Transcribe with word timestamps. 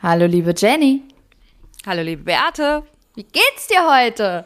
Hallo, 0.00 0.26
liebe 0.26 0.54
Jenny. 0.56 1.02
Hallo, 1.84 2.02
liebe 2.02 2.22
Beate. 2.22 2.84
Wie 3.16 3.24
geht's 3.24 3.66
dir 3.66 3.84
heute? 3.84 4.44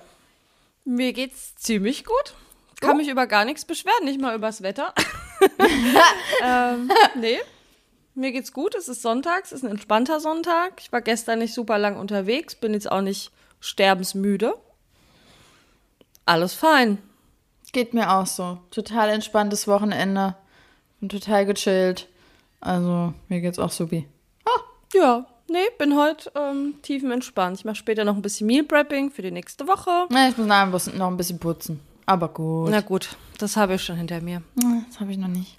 Mir 0.86 1.12
geht's 1.12 1.54
ziemlich 1.56 2.06
gut. 2.06 2.34
Kann 2.80 2.92
oh. 2.92 2.94
mich 2.94 3.08
über 3.08 3.26
gar 3.26 3.44
nichts 3.44 3.66
beschweren, 3.66 4.06
nicht 4.06 4.18
mal 4.18 4.34
übers 4.34 4.62
Wetter. 4.62 4.94
ähm, 6.42 6.90
nee. 7.16 7.38
Mir 8.14 8.32
geht's 8.32 8.54
gut. 8.54 8.74
Es 8.74 8.88
ist 8.88 9.02
Sonntag, 9.02 9.44
es 9.44 9.52
ist 9.52 9.62
ein 9.62 9.70
entspannter 9.70 10.20
Sonntag. 10.20 10.80
Ich 10.80 10.90
war 10.90 11.02
gestern 11.02 11.40
nicht 11.40 11.52
super 11.52 11.76
lang 11.76 11.98
unterwegs, 11.98 12.54
bin 12.54 12.72
jetzt 12.72 12.90
auch 12.90 13.02
nicht 13.02 13.30
sterbensmüde. 13.60 14.54
Alles 16.24 16.54
fein. 16.54 16.96
Geht 17.72 17.92
mir 17.92 18.10
auch 18.10 18.26
so. 18.26 18.58
Total 18.70 19.10
entspanntes 19.10 19.68
Wochenende. 19.68 20.34
Bin 21.00 21.10
total 21.10 21.44
gechillt. 21.44 22.08
Also, 22.62 23.12
mir 23.28 23.42
geht's 23.42 23.58
auch 23.58 23.70
so 23.70 23.90
wie. 23.90 24.08
Ah, 24.46 24.60
ja, 24.94 25.26
nee, 25.52 25.66
bin 25.78 25.96
heute 25.96 26.32
ähm, 26.34 26.74
tiefenentspannt. 26.82 27.58
Ich 27.58 27.64
mache 27.64 27.76
später 27.76 28.04
noch 28.04 28.16
ein 28.16 28.22
bisschen 28.22 28.46
Meal 28.46 28.64
Prepping 28.64 29.10
für 29.10 29.22
die 29.22 29.30
nächste 29.30 29.68
Woche. 29.68 30.08
Ja, 30.10 30.28
ich 30.28 30.36
muss 30.36 30.46
noch 30.94 31.06
ein 31.08 31.16
bisschen 31.16 31.38
putzen. 31.38 31.80
Aber 32.06 32.28
gut. 32.28 32.70
Na 32.70 32.80
gut, 32.80 33.16
das 33.38 33.56
habe 33.56 33.74
ich 33.74 33.84
schon 33.84 33.96
hinter 33.96 34.20
mir. 34.20 34.42
Das 34.88 35.00
habe 35.00 35.12
ich 35.12 35.18
noch 35.18 35.28
nicht. 35.28 35.56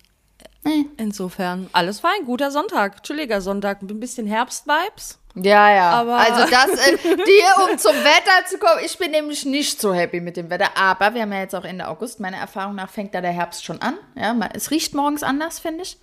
Insofern, 0.97 1.69
alles 1.73 1.99
fein. 1.99 2.25
Guter 2.25 2.51
Sonntag, 2.51 3.03
chilliger 3.03 3.41
Sonntag. 3.41 3.81
Ein 3.81 3.99
bisschen 3.99 4.27
Herbst-Vibes. 4.27 5.19
Ja, 5.35 5.73
ja. 5.73 5.89
Aber 5.89 6.17
also 6.17 6.49
das, 6.49 6.87
äh, 6.87 6.97
die, 7.03 7.71
um 7.71 7.77
zum 7.77 7.95
Wetter 7.95 8.45
zu 8.47 8.57
kommen. 8.59 8.79
Ich 8.85 8.97
bin 8.97 9.11
nämlich 9.11 9.45
nicht 9.45 9.81
so 9.81 9.93
happy 9.93 10.21
mit 10.21 10.37
dem 10.37 10.49
Wetter. 10.49 10.69
Aber 10.77 11.13
wir 11.13 11.23
haben 11.23 11.33
ja 11.33 11.39
jetzt 11.39 11.55
auch 11.55 11.65
Ende 11.65 11.87
August. 11.87 12.19
Meiner 12.19 12.37
Erfahrung 12.37 12.75
nach 12.75 12.89
fängt 12.89 13.13
da 13.15 13.21
der 13.21 13.31
Herbst 13.31 13.65
schon 13.65 13.81
an. 13.81 13.95
Ja, 14.15 14.35
es 14.53 14.71
riecht 14.71 14.93
morgens 14.93 15.23
anders, 15.23 15.59
finde 15.59 15.83
ich. 15.83 15.97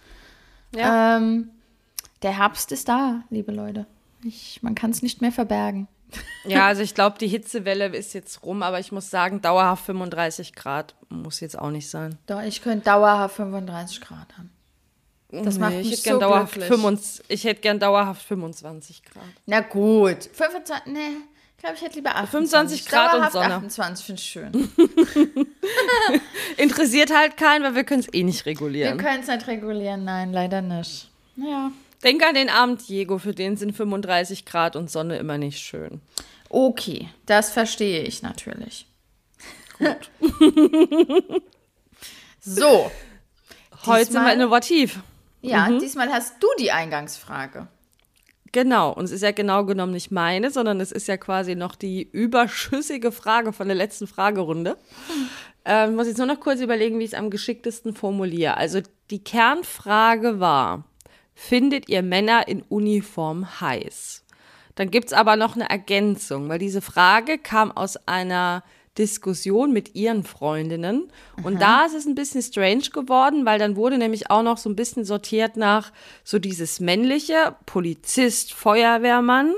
Ja. 0.75 1.17
Ähm, 1.17 1.51
der 2.23 2.37
Herbst 2.37 2.73
ist 2.73 2.89
da, 2.89 3.23
liebe 3.31 3.53
Leute. 3.53 3.87
Ich, 4.25 4.63
man 4.63 4.75
kann 4.75 4.91
es 4.91 5.03
nicht 5.03 5.21
mehr 5.21 5.33
verbergen. 5.33 5.89
Ja, 6.45 6.67
also 6.67 6.83
ich 6.83 6.95
glaube, 6.95 7.19
die 7.19 7.29
Hitzewelle 7.29 7.87
ist 7.87 8.15
jetzt 8.15 8.43
rum, 8.43 8.63
aber 8.63 8.81
ich 8.81 8.93
muss 8.93 9.11
sagen, 9.11 9.41
dauerhaft 9.41 9.85
35 9.87 10.55
Grad 10.55 10.95
muss 11.09 11.41
jetzt 11.41 11.59
auch 11.59 11.71
nicht 11.71 11.89
sein. 11.89 12.19
Doch, 12.27 12.43
ich 12.43 12.63
könnte 12.63 12.87
dauerhaft 12.87 13.37
35 13.37 14.01
Grad 14.01 14.37
haben. 14.37 14.51
Das 15.31 15.55
nee, 15.55 15.61
macht 15.61 15.75
mich 15.75 15.87
ich 15.87 15.93
hätte 15.93 16.03
so 16.03 16.09
gern 16.09 16.21
dauerhaft 16.21 16.53
25, 16.55 17.25
Ich 17.29 17.45
hätte 17.45 17.61
gern 17.61 17.79
dauerhaft 17.79 18.23
25 18.23 19.03
Grad. 19.05 19.23
Na 19.47 19.61
gut, 19.61 20.25
25, 20.33 20.93
nee, 20.93 20.99
ich 21.57 21.63
glaube, 21.63 21.77
ich 21.77 21.83
hätte 21.83 21.95
lieber 21.97 22.17
28. 22.17 22.83
25 22.83 22.87
Grad 22.87 23.13
dauerhaft 23.13 23.35
und 23.35 23.43
Sonne. 23.43 23.55
28 23.55 24.07
finde 24.07 24.21
ich 24.21 24.29
schön. 24.29 25.47
Interessiert 26.57 27.15
halt 27.15 27.37
keinen, 27.37 27.65
weil 27.65 27.75
wir 27.77 27.85
können 27.85 28.01
es 28.01 28.13
eh 28.13 28.25
nicht 28.25 28.47
regulieren. 28.47 28.99
Wir 28.99 29.05
können 29.05 29.23
es 29.23 29.29
nicht 29.29 29.47
regulieren, 29.47 30.05
nein, 30.05 30.33
leider 30.33 30.63
nicht. 30.63 31.11
Naja. 31.37 31.71
Denk 32.03 32.25
an 32.25 32.35
den 32.35 32.49
Abend, 32.49 32.89
Diego, 32.89 33.19
für 33.19 33.35
den 33.35 33.57
sind 33.57 33.77
35 33.77 34.47
Grad 34.47 34.77
und 34.77 34.91
Sonne 34.91 35.19
immer 35.19 35.39
nicht 35.39 35.59
schön. 35.59 36.01
Okay, 36.49 37.09
das 37.27 37.51
verstehe 37.51 38.03
ich 38.03 38.23
natürlich. 38.23 38.87
Gut. 39.79 40.11
so. 42.41 42.91
Heute 43.87 44.13
sind 44.13 44.23
wir 44.23 44.33
innovativ. 44.33 45.01
Ja, 45.43 45.69
mhm. 45.69 45.79
diesmal 45.79 46.11
hast 46.11 46.43
du 46.43 46.49
die 46.59 46.71
Eingangsfrage. 46.73 47.69
Genau, 48.53 48.93
und 48.93 49.05
es 49.05 49.13
ist 49.13 49.23
ja 49.23 49.31
genau 49.31 49.65
genommen 49.65 49.93
nicht 49.93 50.11
meine, 50.11 50.51
sondern 50.51 50.81
es 50.81 50.91
ist 50.91 51.07
ja 51.07 51.17
quasi 51.17 51.55
noch 51.55 51.77
die 51.77 52.03
überschüssige 52.03 53.13
Frage 53.13 53.53
von 53.53 53.69
der 53.69 53.77
letzten 53.77 54.09
Fragerunde. 54.09 54.71
Hm. 55.07 55.29
Ähm, 55.65 55.95
muss 55.95 56.09
jetzt 56.09 56.19
nur 56.19 56.27
noch 56.27 56.41
kurz 56.41 56.61
überlegen, 56.61 56.99
wie 56.99 57.05
ich 57.05 57.13
es 57.13 57.19
am 57.19 57.31
geschicktesten 57.31 57.95
formuliere. 57.95 58.57
Also 58.57 58.81
die 59.11 59.23
Kernfrage 59.23 60.41
war, 60.41 60.85
findet 61.41 61.89
ihr 61.89 62.03
Männer 62.03 62.47
in 62.49 62.63
Uniform 62.69 63.61
heiß? 63.61 64.25
Dann 64.75 64.91
gibt 64.91 65.07
es 65.07 65.13
aber 65.15 65.37
noch 65.37 65.57
eine 65.57 65.71
Ergänzung, 65.71 66.49
weil 66.49 66.59
diese 66.59 66.83
Frage 66.83 67.39
kam 67.39 67.73
aus 67.73 67.97
einer 68.07 68.63
Diskussion 68.99 69.73
mit 69.73 69.95
ihren 69.95 70.23
Freundinnen. 70.23 71.11
Und 71.43 71.57
Aha. 71.57 71.61
da 71.61 71.87
ist 71.87 71.95
es 71.95 72.07
ein 72.07 72.15
bisschen 72.15 72.43
strange 72.43 72.91
geworden, 72.93 73.47
weil 73.47 73.59
dann 73.59 73.77
wurde 73.77 73.97
nämlich 73.97 74.31
auch 74.31 74.43
noch 74.43 74.59
so 74.59 74.69
ein 74.69 74.77
bisschen 74.77 75.05
sortiert 75.05 75.57
nach 75.57 75.93
so 76.25 76.39
dieses 76.39 76.79
männliche 76.79 77.57
Polizist, 77.65 78.53
Feuerwehrmann, 78.53 79.55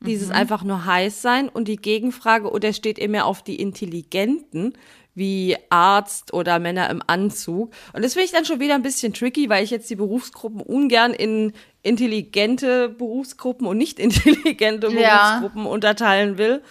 dieses 0.00 0.28
mhm. 0.28 0.34
einfach 0.34 0.64
nur 0.64 0.84
heiß 0.84 1.22
sein 1.22 1.48
und 1.48 1.66
die 1.66 1.76
Gegenfrage, 1.76 2.50
oder 2.50 2.72
steht 2.72 2.98
ihr 2.98 3.08
mehr 3.08 3.24
auf 3.24 3.42
die 3.42 3.56
Intelligenten, 3.56 4.74
wie 5.14 5.56
Arzt 5.70 6.32
oder 6.32 6.58
Männer 6.58 6.88
im 6.90 7.02
Anzug. 7.06 7.72
Und 7.92 8.04
das 8.04 8.14
finde 8.14 8.26
ich 8.26 8.32
dann 8.32 8.44
schon 8.44 8.60
wieder 8.60 8.74
ein 8.74 8.82
bisschen 8.82 9.12
tricky, 9.12 9.48
weil 9.48 9.64
ich 9.64 9.70
jetzt 9.70 9.90
die 9.90 9.96
Berufsgruppen 9.96 10.60
ungern 10.60 11.12
in 11.12 11.52
intelligente 11.82 12.88
Berufsgruppen 12.88 13.66
und 13.66 13.78
nicht 13.78 13.98
intelligente 13.98 14.88
ja. 14.88 15.38
Berufsgruppen 15.38 15.66
unterteilen 15.66 16.38
will. 16.38 16.62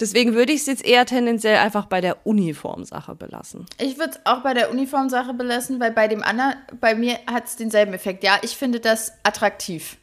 Deswegen 0.00 0.34
würde 0.34 0.52
ich 0.52 0.62
es 0.62 0.66
jetzt 0.66 0.84
eher 0.84 1.06
tendenziell 1.06 1.58
einfach 1.58 1.86
bei 1.86 2.00
der 2.00 2.26
Uniformsache 2.26 3.14
belassen. 3.14 3.66
Ich 3.78 3.98
würde 3.98 4.12
es 4.12 4.20
auch 4.26 4.42
bei 4.42 4.52
der 4.52 4.70
Uniformsache 4.70 5.32
belassen, 5.32 5.78
weil 5.78 5.92
bei 5.92 6.08
dem 6.08 6.24
anderen, 6.24 6.54
bei 6.80 6.94
mir 6.94 7.18
hat 7.30 7.46
es 7.46 7.56
denselben 7.56 7.92
Effekt. 7.92 8.24
Ja, 8.24 8.38
ich 8.42 8.56
finde 8.56 8.80
das 8.80 9.12
attraktiv. 9.22 9.98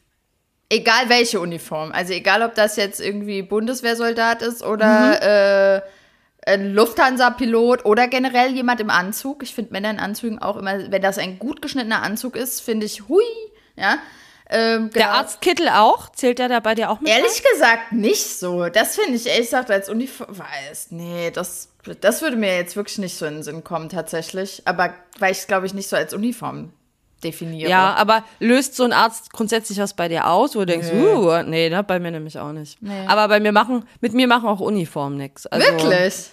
Egal 0.69 1.09
welche 1.09 1.39
Uniform. 1.41 1.91
Also 1.91 2.13
egal, 2.13 2.43
ob 2.43 2.55
das 2.55 2.77
jetzt 2.77 3.01
irgendwie 3.01 3.41
Bundeswehrsoldat 3.41 4.41
ist 4.41 4.63
oder 4.63 5.79
mhm. 5.79 5.81
äh, 5.81 5.98
ein 6.45 6.73
Lufthansa-Pilot 6.73 7.85
oder 7.85 8.07
generell 8.07 8.53
jemand 8.53 8.79
im 8.81 8.89
Anzug. 8.89 9.43
Ich 9.43 9.53
finde 9.53 9.73
Männer 9.73 9.91
in 9.91 9.99
Anzügen 9.99 10.39
auch 10.39 10.57
immer, 10.57 10.91
wenn 10.91 11.01
das 11.01 11.17
ein 11.17 11.39
gut 11.39 11.61
geschnittener 11.61 12.01
Anzug 12.01 12.35
ist, 12.35 12.61
finde 12.61 12.85
ich 12.85 13.07
hui. 13.07 13.23
Ja, 13.75 13.99
ähm, 14.49 14.89
genau. 14.89 14.93
Der 14.93 15.11
Arztkittel 15.11 15.69
auch? 15.69 16.09
Zählt 16.11 16.39
der 16.39 16.49
da 16.49 16.59
bei 16.59 16.73
dir 16.73 16.89
auch 16.89 16.99
mit? 16.99 17.09
Ehrlich 17.09 17.43
rein? 17.43 17.51
gesagt 17.53 17.91
nicht 17.91 18.39
so. 18.39 18.67
Das 18.67 18.95
finde 18.95 19.15
ich 19.15 19.27
ehrlich 19.27 19.45
gesagt 19.45 19.69
als 19.69 19.89
Uniform. 19.89 20.37
Weiß, 20.37 20.87
nee, 20.89 21.29
das, 21.31 21.69
das 22.01 22.21
würde 22.21 22.35
mir 22.35 22.55
jetzt 22.55 22.75
wirklich 22.75 22.97
nicht 22.97 23.15
so 23.15 23.25
in 23.25 23.35
den 23.35 23.43
Sinn 23.43 23.63
kommen, 23.63 23.89
tatsächlich. 23.89 24.63
Aber 24.65 24.93
weil 25.19 25.31
ich 25.33 25.39
es, 25.39 25.47
glaube 25.47 25.67
ich, 25.67 25.73
nicht 25.73 25.87
so 25.87 25.95
als 25.95 26.13
Uniform 26.13 26.73
definiere. 27.23 27.69
Ja, 27.69 27.93
aber 27.95 28.23
löst 28.39 28.75
so 28.75 28.83
ein 28.83 28.93
Arzt 28.93 29.31
grundsätzlich 29.33 29.77
was 29.79 29.93
bei 29.93 30.07
dir 30.07 30.27
aus, 30.27 30.55
wo 30.55 30.59
du 30.59 30.65
denkst, 30.65 30.89
nee. 30.93 31.13
uh, 31.13 31.43
nee, 31.43 31.69
ne, 31.69 31.83
bei 31.83 31.99
mir 31.99 32.11
nämlich 32.11 32.37
auch 32.39 32.51
nicht. 32.51 32.81
Nee. 32.81 33.05
Aber 33.07 33.27
bei 33.27 33.39
mir 33.39 33.51
machen, 33.51 33.85
mit 34.01 34.13
mir 34.13 34.27
machen 34.27 34.47
auch 34.47 34.59
Uniformen 34.59 35.17
nichts. 35.17 35.47
Also, 35.47 35.65
Wirklich? 35.65 36.31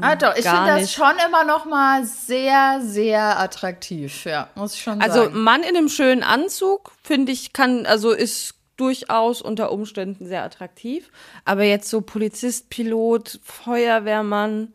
Ah, 0.00 0.16
doch, 0.16 0.34
ich 0.36 0.44
finde 0.44 0.66
das 0.66 0.92
schon 0.92 1.12
immer 1.26 1.44
noch 1.44 1.64
mal 1.64 2.04
sehr, 2.04 2.80
sehr 2.82 3.38
attraktiv, 3.38 4.24
ja, 4.24 4.48
muss 4.56 4.74
ich 4.74 4.82
schon 4.82 5.00
also, 5.00 5.20
sagen. 5.20 5.28
Also 5.28 5.38
Mann 5.38 5.62
in 5.62 5.76
einem 5.76 5.88
schönen 5.88 6.24
Anzug, 6.24 6.90
finde 7.04 7.30
ich, 7.30 7.52
kann, 7.52 7.86
also 7.86 8.10
ist 8.10 8.54
durchaus 8.80 9.42
unter 9.42 9.70
Umständen 9.70 10.26
sehr 10.26 10.42
attraktiv. 10.42 11.10
Aber 11.44 11.64
jetzt 11.64 11.88
so 11.88 12.00
Polizist, 12.00 12.70
Pilot, 12.70 13.38
Feuerwehrmann. 13.44 14.72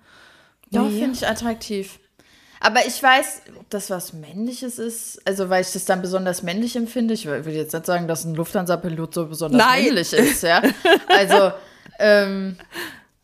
Doch, 0.71 0.87
nee. 0.87 0.99
finde 0.99 1.15
ich 1.15 1.27
attraktiv. 1.27 1.99
Aber 2.59 2.85
ich 2.85 3.01
weiß, 3.01 3.41
ob 3.59 3.69
das 3.69 3.89
was 3.89 4.13
Männliches 4.13 4.79
ist. 4.79 5.21
Also, 5.27 5.49
weil 5.49 5.61
ich 5.61 5.71
das 5.73 5.85
dann 5.85 6.01
besonders 6.01 6.43
männlich 6.43 6.75
empfinde. 6.75 7.13
Ich 7.13 7.25
will 7.25 7.53
jetzt 7.53 7.73
nicht 7.73 7.85
sagen, 7.85 8.07
dass 8.07 8.25
ein 8.25 8.35
Lufthansa-Pilot 8.35 9.13
so 9.13 9.27
besonders 9.27 9.61
Nein. 9.61 9.85
männlich 9.85 10.13
ist, 10.13 10.43
ja. 10.43 10.61
Also, 11.07 11.51
ähm, 11.99 12.57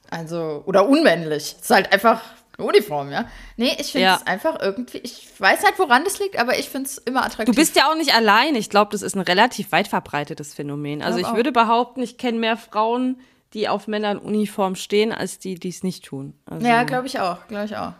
also, 0.10 0.64
oder 0.66 0.88
unmännlich. 0.88 1.56
Es 1.58 1.64
ist 1.64 1.70
halt 1.70 1.92
einfach 1.92 2.22
eine 2.58 2.68
Uniform, 2.68 3.12
ja. 3.12 3.26
Nee, 3.58 3.76
ich 3.80 3.92
finde 3.92 4.08
es 4.08 4.20
ja. 4.20 4.22
einfach 4.26 4.60
irgendwie, 4.62 5.00
ich 5.00 5.28
weiß 5.38 5.64
halt, 5.64 5.80
woran 5.80 6.04
das 6.04 6.20
liegt, 6.20 6.38
aber 6.38 6.60
ich 6.60 6.70
finde 6.70 6.90
es 6.90 6.98
immer 6.98 7.26
attraktiv. 7.26 7.56
Du 7.56 7.60
bist 7.60 7.76
ja 7.76 7.90
auch 7.90 7.96
nicht 7.96 8.14
allein. 8.14 8.56
Ich 8.56 8.70
glaube, 8.70 8.92
das 8.92 9.02
ist 9.02 9.16
ein 9.16 9.22
relativ 9.22 9.72
weit 9.72 9.88
verbreitetes 9.88 10.54
Phänomen. 10.54 11.02
Also, 11.02 11.20
ich, 11.20 11.28
ich 11.28 11.34
würde 11.34 11.52
behaupten, 11.52 12.02
ich 12.02 12.18
kenne 12.18 12.40
mehr 12.40 12.58
Frauen, 12.58 13.20
die 13.54 13.68
auf 13.68 13.88
Männer 13.88 14.12
in 14.12 14.18
Uniform 14.20 14.76
stehen, 14.76 15.12
als 15.12 15.40
die, 15.40 15.56
die 15.56 15.70
es 15.70 15.84
nicht 15.84 16.06
tun. 16.06 16.34
Also, 16.46 16.66
ja, 16.66 16.84
glaube 16.84 17.08
ich 17.08 17.20
auch. 17.20 17.48
Glaube 17.48 17.66
ich 17.66 17.76
auch. 17.76 17.94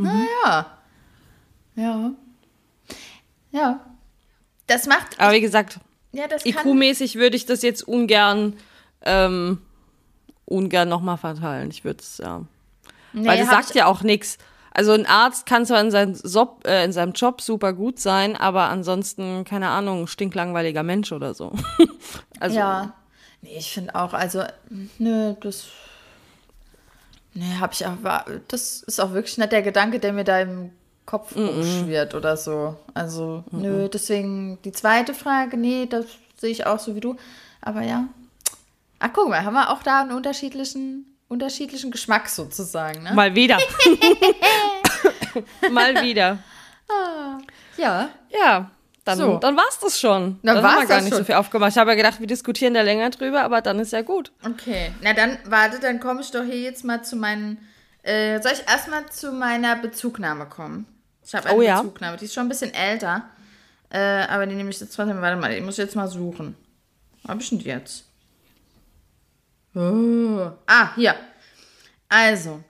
Mhm. 0.00 0.26
Naja. 0.44 0.66
Ja. 1.76 2.10
Ja. 3.50 3.80
Das 4.66 4.86
macht. 4.86 5.18
Aber 5.18 5.32
wie 5.32 5.40
gesagt, 5.40 5.80
ja, 6.12 6.24
IQ-mäßig 6.26 7.16
würde 7.16 7.36
ich 7.36 7.46
das 7.46 7.62
jetzt 7.62 7.82
ungern 7.86 8.56
ähm, 9.02 9.60
ungern 10.44 10.88
nochmal 10.88 11.16
verteilen. 11.16 11.70
Ich 11.70 11.84
würde 11.84 12.00
es, 12.00 12.18
ja. 12.18 12.42
Nee, 13.12 13.26
Weil 13.26 13.38
das 13.38 13.48
sagt 13.48 13.74
ja 13.74 13.86
auch 13.86 14.02
nichts. 14.02 14.38
Also 14.72 14.92
ein 14.92 15.06
Arzt 15.06 15.46
kann 15.46 15.66
zwar 15.66 15.80
in, 15.80 15.90
sein 15.90 16.18
Job, 16.24 16.62
äh, 16.64 16.84
in 16.84 16.92
seinem 16.92 17.12
Job 17.12 17.40
super 17.40 17.72
gut 17.72 17.98
sein, 17.98 18.36
aber 18.36 18.68
ansonsten, 18.68 19.44
keine 19.44 19.68
Ahnung, 19.68 20.06
stinklangweiliger 20.06 20.84
Mensch 20.84 21.10
oder 21.10 21.34
so. 21.34 21.52
also, 22.40 22.56
ja. 22.56 22.94
Nee, 23.42 23.56
ich 23.58 23.72
finde 23.72 23.94
auch, 23.94 24.12
also, 24.12 24.44
nö, 24.98 25.34
das. 25.40 25.66
Nee, 27.34 27.56
hab 27.60 27.72
ich 27.72 27.86
auch. 27.86 27.96
Das 28.48 28.82
ist 28.82 29.00
auch 29.00 29.12
wirklich 29.12 29.38
nicht 29.38 29.52
der 29.52 29.62
Gedanke, 29.62 30.00
der 30.00 30.12
mir 30.12 30.24
da 30.24 30.40
im 30.40 30.70
Kopf 31.06 31.34
mm 31.34 31.40
-mm. 31.40 31.84
schwirrt 31.84 32.14
oder 32.14 32.36
so. 32.36 32.76
Also, 32.94 33.44
mm 33.50 33.60
nö, 33.60 33.88
deswegen 33.88 34.58
die 34.62 34.72
zweite 34.72 35.14
Frage, 35.14 35.56
nee, 35.56 35.86
das 35.86 36.06
sehe 36.36 36.50
ich 36.50 36.66
auch 36.66 36.78
so 36.78 36.94
wie 36.94 37.00
du. 37.00 37.16
Aber 37.60 37.82
ja, 37.82 38.08
Ach, 39.02 39.08
guck 39.14 39.30
mal, 39.30 39.42
haben 39.42 39.54
wir 39.54 39.70
auch 39.70 39.82
da 39.82 40.02
einen 40.02 40.12
unterschiedlichen, 40.12 41.06
unterschiedlichen 41.28 41.90
Geschmack 41.90 42.28
sozusagen, 42.28 43.02
ne? 43.02 43.14
Mal 43.14 43.34
wieder. 43.34 43.56
mal 45.70 46.02
wieder. 46.02 46.38
Ah, 46.86 47.38
ja. 47.78 48.10
Ja. 48.30 48.70
Dann, 49.04 49.18
So. 49.18 49.38
dann 49.38 49.56
war's 49.56 49.78
das 49.80 49.98
schon. 49.98 50.38
Dann 50.42 50.56
dann 50.56 50.64
wir 50.80 50.86
gar 50.86 51.00
nicht 51.00 51.08
schon. 51.10 51.18
so 51.18 51.24
viel 51.24 51.34
aufgemacht. 51.36 51.70
Ich 51.72 51.78
habe 51.78 51.90
ja 51.90 51.96
gedacht, 51.96 52.20
wir 52.20 52.26
diskutieren 52.26 52.74
da 52.74 52.82
länger 52.82 53.10
drüber, 53.10 53.42
aber 53.42 53.62
dann 53.62 53.78
ist 53.78 53.92
ja 53.92 54.02
gut. 54.02 54.30
Okay, 54.44 54.92
na 55.00 55.14
dann, 55.14 55.38
warte, 55.46 55.80
dann 55.80 56.00
komme 56.00 56.20
ich 56.20 56.30
doch 56.30 56.42
hier 56.44 56.60
jetzt 56.60 56.84
mal 56.84 57.02
zu 57.02 57.16
meinen. 57.16 57.58
Äh, 58.02 58.40
soll 58.42 58.52
ich 58.52 58.66
erstmal 58.68 59.06
zu 59.10 59.32
meiner 59.32 59.76
Bezugnahme 59.76 60.46
kommen? 60.46 60.86
Ich 61.24 61.34
habe 61.34 61.48
eine 61.48 61.58
Oh 61.58 61.62
ja. 61.62 61.80
Bezugnahme, 61.82 62.16
die 62.18 62.26
ist 62.26 62.34
schon 62.34 62.44
ein 62.46 62.48
bisschen 62.48 62.72
älter. 62.74 63.24
Äh, 63.90 63.98
aber 64.28 64.46
die 64.46 64.54
nehme 64.54 64.70
ich 64.70 64.80
jetzt 64.80 64.94
trotzdem. 64.94 65.20
Warte 65.20 65.36
mal, 65.40 65.54
die 65.54 65.60
muss 65.60 65.74
ich 65.78 65.84
jetzt 65.84 65.96
mal 65.96 66.08
suchen. 66.08 66.54
Wo 67.22 67.28
hab 67.30 67.40
ich 67.40 67.48
denn 67.50 67.58
die 67.58 67.66
jetzt? 67.66 68.04
Oh. 69.74 70.50
Ah, 70.66 70.94
hier. 70.94 71.14
Also, 72.08 72.62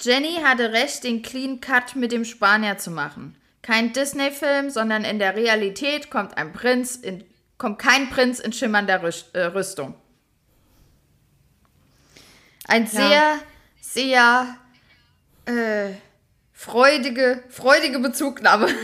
Jenny 0.00 0.36
hatte 0.42 0.72
recht, 0.72 1.04
den 1.04 1.22
Clean 1.22 1.60
Cut 1.60 1.96
mit 1.96 2.12
dem 2.12 2.24
Spanier 2.24 2.78
zu 2.78 2.90
machen. 2.90 3.36
Kein 3.62 3.92
Disney-Film, 3.92 4.70
sondern 4.70 5.04
in 5.04 5.18
der 5.18 5.36
Realität 5.36 6.10
kommt 6.10 6.36
ein 6.36 6.52
Prinz 6.52 6.96
in, 6.96 7.24
kommt 7.58 7.78
kein 7.78 8.08
Prinz 8.10 8.38
in 8.40 8.52
schimmernder 8.52 9.00
äh, 9.34 9.40
Rüstung. 9.46 9.94
Ein 12.66 12.86
sehr, 12.86 13.38
sehr 13.80 14.56
äh, 15.46 15.90
freudige, 16.52 17.42
freudige 17.48 17.98
Bezugnahme. 17.98 18.68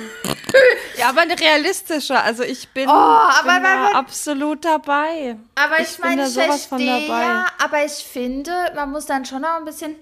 Ja, 0.96 1.10
aber 1.10 1.20
eine 1.22 1.38
realistische. 1.38 2.18
Also 2.18 2.42
ich 2.42 2.70
bin, 2.70 2.88
Oh, 2.88 2.92
aber 2.92 3.52
bin 3.54 3.62
da 3.64 3.84
weil- 3.88 3.94
absolut 3.96 4.64
dabei. 4.64 5.36
Aber 5.54 5.78
Ich 5.80 5.90
ich, 5.90 5.96
bin 5.98 6.08
meine, 6.16 6.26
ich 6.26 6.32
verstehe, 6.32 7.06
dabei. 7.06 7.22
ja, 7.22 7.46
aber 7.62 7.84
ich 7.84 7.92
finde, 7.92 8.50
man 8.74 8.90
muss 8.90 9.04
dann 9.04 9.26
schon 9.26 9.42
noch 9.42 9.56
ein 9.58 9.66
bisschen, 9.66 9.96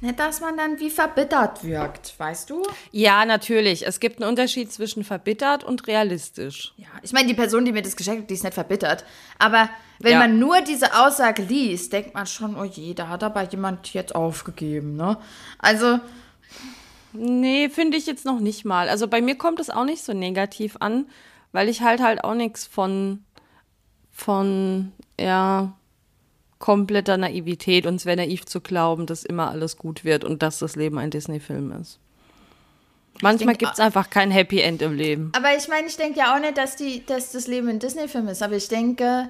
nicht, 0.00 0.18
dass 0.18 0.40
man 0.40 0.56
dann 0.56 0.78
wie 0.80 0.90
verbittert 0.90 1.64
wirkt, 1.64 2.14
weißt 2.18 2.50
du? 2.50 2.62
Ja, 2.92 3.24
natürlich. 3.24 3.86
Es 3.86 3.98
gibt 4.00 4.20
einen 4.22 4.28
Unterschied 4.30 4.72
zwischen 4.72 5.02
verbittert 5.04 5.64
und 5.64 5.86
realistisch. 5.86 6.72
Ja, 6.76 6.86
ich 7.02 7.12
meine, 7.12 7.26
die 7.28 7.34
Person, 7.34 7.64
die 7.64 7.72
mir 7.72 7.82
das 7.82 7.96
geschenkt 7.96 8.22
hat, 8.22 8.30
die 8.30 8.34
ist 8.34 8.44
nicht 8.44 8.54
verbittert. 8.54 9.04
Aber 9.38 9.68
wenn 9.98 10.12
Ja. 10.12 10.18
man 10.20 10.38
nur 10.38 10.60
diese 10.60 10.94
Aussage 10.98 11.42
liest, 11.42 11.92
denkt 11.92 12.14
man 12.14 12.26
schon, 12.26 12.56
oh 12.56 12.64
je, 12.64 12.94
da 12.94 13.08
hat 13.08 13.22
aber 13.24 13.42
jemand 13.42 13.92
jetzt 13.94 14.14
aufgegeben, 14.14 14.96
ne? 14.96 15.16
Also, 15.58 15.98
Nee, 17.14 17.70
finde 17.70 17.96
ich 17.96 18.06
jetzt 18.06 18.26
noch 18.26 18.38
nicht 18.38 18.64
mal. 18.66 18.88
Also 18.90 19.08
bei 19.08 19.22
mir 19.22 19.36
kommt 19.36 19.60
es 19.60 19.70
auch 19.70 19.84
nicht 19.86 20.04
so 20.04 20.12
negativ 20.12 20.76
an, 20.80 21.06
weil 21.52 21.68
ich 21.70 21.80
halt 21.80 22.00
halt 22.02 22.22
auch 22.22 22.34
nichts 22.34 22.66
von, 22.66 23.24
von, 24.12 24.92
ja, 25.18 25.72
kompletter 26.58 27.16
Naivität 27.16 27.86
und 27.86 27.96
es 27.96 28.06
wäre 28.06 28.16
naiv 28.16 28.44
zu 28.46 28.60
glauben, 28.60 29.06
dass 29.06 29.24
immer 29.24 29.50
alles 29.50 29.76
gut 29.76 30.04
wird 30.04 30.24
und 30.24 30.42
dass 30.42 30.58
das 30.58 30.76
Leben 30.76 30.98
ein 30.98 31.10
Disney-Film 31.10 31.72
ist. 31.80 31.98
Manchmal 33.20 33.56
gibt 33.56 33.72
es 33.72 33.80
einfach 33.80 34.10
kein 34.10 34.30
Happy 34.30 34.60
End 34.60 34.80
im 34.82 34.94
Leben. 34.94 35.32
aber 35.34 35.56
ich 35.56 35.68
meine, 35.68 35.86
ich 35.88 35.96
denke 35.96 36.20
ja 36.20 36.34
auch 36.36 36.40
nicht, 36.40 36.56
dass, 36.56 36.76
die, 36.76 37.04
dass 37.04 37.32
das 37.32 37.46
Leben 37.48 37.68
ein 37.68 37.78
Disney-Film 37.80 38.28
ist. 38.28 38.42
Aber 38.42 38.54
ich 38.54 38.68
denke, 38.68 39.28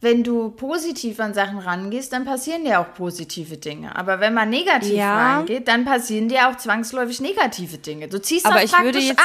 wenn 0.00 0.24
du 0.24 0.50
positiv 0.50 1.20
an 1.20 1.34
Sachen 1.34 1.58
rangehst, 1.58 2.12
dann 2.12 2.24
passieren 2.24 2.64
dir 2.64 2.80
auch 2.80 2.92
positive 2.94 3.56
Dinge. 3.58 3.94
Aber 3.94 4.18
wenn 4.18 4.34
man 4.34 4.48
negativ 4.50 4.94
Ja. 4.94 5.34
rangeht, 5.36 5.68
dann 5.68 5.84
passieren 5.84 6.28
dir 6.28 6.48
auch 6.48 6.56
zwangsläufig 6.56 7.20
negative 7.20 7.78
Dinge. 7.78 8.08
Du 8.08 8.20
ziehst 8.20 8.46
Aber 8.46 8.60
das 8.62 8.70
praktisch 8.70 8.94
würde 8.94 8.98
jetzt 9.06 9.20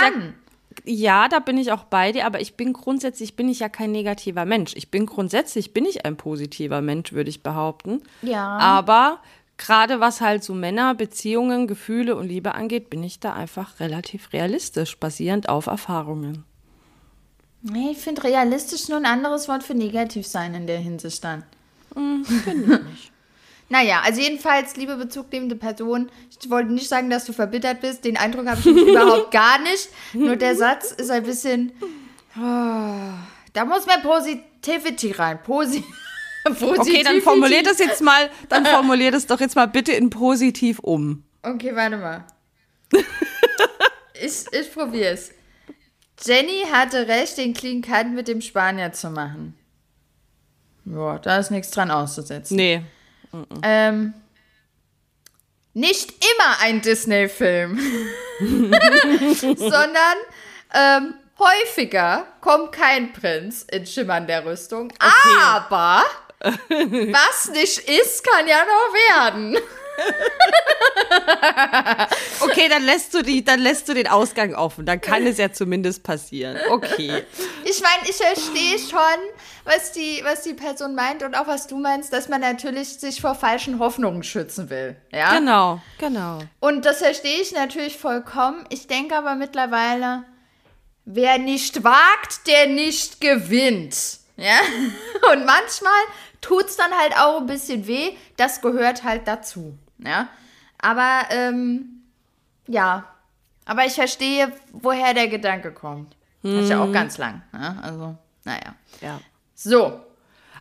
ja- 0.84 1.28
da 1.28 1.40
bin 1.40 1.58
ich 1.58 1.72
auch 1.72 1.84
bei 1.86 2.12
dir, 2.12 2.26
aber 2.26 2.42
ich 2.42 2.56
bin 2.56 2.74
grundsätzlich 2.74 3.36
bin 3.36 3.48
ich 3.50 3.60
ja 3.60 3.70
kein 3.70 3.92
negativer 3.92 4.46
Mensch. 4.46 4.74
Ich 4.76 4.92
bin 4.92 5.06
grundsätzlich 5.06 5.74
bin 5.74 5.86
ich 5.86 6.06
ein 6.06 6.18
positiver 6.18 6.82
Mensch, 6.82 7.14
würde 7.14 7.30
ich 7.30 7.44
behaupten. 7.44 8.02
Ja. 8.22 8.58
Aber 8.58 9.20
gerade 9.58 10.00
was 10.00 10.22
halt 10.22 10.44
so 10.44 10.54
Männer, 10.54 10.96
Beziehungen, 10.96 11.68
Gefühle 11.68 12.16
und 12.16 12.28
Liebe 12.28 12.56
angeht, 12.56 12.90
bin 12.90 13.04
ich 13.04 13.20
da 13.20 13.34
einfach 13.34 13.80
relativ 13.80 14.34
realistisch, 14.34 14.98
basierend 14.98 15.48
auf 15.50 15.68
Erfahrungen. 15.68 16.44
Nee, 17.62 17.92
ich 17.92 17.98
finde 17.98 18.24
realistisch 18.26 18.90
nur 18.90 18.98
ein 18.98 19.06
anderes 19.06 19.48
Wort 19.48 19.64
für 19.64 19.74
negativ 19.74 20.28
sein 20.28 20.54
in 20.54 20.68
der 20.68 20.78
Hinsicht 20.80 21.24
dann. 21.24 21.44
Naja, 23.70 24.02
also 24.04 24.22
jedenfalls, 24.22 24.76
liebe 24.76 24.96
bezugnehmende 24.96 25.56
Person, 25.56 26.12
ich 26.30 26.50
wollte 26.50 26.72
nicht 26.72 26.88
sagen, 26.88 27.10
dass 27.10 27.26
du 27.26 27.34
verbittert 27.34 27.82
bist. 27.82 28.06
Den 28.06 28.18
Eindruck 28.18 28.48
habe 28.48 28.60
ich 28.60 28.66
überhaupt 28.88 29.32
gar 29.32 29.60
nicht. 29.60 29.90
Nur 30.14 30.36
der 30.36 30.56
Satz 30.56 30.92
ist 30.92 31.10
ein 31.10 31.24
bisschen. 31.24 31.72
Oh, 32.38 33.14
da 33.54 33.66
muss 33.66 33.86
mehr 33.88 34.00
Positivity 34.00 35.12
rein. 35.12 35.42
Posi 35.42 35.84
Okay, 36.46 37.02
dann 37.04 37.22
formulier 37.22 37.64
das 37.64 37.80
jetzt 37.80 38.02
mal, 38.02 38.30
dann 38.50 38.66
formulier 38.68 39.12
das 39.12 39.26
doch 39.26 39.40
jetzt 39.40 39.56
mal 39.56 39.68
bitte 39.68 39.94
in 39.94 40.12
positiv 40.12 40.78
um. 40.80 41.24
Okay, 41.42 41.76
warte 41.76 41.98
mal. 41.98 42.24
ich 44.14 44.46
ich 44.52 44.72
probiere 44.72 45.14
es. 45.14 45.32
Jenny 46.24 46.66
hatte 46.72 47.08
recht, 47.08 47.38
den 47.38 47.54
Clean 47.54 47.82
Cut 47.82 48.12
mit 48.12 48.28
dem 48.28 48.42
Spanier 48.42 48.94
zu 48.94 49.10
machen. 49.10 49.58
Ja, 50.86 51.18
da 51.18 51.40
ist 51.40 51.50
nichts 51.50 51.72
dran 51.72 51.90
auszusetzen. 51.90 52.56
Nee. 52.56 52.84
Ähm, 53.64 54.14
nicht 55.74 56.12
immer 56.12 56.60
ein 56.62 56.82
Disney-Film, 56.82 57.78
sondern 59.58 60.18
ähm, 60.74 61.14
häufiger 61.38 62.28
kommt 62.42 62.72
kein 62.72 63.12
Prinz 63.12 63.66
in 63.70 63.86
schimmernder 63.86 64.46
Rüstung. 64.46 64.94
Aber 65.00 66.04
was 66.40 67.50
nicht 67.52 67.90
ist, 67.90 68.26
kann 68.26 68.48
ja 68.48 68.60
noch 68.64 68.94
werden. 69.16 69.58
Okay, 72.40 72.70
dann 72.70 72.84
lässt 72.84 73.14
du 73.14 73.22
die, 73.22 73.44
dann 73.44 73.60
lässt 73.60 73.88
du 73.90 73.94
den 73.94 74.08
Ausgang 74.08 74.56
offen. 74.56 74.86
Dann 74.86 75.02
kann 75.02 75.26
es 75.26 75.38
ja 75.38 75.52
zumindest 75.52 76.04
passieren. 76.04 76.58
Okay. 76.70 77.24
Ich 77.64 77.82
meine, 77.82 78.10
ich 78.10 78.16
verstehe 78.16 78.80
schon, 78.80 79.00
was 79.64 79.92
die, 79.92 80.22
was 80.24 80.44
die 80.44 80.54
Person 80.54 80.96
meint 80.96 81.24
und 81.24 81.36
auch 81.36 81.48
was 81.48 81.68
du 81.68 81.78
meinst, 81.78 82.14
dass 82.14 82.30
man 82.30 82.42
natürlich 82.42 83.00
sich 83.00 83.22
vor 83.22 83.36
falschen 83.36 83.80
Hoffnungen 83.80 84.24
schützen 84.24 84.70
will. 84.70 84.96
Ja. 85.12 85.38
Genau, 85.38 85.82
genau. 85.98 86.40
Und 86.60 86.86
das 86.86 87.00
verstehe 87.00 87.42
ich 87.42 87.52
natürlich 87.52 87.98
vollkommen. 87.98 88.66
Ich 88.70 88.88
denke 88.88 89.16
aber 89.16 89.36
mittlerweile, 89.36 90.24
wer 91.06 91.38
nicht 91.38 91.84
wagt, 91.84 92.48
der 92.48 92.68
nicht 92.68 93.22
gewinnt. 93.22 93.96
Ja. 94.38 94.60
Und 95.32 95.46
manchmal 95.46 95.92
tut 96.42 96.66
es 96.66 96.78
dann 96.78 96.92
halt 96.94 97.18
auch 97.18 97.40
ein 97.40 97.48
bisschen 97.48 97.88
weh. 97.88 98.12
Das 98.38 98.62
gehört 98.62 99.04
halt 99.04 99.28
dazu. 99.28 99.78
Ja. 100.06 100.28
Aber, 100.80 101.24
ähm, 101.32 102.04
ja. 102.68 103.06
Aber 103.66 103.86
ich 103.86 103.94
verstehe, 103.94 104.52
woher 104.72 105.14
der 105.14 105.28
Gedanke 105.28 105.72
kommt. 105.72 106.16
Das 106.44 106.52
ist 106.64 106.70
ja 106.70 106.84
auch 106.84 106.92
ganz 106.92 107.18
lang. 107.18 107.42
Ja? 107.54 107.78
Also, 107.82 108.16
naja. 108.44 108.76
Ja. 109.02 109.20
So. 109.56 110.00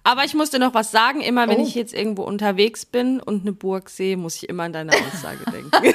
Aber 0.02 0.24
ich 0.24 0.34
muss 0.34 0.50
dir 0.50 0.58
noch 0.58 0.72
was 0.74 0.90
sagen. 0.90 1.20
Immer 1.20 1.48
wenn 1.48 1.58
Oh. 1.58 1.62
ich 1.62 1.74
jetzt 1.74 1.92
irgendwo 1.92 2.22
unterwegs 2.22 2.86
bin 2.86 3.20
und 3.20 3.42
eine 3.42 3.52
Burg 3.52 3.90
sehe, 3.90 4.16
muss 4.16 4.36
ich 4.36 4.48
immer 4.48 4.62
an 4.64 4.72
deine 4.72 4.92
Aussage 4.92 5.44
denken. 5.50 5.70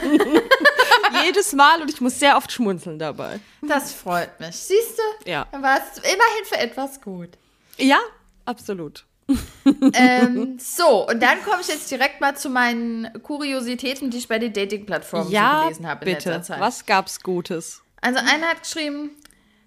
Jedes 1.24 1.52
Mal 1.52 1.82
und 1.82 1.90
ich 1.90 2.00
muss 2.00 2.18
sehr 2.18 2.36
oft 2.36 2.50
schmunzeln 2.52 2.98
dabei. 2.98 3.40
Das 3.62 3.92
freut 3.92 4.38
mich. 4.40 4.56
Siehst 4.56 4.98
du? 4.98 5.30
Ja. 5.30 5.46
Dann 5.52 5.62
war 5.62 5.78
es 5.78 5.98
immerhin 5.98 6.44
für 6.44 6.58
etwas 6.58 7.00
gut. 7.00 7.30
Ja, 7.76 7.98
absolut. 8.44 9.04
ähm, 9.94 10.58
so, 10.58 11.08
und 11.08 11.22
dann 11.22 11.42
komme 11.44 11.62
ich 11.62 11.68
jetzt 11.68 11.90
direkt 11.90 12.20
mal 12.20 12.36
zu 12.36 12.50
meinen 12.50 13.10
Kuriositäten, 13.22 14.10
die 14.10 14.18
ich 14.18 14.28
bei 14.28 14.38
den 14.38 14.52
Dating-Plattformen 14.52 15.26
so 15.26 15.32
Ja, 15.32 15.62
gelesen 15.64 15.86
habe 15.86 16.04
in 16.04 16.14
bitte. 16.16 16.30
letzter 16.30 16.54
Zeit. 16.54 16.60
Was 16.60 16.84
gab's 16.84 17.20
Gutes? 17.22 17.82
Also 18.02 18.18
einer 18.18 18.48
hat 18.48 18.62
geschrieben, 18.62 19.10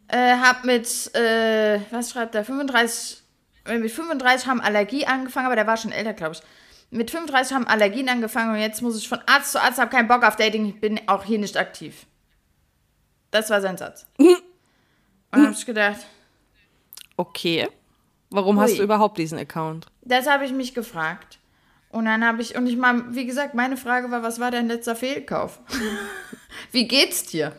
äh, 0.10 0.36
hab 0.38 0.64
mit, 0.64 0.88
äh, 1.16 1.80
was 1.90 2.12
schreibt 2.12 2.36
er, 2.36 2.46
35, 2.46 3.24
äh, 3.66 3.78
mit 3.80 3.92
35 3.92 4.48
haben 4.48 4.62
Allergie 4.62 5.06
angefangen, 5.08 5.48
aber 5.48 5.56
der 5.56 5.66
war 5.68 5.78
schon 5.78 5.92
älter, 5.92 6.14
glaube 6.14 6.36
ich. 6.36 6.42
Mit 6.90 7.10
35 7.12 7.54
haben 7.54 7.68
Allergien 7.68 8.08
angefangen 8.08 8.52
und 8.54 8.60
jetzt 8.62 8.82
muss 8.82 8.98
ich 8.98 9.10
von 9.10 9.20
Arzt 9.26 9.52
zu 9.52 9.62
Arzt, 9.62 9.80
habe 9.80 9.90
keinen 9.90 10.08
Bock 10.08 10.24
auf 10.24 10.36
Dating, 10.36 10.68
ich 10.68 10.80
bin 10.80 11.02
auch 11.08 11.24
hier 11.24 11.40
nicht 11.40 11.58
aktiv. 11.58 12.06
Das 13.32 13.50
war 13.50 13.60
sein 13.60 13.78
Satz. 13.78 14.06
Und 14.18 14.38
dann 15.32 15.48
habe 15.48 15.54
ich 15.54 15.66
gedacht, 15.66 15.98
Okay. 17.18 17.68
Warum 18.30 18.60
hast 18.60 18.72
Ui. 18.72 18.78
du 18.78 18.84
überhaupt 18.84 19.18
diesen 19.18 19.40
Account? 19.40 19.88
Das 20.02 20.28
habe 20.28 20.46
ich 20.46 20.52
mich 20.52 20.74
gefragt. 20.74 21.40
Und 21.90 22.06
dann 22.06 22.26
habe 22.26 22.42
ich, 22.42 22.56
und 22.58 22.68
ich 22.68 22.76
mal, 22.76 23.04
wie 23.16 23.26
gesagt, 23.26 23.54
meine 23.54 23.78
Frage 23.78 24.12
war, 24.12 24.22
was 24.22 24.40
war 24.40 24.52
dein 24.52 24.68
letzter 24.68 24.96
Fehlkauf? 24.96 25.60
wie 26.72 26.88
geht's 26.88 27.24
dir? 27.26 27.54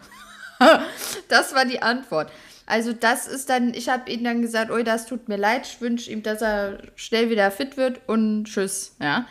das 1.29 1.55
war 1.55 1.65
die 1.65 1.81
Antwort. 1.83 2.31
Also 2.67 2.93
das 2.93 3.27
ist 3.27 3.49
dann, 3.49 3.73
ich 3.73 3.89
habe 3.89 4.11
ihm 4.11 4.25
dann 4.25 4.43
gesagt, 4.43 4.71
oi, 4.71 4.85
das 4.85 5.07
tut 5.07 5.29
mir 5.29 5.37
leid, 5.39 5.67
ich 5.67 5.81
wünsche 5.81 6.11
ihm, 6.11 6.23
dass 6.23 6.43
er 6.43 6.79
schnell 6.97 7.31
wieder 7.31 7.51
fit 7.51 7.79
wird 7.79 8.03
und 8.07 8.45
tschüss, 8.45 8.95
ja. 9.01 9.27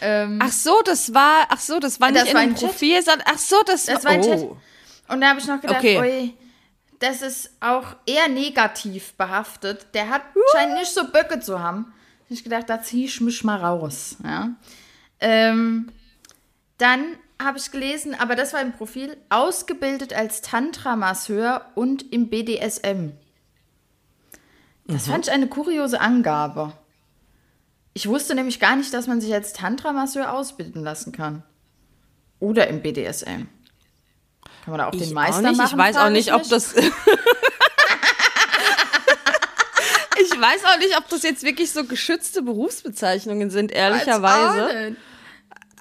Ähm, 0.00 0.40
Ach 0.42 0.50
so, 0.50 0.80
das 0.84 1.12
war, 1.14 1.46
ach 1.48 1.60
so, 1.60 1.78
das 1.78 2.00
war 2.00 2.10
Das 2.10 2.22
nicht 2.24 2.30
in 2.30 2.34
war 2.36 2.42
dem 2.42 2.50
ein 2.50 2.56
Chat. 2.56 2.68
Profil, 2.70 3.02
sondern, 3.02 3.26
ach 3.32 3.38
so, 3.38 3.56
das, 3.66 3.84
Das 3.86 4.04
war, 4.04 4.04
war 4.04 4.10
ein 4.12 4.22
Chat. 4.22 4.40
oh. 4.40 4.56
Und 5.08 5.20
da 5.20 5.28
habe 5.28 5.38
ich 5.38 5.46
noch 5.46 5.60
gedacht, 5.60 5.78
Okay. 5.78 5.98
oi, 5.98 6.34
das 7.02 7.20
ist 7.20 7.50
auch 7.58 7.96
eher 8.06 8.28
negativ 8.28 9.14
behaftet. 9.14 9.86
Der 9.92 10.08
hat 10.08 10.22
scheint 10.52 10.74
nicht 10.74 10.92
so 10.92 11.10
Böcke 11.10 11.40
zu 11.40 11.58
haben. 11.58 11.92
Ich 12.28 12.44
gedacht, 12.44 12.70
da 12.70 12.80
ziehe 12.80 13.06
ich 13.06 13.20
mich 13.20 13.42
mal 13.42 13.58
raus. 13.58 14.16
Ja. 14.22 14.50
Ähm, 15.18 15.90
dann 16.78 17.04
habe 17.42 17.58
ich 17.58 17.70
gelesen, 17.72 18.14
aber 18.14 18.36
das 18.36 18.52
war 18.52 18.62
im 18.62 18.72
Profil, 18.72 19.16
ausgebildet 19.30 20.12
als 20.12 20.42
Tantra-Masseur 20.42 21.66
und 21.74 22.12
im 22.12 22.28
BDSM. 22.28 23.10
Das 24.86 25.08
fand 25.08 25.26
ich 25.26 25.32
eine 25.32 25.48
kuriose 25.48 26.00
Angabe. 26.00 26.72
Ich 27.94 28.08
wusste 28.08 28.34
nämlich 28.34 28.60
gar 28.60 28.76
nicht, 28.76 28.94
dass 28.94 29.08
man 29.08 29.20
sich 29.20 29.34
als 29.34 29.52
Tantra-Masseur 29.52 30.32
ausbilden 30.32 30.82
lassen 30.82 31.12
kann. 31.12 31.42
Oder 32.38 32.68
im 32.68 32.80
BDSM. 32.80 33.48
Kann 34.64 34.72
man 34.72 34.78
da 34.78 34.86
auch 34.86 34.92
den 34.92 35.02
Ich 35.02 35.12
Meister 35.12 35.38
auch 35.38 35.42
nicht. 35.42 35.56
machen? 35.58 35.70
Ich 35.72 35.78
weiß 35.78 35.96
auch 35.96 36.10
nicht, 36.10 36.28
ich 36.28 36.34
ob 36.34 36.48
das. 36.48 36.74
ich 36.74 36.90
weiß 40.40 40.64
auch 40.66 40.78
nicht, 40.78 40.96
ob 40.96 41.08
das 41.08 41.22
jetzt 41.22 41.42
wirklich 41.42 41.72
so 41.72 41.84
geschützte 41.84 42.42
Berufsbezeichnungen 42.42 43.50
sind, 43.50 43.72
ehrlicherweise. 43.72 44.96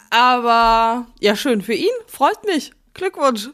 Aber 0.10 1.08
ja, 1.20 1.36
schön 1.36 1.62
für 1.62 1.74
ihn. 1.74 1.92
Freut 2.08 2.44
mich. 2.46 2.74
Glückwunsch. 2.94 3.50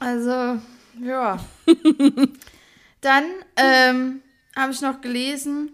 Also, 0.00 0.58
ja. 1.02 1.38
Dann 3.00 3.24
ähm, 3.56 4.22
habe 4.56 4.72
ich 4.72 4.80
noch 4.80 5.00
gelesen, 5.00 5.70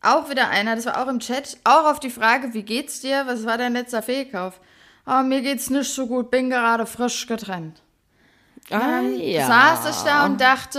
auch 0.00 0.30
wieder 0.30 0.48
einer, 0.48 0.76
das 0.76 0.86
war 0.86 1.02
auch 1.02 1.08
im 1.08 1.18
Chat, 1.18 1.58
auch 1.64 1.84
auf 1.84 1.98
die 1.98 2.10
Frage, 2.10 2.54
wie 2.54 2.62
geht's 2.62 3.00
dir? 3.00 3.24
Was 3.26 3.44
war 3.44 3.58
dein 3.58 3.72
letzter 3.72 4.02
Fehlkauf? 4.02 4.60
Oh, 5.06 5.22
mir 5.22 5.40
geht's 5.40 5.70
nicht 5.70 5.92
so 5.92 6.06
gut, 6.06 6.30
bin 6.30 6.50
gerade 6.50 6.86
frisch 6.86 7.26
getrennt. 7.26 7.82
Ah, 8.70 8.78
Dann 8.78 9.18
ja. 9.18 9.46
saß 9.46 9.96
ich 9.96 10.02
da 10.02 10.24
und 10.26 10.40
dachte, 10.40 10.78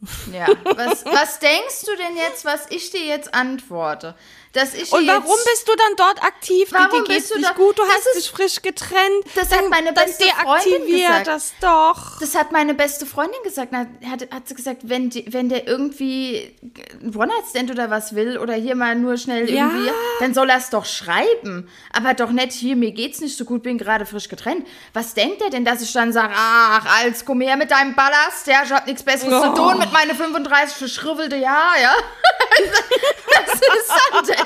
ja, 0.32 0.46
was, 0.76 1.04
was 1.04 1.38
denkst 1.40 1.84
du 1.86 1.96
denn 1.96 2.16
jetzt, 2.16 2.44
was 2.44 2.70
ich 2.70 2.90
dir 2.90 3.04
jetzt 3.04 3.34
antworte? 3.34 4.14
Dass 4.54 4.72
ich 4.74 4.90
Und 4.92 5.06
warum 5.06 5.36
bist 5.52 5.68
du 5.68 5.72
dann 5.76 5.94
dort 5.96 6.22
aktiv? 6.24 6.68
Warum 6.72 7.04
Dir 7.04 7.12
geht's 7.12 7.28
bist 7.28 7.30
du 7.32 7.38
nicht 7.38 7.50
da- 7.50 7.54
gut, 7.54 7.78
du 7.78 7.82
hast 7.82 8.06
ist- 8.06 8.16
dich 8.16 8.30
frisch 8.30 8.62
getrennt. 8.62 9.24
Das 9.34 9.50
hat 9.52 9.68
meine 9.68 9.92
dann 9.92 10.06
beste 10.06 10.24
Freundin 10.24 10.86
gesagt. 10.86 11.26
das 11.26 11.52
doch. 11.60 12.18
Das 12.18 12.34
hat 12.34 12.50
meine 12.50 12.72
beste 12.74 13.04
Freundin 13.06 13.42
gesagt. 13.44 13.72
Na, 13.72 13.80
Hat, 14.10 14.22
hat 14.32 14.48
sie 14.48 14.54
gesagt, 14.54 14.82
wenn, 14.84 15.10
die, 15.10 15.30
wenn 15.32 15.48
der 15.50 15.66
irgendwie 15.68 16.56
ein 17.02 17.14
One-Night-Stand 17.14 17.70
oder 17.70 17.90
was 17.90 18.14
will 18.14 18.38
oder 18.38 18.54
hier 18.54 18.74
mal 18.74 18.94
nur 18.94 19.18
schnell 19.18 19.50
Ja. 19.50 19.66
irgendwie, 19.66 19.90
dann 20.20 20.32
soll 20.32 20.48
er 20.48 20.56
es 20.58 20.70
doch 20.70 20.86
schreiben. 20.86 21.68
Aber 21.92 22.14
doch 22.14 22.30
nicht 22.30 22.52
hier, 22.52 22.74
mir 22.74 22.92
geht's 22.92 23.20
nicht 23.20 23.36
so 23.36 23.44
gut, 23.44 23.62
bin 23.62 23.76
gerade 23.76 24.06
frisch 24.06 24.28
getrennt. 24.30 24.66
Was 24.94 25.12
denkt 25.14 25.42
er 25.42 25.50
denn, 25.50 25.64
dass 25.66 25.82
ich 25.82 25.92
dann 25.92 26.12
sage, 26.12 26.32
ach, 26.34 26.86
als 27.02 27.24
komm 27.26 27.42
her 27.42 27.56
mit 27.56 27.70
deinem 27.70 27.94
Ballast, 27.94 28.46
ja, 28.46 28.62
ich 28.64 28.72
hab 28.72 28.86
nichts 28.86 29.02
Besseres 29.02 29.42
zu 29.42 29.50
Oh. 29.52 29.54
tun 29.54 29.78
mit 29.78 29.92
meinen 29.92 30.16
35 30.16 30.76
verschriffelte 30.76 31.36
Jahr, 31.36 31.78
ja. 31.80 31.92
das 34.26 34.38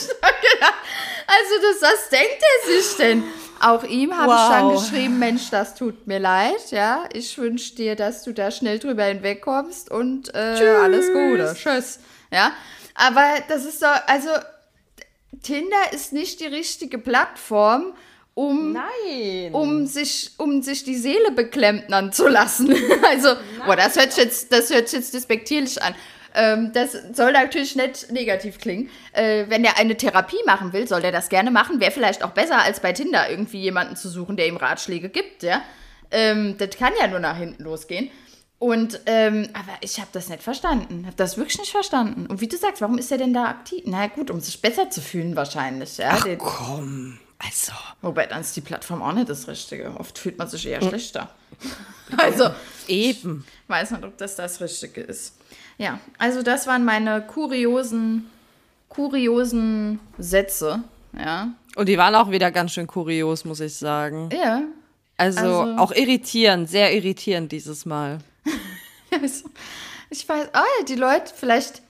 ist 0.00 0.14
also 1.26 1.54
das, 1.62 1.82
was 1.82 2.08
denkt 2.08 2.42
er 2.42 2.72
sich 2.72 2.96
denn? 2.96 3.24
Auch 3.60 3.84
ihm 3.84 4.16
habe 4.16 4.32
ich 4.32 4.48
dann 4.48 4.66
Wow. 4.66 4.80
geschrieben, 4.82 5.18
Mensch, 5.18 5.50
das 5.50 5.74
tut 5.74 6.06
mir 6.06 6.18
leid, 6.20 6.70
ja. 6.70 7.08
Ich 7.12 7.36
wünsche 7.38 7.74
dir, 7.74 7.96
dass 7.96 8.22
du 8.22 8.32
da 8.32 8.50
schnell 8.50 8.78
drüber 8.78 9.04
hinwegkommst 9.04 9.90
und 9.90 10.32
äh, 10.34 10.76
alles 10.80 11.12
Gute. 11.12 11.54
Tschüss. 11.54 11.98
Ja. 12.30 12.52
Aber 12.94 13.24
das 13.48 13.64
ist 13.64 13.82
doch, 13.82 14.00
also 14.06 14.30
Tinder 15.42 15.92
ist 15.92 16.12
nicht 16.12 16.40
die 16.40 16.46
richtige 16.46 16.98
Plattform, 16.98 17.94
um 18.34 18.72
Nein. 18.72 19.52
um 19.52 19.86
sich, 19.86 20.30
um 20.38 20.62
sich 20.62 20.84
die 20.84 20.96
Seele 20.96 21.32
beklempnern 21.32 22.12
zu 22.12 22.28
lassen. 22.28 22.74
Also, 23.08 23.34
boah, 23.66 23.74
das 23.76 23.96
hört 23.96 24.12
sich 24.12 24.24
jetzt, 24.24 24.52
das 24.52 24.70
hört 24.70 24.88
sich 24.88 25.00
jetzt 25.00 25.14
despektierlich 25.14 25.82
an. 25.82 25.94
Ähm, 26.34 26.72
das 26.74 26.92
soll 27.14 27.32
natürlich 27.32 27.74
nicht 27.76 28.10
negativ 28.12 28.58
klingen. 28.58 28.90
Äh, 29.12 29.46
wenn 29.48 29.64
er 29.64 29.78
eine 29.78 29.96
Therapie 29.96 30.42
machen 30.46 30.72
will, 30.72 30.86
soll 30.86 31.02
er 31.04 31.12
das 31.12 31.28
gerne 31.28 31.50
machen. 31.50 31.80
Wäre 31.80 31.90
vielleicht 31.90 32.22
auch 32.22 32.30
besser, 32.30 32.58
als 32.62 32.80
bei 32.80 32.92
Tinder 32.92 33.30
irgendwie 33.30 33.60
jemanden 33.60 33.96
zu 33.96 34.08
suchen, 34.08 34.36
der 34.36 34.46
ihm 34.46 34.56
Ratschläge 34.56 35.08
gibt, 35.08 35.42
ja. 35.42 35.62
Ähm, 36.10 36.56
das 36.58 36.70
kann 36.76 36.92
ja 37.00 37.06
nur 37.08 37.20
nach 37.20 37.36
hinten 37.36 37.62
losgehen. 37.64 38.10
Und, 38.58 39.00
ähm, 39.06 39.48
aber 39.52 39.76
ich 39.82 39.98
habe 40.00 40.08
das 40.12 40.28
nicht 40.28 40.42
verstanden. 40.42 41.04
Habe 41.06 41.16
das 41.16 41.36
wirklich 41.36 41.58
nicht 41.58 41.70
verstanden. 41.70 42.26
Und 42.26 42.40
wie 42.40 42.48
du 42.48 42.56
sagst, 42.56 42.80
warum 42.82 42.98
ist 42.98 43.12
er 43.12 43.18
denn 43.18 43.32
da 43.32 43.44
aktiv? 43.46 43.82
Na 43.86 44.08
gut, 44.08 44.30
um 44.30 44.40
sich 44.40 44.60
besser 44.60 44.90
zu 44.90 45.00
fühlen 45.00 45.36
wahrscheinlich, 45.36 45.96
ja. 45.98 46.10
Ach 46.12 46.24
Den- 46.24 46.38
komm. 46.38 47.18
Also. 47.38 47.72
Wobei 48.02 48.26
dann 48.26 48.40
ist 48.40 48.56
die 48.56 48.60
Plattform 48.60 49.00
auch 49.00 49.12
nicht 49.12 49.28
das 49.28 49.46
Richtige. 49.46 49.94
Oft 49.96 50.18
fühlt 50.18 50.38
man 50.38 50.48
sich 50.48 50.66
eher 50.66 50.82
schlechter. 50.82 51.30
Also, 52.16 52.48
Eben. 52.86 53.44
weiß 53.66 53.90
nicht, 53.90 54.02
ob 54.02 54.16
das 54.16 54.34
das 54.34 54.62
Richtige 54.62 55.02
ist. 55.02 55.34
Ja, 55.78 55.98
also 56.18 56.42
das 56.42 56.66
waren 56.66 56.84
meine 56.84 57.22
kuriosen, 57.22 58.28
kuriosen 58.88 60.00
Sätze. 60.18 60.82
Ja. 61.18 61.48
Und 61.76 61.88
die 61.88 61.96
waren 61.96 62.14
auch 62.14 62.30
wieder 62.30 62.50
ganz 62.50 62.72
schön 62.72 62.86
kurios, 62.86 63.44
muss 63.44 63.60
ich 63.60 63.74
sagen. 63.74 64.28
Ja. 64.32 64.62
Also, 65.16 65.40
Also- 65.40 65.76
auch 65.82 65.92
irritierend, 65.92 66.68
sehr 66.68 66.94
irritierend 66.94 67.52
dieses 67.52 67.86
Mal. 67.86 68.18
Ich 70.10 70.26
weiß, 70.28 70.48
oh 70.54 70.58
ja, 70.58 70.84
die 70.86 70.94
Leute, 70.94 71.32
vielleicht. 71.36 71.82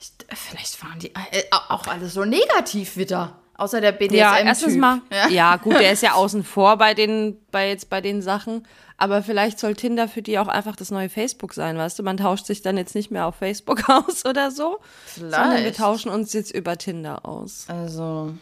Ich, 0.00 0.10
vielleicht 0.34 0.82
waren 0.84 0.98
die 0.98 1.08
äh, 1.14 1.44
auch 1.68 1.86
alle 1.86 2.08
so 2.08 2.24
negativ 2.24 2.96
wieder. 2.96 3.38
Außer 3.56 3.80
der 3.80 3.92
BDSM. 3.92 4.16
Ja, 4.18 4.38
erstens 4.38 4.76
mal. 4.76 5.00
Ja. 5.10 5.28
Ja. 5.28 5.56
gut, 5.56 5.74
der 5.74 5.92
ist 5.92 6.02
ja 6.02 6.12
außen 6.14 6.42
vor 6.42 6.76
bei 6.78 6.94
den, 6.94 7.36
bei 7.52 7.68
jetzt 7.68 7.88
bei 7.90 8.00
den 8.00 8.22
Sachen. 8.22 8.66
Aber 9.02 9.24
vielleicht 9.24 9.58
soll 9.58 9.74
Tinder 9.74 10.06
für 10.06 10.22
die 10.22 10.38
auch 10.38 10.46
einfach 10.46 10.76
das 10.76 10.92
neue 10.92 11.08
Facebook 11.08 11.54
sein, 11.54 11.76
weißt 11.76 11.98
du? 11.98 12.04
Man 12.04 12.18
tauscht 12.18 12.46
sich 12.46 12.62
dann 12.62 12.76
jetzt 12.76 12.94
nicht 12.94 13.10
mehr 13.10 13.26
auf 13.26 13.34
Facebook 13.34 13.88
aus 13.88 14.24
oder 14.24 14.52
so, 14.52 14.78
sondern 15.16 15.50
wir 15.50 15.58
Vielleicht. 15.58 15.78
tauschen 15.78 16.08
uns 16.08 16.32
jetzt 16.32 16.54
über 16.54 16.78
Tinder 16.78 17.26
aus. 17.26 17.64
Also, 17.66 18.32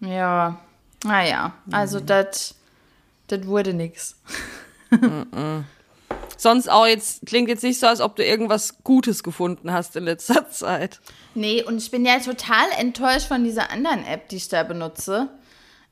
ja. 0.00 0.58
Naja, 1.04 1.52
also 1.70 2.00
das 2.00 2.54
das 3.26 3.46
wurde 3.46 3.74
nix. 3.74 4.16
Sonst 6.38 6.70
auch 6.70 6.86
jetzt, 6.86 7.26
klingt 7.26 7.50
jetzt 7.50 7.62
nicht 7.62 7.78
so, 7.78 7.86
als 7.86 8.00
ob 8.00 8.16
du 8.16 8.24
irgendwas 8.24 8.82
Gutes 8.84 9.22
gefunden 9.22 9.70
hast 9.70 9.96
in 9.96 10.04
letzter 10.04 10.48
Zeit. 10.50 11.00
Nee, 11.34 11.62
und 11.62 11.76
ich 11.76 11.90
bin 11.90 12.06
ja 12.06 12.18
total 12.20 12.68
enttäuscht 12.78 13.28
von 13.28 13.44
dieser 13.44 13.70
anderen 13.70 14.06
App, 14.06 14.30
die 14.30 14.36
ich 14.36 14.48
da 14.48 14.62
benutze. 14.62 15.28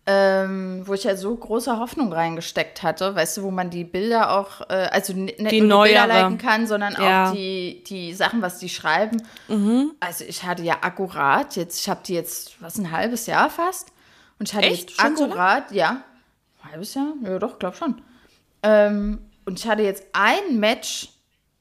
Ähm, 0.04 0.82
wo 0.84 0.94
ich 0.94 1.04
ja 1.04 1.16
so 1.16 1.32
große 1.32 1.78
Hoffnung 1.78 2.12
reingesteckt 2.12 2.82
hatte, 2.82 3.14
weißt 3.14 3.36
du, 3.36 3.42
wo 3.44 3.52
man 3.52 3.70
die 3.70 3.84
Bilder 3.84 4.36
auch, 4.36 4.62
äh, 4.62 4.88
also 4.90 5.12
nicht 5.12 5.38
Die 5.52 5.60
nur 5.60 5.84
die 5.84 5.90
Bilder 5.92 6.08
liken 6.08 6.38
kann, 6.38 6.66
sondern 6.66 6.94
Ja. 6.94 6.98
Mhm. 7.26 7.28
auch 7.30 7.32
die, 7.34 7.84
die 7.86 8.12
Sachen, 8.12 8.42
was 8.42 8.58
die 8.58 8.68
schreiben. 8.68 9.22
Also 10.00 10.24
ich 10.24 10.42
hatte 10.42 10.64
ja 10.64 10.78
akkurat, 10.80 11.54
jetzt, 11.54 11.78
ich 11.80 11.88
habe 11.88 12.00
die 12.04 12.14
jetzt, 12.14 12.60
was, 12.60 12.78
ein 12.78 12.90
halbes 12.90 13.26
Jahr 13.26 13.48
fast. 13.48 13.92
Und 14.40 14.48
ich 14.48 14.54
hatte 14.56 14.66
Echt? 14.66 14.90
jetzt 14.90 15.00
Schon 15.00 15.16
so 15.16 15.24
akkurat, 15.26 15.70
ja, 15.70 16.02
ein 16.64 16.72
halbes 16.72 16.94
Jahr? 16.94 17.12
Ja, 17.22 17.38
doch, 17.38 17.60
glaub 17.60 17.76
schon. 17.76 18.02
Ähm, 18.64 19.20
und 19.44 19.60
ich 19.60 19.68
hatte 19.68 19.82
jetzt 19.82 20.04
ein 20.12 20.58
Match, 20.58 21.10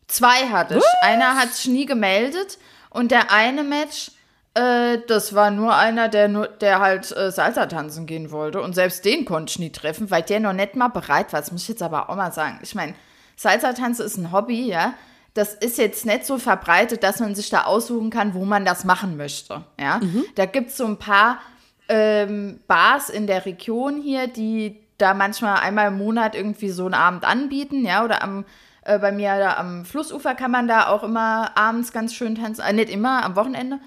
zwei 0.08 0.48
hatte 0.50 0.78
ich. 0.80 0.84
Einer 1.04 1.36
hat 1.36 1.54
sich 1.54 1.68
nie 1.72 1.86
gemeldet 1.86 2.58
und 2.90 3.12
der 3.12 3.32
eine 3.32 3.64
Match, 3.64 4.12
äh, 4.54 4.98
das 5.08 5.34
war 5.34 5.52
nur 5.52 5.76
einer, 5.76 6.10
der 6.10 6.28
nur, 6.28 6.48
der 6.48 6.80
halt 6.80 7.16
äh, 7.16 7.32
Salsa 7.32 7.68
tanzen 7.68 8.06
gehen 8.06 8.32
wollte 8.32 8.62
und 8.62 8.74
selbst 8.74 9.06
den 9.06 9.26
konnte 9.26 9.52
ich 9.52 9.60
nie 9.60 9.72
treffen, 9.72 10.12
weil 10.12 10.24
der 10.24 10.40
noch 10.40 10.54
nicht 10.54 10.76
mal 10.76 10.90
bereit 10.90 11.32
war. 11.32 11.40
Das 11.40 11.52
muss 11.52 11.64
ich 11.64 11.70
jetzt 11.70 11.84
aber 11.84 12.10
auch 12.10 12.16
mal 12.16 12.32
sagen. 12.32 12.60
Ich 12.62 12.76
meine, 12.76 12.96
Salsa 13.36 13.74
tanzen 13.74 14.06
ist 14.06 14.18
ein 14.18 14.32
Hobby, 14.32 14.68
ja. 14.68 14.94
Das 15.34 15.54
ist 15.54 15.78
jetzt 15.78 16.06
nicht 16.06 16.26
so 16.26 16.38
verbreitet, 16.38 17.04
dass 17.04 17.22
man 17.22 17.36
sich 17.36 17.50
da 17.50 17.64
aussuchen 17.64 18.10
kann, 18.10 18.34
wo 18.34 18.44
man 18.44 18.66
das 18.66 18.84
machen 18.84 19.16
möchte. 19.16 19.64
Ja, 19.80 20.02
da 20.36 20.46
gibt 20.46 20.72
es 20.72 20.78
so 20.78 20.86
ein 20.86 20.98
paar 20.98 21.40
ähm, 21.88 22.60
Bars 22.68 23.10
in 23.10 23.28
der 23.28 23.46
Region 23.46 24.02
hier, 24.02 24.28
die 24.28 24.78
da 24.98 25.14
manchmal 25.14 25.62
einmal 25.62 25.88
im 25.88 25.98
Monat 25.98 26.36
irgendwie 26.36 26.70
so 26.70 26.84
einen 26.84 26.96
Abend 26.96 27.24
anbieten, 27.24 27.86
ja, 27.86 28.04
oder 28.04 28.22
am 28.22 28.44
äh, 28.84 29.00
bei 29.00 29.12
mir 29.12 29.38
da 29.38 29.58
am 29.58 29.86
Flussufer 29.86 30.36
kann 30.36 30.52
man 30.52 30.68
da 30.68 30.88
auch 30.88 31.04
immer 31.04 31.56
abends 31.56 31.92
ganz 31.92 32.14
schön 32.14 32.36
tanzen, 32.36 32.62
äh, 32.62 32.74
nicht 32.74 32.90
immer, 32.90 33.24
am 33.24 33.36
Wochenende. 33.36 33.80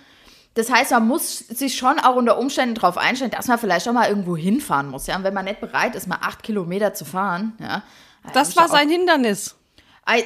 Das 0.55 0.71
heißt, 0.71 0.93
man 0.93 1.09
muss 1.09 1.39
sich 1.39 1.77
schon 1.77 1.99
auch 1.99 2.15
unter 2.15 2.39
Umständen 2.39 2.77
darauf 2.77 2.97
einstellen, 2.97 3.33
dass 3.33 3.49
man 3.49 3.59
vielleicht 3.59 3.89
auch 3.89 3.93
mal 3.93 4.09
irgendwo 4.09 4.37
hinfahren 4.37 4.89
muss, 4.89 5.07
ja. 5.07 5.17
Und 5.17 5.25
wenn 5.25 5.35
man 5.35 5.45
nicht 5.45 5.61
bereit 5.61 5.97
ist, 5.97 6.07
mal 6.07 6.19
acht 6.23 6.43
Kilometer 6.43 6.95
zu 6.95 7.05
fahren, 7.05 7.55
ja. 7.61 7.83
Das 8.33 8.51
hab 8.51 8.57
war 8.57 8.69
sein 8.69 8.89
Hindernis. 8.89 9.57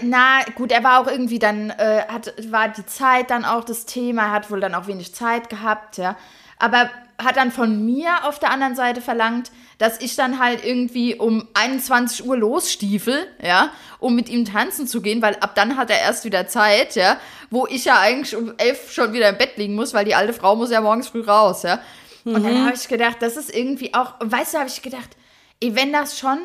Na, 0.03 0.41
gut, 0.55 0.71
er 0.71 0.85
war 0.85 1.01
auch 1.01 1.07
irgendwie 1.07 1.39
dann, 1.39 1.71
äh, 1.71 2.03
hat, 2.09 2.35
war 2.51 2.69
die 2.69 2.85
Zeit 2.87 3.31
dann 3.31 3.45
auch 3.45 3.65
das 3.65 3.87
Thema, 3.87 4.31
hat 4.31 4.51
wohl 4.51 4.61
dann 4.61 4.75
auch 4.75 4.87
wenig 4.87 5.15
Zeit 5.15 5.49
gehabt, 5.49 5.97
ja. 5.97 6.17
Aber 6.59 6.91
hat 7.23 7.37
dann 7.37 7.51
von 7.51 7.85
mir 7.85 8.25
auf 8.25 8.39
der 8.39 8.51
anderen 8.51 8.77
Seite 8.77 9.01
verlangt, 9.01 9.51
dass 9.79 10.01
ich 10.01 10.17
dann 10.17 10.39
halt 10.39 10.65
irgendwie 10.65 11.15
um 11.15 11.47
21 11.55 12.27
Uhr 12.27 12.37
losstiefel, 12.37 13.27
ja, 13.43 13.71
um 13.99 14.15
mit 14.15 14.29
ihm 14.29 14.45
tanzen 14.45 14.87
zu 14.87 15.01
gehen, 15.01 15.23
weil 15.23 15.37
ab 15.37 15.55
dann 15.55 15.77
hat 15.77 15.91
er 15.91 16.01
erst 16.01 16.25
wieder 16.25 16.49
Zeit, 16.49 16.97
ja, 16.97 17.19
wo 17.51 17.67
ich 17.67 17.85
ja 17.85 17.99
eigentlich 17.99 18.37
um 18.37 18.53
11 18.59 18.93
schon 18.93 19.13
wieder 19.13 19.29
im 19.29 19.39
Bett 19.39 19.57
liegen 19.57 19.75
muss, 19.75 19.95
weil 19.95 20.05
die 20.05 20.15
alte 20.15 20.33
Frau 20.33 20.57
muss 20.57 20.71
ja 20.71 20.81
morgens 20.81 21.09
früh 21.09 21.23
raus, 21.23 21.63
ja. 21.63 21.81
Und 22.25 22.45
dann 22.45 22.67
habe 22.67 22.77
ich 22.77 22.89
gedacht, 22.89 23.17
das 23.21 23.37
ist 23.37 23.55
irgendwie 23.55 23.95
auch, 23.95 24.15
weißt 24.21 24.55
du, 24.55 24.59
habe 24.59 24.69
ich 24.69 24.83
gedacht, 24.83 25.17
ey, 25.61 25.75
wenn 25.75 25.93
das 25.93 26.19
schon 26.19 26.39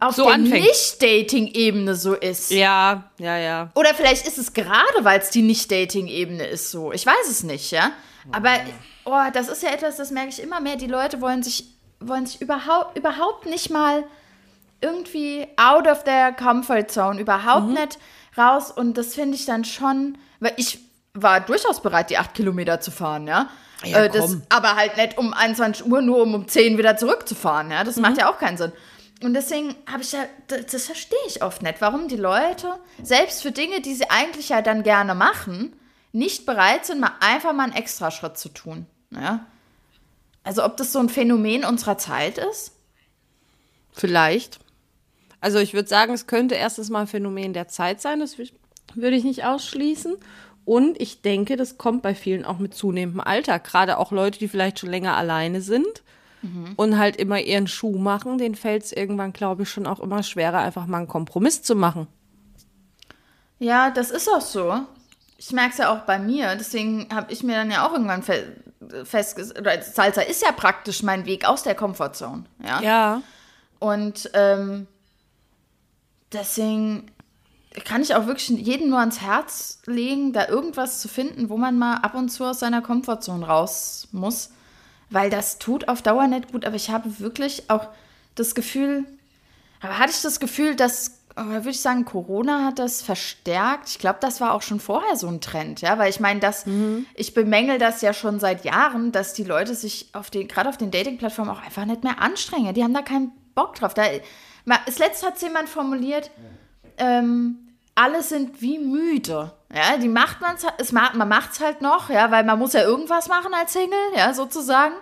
auf 0.00 0.14
So 0.14 0.26
der. 0.26 0.38
Nicht-Dating-Ebene 0.38 1.94
so 1.94 2.14
ist. 2.14 2.50
Ja, 2.50 3.10
ja, 3.18 3.36
ja. 3.36 3.70
Oder 3.74 3.94
vielleicht 3.94 4.26
ist 4.26 4.38
es 4.38 4.52
gerade, 4.52 5.02
weil 5.02 5.20
es 5.20 5.30
die 5.30 5.42
Nicht-Dating-Ebene 5.42 6.44
ist 6.46 6.70
so. 6.70 6.92
Ich 6.92 7.04
weiß 7.04 7.28
es 7.28 7.42
nicht, 7.42 7.70
ja. 7.72 7.92
Aber 8.30 8.50
oh, 9.04 9.30
das 9.32 9.48
ist 9.48 9.62
ja 9.62 9.70
etwas, 9.70 9.96
das 9.96 10.10
merke 10.10 10.30
ich 10.30 10.42
immer 10.42 10.60
mehr. 10.60 10.76
Die 10.76 10.86
Leute 10.86 11.20
wollen 11.20 11.42
sich, 11.42 11.66
wollen 12.08 12.26
sich 12.26 12.40
überhaupt, 12.40 12.96
überhaupt 12.98 13.46
nicht 13.46 13.70
mal 13.70 14.04
irgendwie 14.80 15.46
out 15.56 15.86
of 15.86 16.04
their 16.04 16.32
comfort 16.32 16.88
zone, 16.88 17.20
überhaupt 17.20 17.68
Mhm. 17.68 17.74
nicht 17.74 17.98
raus. 18.36 18.70
Und 18.70 18.96
das 18.98 19.14
finde 19.14 19.36
ich 19.36 19.44
dann 19.46 19.64
schon, 19.64 20.18
weil 20.40 20.54
ich 20.56 20.80
war 21.14 21.40
durchaus 21.40 21.80
bereit, 21.82 22.10
die 22.10 22.18
acht 22.18 22.34
Kilometer 22.34 22.80
zu 22.80 22.90
fahren, 22.90 23.26
ja. 23.26 23.48
Ja, 23.84 24.04
äh, 24.04 24.08
das, 24.08 24.36
aber 24.48 24.76
halt 24.76 24.96
nicht 24.96 25.18
um 25.18 25.32
21 25.34 25.86
Uhr, 25.86 26.00
nur 26.02 26.22
um 26.22 26.34
um 26.34 26.48
10 26.48 26.78
wieder 26.78 26.96
zurückzufahren, 26.96 27.70
ja. 27.70 27.84
Das 27.84 27.96
Mhm. 27.96 28.02
macht 28.02 28.18
ja 28.18 28.30
auch 28.30 28.38
keinen 28.38 28.56
Sinn. 28.56 28.72
Und 29.22 29.34
deswegen 29.34 29.76
habe 29.90 30.02
ich 30.02 30.10
ja, 30.12 30.24
das, 30.48 30.66
das 30.66 30.86
verstehe 30.86 31.18
ich 31.28 31.42
oft 31.44 31.62
nicht, 31.62 31.80
warum 31.80 32.08
die 32.08 32.16
Leute, 32.16 32.74
selbst 33.02 33.42
für 33.42 33.52
Dinge, 33.52 33.80
die 33.80 33.94
sie 33.94 34.10
eigentlich 34.10 34.48
ja 34.48 34.62
dann 34.62 34.82
gerne 34.82 35.14
machen, 35.14 35.76
nicht 36.10 36.44
bereit 36.44 36.86
sind, 36.86 37.00
mal 37.00 37.12
einfach 37.20 37.52
mal 37.52 37.64
einen 37.64 37.72
Extraschritt 37.74 38.36
zu 38.36 38.48
tun. 38.48 38.86
Ja? 39.10 39.46
Also 40.44 40.64
ob 40.64 40.76
das 40.76 40.92
so 40.92 40.98
ein 40.98 41.08
Phänomen 41.08 41.64
unserer 41.64 41.98
Zeit 41.98 42.38
ist? 42.38 42.72
Vielleicht. 43.92 44.58
Also 45.40 45.58
ich 45.58 45.74
würde 45.74 45.88
sagen, 45.88 46.12
es 46.12 46.26
könnte 46.26 46.54
erstens 46.54 46.90
mal 46.90 47.02
ein 47.02 47.06
Phänomen 47.06 47.52
der 47.52 47.68
Zeit 47.68 48.00
sein, 48.00 48.20
das 48.20 48.36
wü- 48.36 48.52
würde 48.94 49.16
ich 49.16 49.24
nicht 49.24 49.44
ausschließen. 49.44 50.16
Und 50.64 51.00
ich 51.00 51.22
denke, 51.22 51.56
das 51.56 51.76
kommt 51.76 52.02
bei 52.02 52.14
vielen 52.14 52.44
auch 52.44 52.58
mit 52.58 52.74
zunehmendem 52.74 53.20
Alter. 53.20 53.58
Gerade 53.58 53.98
auch 53.98 54.12
Leute, 54.12 54.38
die 54.38 54.46
vielleicht 54.48 54.78
schon 54.78 54.90
länger 54.90 55.16
alleine 55.16 55.60
sind 55.60 56.02
und 56.76 56.98
halt 56.98 57.16
immer 57.16 57.40
ihren 57.40 57.68
Schuh 57.68 57.98
machen, 57.98 58.36
denen 58.36 58.56
fällt 58.56 58.82
es 58.82 58.92
irgendwann, 58.92 59.32
glaube 59.32 59.62
ich, 59.62 59.70
schon 59.70 59.86
auch 59.86 60.00
immer 60.00 60.24
schwerer, 60.24 60.58
einfach 60.58 60.86
mal 60.86 60.98
einen 60.98 61.06
Kompromiss 61.08 61.62
zu 61.62 61.76
machen. 61.76 62.08
Ja, 63.60 63.90
das 63.90 64.10
ist 64.10 64.28
auch 64.28 64.40
so. 64.40 64.80
Ich 65.38 65.52
merke 65.52 65.70
es 65.70 65.78
ja 65.78 65.92
auch 65.92 66.00
bei 66.00 66.18
mir. 66.18 66.56
Deswegen 66.56 67.06
habe 67.14 67.32
ich 67.32 67.44
mir 67.44 67.54
dann 67.54 67.70
ja 67.70 67.86
auch 67.86 67.92
irgendwann 67.92 68.24
festgesetzt, 69.04 69.58
oder 69.58 69.80
Salsa 69.82 70.22
ist 70.22 70.42
ja 70.42 70.52
praktisch 70.52 71.02
mein 71.02 71.26
Weg 71.26 71.46
aus 71.46 71.62
der 71.62 71.74
Komfortzone. 71.74 72.44
Ja. 72.64 72.80
Ja. 72.80 73.22
Und 73.78 74.30
ähm, 74.34 74.86
deswegen 76.32 77.10
kann 77.84 78.02
ich 78.02 78.14
auch 78.14 78.26
wirklich 78.26 78.48
jedem 78.48 78.90
nur 78.90 79.00
ans 79.00 79.20
Herz 79.20 79.80
legen, 79.86 80.32
da 80.32 80.46
irgendwas 80.46 81.00
zu 81.00 81.08
finden, 81.08 81.48
wo 81.48 81.56
man 81.56 81.78
mal 81.78 81.96
ab 81.96 82.14
und 82.14 82.28
zu 82.28 82.44
aus 82.44 82.60
seiner 82.60 82.82
Komfortzone 82.82 83.46
raus 83.46 84.08
muss. 84.12 84.50
Weil 85.10 85.30
das 85.30 85.58
tut 85.58 85.88
auf 85.88 86.02
Dauer 86.02 86.26
nicht 86.26 86.52
gut. 86.52 86.64
Aber 86.64 86.76
ich 86.76 86.90
habe 86.90 87.18
wirklich 87.18 87.70
auch 87.70 87.88
das 88.34 88.54
Gefühl, 88.54 89.04
aber 89.80 89.98
hatte 89.98 90.12
ich 90.12 90.22
das 90.22 90.40
Gefühl, 90.40 90.74
dass, 90.76 91.21
oder 91.36 91.50
würde 91.50 91.70
ich 91.70 91.80
sagen, 91.80 92.04
Corona 92.04 92.64
hat 92.64 92.78
das 92.78 93.02
verstärkt. 93.02 93.88
Ich 93.88 93.98
glaube, 93.98 94.18
das 94.20 94.40
war 94.40 94.52
auch 94.52 94.62
schon 94.62 94.80
vorher 94.80 95.16
so 95.16 95.28
ein 95.28 95.40
Trend, 95.40 95.80
ja, 95.80 95.98
weil 95.98 96.10
ich 96.10 96.20
meine, 96.20 96.40
dass 96.40 96.66
ich 97.14 97.34
bemängel 97.34 97.78
das 97.78 98.02
ja 98.02 98.12
schon 98.12 98.38
seit 98.38 98.64
Jahren, 98.64 99.12
dass 99.12 99.32
die 99.32 99.44
Leute 99.44 99.74
sich 99.74 100.10
auf 100.12 100.30
den, 100.30 100.46
gerade 100.48 100.68
auf 100.68 100.76
den 100.76 100.90
Dating-Plattformen 100.90 101.50
auch 101.50 101.62
einfach 101.62 101.84
nicht 101.84 102.04
mehr 102.04 102.20
anstrengen. 102.20 102.74
Die 102.74 102.84
haben 102.84 102.94
da 102.94 103.02
keinen 103.02 103.32
Bock 103.54 103.74
drauf. 103.76 103.94
Da, 103.94 104.02
mal, 104.64 104.78
das 104.86 104.98
letzte 104.98 105.26
hat 105.26 105.40
jemand 105.40 105.68
formuliert, 105.68 106.30
ähm, 106.98 107.58
alle 107.94 108.22
sind 108.22 108.60
wie 108.60 108.78
müde. 108.78 109.52
Ja, 109.74 109.96
die 109.96 110.08
macht 110.08 110.40
man's, 110.40 110.66
es 110.78 110.92
man 110.92 111.28
macht 111.28 111.52
es 111.52 111.60
halt 111.60 111.80
noch, 111.80 112.10
ja, 112.10 112.30
weil 112.30 112.44
man 112.44 112.58
muss 112.58 112.74
ja 112.74 112.82
irgendwas 112.82 113.28
machen 113.28 113.54
als 113.54 113.72
Single, 113.72 113.98
ja, 114.16 114.34
sozusagen. 114.34 114.94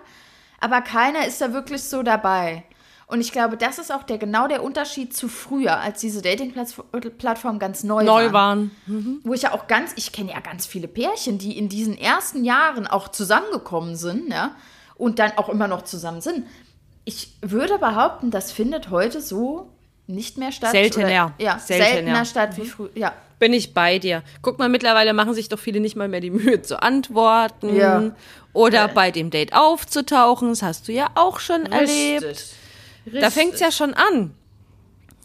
Aber 0.59 0.81
keiner 0.81 1.25
ist 1.25 1.41
da 1.41 1.53
wirklich 1.53 1.83
so 1.83 2.03
dabei. 2.03 2.63
Und 3.11 3.19
ich 3.19 3.33
glaube, 3.33 3.57
das 3.57 3.77
ist 3.77 3.91
auch 3.93 4.03
der 4.03 4.17
genau 4.17 4.47
der 4.47 4.63
Unterschied 4.63 5.13
zu 5.13 5.27
früher, 5.27 5.81
als 5.81 5.99
diese 5.99 6.21
Dating-Plattformen 6.21 7.59
ganz 7.59 7.83
neu, 7.83 8.05
Neu 8.05 8.31
waren. 8.31 8.71
waren. 8.87 9.19
Wo 9.25 9.33
ich 9.33 9.41
ja 9.41 9.51
auch 9.51 9.67
ganz, 9.67 9.91
ich 9.97 10.13
kenne 10.13 10.31
ja 10.31 10.39
ganz 10.39 10.65
viele 10.65 10.87
Pärchen, 10.87 11.37
die 11.37 11.57
in 11.57 11.67
diesen 11.67 11.97
ersten 11.97 12.45
Jahren 12.45 12.87
auch 12.87 13.09
zusammengekommen 13.09 13.97
sind, 13.97 14.31
ja, 14.31 14.55
und 14.95 15.19
dann 15.19 15.33
auch 15.35 15.49
immer 15.49 15.67
noch 15.67 15.81
zusammen 15.81 16.21
sind. 16.21 16.47
Ich 17.03 17.33
würde 17.41 17.77
behaupten, 17.79 18.31
das 18.31 18.53
findet 18.53 18.91
heute 18.91 19.19
so 19.19 19.67
nicht 20.07 20.37
mehr 20.37 20.53
statt. 20.53 20.71
Seltener. 20.71 21.05
Oder, 21.05 21.33
ja, 21.37 21.59
Seltener. 21.59 21.89
seltener 21.89 22.25
statt 22.25 22.55
wie 22.55 22.65
früher. 22.65 22.91
Ja, 22.95 23.13
Bin 23.39 23.51
ich 23.51 23.73
bei 23.73 23.99
dir. 23.99 24.23
Guck 24.41 24.57
mal, 24.57 24.69
mittlerweile 24.69 25.11
machen 25.11 25.33
sich 25.33 25.49
doch 25.49 25.59
viele 25.59 25.81
nicht 25.81 25.97
mal 25.97 26.07
mehr 26.07 26.21
die 26.21 26.31
Mühe 26.31 26.61
zu 26.61 26.81
antworten. 26.81 27.75
Ja. 27.75 28.11
Oder 28.53 28.87
bei 28.87 29.11
dem 29.11 29.31
Date 29.31 29.51
aufzutauchen. 29.53 30.47
Das 30.47 30.61
hast 30.61 30.87
du 30.87 30.93
ja 30.93 31.09
auch 31.15 31.41
schon 31.41 31.65
erlebt. 31.65 32.55
Richtig. 33.05 33.21
Da 33.21 33.29
fängt 33.29 33.53
es 33.55 33.59
ja 33.59 33.71
schon 33.71 33.93
an. 33.93 34.33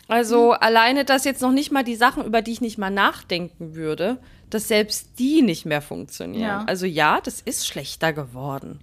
Also 0.09 0.53
alleine, 0.53 1.05
dass 1.05 1.25
jetzt 1.25 1.43
noch 1.43 1.51
nicht 1.53 1.73
mal 1.73 1.83
die 1.83 1.97
Sachen, 1.97 2.25
über 2.25 2.41
die 2.43 2.53
ich 2.53 2.61
nicht 2.61 2.79
mal 2.79 2.91
nachdenken 2.91 3.75
würde, 3.75 4.19
dass 4.51 4.69
selbst 4.69 5.19
die 5.19 5.43
nicht 5.43 5.67
mehr 5.67 5.83
funktionieren. 5.83 6.43
Ja. 6.43 6.65
Also 6.67 6.87
ja, 6.87 7.21
das 7.21 7.41
ist 7.41 7.67
schlechter 7.67 8.13
geworden. 8.13 8.79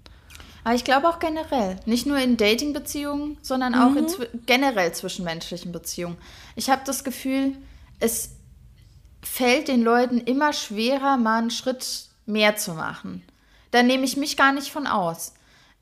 Aber 0.65 0.75
ich 0.75 0.83
glaube 0.83 1.07
auch 1.09 1.19
generell, 1.19 1.77
nicht 1.85 2.05
nur 2.05 2.17
in 2.17 2.37
Dating-Beziehungen, 2.37 3.37
sondern 3.41 3.73
auch 3.75 3.95
in 3.95 4.07
zwi- 4.07 4.27
generell 4.45 4.93
zwischenmenschlichen 4.93 5.71
Beziehungen. 5.71 6.17
Ich 6.55 6.69
habe 6.69 6.81
das 6.85 7.03
Gefühl, 7.03 7.53
es 7.99 8.31
fällt 9.21 9.69
den 9.69 9.81
Leuten 9.81 10.19
immer 10.19 10.51
schwerer, 10.53 11.17
mal 11.17 11.39
einen 11.39 11.51
Schritt 11.51 12.05
mehr 12.25 12.55
zu 12.57 12.73
machen. 12.73 13.23
Da 13.71 13.83
nehme 13.83 14.03
ich 14.03 14.17
mich 14.17 14.37
gar 14.37 14.51
nicht 14.53 14.71
von 14.71 14.87
aus. 14.87 15.33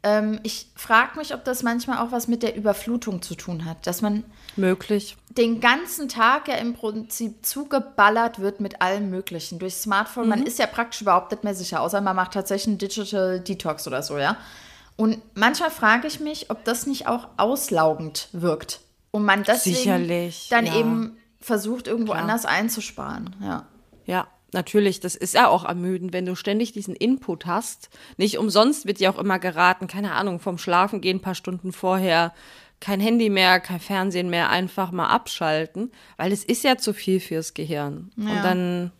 Ähm, 0.03 0.39
ich 0.43 0.67
frage 0.75 1.17
mich, 1.17 1.33
ob 1.33 1.43
das 1.43 1.61
manchmal 1.61 1.99
auch 1.99 2.11
was 2.11 2.27
mit 2.27 2.41
der 2.41 2.55
Überflutung 2.55 3.21
zu 3.21 3.35
tun 3.35 3.65
hat, 3.65 3.85
dass 3.85 4.01
man 4.01 4.23
Möglich. 4.55 5.15
den 5.29 5.61
ganzen 5.61 6.09
Tag 6.09 6.47
ja 6.47 6.55
im 6.55 6.73
Prinzip 6.73 7.45
zugeballert 7.45 8.39
wird 8.39 8.61
mit 8.61 8.81
allem 8.81 9.11
Möglichen. 9.11 9.59
Durch 9.59 9.75
Smartphone, 9.75 10.27
man 10.27 10.43
ist 10.43 10.57
ja 10.57 10.65
praktisch 10.65 11.01
überhaupt 11.01 11.31
nicht 11.31 11.43
mehr 11.43 11.53
sicher, 11.53 11.81
außer 11.81 12.01
man 12.01 12.15
macht 12.15 12.33
tatsächlich 12.33 12.67
einen 12.67 12.77
Digital 12.79 13.39
Detox 13.39 13.87
oder 13.87 14.01
so, 14.01 14.17
ja. 14.17 14.37
Und 14.95 15.21
manchmal 15.35 15.71
frage 15.71 16.07
ich 16.07 16.19
mich, 16.19 16.49
ob 16.49 16.63
das 16.63 16.87
nicht 16.87 17.07
auch 17.07 17.27
auslaugend 17.37 18.29
wirkt. 18.31 18.81
Und 19.11 19.23
man 19.23 19.43
deswegen 19.43 19.75
Sicherlich, 19.75 20.47
dann 20.49 20.65
ja. 20.65 20.75
eben 20.77 21.17
versucht, 21.39 21.87
irgendwo 21.87 22.13
Klar. 22.13 22.23
anders 22.23 22.45
einzusparen. 22.45 23.35
Ja. 23.41 23.65
Ja, 24.05 24.27
natürlich. 24.53 24.99
Das 24.99 25.15
ist 25.15 25.33
ja 25.33 25.47
auch 25.47 25.65
ermüdend, 25.65 26.13
wenn 26.13 26.25
du 26.25 26.35
ständig 26.35 26.71
diesen 26.73 26.95
Input 26.95 27.45
hast. 27.45 27.89
Nicht 28.17 28.37
umsonst 28.37 28.85
wird 28.85 28.99
dir 28.99 29.09
auch 29.11 29.19
immer 29.19 29.39
geraten, 29.39 29.87
keine 29.87 30.13
Ahnung, 30.13 30.39
vom 30.39 30.57
Schlafen 30.57 31.01
gehen 31.01 31.17
ein 31.17 31.21
paar 31.21 31.35
Stunden 31.35 31.71
vorher, 31.71 32.33
kein 32.79 32.99
Handy 32.99 33.29
mehr, 33.29 33.59
kein 33.59 33.79
Fernsehen 33.79 34.29
mehr, 34.29 34.49
einfach 34.49 34.91
mal 34.91 35.07
abschalten, 35.07 35.91
weil 36.17 36.31
es 36.31 36.43
ist 36.43 36.63
ja 36.63 36.77
zu 36.77 36.93
viel 36.93 37.19
fürs 37.19 37.53
Gehirn. 37.53 38.11
Und 38.17 38.27
Ja. 38.27 38.41
dann 38.41 38.91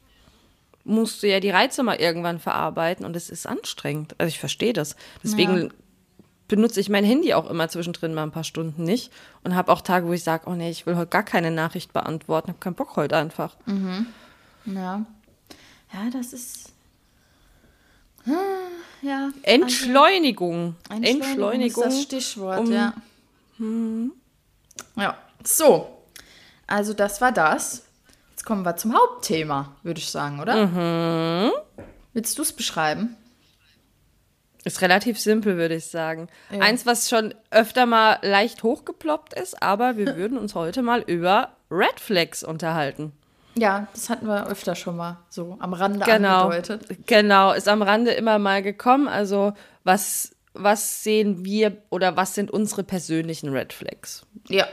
musst 0.83 1.21
du 1.23 1.27
ja 1.27 1.39
die 1.39 1.49
Reize 1.51 1.83
mal 1.83 1.95
irgendwann 1.95 2.39
verarbeiten 2.39 3.05
und 3.05 3.15
es 3.15 3.29
ist 3.29 3.45
anstrengend. 3.47 4.15
Also 4.19 4.29
ich 4.29 4.39
verstehe 4.39 4.73
das. 4.73 4.95
Deswegen 5.23 5.57
Ja. 5.65 5.69
benutze 6.47 6.79
ich 6.79 6.89
mein 6.89 7.03
Handy 7.05 7.33
auch 7.33 7.49
immer 7.49 7.69
zwischendrin 7.69 8.13
mal 8.13 8.23
ein 8.23 8.31
paar 8.31 8.43
Stunden 8.43 8.83
nicht 8.83 9.11
und 9.43 9.55
habe 9.55 9.71
auch 9.71 9.81
Tage, 9.81 10.07
wo 10.07 10.13
ich 10.13 10.23
sage, 10.23 10.43
oh 10.47 10.53
nee, 10.53 10.69
ich 10.69 10.85
will 10.85 10.95
heute 10.97 11.09
gar 11.09 11.23
keine 11.23 11.49
Nachricht 11.51 11.93
beantworten, 11.93 12.49
habe 12.49 12.59
keinen 12.59 12.75
Bock 12.75 12.95
heute 12.95 13.15
einfach. 13.17 13.55
Ja. 14.65 15.05
Ja, 15.93 16.09
das 16.11 16.33
ist. 16.33 16.69
Ah, 18.27 18.31
Ja. 19.01 19.31
Entschleunigung. 19.43 20.75
Entschleunigung, 20.89 21.03
Entschleunigung. 21.03 21.83
ist 21.83 21.93
das 21.95 22.01
Stichwort, 22.03 22.59
um- 22.59 22.71
ja. 22.71 22.93
Ja, 24.95 25.17
so. 25.43 25.97
Also 26.67 26.93
das 26.93 27.19
war 27.21 27.31
das. 27.31 27.83
Jetzt 28.31 28.45
kommen 28.45 28.63
wir 28.63 28.75
zum 28.77 28.93
Hauptthema, 28.95 29.75
würde 29.83 29.99
ich 29.99 30.09
sagen, 30.09 30.39
oder? 30.39 30.65
Mhm. 30.67 31.51
Willst 32.13 32.37
du 32.37 32.41
es 32.43 32.53
beschreiben? 32.53 33.15
Ist 34.63 34.81
relativ 34.81 35.19
simpel, 35.19 35.57
würde 35.57 35.75
ich 35.75 35.87
sagen. 35.87 36.27
Eins, 36.51 36.85
was 36.85 37.09
schon 37.09 37.33
öfter 37.49 37.85
mal 37.87 38.19
leicht 38.21 38.61
hochgeploppt 38.63 39.33
ist, 39.33 39.61
aber 39.61 39.97
wir 39.97 40.05
würden 40.15 40.37
uns 40.37 40.53
heute 40.55 40.81
mal 40.83 41.01
über 41.01 41.55
Red 41.71 41.99
Flags 41.99 42.43
unterhalten. 42.43 43.11
Ja, 43.61 43.87
das 43.93 44.09
hatten 44.09 44.25
wir 44.25 44.47
öfter 44.47 44.73
schon 44.75 44.97
mal 44.97 45.19
so 45.29 45.55
am 45.59 45.73
Rande 45.73 45.99
Genau. 46.03 46.45
angedeutet. 46.47 47.05
Genau, 47.05 47.53
ist 47.53 47.67
am 47.67 47.83
Rande 47.83 48.09
immer 48.09 48.39
mal 48.39 48.63
gekommen. 48.63 49.07
Also, 49.07 49.53
was, 49.83 50.35
was 50.53 51.03
sehen 51.03 51.45
wir 51.45 51.77
oder 51.91 52.17
was 52.17 52.33
sind 52.33 52.49
unsere 52.49 52.83
persönlichen 52.83 53.49
Red 53.49 53.71
Flags? 53.71 54.25
Ja. 54.47 54.65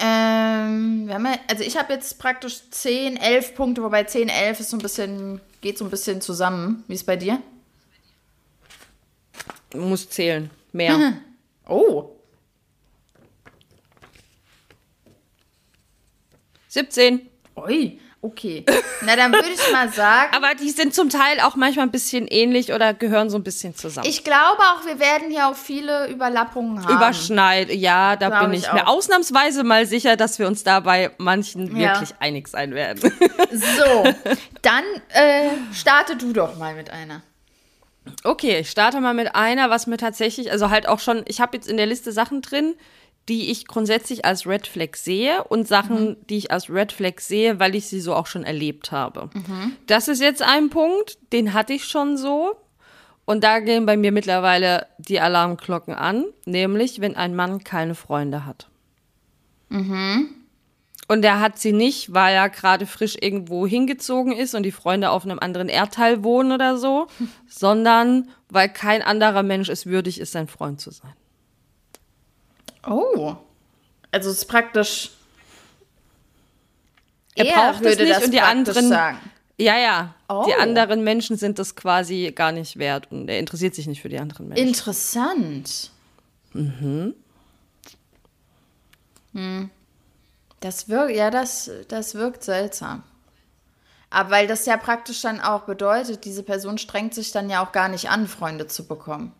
Ähm, 0.00 1.06
wir 1.06 1.14
haben 1.14 1.26
ja, 1.26 1.36
also 1.48 1.62
ich 1.62 1.76
habe 1.76 1.92
jetzt 1.92 2.18
praktisch 2.18 2.68
10, 2.68 3.16
11 3.16 3.54
Punkte, 3.54 3.84
wobei 3.84 4.02
10, 4.02 4.28
11 4.28 4.58
ist 4.58 4.70
so 4.70 4.76
ein 4.76 4.82
bisschen, 4.82 5.40
geht 5.60 5.78
so 5.78 5.84
ein 5.84 5.90
bisschen 5.90 6.20
zusammen. 6.20 6.82
Wie 6.88 6.94
ist 6.94 7.06
bei 7.06 7.14
dir? 7.16 7.40
Muss 9.72 10.10
zählen. 10.10 10.50
Mehr. 10.72 11.12
Oh, 11.70 12.16
17. 16.68 17.28
ui. 17.56 18.00
Okay. 18.20 18.64
Na, 19.02 19.14
dann 19.14 19.32
würde 19.32 19.48
ich 19.48 19.72
mal 19.72 19.88
sagen. 19.90 20.32
Aber 20.36 20.56
die 20.56 20.70
sind 20.70 20.92
zum 20.92 21.08
Teil 21.08 21.38
auch 21.38 21.54
manchmal 21.54 21.86
ein 21.86 21.92
bisschen 21.92 22.26
ähnlich 22.26 22.72
oder 22.72 22.92
gehören 22.92 23.30
so 23.30 23.38
ein 23.38 23.44
bisschen 23.44 23.76
zusammen. 23.76 24.08
Ich 24.08 24.24
glaube 24.24 24.58
auch, 24.60 24.84
wir 24.84 24.98
werden 24.98 25.30
hier 25.30 25.46
auch 25.46 25.54
viele 25.54 26.08
Überlappungen 26.08 26.84
haben. 26.84 26.96
Überschneid, 26.96 27.70
ja, 27.72 28.16
da 28.16 28.28
Glaube 28.28 28.46
bin 28.46 28.54
ich 28.58 28.66
ich, 28.66 28.72
mir 28.72 28.88
ausnahmsweise 28.88 29.62
mal 29.62 29.86
sicher, 29.86 30.16
dass 30.16 30.40
wir 30.40 30.48
uns 30.48 30.64
da 30.64 30.80
bei 30.80 31.12
manchen 31.18 31.76
Ja. 31.76 31.92
wirklich 31.92 32.16
einig 32.18 32.48
sein 32.48 32.74
werden. 32.74 33.00
So, 33.52 34.04
dann 34.62 34.82
äh, 35.10 35.50
starte 35.72 36.16
du 36.16 36.32
doch 36.32 36.56
mal 36.58 36.74
mit 36.74 36.90
einer. 36.90 37.22
Okay, 38.24 38.58
ich 38.58 38.70
starte 38.70 39.00
mal 39.00 39.14
mit 39.14 39.36
einer, 39.36 39.70
was 39.70 39.86
mir 39.86 39.96
tatsächlich, 39.96 40.50
also 40.50 40.70
halt 40.70 40.88
auch 40.88 40.98
schon, 40.98 41.22
ich 41.28 41.40
habe 41.40 41.56
jetzt 41.56 41.68
in 41.68 41.76
der 41.76 41.86
Liste 41.86 42.10
Sachen 42.10 42.42
drin, 42.42 42.74
die 43.28 43.50
ich 43.50 43.66
grundsätzlich 43.66 44.24
als 44.24 44.46
Red 44.46 44.66
Flag 44.66 44.96
sehe 44.96 45.44
und 45.44 45.68
Sachen, 45.68 46.16
die 46.28 46.38
ich 46.38 46.50
als 46.50 46.70
Red 46.70 46.92
Flag 46.92 47.18
sehe, 47.20 47.60
weil 47.60 47.74
ich 47.74 47.86
sie 47.86 48.00
so 48.00 48.14
auch 48.14 48.26
schon 48.26 48.44
erlebt 48.44 48.90
habe. 48.90 49.28
Das 49.86 50.08
ist 50.08 50.20
jetzt 50.20 50.42
ein 50.42 50.70
Punkt, 50.70 51.18
den 51.32 51.52
hatte 51.52 51.74
ich 51.74 51.84
schon 51.84 52.16
so. 52.16 52.56
Und 53.24 53.44
da 53.44 53.60
gehen 53.60 53.84
bei 53.84 53.98
mir 53.98 54.10
mittlerweile 54.10 54.86
die 54.96 55.20
Alarmglocken 55.20 55.94
an, 55.94 56.24
nämlich 56.46 57.02
wenn 57.02 57.14
ein 57.14 57.36
Mann 57.36 57.62
keine 57.62 57.94
Freunde 57.94 58.46
hat. 58.46 58.68
Und 61.08 61.24
er 61.24 61.40
hat 61.40 61.58
sie 61.58 61.72
nicht, 61.72 62.12
weil 62.14 62.34
er 62.34 62.48
gerade 62.50 62.86
frisch 62.86 63.16
irgendwo 63.20 63.66
hingezogen 63.66 64.32
ist 64.32 64.54
und 64.54 64.62
die 64.62 64.72
Freunde 64.72 65.10
auf 65.10 65.24
einem 65.24 65.38
anderen 65.38 65.68
Erdteil 65.68 66.22
wohnen 66.24 66.52
oder 66.52 66.78
so, 66.78 67.06
sondern 67.48 68.28
weil 68.48 68.70
kein 68.70 69.02
anderer 69.02 69.42
Mensch 69.42 69.68
es 69.68 69.84
würdig 69.84 70.20
ist, 70.20 70.32
sein 70.32 70.48
Freund 70.48 70.80
zu 70.80 70.90
sein. 70.90 71.12
Oh. 72.88 73.36
Also 74.10 74.30
es 74.30 74.38
ist 74.38 74.46
praktisch. 74.46 75.10
Er 77.34 77.44
braucht 77.44 77.84
es 77.84 77.98
nicht 77.98 78.24
und 78.24 78.32
die 78.32 78.40
anderen- 78.40 78.88
sagen. 78.88 79.18
Ja, 79.60 79.76
ja. 79.76 80.14
Oh. 80.28 80.44
Die 80.46 80.54
anderen 80.54 81.02
Menschen 81.02 81.36
sind 81.36 81.58
das 81.58 81.74
quasi 81.74 82.32
gar 82.34 82.52
nicht 82.52 82.78
wert 82.78 83.10
und 83.10 83.28
er 83.28 83.40
interessiert 83.40 83.74
sich 83.74 83.86
nicht 83.88 84.02
für 84.02 84.08
die 84.08 84.18
anderen 84.18 84.48
Menschen. 84.48 84.68
Interessant. 84.68 85.90
Mhm. 86.52 87.14
Hm. 89.34 89.70
Das 90.60 90.88
wirkt, 90.88 91.14
ja, 91.14 91.30
das, 91.30 91.70
das 91.88 92.14
wirkt 92.14 92.42
seltsam. 92.44 93.02
Aber 94.10 94.30
weil 94.30 94.46
das 94.46 94.64
ja 94.66 94.76
praktisch 94.76 95.20
dann 95.20 95.40
auch 95.40 95.62
bedeutet, 95.62 96.24
diese 96.24 96.42
Person 96.42 96.78
strengt 96.78 97.14
sich 97.14 97.30
dann 97.32 97.50
ja 97.50 97.64
auch 97.64 97.72
gar 97.72 97.88
nicht 97.88 98.10
an, 98.10 98.26
Freunde 98.26 98.66
zu 98.66 98.86
bekommen. 98.86 99.32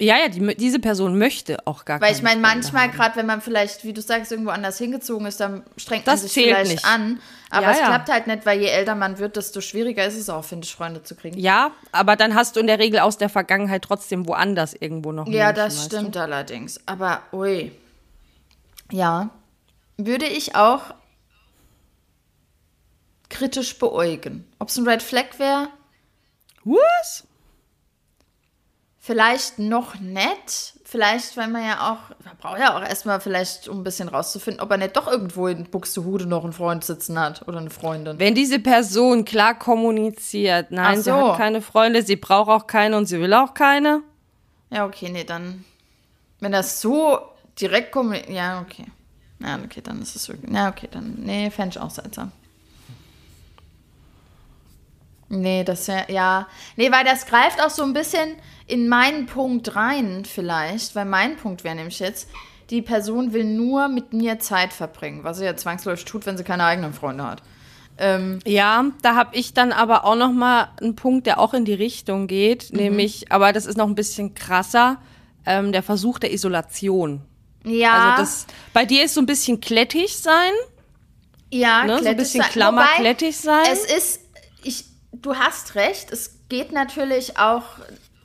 Ja, 0.00 0.16
ja, 0.18 0.28
die, 0.28 0.56
diese 0.56 0.80
Person 0.80 1.16
möchte 1.18 1.64
auch 1.66 1.84
gar 1.84 2.00
Weil 2.00 2.12
ich 2.14 2.22
meine, 2.22 2.40
manchmal, 2.40 2.90
gerade 2.90 3.14
wenn 3.16 3.26
man 3.26 3.40
vielleicht, 3.40 3.84
wie 3.84 3.92
du 3.92 4.00
sagst, 4.02 4.32
irgendwo 4.32 4.50
anders 4.50 4.76
hingezogen 4.78 5.26
ist, 5.26 5.38
dann 5.38 5.62
strengt 5.76 6.04
man 6.04 6.14
Das 6.14 6.22
sich 6.22 6.32
zählt 6.32 6.46
vielleicht 6.48 6.70
nicht. 6.72 6.84
an. 6.84 7.20
Aber 7.50 7.66
Ja, 7.66 7.72
es 7.72 7.78
ja. 7.78 7.86
klappt 7.86 8.08
halt 8.08 8.26
nicht, 8.26 8.44
weil 8.44 8.60
je 8.60 8.66
älter 8.66 8.96
man 8.96 9.18
wird, 9.18 9.36
desto 9.36 9.60
schwieriger 9.60 10.04
ist 10.04 10.16
es 10.16 10.28
auch, 10.28 10.44
finde 10.44 10.64
ich, 10.64 10.74
Freunde 10.74 11.04
zu 11.04 11.14
kriegen. 11.14 11.38
Ja, 11.38 11.70
aber 11.92 12.16
dann 12.16 12.34
hast 12.34 12.56
du 12.56 12.60
in 12.60 12.66
der 12.66 12.80
Regel 12.80 12.98
aus 13.00 13.18
der 13.18 13.28
Vergangenheit 13.28 13.82
trotzdem 13.82 14.26
woanders 14.26 14.74
irgendwo 14.74 15.12
noch 15.12 15.28
Ja, 15.28 15.46
Menschen, 15.46 15.56
das 15.56 15.84
stimmt 15.84 16.16
allerdings. 16.16 16.80
Aber, 16.86 17.22
ui. 17.32 17.70
Ja. 18.90 19.30
Würde 19.96 20.26
ich 20.26 20.56
auch 20.56 20.82
kritisch 23.28 23.78
beäugen. 23.78 24.44
Ob 24.58 24.68
es 24.68 24.76
ein 24.76 24.88
Red 24.88 25.02
Flag 25.02 25.38
wäre, 25.38 25.68
Du? 26.64 26.76
Was? 27.00 27.24
Vielleicht 29.04 29.58
noch 29.58 30.00
nett. 30.00 30.72
Vielleicht, 30.82 31.36
weil 31.36 31.48
man 31.48 31.62
ja 31.62 31.92
auch, 31.92 32.24
man 32.24 32.36
braucht 32.38 32.58
ja 32.58 32.76
auch 32.76 32.82
erstmal 32.82 33.20
vielleicht, 33.20 33.68
um 33.68 33.80
ein 33.80 33.84
bisschen 33.84 34.08
rauszufinden, 34.08 34.62
ob 34.62 34.70
er 34.70 34.78
nicht 34.78 34.96
doch 34.96 35.06
irgendwo 35.06 35.46
in 35.46 35.64
Buxtehude 35.64 36.24
noch 36.24 36.44
einen 36.44 36.54
Freund 36.54 36.84
sitzen 36.84 37.18
hat 37.18 37.46
oder 37.46 37.58
eine 37.58 37.68
Freundin. 37.68 38.18
Wenn 38.18 38.34
diese 38.34 38.60
Person 38.60 39.26
klar 39.26 39.58
kommuniziert, 39.58 40.70
nein, 40.70 40.86
Ach 40.92 40.94
sie 40.94 41.02
so. 41.02 41.32
hat 41.32 41.36
keine 41.36 41.60
Freunde, 41.60 42.02
sie 42.02 42.16
braucht 42.16 42.48
auch 42.48 42.66
keine 42.66 42.96
und 42.96 43.06
sie 43.06 43.20
will 43.20 43.34
auch 43.34 43.52
keine. 43.52 44.02
Ja, 44.70 44.86
okay, 44.86 45.10
nee, 45.10 45.24
dann. 45.24 45.64
Wenn 46.40 46.52
das 46.52 46.80
so 46.80 47.18
direkt 47.60 47.92
kommt. 47.92 48.28
Ja, 48.30 48.62
okay. 48.62 48.86
Ja, 49.40 49.58
okay, 49.62 49.82
dann 49.82 50.00
ist 50.00 50.16
es 50.16 50.28
wirklich. 50.28 50.50
Ja, 50.50 50.68
okay, 50.68 50.88
dann. 50.90 51.16
Nee, 51.18 51.50
fände 51.50 51.76
ich 51.76 51.82
auch 51.82 51.90
seltsam. 51.90 52.32
Nee, 55.28 55.64
das 55.64 55.86
ja, 55.88 56.08
ja. 56.08 56.48
Nee, 56.76 56.90
weil 56.90 57.04
das 57.04 57.26
greift 57.26 57.60
auch 57.60 57.70
so 57.70 57.82
ein 57.82 57.92
bisschen 57.92 58.36
in 58.66 58.88
meinen 58.88 59.26
Punkt 59.26 59.76
rein, 59.76 60.24
vielleicht. 60.24 60.94
Weil 60.94 61.04
mein 61.04 61.36
Punkt 61.36 61.64
wäre 61.64 61.74
nämlich 61.74 61.98
jetzt, 61.98 62.28
die 62.70 62.82
Person 62.82 63.32
will 63.32 63.44
nur 63.44 63.88
mit 63.88 64.12
mir 64.12 64.38
Zeit 64.38 64.72
verbringen, 64.72 65.22
was 65.24 65.38
sie 65.38 65.44
ja 65.44 65.56
zwangsläufig 65.56 66.04
tut, 66.06 66.24
wenn 66.26 66.36
sie 66.36 66.44
keine 66.44 66.64
eigenen 66.64 66.94
Freunde 66.94 67.24
hat. 67.24 67.42
Ähm, 67.98 68.40
Ja, 68.46 68.86
da 69.02 69.14
habe 69.14 69.36
ich 69.36 69.54
dann 69.54 69.70
aber 69.70 70.04
auch 70.04 70.16
noch 70.16 70.32
mal 70.32 70.68
einen 70.80 70.96
Punkt, 70.96 71.26
der 71.26 71.38
auch 71.38 71.54
in 71.54 71.64
die 71.64 71.74
Richtung 71.74 72.26
geht, 72.26 72.72
Mhm. 72.72 72.78
nämlich, 72.78 73.30
aber 73.30 73.52
das 73.52 73.66
ist 73.66 73.76
noch 73.78 73.86
ein 73.86 73.94
bisschen 73.94 74.34
krasser, 74.34 75.00
ähm, 75.46 75.70
der 75.72 75.82
Versuch 75.82 76.18
der 76.18 76.32
Isolation. 76.32 77.20
ja, 77.64 77.92
Also 77.92 78.22
das, 78.22 78.46
bei 78.72 78.84
dir 78.84 79.04
ist 79.04 79.14
so 79.14 79.20
ein 79.20 79.26
bisschen 79.26 79.60
klettig 79.60 80.16
sein, 80.16 80.50
ja, 81.50 81.84
ne? 81.84 81.92
so 81.92 81.94
ein 81.98 82.00
klettig 82.00 82.16
bisschen 82.18 82.40
sein. 82.42 82.50
klammer 82.50 82.82
Wobei, 82.82 82.96
klettig 82.96 83.36
sein. 83.36 83.64
Es 83.70 83.84
ist, 83.84 84.20
ich, 84.64 84.84
du 85.12 85.36
hast 85.36 85.74
recht, 85.76 86.10
es 86.10 86.40
geht 86.48 86.72
natürlich 86.72 87.38
auch, 87.38 87.62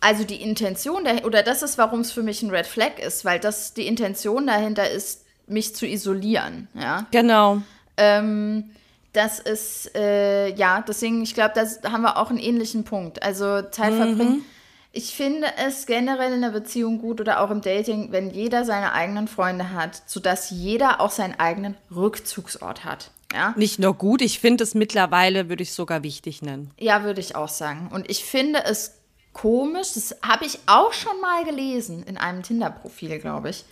also 0.02 0.24
die 0.24 0.42
Intention, 0.42 1.04
der, 1.04 1.26
oder 1.26 1.44
das 1.44 1.62
ist, 1.62 1.78
warum 1.78 2.02
es 2.02 2.12
für 2.12 2.24
mich 2.24 2.42
ein 2.42 2.50
Red 2.50 2.68
Flag 2.68 3.00
ist, 3.00 3.26
weil 3.26 3.40
das 3.40 3.74
die 3.74 3.88
Intention 3.88 4.48
dahinter 4.48 4.90
ist, 4.90 5.26
mich 5.48 5.76
zu 5.76 5.88
isolieren, 5.88 6.68
ja. 6.74 7.06
genau. 7.12 7.62
Ähm, 7.98 8.70
das 9.14 9.40
ist, 9.40 9.96
äh, 9.96 10.54
ja, 10.54 10.84
deswegen, 10.88 11.24
ich 11.24 11.34
glaube, 11.34 11.54
da 11.56 11.92
haben 11.92 12.04
wir 12.04 12.18
auch 12.18 12.30
einen 12.30 12.40
ähnlichen 12.40 12.84
Punkt. 12.84 13.24
Also 13.24 13.64
Zeit 13.64 13.94
verbringen. 13.94 14.46
Ich 14.92 15.16
finde 15.16 15.48
es 15.66 15.86
generell 15.86 16.34
in 16.34 16.42
der 16.42 16.50
Beziehung 16.50 17.00
gut 17.00 17.22
oder 17.22 17.42
auch 17.42 17.52
im 17.52 17.62
Dating, 17.62 18.12
wenn 18.12 18.32
jeder 18.32 18.66
seine 18.66 18.94
eigenen 18.94 19.28
Freunde 19.28 19.72
hat, 19.72 20.02
sodass 20.08 20.50
jeder 20.50 21.00
auch 21.00 21.12
seinen 21.12 21.40
eigenen 21.40 21.78
Rückzugsort 21.94 22.86
hat. 22.86 23.12
Ja, 23.32 23.54
Nicht 23.56 23.78
nur 23.78 23.94
gut, 23.94 24.24
ich 24.24 24.40
finde 24.40 24.64
es 24.64 24.74
mittlerweile, 24.74 25.50
würde 25.50 25.62
ich 25.62 25.74
sogar 25.74 26.02
wichtig 26.02 26.42
nennen. 26.42 26.72
ja 26.80 27.04
würde 27.04 27.20
ich 27.20 27.36
auch 27.36 27.50
sagen. 27.50 27.90
Und 27.92 28.10
ich 28.10 28.26
finde 28.26 28.64
es 28.66 28.99
komisch, 29.34 29.94
das 29.94 30.16
habe 30.22 30.46
ich 30.46 30.60
auch 30.66 30.94
schon 30.94 31.20
mal 31.22 31.44
gelesen 31.46 32.04
in 32.04 32.18
einem 32.18 32.44
Tinder-Profil, 32.44 33.20
glaube 33.20 33.50
ich. 33.50 33.66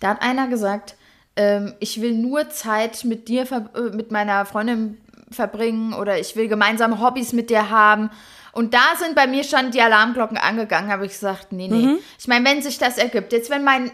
Da 0.00 0.08
hat 0.10 0.22
einer 0.22 0.48
gesagt, 0.48 0.96
ähm, 1.36 1.74
ich 1.80 2.00
will 2.00 2.12
nur 2.12 2.50
Zeit 2.50 3.04
mit 3.04 3.28
dir, 3.28 3.42
äh, 3.50 3.80
mit 3.94 4.10
meiner 4.10 4.44
Freundin 4.46 4.98
verbringen 5.30 5.92
oder 5.94 6.18
ich 6.18 6.36
will 6.36 6.48
gemeinsame 6.48 7.00
Hobbys 7.00 7.32
mit 7.32 7.50
dir 7.50 7.70
haben. 7.70 8.10
Und 8.52 8.72
da 8.72 8.94
sind 8.96 9.16
bei 9.16 9.26
mir 9.26 9.42
schon 9.42 9.72
die 9.72 9.80
Alarmglocken 9.80 10.36
angegangen, 10.36 10.88
habe 10.88 11.06
ich 11.06 11.12
gesagt, 11.12 11.50
nee, 11.50 11.66
nee. 11.66 11.96
Ich 12.20 12.28
meine, 12.28 12.48
wenn 12.48 12.62
sich 12.62 12.78
das 12.78 12.98
ergibt, 12.98 13.32
jetzt 13.32 13.50
wenn 13.50 13.64
mein, 13.64 13.90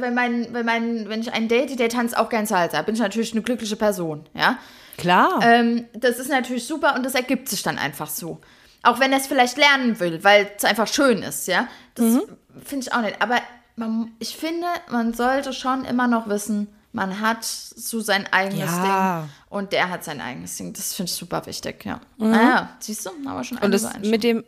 wenn 0.00 0.12
mein, 0.12 0.52
wenn 0.52 0.66
mein, 0.66 1.08
wenn 1.08 1.22
ich 1.22 1.32
einen 1.32 1.48
date, 1.48 1.78
der 1.78 1.88
tanzt 1.88 2.16
auch 2.16 2.28
gern 2.28 2.44
Salsa, 2.44 2.82
bin 2.82 2.94
ich 2.94 3.00
natürlich 3.00 3.32
eine 3.32 3.40
glückliche 3.40 3.76
Person, 3.76 4.26
ja. 4.34 4.58
Klar. 4.98 5.40
Ähm, 5.42 5.86
das 5.94 6.18
ist 6.18 6.28
natürlich 6.28 6.66
super 6.66 6.94
und 6.94 7.06
das 7.06 7.14
ergibt 7.14 7.48
sich 7.48 7.62
dann 7.62 7.78
einfach 7.78 8.10
so. 8.10 8.40
Auch 8.82 8.98
wenn 9.00 9.12
er 9.12 9.18
es 9.18 9.26
vielleicht 9.26 9.56
lernen 9.58 10.00
will, 10.00 10.22
weil 10.24 10.50
es 10.56 10.64
einfach 10.64 10.86
schön 10.88 11.22
ist, 11.22 11.46
ja. 11.48 11.68
Das 11.94 12.06
Mhm. 12.06 12.22
finde 12.64 12.86
ich 12.86 12.92
auch 12.92 13.00
nicht. 13.02 13.20
Aber 13.22 13.36
man, 13.76 14.12
ich 14.18 14.36
finde, 14.36 14.66
man 14.90 15.14
sollte 15.14 15.52
schon 15.52 15.84
immer 15.84 16.08
noch 16.08 16.28
wissen, 16.28 16.68
man 16.92 17.20
hat 17.20 17.44
so 17.44 18.00
sein 18.00 18.26
eigenes 18.32 18.70
Ja. 18.70 19.22
Ding 19.22 19.30
und 19.50 19.72
der 19.72 19.88
hat 19.88 20.04
sein 20.04 20.20
eigenes 20.20 20.56
Ding. 20.56 20.72
Das 20.74 20.94
finde 20.94 21.10
ich 21.10 21.16
super 21.16 21.46
wichtig, 21.46 21.84
ja. 21.84 22.00
Naja, 22.18 22.70
siehst 22.80 23.06
du, 23.06 23.10
aber 23.26 23.44
schon 23.44 23.58
Mhm. 23.58 23.64
Und 23.64 23.70
das 23.72 23.98
mit 24.00 24.22
dem, 24.24 24.44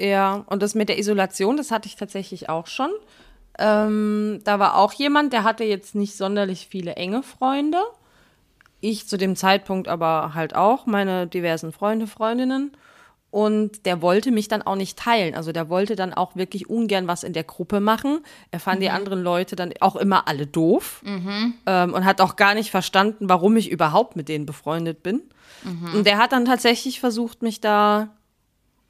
ja, 0.00 0.42
und 0.46 0.62
das 0.62 0.74
mit 0.74 0.88
der 0.88 0.98
Isolation, 0.98 1.56
das 1.56 1.70
hatte 1.70 1.86
ich 1.86 1.94
tatsächlich 1.96 2.48
auch 2.48 2.66
schon. 2.66 2.90
Ähm, 3.58 4.40
da 4.44 4.58
war 4.58 4.76
auch 4.76 4.92
jemand, 4.94 5.32
der 5.32 5.44
hatte 5.44 5.62
jetzt 5.62 5.94
nicht 5.94 6.16
sonderlich 6.16 6.66
viele 6.68 6.94
enge 6.96 7.22
Freunde. 7.22 7.78
Ich 8.80 9.06
zu 9.08 9.16
dem 9.16 9.36
Zeitpunkt 9.36 9.86
aber 9.88 10.32
halt 10.34 10.54
auch, 10.56 10.86
meine 10.86 11.26
diversen 11.28 11.72
Freunde, 11.72 12.06
Freundinnen. 12.06 12.72
Und 13.34 13.84
der 13.84 14.00
wollte 14.00 14.30
mich 14.30 14.46
dann 14.46 14.62
auch 14.62 14.76
nicht 14.76 14.96
teilen. 14.96 15.34
Also 15.34 15.50
der 15.50 15.68
wollte 15.68 15.96
dann 15.96 16.14
auch 16.14 16.36
wirklich 16.36 16.70
ungern 16.70 17.08
was 17.08 17.24
in 17.24 17.32
der 17.32 17.42
Gruppe 17.42 17.80
machen. 17.80 18.20
Er 18.52 18.60
fand 18.60 18.80
die 18.80 18.90
anderen 18.90 19.24
Leute 19.24 19.56
dann 19.56 19.72
auch 19.80 19.96
immer 19.96 20.28
alle 20.28 20.46
doof. 20.46 21.02
Ähm, 21.66 21.94
und 21.94 22.04
hat 22.04 22.20
auch 22.20 22.36
gar 22.36 22.54
nicht 22.54 22.70
verstanden, 22.70 23.28
warum 23.28 23.56
ich 23.56 23.72
überhaupt 23.72 24.14
mit 24.14 24.28
denen 24.28 24.46
befreundet 24.46 25.02
bin. 25.02 25.20
Und 25.94 26.06
der 26.06 26.18
hat 26.18 26.30
dann 26.30 26.44
tatsächlich 26.44 27.00
versucht, 27.00 27.42
mich 27.42 27.60
da, 27.60 28.10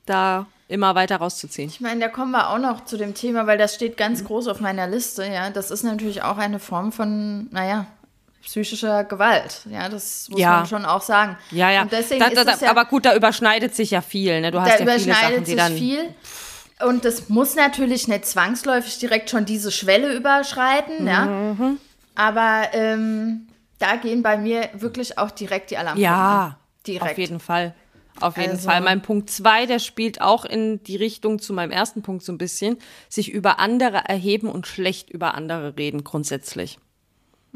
da 0.04 0.44
immer 0.68 0.94
weiter 0.94 1.16
rauszuziehen. 1.16 1.70
Ich 1.70 1.80
meine, 1.80 2.00
da 2.00 2.09
kommen 2.09 2.33
wir 2.33 2.50
auch 2.50 2.59
noch 2.59 2.85
zu 2.85 2.98
dem 2.98 3.14
Thema, 3.14 3.46
weil 3.46 3.57
das 3.57 3.74
steht 3.74 3.96
ganz 3.96 4.24
groß 4.24 4.48
auf 4.48 4.61
meiner 4.61 4.87
Liste, 4.87 5.24
ja. 5.24 5.48
Das 5.48 5.70
ist 5.70 5.85
natürlich 5.85 6.22
auch 6.22 6.37
eine 6.37 6.59
Form 6.59 6.92
von, 6.92 7.48
naja, 7.50 7.87
psychischer 8.44 9.04
Gewalt. 9.04 9.61
Ja, 9.70 9.88
das 9.88 10.28
muss 10.28 10.40
Ja. 10.40 10.57
man 10.59 10.66
schon 10.66 10.85
auch 10.85 11.02
sagen. 11.02 11.37
Ja, 11.50 11.70
ja. 11.70 11.83
Und 11.83 11.92
deswegen 11.92 12.20
da, 12.20 12.26
ist 12.26 12.37
da, 12.46 12.52
es 12.52 12.61
ja, 12.61 12.70
aber 12.70 12.85
gut, 12.85 13.04
da 13.04 13.14
überschneidet 13.14 13.74
sich 13.74 13.90
ja 13.90 14.00
viel. 14.00 14.40
Ne? 14.40 14.50
Du 14.50 14.61
hast 14.61 14.68
da 14.68 14.72
ja 14.72 14.76
viele 14.78 14.98
Sachen, 14.98 15.07
überschneidet 15.11 15.40
die 15.46 15.50
sich 15.50 15.57
dann. 15.57 15.76
viel. 15.76 16.14
Und 16.87 17.04
das 17.04 17.28
muss 17.28 17.54
natürlich 17.54 18.09
nicht 18.09 18.26
zwangsläufig 18.26 18.98
direkt 18.98 19.30
schon 19.30 19.44
diese 19.44 19.70
Schwelle 19.70 20.12
überschreiten, 20.14 21.07
ja. 21.07 21.24
Mhm. 21.26 21.78
Aber 22.14 22.68
ähm, 22.72 23.48
da 23.78 23.96
gehen 23.96 24.22
bei 24.22 24.37
mir 24.37 24.68
wirklich 24.74 25.18
auch 25.18 25.30
direkt 25.30 25.70
die 25.70 25.76
Alarmglocken. 25.78 26.02
Ja, 26.02 26.59
Direkt. 26.87 27.12
Auf 27.12 27.18
jeden 27.18 27.40
Fall. 27.40 27.74
Auf 28.20 28.37
jeden 28.37 28.50
Also- 28.52 28.68
Fall. 28.68 28.80
Mein 28.83 29.02
Punkt 29.02 29.30
zwei, 29.30 29.66
der 29.66 29.78
spielt 29.78 30.20
auch 30.20 30.44
in 30.44 30.83
die 30.85 30.96
Richtung 30.96 31.38
zu 31.40 31.52
meinem 31.52 31.70
ersten 31.72 32.02
Punkt 32.02 32.22
so 32.22 32.30
ein 32.33 32.38
bisschen. 32.38 32.76
Sich 33.09 33.30
über 33.33 33.59
andere 33.59 33.96
erheben 34.07 34.48
und 34.50 34.66
schlecht 34.66 35.11
über 35.11 35.35
andere 35.35 35.76
reden, 35.78 36.04
grundsätzlich. 36.04 36.78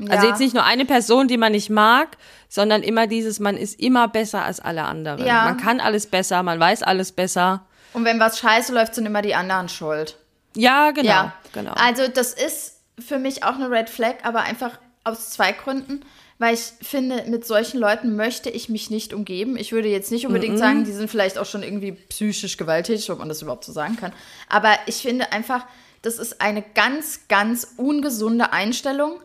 Also 0.08 0.26
jetzt 0.28 0.38
nicht 0.38 0.54
nur 0.54 0.64
eine 0.64 0.84
Person, 0.84 1.26
die 1.26 1.36
man 1.36 1.52
nicht 1.52 1.70
mag, 1.70 2.16
sondern 2.48 2.82
immer 2.82 3.06
dieses, 3.06 3.40
man 3.40 3.56
ist 3.56 3.80
immer 3.80 4.06
besser 4.08 4.44
als 4.44 4.60
alle 4.60 4.84
anderen. 4.84 5.24
Ja. 5.24 5.44
Man 5.44 5.56
kann 5.56 5.80
alles 5.80 6.06
besser, 6.06 6.42
man 6.42 6.60
weiß 6.60 6.82
alles 6.82 7.12
besser. 7.12 7.66
Und 7.92 8.04
wenn 8.04 8.20
was 8.20 8.38
scheiße 8.38 8.72
läuft, 8.72 8.94
sind 8.94 9.06
immer 9.06 9.22
die 9.22 9.34
anderen 9.34 9.68
schuld. 9.68 10.16
Ja, 10.54 10.92
genau. 10.92 11.08
ja, 11.08 11.32
genau. 11.52 11.72
Also 11.72 12.06
das 12.08 12.32
ist 12.32 12.80
für 12.98 13.18
mich 13.18 13.44
auch 13.44 13.54
eine 13.54 13.70
Red 13.70 13.90
Flag, 13.90 14.16
aber 14.22 14.42
einfach 14.42 14.78
aus 15.04 15.30
zwei 15.30 15.52
Gründen. 15.52 16.04
Weil 16.40 16.54
ich 16.54 16.72
finde, 16.82 17.24
mit 17.26 17.44
solchen 17.44 17.80
Leuten 17.80 18.14
möchte 18.14 18.48
ich 18.48 18.68
mich 18.68 18.90
nicht 18.90 19.12
umgeben. 19.12 19.56
Ich 19.56 19.72
würde 19.72 19.88
jetzt 19.88 20.12
nicht 20.12 20.24
unbedingt 20.24 20.56
sagen, 20.56 20.84
die 20.84 20.92
sind 20.92 21.10
vielleicht 21.10 21.36
auch 21.36 21.46
schon 21.46 21.64
irgendwie 21.64 21.92
psychisch 21.92 22.56
gewalttätig, 22.56 23.10
ob 23.10 23.18
man 23.18 23.28
das 23.28 23.42
überhaupt 23.42 23.64
so 23.64 23.72
sagen 23.72 23.96
kann. 23.96 24.12
Aber 24.48 24.70
ich 24.86 24.96
finde 24.98 25.32
einfach, 25.32 25.66
das 26.02 26.18
ist 26.18 26.40
eine 26.40 26.62
ganz, 26.62 27.26
ganz 27.26 27.74
ungesunde 27.76 28.52
Einstellung, 28.52 29.20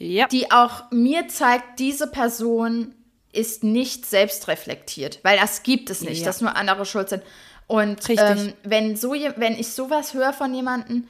ja. 0.00 0.26
die 0.26 0.50
auch 0.50 0.90
mir 0.90 1.28
zeigt, 1.28 1.78
diese 1.78 2.08
Person 2.08 2.94
ist 3.32 3.62
nicht 3.62 4.06
selbstreflektiert, 4.06 5.20
weil 5.22 5.38
das 5.38 5.62
gibt 5.62 5.88
es 5.90 6.00
nicht, 6.00 6.20
Ja. 6.20 6.26
dass 6.26 6.40
nur 6.40 6.56
andere 6.56 6.84
schuld 6.84 7.08
sind. 7.10 7.22
Und 7.68 8.00
ähm, 8.10 8.52
wenn, 8.64 8.96
so, 8.96 9.14
je- 9.14 9.34
wenn 9.36 9.52
ich 9.54 9.68
sowas 9.72 10.12
höre 10.14 10.32
von 10.32 10.52
jemandem, 10.52 11.06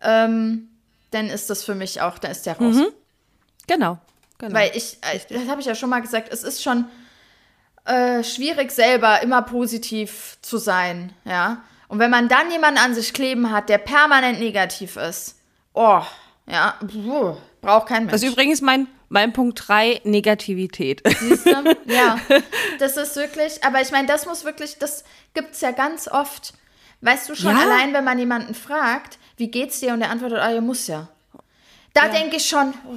ähm, 0.00 0.68
dann 1.10 1.26
ist 1.28 1.50
das 1.50 1.64
für 1.64 1.74
mich 1.74 2.00
auch, 2.00 2.18
dann 2.18 2.30
ist 2.30 2.46
der 2.46 2.56
raus. 2.58 2.76
genau. 3.66 3.98
genau. 4.38 4.54
Weil 4.54 4.70
ich, 4.74 4.98
äh, 5.00 5.18
das 5.28 5.48
habe 5.48 5.60
ich 5.60 5.66
ja 5.66 5.74
schon 5.74 5.90
mal 5.90 6.00
gesagt, 6.02 6.32
es 6.32 6.44
ist 6.44 6.62
schon 6.62 6.84
äh, 7.86 8.22
schwierig 8.22 8.70
selber 8.70 9.22
immer 9.22 9.42
positiv 9.42 10.38
zu 10.42 10.58
sein, 10.58 11.12
ja. 11.24 11.62
Und 11.88 11.98
wenn 11.98 12.10
man 12.10 12.28
dann 12.28 12.50
jemanden 12.50 12.78
an 12.80 12.94
sich 12.94 13.12
kleben 13.12 13.50
hat, 13.52 13.68
der 13.68 13.78
permanent 13.78 14.38
negativ 14.40 14.96
ist, 14.96 15.36
oh, 15.74 16.00
ja, 16.46 16.74
puh, 16.80 17.36
braucht 17.64 17.88
kein 17.88 18.02
Mensch. 18.04 18.12
das 18.12 18.22
ist 18.22 18.32
übrigens 18.32 18.60
mein, 18.60 18.86
mein 19.08 19.32
Punkt 19.32 19.62
drei 19.66 20.00
Negativität. 20.04 21.02
Siehst 21.20 21.46
du? 21.46 21.76
Ja, 21.86 22.18
das 22.78 22.96
ist 22.96 23.16
wirklich, 23.16 23.62
aber 23.64 23.80
ich 23.80 23.90
meine, 23.90 24.06
das 24.08 24.26
muss 24.26 24.44
wirklich, 24.44 24.78
das 24.78 25.04
gibt's 25.34 25.60
ja 25.60 25.70
ganz 25.72 26.08
oft. 26.08 26.54
Weißt 27.00 27.28
du 27.28 27.34
schon, 27.34 27.56
Ja. 27.56 27.62
allein 27.62 27.92
wenn 27.92 28.04
man 28.04 28.18
jemanden 28.18 28.54
fragt, 28.54 29.18
wie 29.36 29.48
geht's 29.50 29.80
dir 29.80 29.92
und 29.92 30.00
der 30.00 30.10
antwortet, 30.10 30.38
ah, 30.38 30.50
ja, 30.50 30.60
muss 30.60 30.86
ja. 30.86 31.08
Da 31.92 32.08
denke 32.08 32.36
ich 32.36 32.46
schon, 32.46 32.72
Oh. 32.86 32.96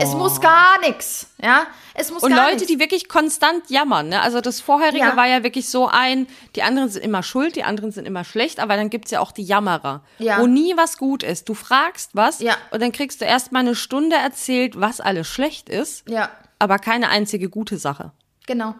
Es 0.00 0.14
muss 0.14 0.40
gar 0.40 0.78
nichts, 0.80 1.26
ja? 1.42 1.66
Es 1.94 2.10
muss 2.10 2.22
Und 2.22 2.30
Leute, 2.32 2.54
nichts. 2.54 2.66
die 2.68 2.78
wirklich 2.78 3.08
konstant 3.08 3.68
jammern. 3.68 4.08
Ne? 4.08 4.20
Also 4.22 4.40
das 4.40 4.60
vorherige 4.60 4.98
Ja. 5.04 5.16
war 5.16 5.26
ja 5.26 5.42
wirklich 5.42 5.68
so 5.68 5.88
ein, 5.88 6.26
die 6.56 6.62
anderen 6.62 6.88
sind 6.88 7.02
immer 7.04 7.22
schuld, 7.22 7.54
die 7.56 7.64
anderen 7.64 7.92
sind 7.92 8.06
immer 8.06 8.24
schlecht, 8.24 8.60
aber 8.60 8.76
dann 8.76 8.88
gibt's 8.90 9.10
ja 9.10 9.20
auch 9.20 9.30
die 9.32 9.42
Jammerer, 9.44 10.02
Ja. 10.18 10.40
wo 10.40 10.46
nie 10.46 10.74
was 10.76 10.96
gut 10.96 11.22
ist. 11.22 11.48
Du 11.48 11.54
fragst 11.54 12.10
was 12.14 12.40
Ja. 12.40 12.56
und 12.70 12.80
dann 12.80 12.92
kriegst 12.92 13.20
du 13.20 13.24
erst 13.26 13.52
mal 13.52 13.60
eine 13.60 13.74
Stunde 13.74 14.16
erzählt, 14.16 14.80
was 14.80 15.00
alles 15.00 15.28
schlecht 15.28 15.68
ist, 15.68 16.08
Ja, 16.08 16.30
aber 16.58 16.78
keine 16.78 17.08
einzige 17.10 17.48
gute 17.50 17.76
Sache. 17.76 18.12
genau. 18.46 18.74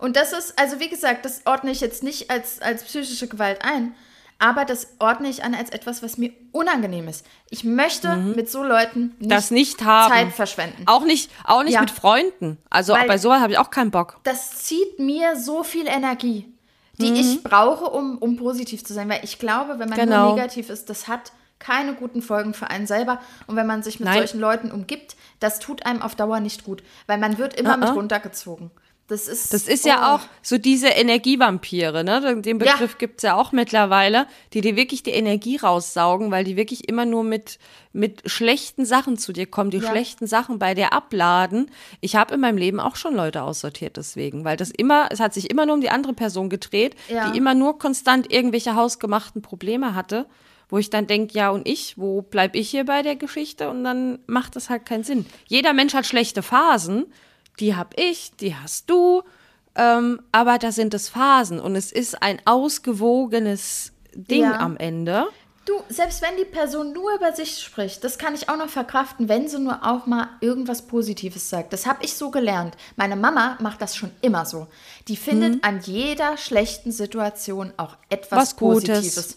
Und 0.00 0.14
das 0.14 0.32
ist, 0.32 0.56
also 0.58 0.78
wie 0.78 0.88
gesagt, 0.88 1.24
das 1.24 1.42
ordne 1.44 1.72
ich 1.72 1.80
jetzt 1.80 2.04
nicht 2.04 2.30
als, 2.30 2.60
als 2.62 2.84
psychische 2.84 3.26
Gewalt 3.26 3.64
ein, 3.64 3.94
aber 4.38 4.64
das 4.64 4.88
ordne 5.00 5.28
ich 5.28 5.42
an 5.44 5.54
als 5.54 5.70
etwas, 5.70 6.02
was 6.02 6.16
mir 6.16 6.30
unangenehm 6.52 7.08
ist. 7.08 7.26
Ich 7.50 7.64
möchte 7.64 8.16
mit 8.16 8.48
so 8.50 8.62
Leuten 8.62 9.14
nicht, 9.18 9.22
Mhm. 9.22 9.28
Das 9.28 9.50
nicht 9.50 9.84
haben. 9.84 10.12
Zeit 10.12 10.32
verschwenden. 10.32 10.82
Auch 10.86 11.04
nicht, 11.04 11.30
auch 11.44 11.62
nicht 11.64 11.74
Ja. 11.74 11.80
mit 11.80 11.90
Freunden. 11.90 12.58
Also 12.70 12.92
Weil- 12.92 13.06
bei 13.08 13.18
sowas 13.18 13.40
habe 13.40 13.52
ich 13.52 13.58
auch 13.58 13.70
keinen 13.70 13.90
Bock. 13.90 14.20
das 14.24 14.50
zieht 14.64 14.98
mir 14.98 15.36
so 15.36 15.62
viel 15.64 15.86
Energie, 15.88 16.52
die 16.98 17.10
Mhm. 17.10 17.16
ich 17.16 17.42
brauche, 17.42 17.86
um, 17.86 18.18
um 18.18 18.36
positiv 18.36 18.84
zu 18.84 18.92
sein. 18.94 19.08
Weil 19.08 19.20
ich 19.24 19.38
glaube, 19.38 19.78
wenn 19.78 19.88
man 19.88 19.98
Genau. 19.98 20.26
nur 20.28 20.36
negativ 20.36 20.70
ist, 20.70 20.88
das 20.88 21.08
hat 21.08 21.32
keine 21.58 21.94
guten 21.94 22.22
Folgen 22.22 22.54
für 22.54 22.70
einen 22.70 22.86
selber. 22.86 23.20
Und 23.48 23.56
wenn 23.56 23.66
man 23.66 23.82
sich 23.82 23.98
mit 23.98 24.06
Nein. 24.08 24.18
solchen 24.18 24.38
Leuten 24.38 24.70
umgibt, 24.70 25.16
das 25.40 25.58
tut 25.58 25.84
einem 25.84 26.02
auf 26.02 26.14
Dauer 26.14 26.38
nicht 26.38 26.62
gut. 26.62 26.84
Weil 27.08 27.18
man 27.18 27.36
wird 27.38 27.54
immer 27.58 27.76
mit 27.76 27.88
Uh-uh. 27.88 27.94
runtergezogen. 27.96 28.70
Das 29.08 29.26
ist, 29.26 29.54
Das 29.54 29.66
ist 29.68 29.86
ja 29.86 29.96
oh. 30.02 30.16
auch 30.16 30.20
so 30.42 30.58
diese 30.58 30.88
Energievampire, 30.88 32.04
ne? 32.04 32.40
Den 32.42 32.60
Ja. 32.60 32.72
Begriff 32.74 32.98
gibt's 32.98 33.22
ja 33.22 33.36
auch 33.36 33.52
mittlerweile, 33.52 34.26
die 34.52 34.60
dir 34.60 34.76
wirklich 34.76 35.02
die 35.02 35.12
Energie 35.12 35.56
raussaugen, 35.56 36.30
weil 36.30 36.44
die 36.44 36.56
wirklich 36.56 36.88
immer 36.88 37.06
nur 37.06 37.24
mit, 37.24 37.58
mit 37.92 38.30
schlechten 38.30 38.84
Sachen 38.84 39.16
zu 39.16 39.32
dir 39.32 39.46
kommen, 39.46 39.70
die 39.70 39.78
Ja. 39.78 39.88
schlechten 39.88 40.26
Sachen 40.26 40.58
bei 40.58 40.74
dir 40.74 40.92
abladen. 40.92 41.70
Ich 42.02 42.16
habe 42.16 42.34
in 42.34 42.40
meinem 42.40 42.58
Leben 42.58 42.80
auch 42.80 42.96
schon 42.96 43.14
Leute 43.14 43.42
aussortiert 43.42 43.96
deswegen, 43.96 44.44
weil 44.44 44.58
das 44.58 44.70
immer, 44.70 45.08
es 45.10 45.20
hat 45.20 45.32
sich 45.32 45.50
immer 45.50 45.64
nur 45.64 45.76
um 45.76 45.80
die 45.80 45.90
andere 45.90 46.12
Person 46.12 46.50
gedreht, 46.50 46.94
Ja. 47.08 47.30
die 47.30 47.38
immer 47.38 47.54
nur 47.54 47.78
konstant 47.78 48.30
irgendwelche 48.32 48.74
hausgemachten 48.74 49.40
Probleme 49.42 49.94
hatte. 49.94 50.26
Wo 50.70 50.76
ich 50.76 50.90
dann 50.90 51.06
denke, 51.06 51.32
ja, 51.32 51.48
und 51.48 51.66
ich, 51.66 51.96
wo 51.96 52.20
bleib 52.20 52.54
ich 52.54 52.68
hier 52.68 52.84
bei 52.84 53.00
der 53.00 53.16
Geschichte? 53.16 53.70
Und 53.70 53.84
dann 53.84 54.18
macht 54.26 54.54
das 54.54 54.68
halt 54.68 54.84
keinen 54.84 55.02
Sinn. 55.02 55.24
Jeder 55.46 55.72
Mensch 55.72 55.94
hat 55.94 56.04
schlechte 56.04 56.42
Phasen, 56.42 57.06
die 57.60 57.74
hab 57.76 57.98
ich, 57.98 58.32
die 58.40 58.54
hast 58.54 58.88
du, 58.90 59.22
ähm, 59.74 60.20
aber 60.32 60.58
da 60.58 60.72
sind 60.72 60.94
es 60.94 61.08
Phasen 61.08 61.60
und 61.60 61.76
es 61.76 61.92
ist 61.92 62.22
ein 62.22 62.40
ausgewogenes 62.44 63.92
Ding 64.14 64.42
Ja. 64.42 64.58
am 64.60 64.76
Ende. 64.76 65.26
Du, 65.66 65.74
selbst 65.90 66.22
wenn 66.22 66.34
die 66.38 66.46
Person 66.46 66.94
nur 66.94 67.14
über 67.14 67.32
sich 67.34 67.58
spricht, 67.58 68.02
das 68.02 68.16
kann 68.16 68.34
ich 68.34 68.48
auch 68.48 68.56
noch 68.56 68.70
verkraften, 68.70 69.28
wenn 69.28 69.48
sie 69.48 69.58
nur 69.58 69.84
auch 69.86 70.06
mal 70.06 70.28
irgendwas 70.40 70.86
Positives 70.86 71.50
sagt. 71.50 71.74
Das 71.74 71.84
habe 71.84 72.02
ich 72.04 72.14
so 72.14 72.30
gelernt. 72.30 72.74
Meine 72.96 73.16
Mama 73.16 73.58
macht 73.60 73.82
das 73.82 73.94
schon 73.94 74.10
immer 74.22 74.46
so. 74.46 74.66
Die 75.08 75.16
findet 75.16 75.62
an 75.62 75.80
jeder 75.82 76.38
schlechten 76.38 76.90
Situation 76.90 77.74
auch 77.76 77.96
etwas 78.08 78.30
Mhm. 78.30 78.40
Was 78.40 78.56
Gutes. 78.56 78.86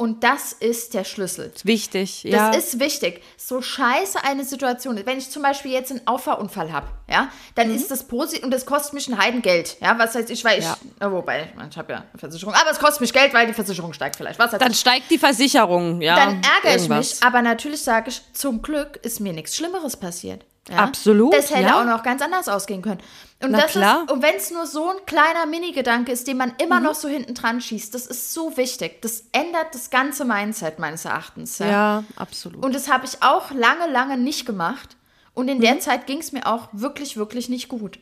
Und 0.00 0.22
das 0.22 0.52
ist 0.52 0.94
der 0.94 1.02
Schlüssel. 1.02 1.52
Wichtig, 1.64 2.22
Das 2.22 2.30
ja. 2.32 2.50
ist 2.50 2.78
wichtig. 2.78 3.20
So 3.36 3.60
scheiße 3.60 4.22
eine 4.22 4.44
Situation 4.44 4.96
ist. 4.96 5.06
Wenn 5.06 5.18
ich 5.18 5.28
zum 5.28 5.42
Beispiel 5.42 5.72
jetzt 5.72 5.90
einen 5.90 6.06
Auffahrunfall 6.06 6.72
habe, 6.72 6.86
ja, 7.10 7.32
dann 7.56 7.74
ist 7.74 7.90
das 7.90 8.04
positiv 8.04 8.44
und 8.44 8.52
das 8.52 8.64
kostet 8.64 8.94
mich 8.94 9.08
ein 9.08 9.18
Heidengeld. 9.18 9.76
Ja, 9.80 9.98
was 9.98 10.14
heißt 10.14 10.30
ich, 10.30 10.44
weil 10.44 10.60
ich, 10.60 10.66
Mhm. 10.66 10.90
Ja. 11.00 11.10
wobei, 11.10 11.52
ich 11.68 11.76
habe 11.76 11.92
ja 11.94 11.98
eine 11.98 12.18
Versicherung, 12.18 12.54
aber 12.54 12.70
es 12.70 12.78
kostet 12.78 13.00
mich 13.00 13.12
Geld, 13.12 13.34
weil 13.34 13.48
die 13.48 13.54
Versicherung 13.54 13.92
steigt 13.92 14.14
vielleicht. 14.14 14.38
Was 14.38 14.52
heißt 14.52 14.62
dann 14.62 14.72
steigt 14.72 15.10
die 15.10 15.18
Versicherung, 15.18 16.00
ja. 16.00 16.14
dann 16.14 16.34
ärgere 16.42 16.76
ich 16.76 16.82
irgendwas. 16.82 17.14
mich, 17.14 17.22
aber 17.24 17.42
natürlich 17.42 17.82
sage 17.82 18.10
ich, 18.10 18.22
zum 18.34 18.62
Glück 18.62 19.00
ist 19.02 19.18
mir 19.18 19.32
nichts 19.32 19.56
Schlimmeres 19.56 19.96
passiert. 19.96 20.44
Ja? 20.68 20.78
Absolut, 20.78 21.34
Das 21.34 21.50
hätte 21.50 21.62
ja. 21.68 21.80
auch 21.80 21.84
noch 21.84 22.02
ganz 22.02 22.22
anders 22.22 22.48
ausgehen 22.48 22.82
können. 22.82 23.00
Und, 23.42 23.52
Na 23.52 23.60
das 23.62 23.70
klar. 23.72 24.02
Ist, 24.04 24.10
und 24.12 24.22
wenn 24.22 24.34
es 24.36 24.50
nur 24.50 24.66
so 24.66 24.90
ein 24.90 24.96
kleiner 25.06 25.46
Mini-Gedanke 25.46 26.10
ist, 26.12 26.26
den 26.26 26.36
man 26.36 26.52
immer 26.58 26.80
noch 26.80 26.94
so 26.94 27.08
hinten 27.08 27.34
dran 27.34 27.60
schießt, 27.60 27.94
das 27.94 28.06
ist 28.06 28.34
so 28.34 28.56
wichtig. 28.56 29.00
Das 29.02 29.24
ändert 29.32 29.74
das 29.74 29.90
ganze 29.90 30.24
Mindset 30.24 30.78
meines 30.78 31.04
Erachtens. 31.04 31.58
Ja. 31.58 31.66
Ja, 31.66 32.04
absolut. 32.16 32.64
Und 32.64 32.74
das 32.74 32.90
habe 32.90 33.06
ich 33.06 33.22
auch 33.22 33.50
lange, 33.52 33.86
lange 33.90 34.16
nicht 34.18 34.44
gemacht. 34.46 34.96
Und 35.34 35.48
in 35.48 35.58
Mhm. 35.58 35.62
der 35.62 35.80
Zeit 35.80 36.06
ging 36.06 36.18
es 36.18 36.32
mir 36.32 36.46
auch 36.46 36.68
wirklich, 36.72 37.16
wirklich 37.16 37.48
nicht 37.48 37.68
gut. 37.68 37.98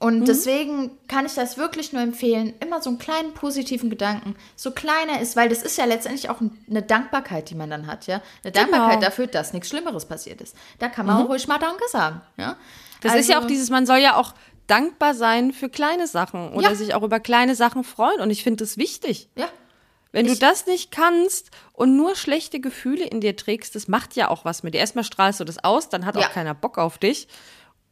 Und 0.00 0.20
Mhm. 0.20 0.24
deswegen 0.24 0.90
kann 1.08 1.24
ich 1.24 1.34
das 1.34 1.56
wirklich 1.56 1.92
nur 1.92 2.02
empfehlen, 2.02 2.52
immer 2.60 2.82
so 2.82 2.90
einen 2.90 2.98
kleinen 2.98 3.32
positiven 3.32 3.90
Gedanken, 3.90 4.34
so 4.56 4.72
kleiner 4.72 5.20
ist, 5.20 5.36
weil 5.36 5.48
das 5.48 5.62
ist 5.62 5.78
ja 5.78 5.84
letztendlich 5.84 6.28
auch 6.30 6.40
eine 6.68 6.82
Dankbarkeit, 6.82 7.48
die 7.48 7.54
man 7.54 7.70
dann 7.70 7.86
hat, 7.86 8.06
ja. 8.06 8.20
Eine 8.42 8.52
Dankbarkeit 8.52 8.94
Genau. 8.98 9.04
dafür, 9.06 9.26
dass 9.28 9.52
nichts 9.52 9.68
Schlimmeres 9.68 10.04
passiert 10.06 10.40
ist. 10.40 10.56
Da 10.80 10.88
kann 10.88 11.06
man 11.06 11.22
auch 11.24 11.28
ruhig 11.28 11.46
mal 11.46 11.58
Danke 11.58 11.84
sagen, 11.88 12.20
ja. 12.36 12.52
Mhm. 12.52 12.56
Das 13.02 13.14
ist 13.14 13.28
ja 13.28 13.36
auch 13.36 13.42
Also- 13.42 13.48
dieses, 13.48 13.70
man 13.70 13.86
soll 13.86 13.98
ja 13.98 14.16
auch 14.16 14.34
dankbar 14.66 15.14
sein 15.14 15.52
für 15.52 15.68
kleine 15.68 16.06
Sachen 16.06 16.52
oder 16.54 16.70
Ja. 16.70 16.74
sich 16.74 16.94
auch 16.94 17.02
über 17.02 17.20
kleine 17.20 17.54
Sachen 17.54 17.84
freuen. 17.84 18.20
Und 18.20 18.30
ich 18.30 18.42
finde 18.42 18.64
das 18.64 18.76
wichtig. 18.76 19.28
Ja, 19.36 19.48
Wenn 20.12 20.26
du 20.26 20.32
Ich- 20.34 20.38
das 20.38 20.66
nicht 20.66 20.92
kannst 20.92 21.50
und 21.72 21.96
nur 21.96 22.14
schlechte 22.14 22.60
Gefühle 22.60 23.04
in 23.04 23.20
dir 23.20 23.34
trägst, 23.36 23.74
das 23.74 23.88
macht 23.88 24.14
ja 24.14 24.28
auch 24.30 24.44
was 24.44 24.62
mit 24.62 24.72
dir. 24.72 24.78
Erstmal 24.78 25.02
strahlst 25.02 25.40
du 25.40 25.44
das 25.44 25.64
aus, 25.64 25.88
dann 25.88 26.06
hat 26.06 26.14
Ja. 26.14 26.22
auch 26.28 26.30
keiner 26.30 26.54
Bock 26.54 26.78
auf 26.78 26.98
dich. 26.98 27.26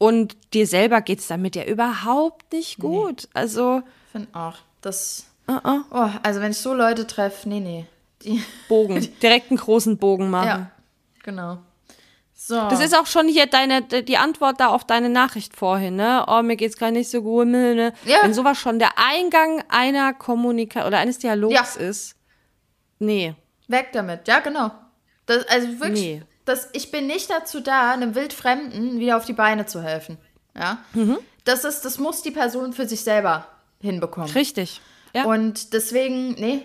Und 0.02 0.36
dir 0.52 0.66
selber 0.66 1.00
geht's 1.00 1.28
damit 1.28 1.54
ja 1.54 1.62
überhaupt 1.62 2.52
nicht 2.52 2.78
gut. 2.80 3.28
Also 3.34 3.82
finde 4.10 4.28
auch. 4.32 4.56
Das, 4.80 5.26
uh-uh. 5.48 5.82
oh, 5.92 6.08
also 6.24 6.40
wenn 6.40 6.50
ich 6.50 6.58
so 6.58 6.74
Leute 6.74 7.06
treffe, 7.06 7.48
nee, 7.48 7.60
nee. 7.60 7.86
Die, 8.22 8.42
Bogen, 8.68 9.00
direkt 9.22 9.52
einen 9.52 9.58
großen 9.60 9.98
Bogen 9.98 10.28
machen. 10.28 10.48
ja, 10.48 10.70
genau. 11.22 11.58
So. 12.34 12.56
Das 12.68 12.80
ist 12.80 12.98
auch 12.98 13.06
schon 13.06 13.28
hier 13.28 13.46
deine, 13.46 13.82
die 13.82 14.16
Antwort 14.16 14.58
da 14.58 14.66
auf 14.66 14.82
deine 14.84 15.08
Nachricht 15.08 15.54
vorhin, 15.54 15.94
ne? 15.94 16.24
Oh, 16.26 16.42
mir 16.42 16.56
geht's 16.56 16.76
gar 16.76 16.90
nicht 16.90 17.08
so 17.08 17.22
gut. 17.22 17.46
Ne, 17.46 17.76
ne. 17.76 17.92
Ja. 18.04 18.18
Wenn 18.22 18.34
sowas 18.34 18.58
schon 18.58 18.80
der 18.80 18.98
Eingang 18.98 19.62
einer 19.68 20.12
Kommunikation 20.14 20.88
oder 20.88 20.98
eines 20.98 21.20
Dialogs 21.20 21.54
Ja. 21.76 21.80
ist. 21.80 22.16
Nee. 22.98 23.36
Weg 23.68 23.90
damit, 23.92 24.26
ja, 24.26 24.40
genau. 24.40 24.72
Das, 25.26 25.46
also 25.46 25.68
wirklich, 25.78 26.00
Nee. 26.00 26.22
Das, 26.44 26.68
ich 26.72 26.90
bin 26.90 27.06
nicht 27.06 27.30
dazu 27.30 27.60
da, 27.60 27.92
einem 27.92 28.14
Wildfremden 28.14 28.98
wieder 28.98 29.16
auf 29.16 29.24
die 29.24 29.32
Beine 29.32 29.66
zu 29.66 29.82
helfen. 29.82 30.18
Ja. 30.56 30.78
Mhm. 30.92 31.18
Das 31.44 31.64
ist, 31.64 31.84
das 31.84 31.98
muss 31.98 32.22
die 32.22 32.30
Person 32.30 32.72
für 32.72 32.86
sich 32.86 33.02
selber 33.02 33.46
hinbekommen. 33.80 34.30
Richtig. 34.30 34.80
Ja. 35.14 35.24
Und 35.24 35.72
deswegen, 35.72 36.32
nee, 36.32 36.62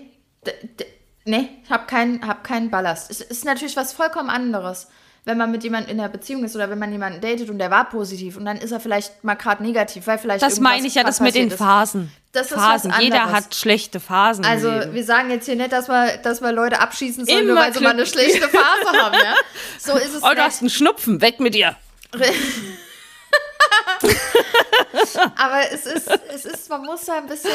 nee, 1.26 1.50
ich 1.64 1.70
habe 1.70 1.86
keinen 1.88 2.26
hab 2.26 2.44
keinen 2.44 2.70
Ballast. 2.70 3.12
Es 3.12 3.22
ist 3.22 3.46
natürlich 3.46 3.76
was 3.76 3.94
vollkommen 3.94 4.30
anderes. 4.30 4.88
Wenn 5.28 5.38
man 5.38 5.52
mit 5.52 5.62
jemandem 5.64 5.92
in 5.92 6.00
einer 6.00 6.08
Beziehung 6.08 6.46
ist 6.46 6.56
oder 6.56 6.70
wenn 6.70 6.80
man 6.80 6.90
jemanden 6.90 7.20
datet 7.20 7.50
und 7.50 7.60
der 7.60 7.70
war 7.70 7.90
positiv 7.90 8.38
und 8.38 8.46
dann 8.46 8.56
ist 8.56 8.72
er 8.72 8.80
vielleicht 8.80 9.26
mal 9.26 9.36
gerade 9.36 9.62
negativ, 9.62 10.08
weil 10.08 10.18
vielleicht 10.18 10.42
Das 10.42 10.62
meine 10.62 10.88
ich 10.88 10.96
ja, 10.96 11.04
das 11.04 11.20
mit 11.20 11.36
den. 11.36 11.52
Phasen. 11.52 12.12
Das 12.32 12.48
ist 12.48 12.54
Phasen. 12.54 12.94
Jeder 13.00 13.30
hat 13.30 13.54
schlechte 13.54 14.00
Phasen. 14.00 14.46
Also 14.46 14.70
wir 14.70 15.04
sagen 15.04 15.30
jetzt 15.30 15.46
hier 15.46 15.58
nicht, 15.58 15.74
dass 15.74 15.90
wir, 15.90 16.18
dass 16.18 16.42
wir 16.42 16.54
Leute 16.54 16.80
abschießen 16.80 17.26
sollen, 17.26 17.46
nur 17.46 17.56
Immer 17.58 17.66
weil 17.66 17.74
sie 17.74 17.84
mal 17.84 17.90
eine 17.90 18.06
schlechte 18.06 18.48
Phase 18.48 18.98
haben, 19.04 19.16
ja? 19.16 19.34
So 19.80 19.98
ist 19.98 20.16
es 20.16 20.24
oh, 20.24 20.34
du 20.34 20.42
hast 20.42 20.62
einen 20.62 20.70
Schnupfen, 20.70 21.20
weg 21.20 21.42
mit 21.42 21.54
dir. 21.56 21.76
Aber 25.36 25.62
es 25.72 25.86
ist, 25.86 26.10
es 26.34 26.46
ist, 26.46 26.70
man 26.70 26.84
muss 26.84 27.06
da 27.06 27.18
ein 27.18 27.28
bisschen, 27.28 27.52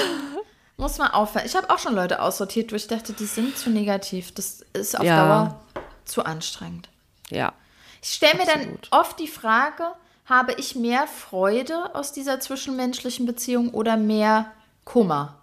muss 0.76 0.98
man 0.98 1.10
aufhören. 1.10 1.46
Ich 1.46 1.56
habe 1.56 1.70
auch 1.70 1.78
schon 1.78 1.94
Leute 1.94 2.20
aussortiert, 2.20 2.70
wo 2.72 2.76
ich 2.76 2.86
dachte, 2.86 3.14
die 3.14 3.24
sind 3.24 3.56
zu 3.56 3.70
negativ. 3.70 4.32
Das 4.34 4.62
ist 4.74 4.98
auf 4.98 5.04
Ja. 5.04 5.24
Dauer 5.24 5.60
zu 6.04 6.24
anstrengend. 6.24 6.88
Ja. 7.30 7.54
Ich 8.02 8.10
stelle 8.14 8.36
mir 8.38 8.46
dann 8.46 8.78
oft 8.90 9.18
die 9.18 9.28
Frage, 9.28 9.84
habe 10.26 10.52
ich 10.54 10.74
mehr 10.74 11.06
Freude 11.06 11.94
aus 11.94 12.12
dieser 12.12 12.40
zwischenmenschlichen 12.40 13.26
Beziehung 13.26 13.70
oder 13.70 13.96
mehr 13.96 14.50
Kummer? 14.84 15.38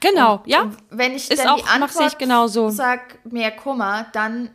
Genau, 0.00 0.42
ja. 0.46 0.62
Und 0.62 0.76
wenn 0.90 1.14
ich 1.14 1.30
Ist 1.30 1.38
dann 1.42 1.48
auch- 1.48 1.56
die 1.56 1.64
Antwort 1.68 2.18
genauso. 2.18 2.68
sag 2.68 3.18
mehr 3.24 3.50
Kummer, 3.50 4.06
dann 4.12 4.50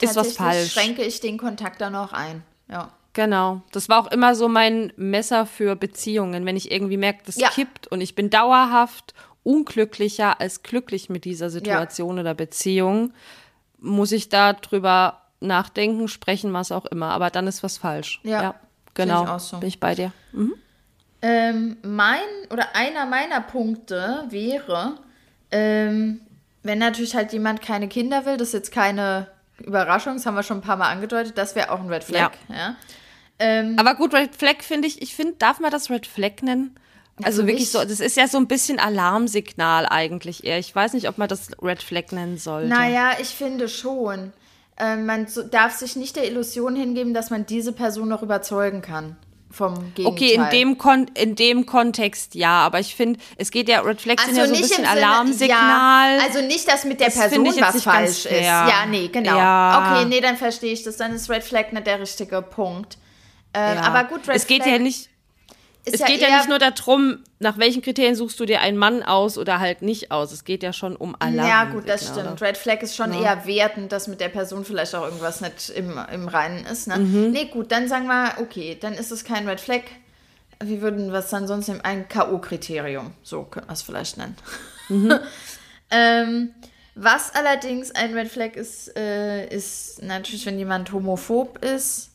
Ist 0.00 0.16
was 0.16 0.32
falsch. 0.36 0.72
schränke 0.72 1.02
ich 1.04 1.20
den 1.20 1.36
Kontakt 1.38 1.80
dann 1.80 1.94
auch 1.94 2.12
ein. 2.12 2.42
Ja. 2.70 2.90
Genau. 3.12 3.60
Das 3.72 3.88
war 3.88 4.00
auch 4.00 4.10
immer 4.10 4.34
so 4.34 4.48
mein 4.48 4.92
Messer 4.96 5.46
für 5.46 5.76
Beziehungen. 5.76 6.46
Wenn 6.46 6.56
ich 6.56 6.72
irgendwie 6.72 6.96
merke, 6.96 7.20
das 7.26 7.36
Ja. 7.36 7.48
kippt 7.50 7.86
und 7.88 8.00
ich 8.00 8.14
bin 8.14 8.28
dauerhaft 8.30 9.14
unglücklicher 9.44 10.40
als 10.40 10.62
glücklich 10.62 11.10
mit 11.10 11.24
dieser 11.26 11.50
Situation 11.50 12.18
oder 12.18 12.34
Beziehung, 12.34 13.12
muss 13.78 14.10
ich 14.12 14.30
da 14.30 14.54
drüber 14.54 15.20
nachdenken, 15.46 16.08
sprechen, 16.08 16.52
was 16.52 16.72
auch 16.72 16.86
immer. 16.86 17.10
Aber 17.10 17.30
dann 17.30 17.46
ist 17.46 17.62
was 17.62 17.78
falsch. 17.78 18.20
Ja, 18.22 18.54
genau. 18.94 19.24
ich 19.24 19.30
auch 19.30 19.40
so. 19.40 19.58
Bin 19.58 19.68
ich 19.68 19.80
bei 19.80 19.94
dir. 19.94 20.12
Ähm, 21.22 21.76
mein 21.82 22.20
oder 22.50 22.74
einer 22.74 23.06
meiner 23.06 23.40
Punkte 23.40 24.24
wäre, 24.28 24.98
ähm, 25.50 26.20
wenn 26.62 26.78
natürlich 26.78 27.14
halt 27.14 27.32
jemand 27.32 27.62
keine 27.62 27.88
Kinder 27.88 28.26
will, 28.26 28.36
das 28.36 28.48
ist 28.48 28.54
jetzt 28.54 28.72
keine 28.72 29.28
Überraschung, 29.58 30.14
das 30.14 30.26
haben 30.26 30.34
wir 30.34 30.42
schon 30.42 30.58
ein 30.58 30.62
paar 30.62 30.76
Mal 30.76 30.90
angedeutet, 30.90 31.38
das 31.38 31.54
wäre 31.54 31.70
auch 31.70 31.80
ein 31.80 31.88
Red 31.88 32.04
Flag. 32.04 32.32
Ja. 32.48 32.76
Ähm, 33.38 33.76
Aber 33.78 33.94
gut, 33.94 34.12
Red 34.14 34.34
Flag 34.34 34.62
finde 34.62 34.88
ich, 34.88 35.00
ich 35.02 35.14
finde, 35.14 35.34
darf 35.38 35.60
man 35.60 35.70
das 35.70 35.90
Red 35.90 36.06
Flag 36.06 36.42
nennen? 36.42 36.76
Also 37.22 37.46
wirklich 37.46 37.70
so, 37.70 37.78
das 37.78 38.00
ist 38.00 38.16
ja 38.16 38.26
so 38.26 38.38
ein 38.38 38.48
bisschen 38.48 38.80
Alarmsignal 38.80 39.86
eigentlich 39.86 40.42
eher. 40.42 40.58
Ich 40.58 40.74
weiß 40.74 40.94
nicht, 40.94 41.08
ob 41.08 41.16
man 41.16 41.28
das 41.28 41.50
Red 41.62 41.82
Flag 41.82 42.10
nennen 42.10 42.38
sollte. 42.38 42.68
naja, 42.68 43.12
ich 43.20 43.28
finde 43.28 43.68
schon. 43.68 44.32
Ähm, 44.76 45.06
man 45.06 45.26
so, 45.28 45.42
darf 45.42 45.74
sich 45.74 45.94
nicht 45.96 46.16
der 46.16 46.26
Illusion 46.26 46.74
hingeben, 46.74 47.14
dass 47.14 47.30
man 47.30 47.46
diese 47.46 47.72
Person 47.72 48.08
noch 48.08 48.22
überzeugen 48.22 48.82
kann 48.82 49.16
vom 49.50 49.94
Gegenteil. 49.94 50.06
Okay, 50.06 50.34
in 50.34 50.50
dem, 50.50 50.78
Kon 50.78 51.06
in 51.14 51.36
dem 51.36 51.64
Kontext 51.64 52.34
ja, 52.34 52.50
aber 52.66 52.80
ich 52.80 52.96
finde, 52.96 53.20
es 53.36 53.52
geht 53.52 53.68
ja, 53.68 53.80
Red 53.82 54.00
Flags 54.00 54.24
sind 54.24 54.36
ja 54.36 54.46
so 54.46 54.52
ein 54.54 54.60
bisschen 54.60 54.78
Sinne- 54.84 54.88
Alarmsignal. 54.88 56.18
Ja, 56.18 56.24
also 56.24 56.40
nicht, 56.40 56.66
dass 56.66 56.84
mit 56.84 56.98
der 56.98 57.06
Das 57.06 57.18
Person 57.18 57.46
was 57.60 57.82
falsch 57.84 58.26
ist. 58.26 58.42
Ja, 58.42 58.84
nee, 58.90 59.06
genau. 59.08 59.36
Ja. 59.36 59.92
Okay, 59.96 60.08
nee, 60.08 60.20
dann 60.20 60.36
verstehe 60.36 60.72
ich 60.72 60.82
das. 60.82 60.96
Dann 60.96 61.12
ist 61.12 61.30
Red 61.30 61.44
Flag 61.44 61.70
nicht 61.70 61.86
der 61.86 62.00
richtige 62.00 62.42
Punkt. 62.42 62.98
Ähm, 63.54 63.76
Ja. 63.76 63.82
Aber 63.82 64.04
gut, 64.08 64.26
Red 64.26 64.34
es 64.34 64.48
geht 64.48 64.64
Flag 64.64 64.72
ja 64.72 64.78
nicht, 64.80 65.08
es 65.84 66.00
ja 66.00 66.06
geht 66.06 66.20
ja 66.20 66.36
nicht 66.36 66.48
nur 66.48 66.58
darum, 66.58 67.18
nach 67.40 67.58
welchen 67.58 67.82
Kriterien 67.82 68.14
suchst 68.14 68.40
du 68.40 68.46
dir 68.46 68.60
einen 68.60 68.78
Mann 68.78 69.02
aus 69.02 69.36
oder 69.36 69.60
halt 69.60 69.82
nicht 69.82 70.10
aus. 70.10 70.32
Es 70.32 70.44
geht 70.44 70.62
ja 70.62 70.72
schon 70.72 70.96
um 70.96 71.14
Alarm. 71.18 71.46
Ja, 71.46 71.64
gut, 71.64 71.88
das 71.88 72.08
stimmt. 72.08 72.40
Red 72.40 72.56
Flag 72.56 72.80
ist 72.80 72.96
schon 72.96 73.12
eher 73.12 73.46
wertend, 73.46 73.92
dass 73.92 74.08
mit 74.08 74.20
der 74.20 74.30
Person 74.30 74.64
vielleicht 74.64 74.94
auch 74.94 75.04
irgendwas 75.04 75.40
nicht 75.40 75.70
im, 75.70 75.98
im 76.12 76.28
Reinen 76.28 76.64
ist. 76.64 76.88
Ne? 76.88 76.98
Mhm. 76.98 77.30
Nee, 77.32 77.46
gut, 77.46 77.70
dann 77.70 77.88
sagen 77.88 78.06
wir, 78.06 78.34
okay, 78.40 78.78
dann 78.80 78.94
ist 78.94 79.10
es 79.10 79.24
kein 79.24 79.46
Red 79.46 79.60
Flag. 79.60 79.82
Wie 80.62 80.80
würden 80.80 81.12
wir 81.12 81.18
es 81.18 81.28
dann 81.28 81.46
sonst 81.46 81.68
nehmen? 81.68 81.82
Ein 81.82 82.08
K.O.-Kriterium. 82.08 83.10
So 83.22 83.42
könnte 83.42 83.66
man 83.66 83.74
es 83.74 83.82
vielleicht 83.82 84.16
nennen. 84.16 84.36
Mhm. 84.88 85.18
ähm, 85.90 86.54
was 86.94 87.34
allerdings 87.34 87.90
ein 87.90 88.14
Red 88.14 88.28
Flag 88.28 88.54
ist, 88.54 88.96
äh, 88.96 89.48
ist 89.48 90.02
natürlich, 90.02 90.46
wenn 90.46 90.58
jemand 90.58 90.92
homophob 90.92 91.62
ist. 91.62 92.10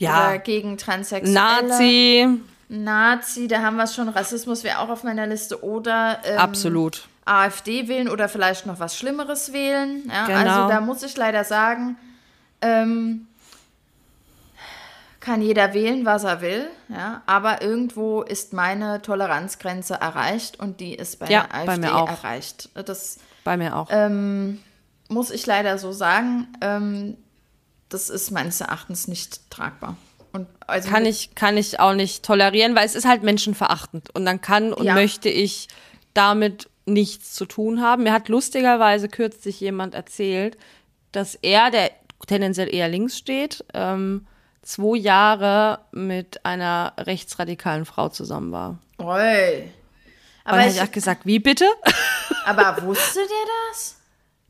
Ja. 0.00 0.30
Oder 0.30 0.38
gegen 0.38 0.76
Transsexuelle. 0.78 1.68
Nazi, 1.68 2.40
Nazi, 2.68 3.46
da 3.48 3.60
haben 3.62 3.76
wir 3.76 3.84
es 3.84 3.94
schon. 3.94 4.08
Rassismus 4.08 4.64
wäre 4.64 4.78
auch 4.78 4.88
auf 4.88 5.04
meiner 5.04 5.26
Liste. 5.26 5.62
Oder 5.64 6.18
ähm, 6.24 6.38
absolut. 6.38 7.08
AfD 7.26 7.88
wählen 7.88 8.08
oder 8.08 8.28
vielleicht 8.28 8.66
noch 8.66 8.80
was 8.80 8.96
Schlimmeres 8.98 9.52
wählen. 9.52 10.02
Ja, 10.08 10.26
Genau. 10.26 10.38
Also 10.38 10.68
da 10.68 10.80
muss 10.80 11.02
ich 11.02 11.16
leider 11.16 11.44
sagen, 11.44 11.96
ähm, 12.60 13.26
kann 15.20 15.40
jeder 15.40 15.72
wählen, 15.72 16.04
was 16.04 16.24
er 16.24 16.42
will, 16.42 16.68
ja, 16.90 17.22
aber 17.24 17.62
irgendwo 17.62 18.20
ist 18.20 18.52
meine 18.52 19.00
Toleranzgrenze 19.00 19.94
erreicht 19.94 20.60
und 20.60 20.80
die 20.80 20.94
ist 20.94 21.18
bei 21.18 21.26
Ja, 21.30 21.44
der 21.44 21.54
AfD 21.54 21.66
bei 21.66 21.76
mir 21.78 21.96
auch. 21.96 22.08
erreicht. 22.10 22.68
Das 22.74 23.18
Bei 23.42 23.56
mir 23.56 23.74
auch. 23.74 23.88
ähm, 23.90 24.60
muss 25.08 25.30
ich 25.30 25.46
leider 25.46 25.78
so 25.78 25.92
sagen. 25.92 26.48
Ähm, 26.60 27.16
das 27.88 28.10
ist 28.10 28.32
meines 28.32 28.60
Erachtens 28.60 29.08
nicht 29.08 29.50
tragbar. 29.50 29.96
Und 30.34 30.48
also 30.66 30.90
kann 30.90 31.06
ich, 31.06 31.34
kann 31.36 31.56
ich 31.56 31.78
auch 31.78 31.94
nicht 31.94 32.24
tolerieren, 32.24 32.74
weil 32.74 32.84
es 32.84 32.96
ist 32.96 33.06
halt 33.06 33.22
menschenverachtend. 33.22 34.12
Und 34.14 34.26
dann 34.26 34.40
kann 34.40 34.72
und 34.72 34.84
Ja. 34.84 34.94
möchte 34.94 35.28
ich 35.28 35.68
damit 36.12 36.68
nichts 36.86 37.32
zu 37.34 37.46
tun 37.46 37.80
haben. 37.80 38.02
Mir 38.02 38.12
hat 38.12 38.28
lustigerweise 38.28 39.08
kürzlich 39.08 39.60
jemand 39.60 39.94
erzählt, 39.94 40.58
dass 41.12 41.36
er, 41.36 41.70
der 41.70 41.90
tendenziell 42.26 42.72
eher 42.74 42.88
links 42.88 43.16
steht, 43.16 43.64
ähm, 43.74 44.26
zwei 44.62 44.96
Jahre 44.98 45.78
mit 45.92 46.44
einer 46.44 46.94
rechtsradikalen 46.98 47.84
Frau 47.84 48.08
zusammen 48.08 48.50
war. 48.50 48.78
Oi. 48.98 49.62
Und 49.62 49.70
Aber, 50.50 50.58
habe 50.58 50.68
ich, 50.68 50.76
ich 50.76 50.82
auch 50.82 50.90
gesagt, 50.90 51.26
wie 51.26 51.38
bitte? 51.38 51.66
aber 52.44 52.82
wusste 52.82 53.20
der 53.20 53.52
das? 53.70 53.96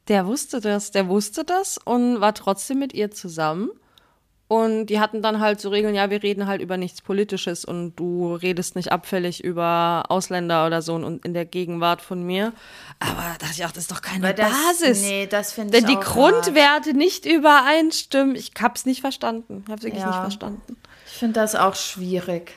Der 0.09 0.27
wusste 0.27 0.61
das, 0.61 0.90
der 0.92 1.09
wusste 1.09 1.44
das 1.44 1.79
und 1.79 2.20
war 2.20 2.35
trotzdem 2.35 2.79
mit 2.79 2.94
ihr 2.94 3.11
zusammen. 3.11 3.70
Und 4.55 4.87
die 4.87 5.01
hatten 5.01 5.21
dann 5.21 5.40
halt 5.40 5.61
so 5.61 5.69
Regeln, 5.69 5.97
ja, 5.97 6.11
wir 6.11 6.23
reden 6.23 6.47
halt 6.47 6.62
über 6.62 6.77
nichts 6.77 7.03
Politisches 7.03 7.64
und 7.64 7.97
du 7.97 8.35
redest 8.37 8.77
nicht 8.77 8.93
abfällig 8.93 9.43
über 9.43 10.05
Ausländer 10.11 10.64
oder 10.64 10.81
so 10.81 10.95
und 10.95 11.25
in 11.25 11.35
der 11.35 11.45
Gegenwart 11.45 12.01
von 12.01 12.23
mir. 12.23 12.53
Aber 13.01 13.21
da 13.21 13.35
dachte 13.40 13.55
ich 13.55 13.64
auch, 13.64 13.73
das 13.73 13.85
ist 13.85 13.90
doch 13.90 14.01
keine 14.01 14.33
das, 14.33 14.53
Basis. 14.53 15.03
Nee, 15.03 15.27
das 15.27 15.51
finde 15.51 15.77
ich 15.77 15.83
Wenn 15.83 15.90
die 15.90 15.97
auch 15.97 16.05
hart. 16.05 16.14
Grundwerte 16.45 16.95
nicht 16.95 17.27
übereinstimmen, 17.27 18.37
ich 18.37 18.53
hab's 18.62 18.87
nicht 18.87 19.01
verstanden. 19.01 19.64
Ich 19.67 19.73
hab's 19.73 19.83
wirklich 19.83 20.03
Ja. 20.03 20.11
nicht 20.11 20.21
verstanden. 20.21 20.77
Ich 21.07 21.14
finde 21.14 21.40
das 21.40 21.57
auch 21.57 21.75
schwierig. 21.75 22.53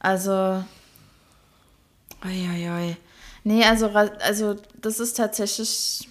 Also. 0.00 0.64
Uiuiui. 2.24 2.96
Nee, 3.44 3.64
also, 3.64 3.90
also 3.90 4.56
das 4.82 4.98
ist 4.98 5.16
tatsächlich. 5.16 6.08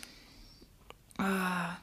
Ah. 1.17 1.75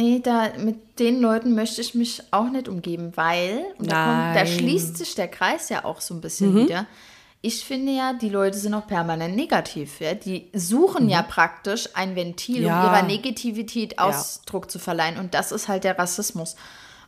Nee, 0.00 0.20
da, 0.22 0.48
mit 0.58 0.98
den 0.98 1.20
Leuten 1.20 1.54
möchte 1.54 1.80
ich 1.80 1.94
mich 1.94 2.22
auch 2.30 2.48
nicht 2.50 2.68
umgeben, 2.68 3.12
weil, 3.16 3.64
und 3.78 3.90
da, 3.90 4.04
kommt, 4.04 4.36
da 4.36 4.46
schließt 4.46 4.96
sich 4.96 5.14
der 5.14 5.28
Kreis 5.28 5.68
ja 5.68 5.84
auch 5.84 6.00
so 6.00 6.14
ein 6.14 6.18
Mhm. 6.18 6.20
bisschen 6.22 6.56
wieder. 6.56 6.86
Ich 7.42 7.64
finde 7.64 7.92
ja, 7.92 8.12
die 8.12 8.28
Leute 8.28 8.58
sind 8.58 8.74
auch 8.74 8.86
permanent 8.86 9.34
negativ. 9.34 10.00
Ja? 10.00 10.14
Die 10.14 10.48
suchen 10.54 11.08
ja 11.08 11.22
praktisch 11.22 11.88
ein 11.94 12.14
Ventil, 12.16 12.56
um 12.66 12.72
Mhm. 12.72 12.78
Ja. 12.78 12.84
ihrer 12.84 13.02
Negativität 13.02 13.98
Ausdruck 13.98 14.70
zu 14.70 14.78
verleihen. 14.78 15.18
Und 15.18 15.32
das 15.34 15.50
ist 15.52 15.66
halt 15.68 15.84
der 15.84 15.98
Rassismus. 15.98 16.56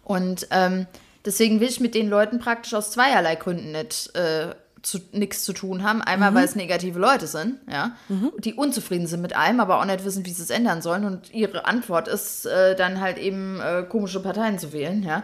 Und 0.05 0.47
ähm, 0.51 0.87
deswegen 1.27 1.61
will 1.61 1.69
ich 1.69 1.81
mit 1.81 1.95
den 1.95 2.09
Leuten 2.09 2.39
praktisch 2.41 2.73
aus 2.75 2.91
zweierlei 2.93 3.35
Gründen 3.37 3.73
nicht 3.73 4.15
äh, 4.17 4.55
zu, 4.83 4.99
nichts 5.13 5.45
zu 5.45 5.53
tun 5.53 5.83
haben. 5.85 6.03
Einmal, 6.03 6.31
Mhm. 6.33 6.35
weil 6.37 6.45
es 6.45 6.57
negative 6.57 6.99
Leute 6.99 7.27
sind, 7.27 7.61
ja, 7.71 7.93
die 8.39 8.55
unzufrieden 8.55 9.07
sind 9.07 9.21
mit 9.23 9.37
allem, 9.37 9.61
aber 9.61 9.79
auch 9.79 9.85
nicht 9.85 10.05
wissen, 10.05 10.25
wie 10.27 10.33
sie 10.33 10.43
es 10.43 10.51
ändern 10.51 10.83
sollen. 10.83 11.05
Und 11.05 11.33
ihre 11.33 11.65
Antwort 11.67 12.09
ist 12.09 12.47
äh, 12.47 12.75
dann 12.75 13.01
halt 13.01 13.19
eben 13.19 13.61
äh, 13.61 13.85
komische 13.89 14.21
Parteien 14.21 14.59
zu 14.59 14.73
wählen, 14.73 15.03
ja. 15.03 15.23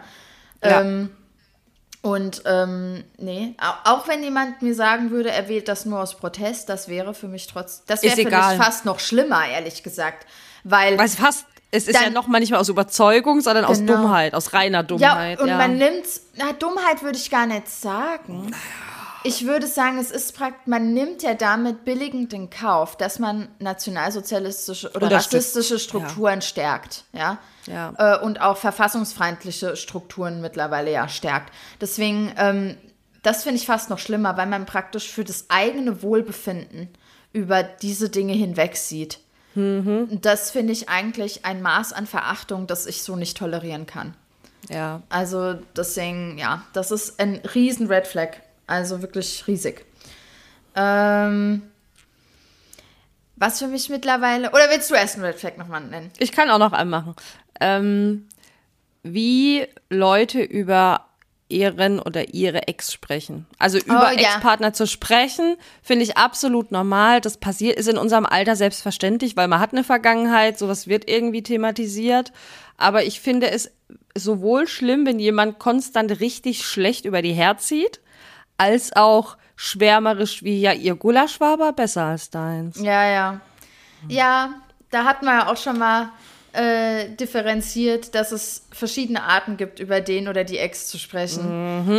Ja. 0.63 0.81
Ähm, 0.81 1.09
und 2.01 2.43
ähm, 2.45 3.03
nee, 3.17 3.55
au- 3.59 3.91
auch 3.91 4.07
wenn 4.07 4.23
jemand 4.23 4.61
mir 4.61 4.73
sagen 4.73 5.11
würde, 5.11 5.31
er 5.31 5.49
wählt 5.49 5.67
das 5.67 5.85
nur 5.85 5.99
aus 5.99 6.15
Protest, 6.15 6.69
das 6.69 6.87
wäre 6.87 7.13
für 7.13 7.27
mich 7.27 7.47
trotz, 7.47 7.83
das 7.85 8.01
wäre 8.03 8.15
für 8.15 8.21
egal. 8.21 8.55
mich 8.55 8.65
fast 8.65 8.85
noch 8.85 8.99
schlimmer, 9.01 9.45
ehrlich 9.49 9.83
gesagt, 9.83 10.25
weil 10.63 10.97
Weil 10.97 11.05
es 11.07 11.15
fast, 11.15 11.45
es 11.71 11.87
ist 11.89 11.95
Dann- 11.97 12.03
ja 12.05 12.09
noch 12.09 12.27
mal 12.27 12.39
nicht 12.39 12.51
mal 12.51 12.57
aus 12.59 12.69
Überzeugung, 12.69 13.41
sondern 13.41 13.65
aus 13.65 13.79
Genau. 13.79 13.97
Dummheit, 13.97 14.33
aus 14.33 14.53
reiner 14.53 14.77
ja 14.79 14.83
Dummheit. 14.83 15.39
und 15.41 15.49
man 15.49 15.77
nimmt, 15.77 16.05
na 16.37 16.53
Dummheit 16.53 17.03
würde 17.03 17.17
ich 17.17 17.29
gar 17.29 17.45
nicht 17.45 17.67
sagen. 17.69 18.51
Ich 19.23 19.45
würde 19.45 19.67
sagen, 19.67 19.97
es 19.97 20.11
ist 20.11 20.35
praktisch, 20.35 20.67
man 20.67 20.93
nimmt 20.93 21.23
ja 21.23 21.33
damit 21.33 21.83
billigend 21.83 22.33
in 22.33 22.49
Kauf, 22.49 22.95
dass 22.95 23.19
man 23.19 23.49
nationalsozialistische 23.59 24.91
oder 24.93 25.11
rassistische 25.11 25.79
Strukturen 25.79 26.41
stärkt, 26.41 27.03
ja. 27.13 27.37
Ja. 27.65 27.93
Äh, 27.97 28.19
und 28.23 28.41
auch 28.41 28.57
verfassungsfeindliche 28.57 29.75
Strukturen 29.75 30.41
mittlerweile 30.41 30.91
ja 30.91 31.07
stärkt. 31.07 31.53
Deswegen, 31.79 32.33
ähm, 32.37 32.77
das 33.21 33.43
finde 33.43 33.57
ich 33.57 33.65
fast 33.65 33.89
noch 33.89 33.99
schlimmer, 33.99 34.37
weil 34.37 34.47
man 34.47 34.65
praktisch 34.65 35.09
für 35.11 35.23
das 35.23 35.45
eigene 35.49 36.01
Wohlbefinden 36.01 36.89
über 37.33 37.63
diese 37.63 38.09
Dinge 38.09 38.33
hinweg 38.33 38.77
sieht. 38.77 39.19
Mhm. 39.55 40.19
Das 40.21 40.51
finde 40.51 40.73
ich 40.73 40.89
eigentlich 40.89 41.45
ein 41.45 41.61
Maß 41.61 41.93
an 41.93 42.07
Verachtung, 42.07 42.67
das 42.67 42.85
ich 42.85 43.03
so 43.03 43.15
nicht 43.15 43.37
tolerieren 43.37 43.85
kann. 43.85 44.13
Ja. 44.69 45.01
Also 45.09 45.55
deswegen, 45.75 46.37
ja, 46.37 46.63
das 46.73 46.91
ist 46.91 47.19
ein 47.19 47.41
riesen 47.55 47.87
Red 47.87 48.07
Flag. 48.07 48.37
Also 48.69 49.01
wirklich 49.01 49.47
riesig. 49.47 49.83
Ähm, 50.75 51.63
was 53.35 53.57
für 53.57 53.67
mich 53.67 53.89
mittlerweile. 53.89 54.51
Oder 54.51 54.69
willst 54.69 54.91
du 54.91 54.93
erst 54.93 55.15
einen 55.15 55.25
Red 55.25 55.39
Flag 55.39 55.57
nochmal 55.57 55.81
nennen? 55.81 56.11
Ich 56.19 56.31
kann 56.31 56.51
auch 56.51 56.59
noch 56.59 56.71
einen 56.71 56.91
machen. 56.91 57.15
Ähm, 57.59 58.27
wie 59.01 59.65
Leute 59.89 60.41
über 60.43 61.07
ihren 61.47 61.99
oder 61.99 62.35
ihre 62.35 62.67
Ex 62.67 62.93
sprechen. 62.93 63.47
Also 63.57 63.79
über 63.79 64.11
Oh, 64.11 64.15
ja. 64.15 64.35
Ex-Partner 64.35 64.71
zu 64.71 64.85
sprechen, 64.85 65.57
finde 65.81 66.03
ich 66.03 66.15
absolut 66.15 66.71
normal. 66.71 67.21
Das 67.21 67.37
passiert, 67.37 67.79
ist 67.79 67.87
in 67.87 67.97
unserem 67.97 68.27
Alter 68.27 68.55
selbstverständlich, 68.55 69.35
weil 69.35 69.47
man 69.47 69.59
hat 69.59 69.71
eine 69.73 69.83
Vergangenheit, 69.83 70.59
sowas 70.59 70.85
wird 70.87 71.09
irgendwie 71.09 71.41
thematisiert. 71.41 72.31
Aber 72.77 73.03
ich 73.03 73.19
finde 73.19 73.49
es 73.49 73.71
sowohl 74.15 74.67
schlimm, 74.67 75.07
wenn 75.07 75.17
jemand 75.17 75.57
konstant 75.57 76.19
richtig 76.19 76.63
schlecht 76.67 77.05
über 77.05 77.23
die 77.23 77.33
herzieht, 77.33 77.99
als 78.59 78.95
auch 78.95 79.37
schwärmerisch 79.55 80.43
wie, 80.43 80.61
ja, 80.61 80.73
ihr 80.73 80.95
Gulasch 80.95 81.39
war 81.39 81.53
aber 81.53 81.73
besser 81.73 82.03
als 82.03 82.29
deins. 82.29 82.79
Ja, 82.79 83.09
ja. 83.09 83.41
Ja, 84.07 84.53
da 84.91 85.03
hat 85.03 85.23
man 85.23 85.39
ja 85.39 85.47
auch 85.51 85.57
schon 85.57 85.77
mal 85.77 86.09
äh, 86.53 87.09
differenziert, 87.09 88.15
dass 88.15 88.31
es 88.31 88.65
verschiedene 88.71 89.23
Arten 89.23 89.57
gibt, 89.57 89.79
über 89.79 90.01
den 90.01 90.27
oder 90.27 90.43
die 90.43 90.57
Ex 90.57 90.87
zu 90.87 90.97
sprechen. 90.97 91.45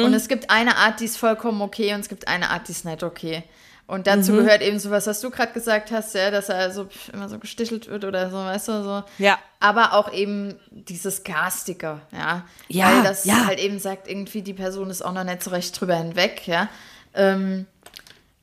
Und 0.04 0.14
es 0.14 0.28
gibt 0.28 0.50
eine 0.50 0.76
Art, 0.76 1.00
die 1.00 1.04
ist 1.04 1.18
vollkommen 1.18 1.60
okay 1.60 1.94
und 1.94 2.00
es 2.00 2.08
gibt 2.08 2.28
eine 2.28 2.50
Art, 2.50 2.68
die 2.68 2.72
ist 2.72 2.84
nicht 2.84 3.02
okay. 3.02 3.44
Und 3.90 4.06
dazu 4.06 4.32
gehört 4.34 4.62
eben 4.62 4.78
so 4.78 4.90
was, 4.92 5.08
was 5.08 5.20
du 5.20 5.30
gerade 5.30 5.52
gesagt 5.52 5.90
hast, 5.90 6.14
ja, 6.14 6.30
dass 6.30 6.48
er 6.48 6.70
so 6.70 6.84
pf, 6.84 7.08
immer 7.12 7.28
so 7.28 7.40
gestichelt 7.40 7.88
wird 7.88 8.04
oder 8.04 8.30
so, 8.30 8.36
weißt 8.36 8.68
du, 8.68 8.82
so. 8.84 9.02
Ja. 9.18 9.36
Aber 9.58 9.94
auch 9.94 10.12
eben 10.12 10.54
dieses 10.70 11.24
Garstige, 11.24 12.00
ja. 12.12 12.44
Ja, 12.68 12.86
Weil 12.86 13.02
das 13.02 13.24
ja. 13.24 13.46
halt 13.46 13.58
eben 13.58 13.80
sagt, 13.80 14.06
irgendwie 14.08 14.42
die 14.42 14.54
Person 14.54 14.90
ist 14.90 15.02
auch 15.02 15.12
noch 15.12 15.24
nicht 15.24 15.42
so 15.42 15.50
recht 15.50 15.78
drüber 15.78 15.96
hinweg, 15.96 16.46
ja. 16.46 16.68
Ähm, 17.14 17.66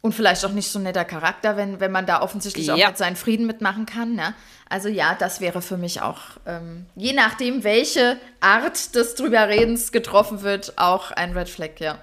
und 0.01 0.13
vielleicht 0.13 0.43
auch 0.43 0.51
nicht 0.51 0.69
so 0.69 0.79
ein 0.79 0.83
netter 0.83 1.05
Charakter, 1.05 1.55
wenn, 1.55 1.79
wenn 1.79 1.91
man 1.93 2.05
da 2.05 2.21
offensichtlich 2.21 2.69
auch 2.71 2.77
Ja. 2.77 2.89
mit 2.89 2.97
seinen 2.97 3.15
Frieden 3.15 3.47
mitmachen 3.47 3.85
kann. 3.85 4.15
Ne? 4.15 4.33
Also 4.69 4.89
ja, 4.89 5.15
das 5.17 5.39
wäre 5.39 5.61
für 5.61 5.77
mich 5.77 6.01
auch, 6.01 6.19
ähm, 6.45 6.85
je 6.95 7.13
nachdem, 7.13 7.63
welche 7.63 8.17
Art 8.41 8.95
des 8.95 9.15
Drüberredens 9.15 9.93
getroffen 9.93 10.41
wird, 10.41 10.73
auch 10.77 11.11
ein 11.11 11.31
Red 11.31 11.47
Flag, 11.47 11.79
ja. 11.79 11.97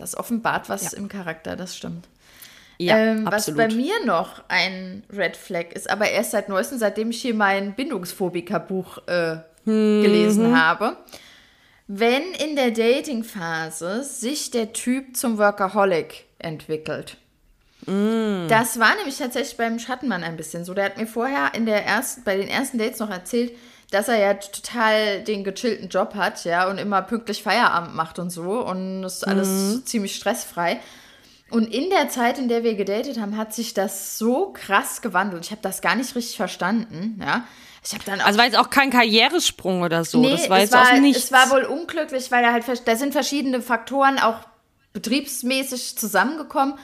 Das 0.00 0.16
offenbart 0.16 0.68
was 0.68 0.92
im 0.92 1.08
Charakter, 1.08 1.56
das 1.56 1.76
stimmt. 1.76 2.08
Ja, 2.78 2.96
ähm, 2.96 3.26
was 3.30 3.54
bei 3.54 3.68
mir 3.68 4.04
noch 4.06 4.42
ein 4.48 5.04
Red 5.12 5.36
Flag 5.36 5.72
ist, 5.74 5.90
aber 5.90 6.08
erst 6.10 6.30
seit 6.30 6.48
neuestem, 6.48 6.78
seitdem 6.78 7.10
ich 7.10 7.20
hier 7.20 7.34
mein 7.34 7.74
Bindungsphobiker-Buch 7.74 9.06
äh, 9.06 9.36
Mhm. 9.64 10.02
gelesen 10.02 10.58
habe. 10.58 10.96
Wenn 11.86 12.22
in 12.32 12.56
der 12.56 12.70
Dating-Phase 12.70 14.02
sich 14.04 14.50
der 14.50 14.72
Typ 14.72 15.16
zum 15.16 15.38
Workaholic 15.38 16.24
entwickelt. 16.38 17.16
Mhm. 17.86 18.46
Das 18.48 18.78
war 18.78 18.94
nämlich 18.96 19.18
tatsächlich 19.18 19.56
beim 19.56 19.78
Schattenmann 19.78 20.22
ein 20.22 20.36
bisschen 20.36 20.64
so. 20.64 20.72
Der 20.74 20.84
hat 20.84 20.96
mir 20.98 21.06
vorher 21.06 21.52
in 21.54 21.66
der 21.66 21.84
ersten, 21.84 22.22
bei 22.24 22.36
den 22.36 22.48
ersten 22.48 22.78
Dates 22.78 23.00
noch 23.00 23.10
erzählt, 23.10 23.52
dass 23.90 24.08
er 24.08 24.18
ja 24.18 24.34
total 24.34 25.22
den 25.24 25.44
gechillten 25.44 25.88
Job 25.88 26.14
hat, 26.14 26.44
ja, 26.44 26.68
und 26.68 26.78
immer 26.78 27.02
pünktlich 27.02 27.42
Feierabend 27.42 27.94
macht 27.94 28.18
und 28.18 28.30
so. 28.30 28.64
Und 28.64 29.02
das 29.02 29.16
ist 29.16 29.26
alles 29.26 29.48
Mhm. 29.48 29.86
ziemlich 29.86 30.14
stressfrei. 30.16 30.80
Und 31.50 31.64
in 31.74 31.90
der 31.90 32.08
Zeit, 32.08 32.38
in 32.38 32.48
der 32.48 32.62
wir 32.62 32.74
gedatet 32.76 33.18
haben, 33.20 33.36
hat 33.36 33.52
sich 33.52 33.74
das 33.74 34.16
so 34.18 34.52
krass 34.52 35.02
gewandelt. 35.02 35.44
Ich 35.44 35.50
habe 35.50 35.62
das 35.62 35.80
gar 35.80 35.96
nicht 35.96 36.14
richtig 36.14 36.36
verstanden, 36.36 37.20
ja. 37.20 37.44
Ich 37.82 37.92
habe 37.94 38.04
dann 38.04 38.20
Also 38.20 38.38
war 38.38 38.44
jetzt 38.44 38.58
auch 38.58 38.68
kein 38.70 38.90
Karrieresprung 38.90 39.82
oder 39.82 40.04
so. 40.04 40.20
Nee, 40.20 40.32
das 40.32 40.50
war 40.50 40.58
es 40.58 40.62
jetzt 40.64 40.72
war, 40.74 40.92
auch 40.92 41.00
nichts. 41.00 41.24
Es 41.24 41.32
war 41.32 41.50
wohl 41.50 41.64
unglücklich, 41.64 42.30
weil 42.30 42.42
da 42.42 42.52
halt, 42.52 42.64
da 42.86 42.94
sind 42.94 43.12
verschiedene 43.12 43.62
Faktoren 43.62 44.18
auch 44.18 44.36
betriebsmäßig 44.92 45.96
zusammengekommen. 45.98 46.74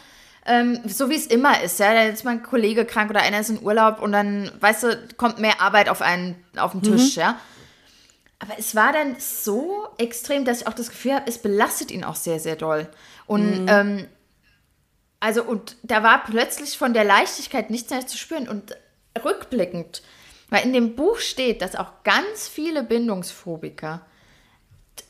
Ähm, 0.47 0.81
so 0.87 1.11
wie 1.11 1.17
es 1.17 1.27
immer 1.27 1.61
ist, 1.63 1.79
ja. 1.81 1.93
Da 1.93 2.05
ist 2.05 2.25
mal 2.25 2.31
ein 2.33 2.43
Kollege 2.43 2.85
krank 2.85 3.11
oder 3.11 3.21
einer 3.23 3.41
ist 3.41 3.51
in 3.51 3.63
Urlaub 3.63 4.01
und 4.01 4.13
dann, 4.13 4.51
weißt 4.61 4.83
du, 4.85 5.09
kommt 5.17 5.39
mehr 5.39 5.61
Arbeit 5.61 5.89
auf 5.89 6.03
einen, 6.03 6.37
auf 6.57 6.73
den 6.73 6.81
Mhm. 6.81 6.85
Tisch, 6.97 7.17
ja. 7.17 7.39
Aber 8.39 8.53
es 8.59 8.75
war 8.75 8.93
dann 8.93 9.17
so 9.19 9.89
extrem, 9.99 10.45
dass 10.45 10.61
ich 10.61 10.67
auch 10.67 10.75
das 10.75 10.91
Gefühl 10.91 11.15
habe, 11.15 11.27
es 11.27 11.39
belastet 11.39 11.91
ihn 11.91 12.05
auch 12.05 12.17
sehr, 12.17 12.39
sehr 12.39 12.57
doll. 12.57 12.87
Und 13.27 13.63
Mhm. 13.63 13.67
ähm, 13.69 14.07
also, 15.21 15.43
und 15.43 15.77
da 15.83 16.03
war 16.03 16.23
plötzlich 16.25 16.77
von 16.79 16.93
der 16.93 17.05
Leichtigkeit 17.05 17.71
nichts 17.71 17.91
mehr 17.91 18.07
zu 18.07 18.19
spüren. 18.19 18.49
Und 18.49 18.77
rückblickend, 19.25 20.03
weil 20.51 20.65
in 20.65 20.73
dem 20.75 20.95
Buch 20.95 21.19
steht, 21.19 21.63
dass 21.63 21.75
auch 21.75 22.05
ganz 22.05 22.49
viele 22.49 22.83
Bindungsphobiker 22.83 24.05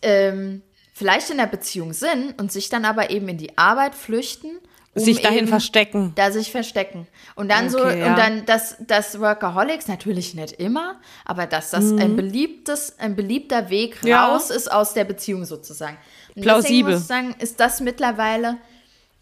ähm, 0.03 0.63
vielleicht 0.95 1.31
in 1.31 1.39
der 1.39 1.47
Beziehung 1.47 1.93
sind 1.93 2.41
und 2.41 2.53
sich 2.53 2.69
dann 2.69 2.85
aber 2.85 3.11
eben 3.11 3.29
in 3.29 3.37
die 3.39 3.59
Arbeit 3.59 3.95
flüchten. 3.95 4.59
Um 4.97 5.05
sich 5.05 5.21
dahin 5.21 5.39
eben 5.41 5.49
verstecken. 5.49 6.13
da 6.15 6.31
sich 6.31 6.51
verstecken. 6.51 7.07
Und 7.35 7.51
dann 7.51 7.71
so, 7.71 7.79
Okay, 7.81 8.01
ja. 8.01 8.07
und 8.11 8.19
dann 8.19 8.47
das, 8.47 8.77
das 8.81 9.21
Workaholics, 9.21 9.89
natürlich 9.89 10.35
nicht 10.35 10.53
immer, 10.53 10.97
aber 11.25 11.47
dass 11.47 11.71
das 11.71 11.93
ein 11.93 12.17
beliebtes, 12.17 12.99
ein 12.99 13.15
beliebter 13.17 13.71
Weg 13.71 14.03
Mhm. 14.03 14.09
Ja. 14.09 14.27
raus 14.27 14.51
ist 14.51 14.71
aus 14.73 14.95
der 14.95 15.05
Beziehung 15.05 15.45
sozusagen. 15.45 15.97
Und 16.35 16.43
Plausibel. 16.43 16.93
Muss 16.95 17.03
ich 17.03 17.07
sagen, 17.09 17.35
ist 17.39 17.61
das 17.61 17.81
mittlerweile 17.81 18.57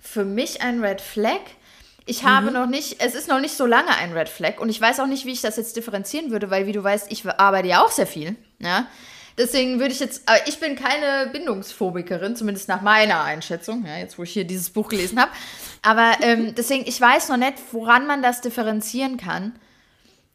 für 0.00 0.24
mich 0.24 0.62
ein 0.62 0.82
Red 0.84 1.00
Flag. 1.00 1.40
Ich 2.06 2.24
habe 2.24 2.48
Mhm. 2.48 2.52
noch 2.52 2.66
nicht, 2.66 3.02
es 3.02 3.14
ist 3.14 3.28
noch 3.28 3.40
nicht 3.40 3.56
so 3.56 3.64
lange 3.66 3.88
ein 3.96 4.12
Red 4.12 4.28
Flag 4.28 4.58
und 4.60 4.68
ich 4.68 4.80
weiß 4.80 5.00
auch 5.00 5.06
nicht, 5.06 5.24
wie 5.24 5.32
ich 5.32 5.40
das 5.40 5.56
jetzt 5.56 5.74
differenzieren 5.76 6.30
würde, 6.30 6.50
weil 6.50 6.66
wie 6.66 6.72
du 6.72 6.84
weißt, 6.84 7.10
ich 7.10 7.26
arbeite 7.26 7.68
ja 7.68 7.82
auch 7.82 7.90
sehr 7.90 8.06
viel, 8.06 8.36
ja. 8.58 8.86
Deswegen 9.36 9.80
würde 9.80 9.92
ich 9.92 10.00
jetzt, 10.00 10.22
aber 10.26 10.46
ich 10.46 10.60
bin 10.60 10.76
keine 10.76 11.28
Bindungsphobikerin, 11.32 12.36
zumindest 12.36 12.68
nach 12.68 12.82
meiner 12.82 13.22
Einschätzung, 13.22 13.84
ja, 13.84 13.96
jetzt 13.96 14.16
wo 14.16 14.22
ich 14.22 14.32
hier 14.32 14.44
dieses 14.44 14.70
Buch 14.70 14.88
gelesen 14.88 15.20
habe. 15.20 15.32
Aber 15.82 16.12
ähm, 16.20 16.54
deswegen, 16.56 16.86
ich 16.86 17.00
weiß 17.00 17.30
noch 17.30 17.36
nicht, 17.36 17.54
woran 17.72 18.06
man 18.06 18.22
das 18.22 18.40
differenzieren 18.40 19.16
kann. 19.16 19.54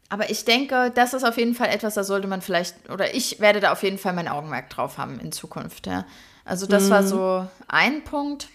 Aber 0.10 0.30
ich 0.30 0.44
denke, 0.44 0.92
das 0.94 1.14
ist 1.14 1.24
auf 1.24 1.38
jeden 1.38 1.56
Fall 1.56 1.70
etwas, 1.70 1.94
da 1.94 2.04
sollte 2.04 2.28
man 2.28 2.42
vielleicht, 2.42 2.90
oder 2.90 3.14
ich 3.14 3.40
werde 3.40 3.60
da 3.60 3.72
auf 3.72 3.84
jeden 3.84 4.00
Fall 4.00 4.14
mein 4.14 4.28
Augenmerk 4.28 4.70
drauf 4.70 4.98
haben 4.98 5.20
in 5.20 5.32
Zukunft, 5.32 5.88
ja. 5.88 6.06
Also 6.44 6.66
das 6.66 6.90
war 6.90 7.04
so 7.04 7.48
ein 7.68 8.04
Punkt. 8.04 8.48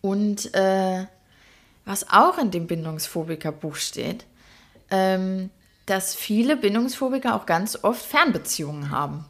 Und 0.00 0.52
äh, 0.54 1.06
was 1.84 2.10
auch 2.10 2.36
in 2.38 2.50
dem 2.50 2.66
Bindungsphobiker-Buch 2.66 3.76
steht, 3.76 4.26
ähm, 4.90 5.50
dass 5.88 6.14
viele 6.14 6.56
Bindungsphobiker 6.56 7.34
auch 7.34 7.46
ganz 7.46 7.78
oft 7.82 8.04
Fernbeziehungen 8.04 8.90
haben. 8.90 9.24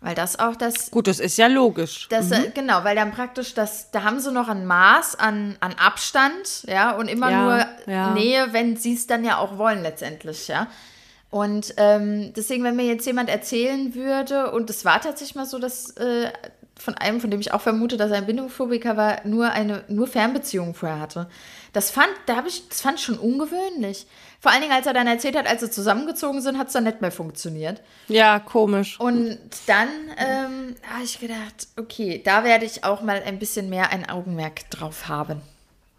Weil 0.00 0.14
das 0.14 0.38
auch 0.38 0.54
das 0.54 0.90
Gut, 0.90 1.06
das 1.08 1.18
ist 1.20 1.36
ja 1.38 1.46
logisch. 1.46 2.06
das, 2.10 2.30
äh, 2.30 2.50
Genau, 2.54 2.84
weil 2.84 2.94
dann 2.94 3.12
praktisch 3.12 3.54
das, 3.54 3.90
da 3.90 4.02
haben 4.04 4.20
sie 4.20 4.30
noch 4.30 4.48
ein 4.48 4.66
Maß 4.66 5.18
an, 5.18 5.56
an 5.60 5.74
Abstand, 5.74 6.64
ja, 6.68 6.92
und 6.92 7.08
immer 7.08 7.30
Ja, 7.30 7.42
nur 7.42 7.92
ja. 7.92 8.10
Nähe, 8.14 8.52
wenn 8.52 8.76
sie 8.76 8.94
es 8.94 9.06
dann 9.06 9.24
ja 9.24 9.38
auch 9.38 9.58
wollen 9.58 9.82
letztendlich, 9.82 10.48
ja. 10.48 10.68
Und 11.30 11.74
ähm, 11.76 12.32
deswegen, 12.36 12.62
wenn 12.62 12.76
mir 12.76 12.86
jetzt 12.86 13.04
jemand 13.04 13.28
erzählen 13.28 13.94
würde, 13.94 14.52
und 14.52 14.70
es 14.70 14.84
war 14.84 15.00
tatsächlich 15.00 15.34
mal 15.34 15.46
so, 15.46 15.58
dass 15.58 15.90
äh, 15.96 16.30
von 16.78 16.94
einem, 16.94 17.20
von 17.20 17.30
dem 17.30 17.40
ich 17.40 17.52
auch 17.52 17.60
vermute, 17.60 17.96
dass 17.96 18.10
er 18.10 18.18
ein 18.18 18.26
Bindungsphobiker 18.26 18.96
war, 18.96 19.26
nur 19.26 19.50
eine 19.50 19.84
nur 19.88 20.06
Fernbeziehung 20.06 20.74
vorher 20.74 21.00
hatte. 21.00 21.28
Das 21.72 21.90
fand, 21.90 22.08
da 22.26 22.36
habe 22.36 22.48
ich, 22.48 22.68
das 22.68 22.80
fand 22.80 22.98
ich 22.98 23.04
schon 23.04 23.18
ungewöhnlich. 23.18 24.06
Vor 24.40 24.52
allen 24.52 24.60
Dingen, 24.60 24.72
als 24.72 24.86
er 24.86 24.92
dann 24.92 25.06
erzählt 25.06 25.36
hat, 25.36 25.46
als 25.48 25.60
sie 25.62 25.70
zusammengezogen 25.70 26.40
sind, 26.42 26.58
hat 26.58 26.68
es 26.68 26.72
dann 26.74 26.84
nicht 26.84 27.00
mehr 27.00 27.10
funktioniert. 27.12 27.82
Ja, 28.08 28.38
komisch. 28.38 29.00
Und 29.00 29.38
dann 29.66 29.88
ähm, 30.18 30.76
habe 30.90 31.02
ich 31.04 31.18
gedacht, 31.18 31.68
okay, 31.78 32.20
da 32.24 32.44
werde 32.44 32.64
ich 32.64 32.84
auch 32.84 33.02
mal 33.02 33.22
ein 33.24 33.38
bisschen 33.38 33.68
mehr 33.68 33.90
ein 33.90 34.08
Augenmerk 34.08 34.70
drauf 34.70 35.08
haben. 35.08 35.40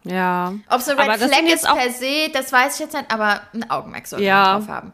Ja. 0.03 0.53
Ob 0.69 0.79
es 0.79 0.87
ein 0.87 0.97
Red 0.97 1.17
Flag 1.17 1.41
ist 1.43 1.63
per 1.65 1.91
se, 1.91 2.29
das 2.31 2.51
weiß 2.51 2.75
ich 2.75 2.79
jetzt 2.79 2.93
nicht, 2.93 3.11
aber 3.11 3.41
ein 3.53 3.69
Augenmerk 3.69 4.07
sollte 4.07 4.23
Ja. 4.25 4.53
man 4.53 4.61
drauf 4.61 4.69
haben. 4.75 4.93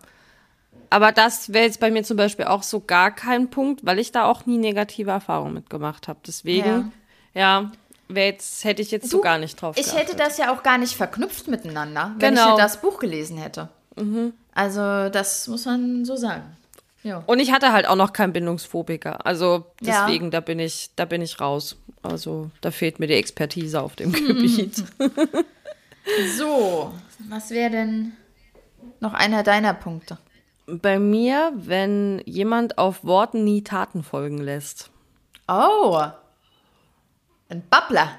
Aber 0.94 1.12
das 1.12 1.52
wäre 1.54 1.66
jetzt 1.66 1.80
bei 1.80 1.90
mir 1.90 2.04
zum 2.04 2.18
Beispiel 2.18 2.46
auch 2.46 2.62
so 2.64 2.80
gar 2.80 3.10
kein 3.10 3.50
Punkt, 3.50 3.84
weil 3.86 3.98
ich 4.00 4.12
da 4.12 4.26
auch 4.26 4.46
nie 4.46 4.58
negative 4.58 5.10
Erfahrungen 5.10 5.54
mitgemacht 5.56 6.08
habe. 6.08 6.20
Deswegen, 6.28 6.92
ja, 7.34 7.72
wär 8.10 8.26
jetzt, 8.28 8.64
hätte 8.64 8.82
ich 8.84 8.92
jetzt 8.92 9.10
so 9.10 9.18
Du, 9.18 9.24
gar 9.24 9.40
nicht 9.40 9.60
drauf 9.60 9.76
Ich 9.78 9.86
geachtet. 9.86 10.08
hätte 10.10 10.16
das 10.18 10.38
ja 10.38 10.54
auch 10.54 10.62
gar 10.62 10.78
nicht 10.78 10.94
verknüpft 10.96 11.48
miteinander, 11.48 12.12
wenn 12.20 12.34
ich 12.34 12.40
Genau. 12.40 12.52
Mhm. 12.52 12.56
nicht 12.56 12.64
das 12.64 12.80
Buch 12.82 13.00
gelesen 13.00 13.38
hätte. 13.38 13.70
Also, 14.54 15.10
das 15.10 15.48
muss 15.48 15.66
man 15.66 16.06
so 16.06 16.16
sagen. 16.16 16.44
Ja. 17.02 17.24
Und 17.26 17.40
ich 17.40 17.52
hatte 17.52 17.74
halt 17.74 17.88
auch 17.88 17.96
noch 17.96 18.14
keinen 18.14 18.32
Bindungsphobiker. 18.34 19.26
Also 19.26 19.66
Ja. 19.82 20.06
deswegen, 20.06 20.30
da 20.32 20.40
bin 20.42 20.60
ich, 20.60 20.92
da 20.96 21.06
bin 21.06 21.22
ich 21.24 21.42
raus. 21.42 21.76
Also 22.02 22.50
da 22.62 22.70
fehlt 22.72 23.00
mir 23.00 23.08
die 23.08 23.14
Expertise 23.16 23.82
auf 23.82 23.96
dem 23.96 24.12
Gebiet. 24.28 24.84
So, 26.38 26.94
was 27.30 27.50
wäre 27.50 27.70
denn 27.72 28.12
noch 29.00 29.14
einer 29.14 29.42
deiner 29.44 29.74
Punkte? 29.74 30.18
Bei 30.66 30.98
mir, 31.00 31.52
wenn 31.56 32.22
jemand 32.26 32.78
auf 32.78 33.04
Worten 33.04 33.44
nie 33.44 33.64
Taten 33.64 34.04
folgen 34.04 34.38
lässt. 34.38 34.90
Oh, 35.48 36.02
ein 37.50 37.64
Babbler. 37.70 38.10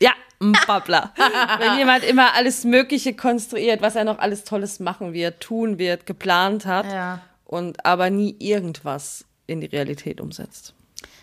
Ja, 0.00 0.10
ein 0.40 0.56
Babbler. 0.66 1.12
wenn 1.58 1.78
jemand 1.78 2.02
immer 2.04 2.34
alles 2.34 2.64
Mögliche 2.64 3.14
konstruiert, 3.14 3.82
was 3.82 3.94
er 3.94 4.04
noch 4.04 4.18
alles 4.18 4.44
Tolles 4.44 4.80
machen 4.80 5.12
wird, 5.12 5.40
tun 5.40 5.78
wird, 5.78 6.06
geplant 6.06 6.66
hat 6.66 6.86
Ja. 6.86 7.20
und 7.44 7.86
aber 7.86 8.10
nie 8.10 8.34
irgendwas 8.40 9.24
in 9.46 9.60
die 9.60 9.66
Realität 9.68 10.20
umsetzt. 10.20 10.74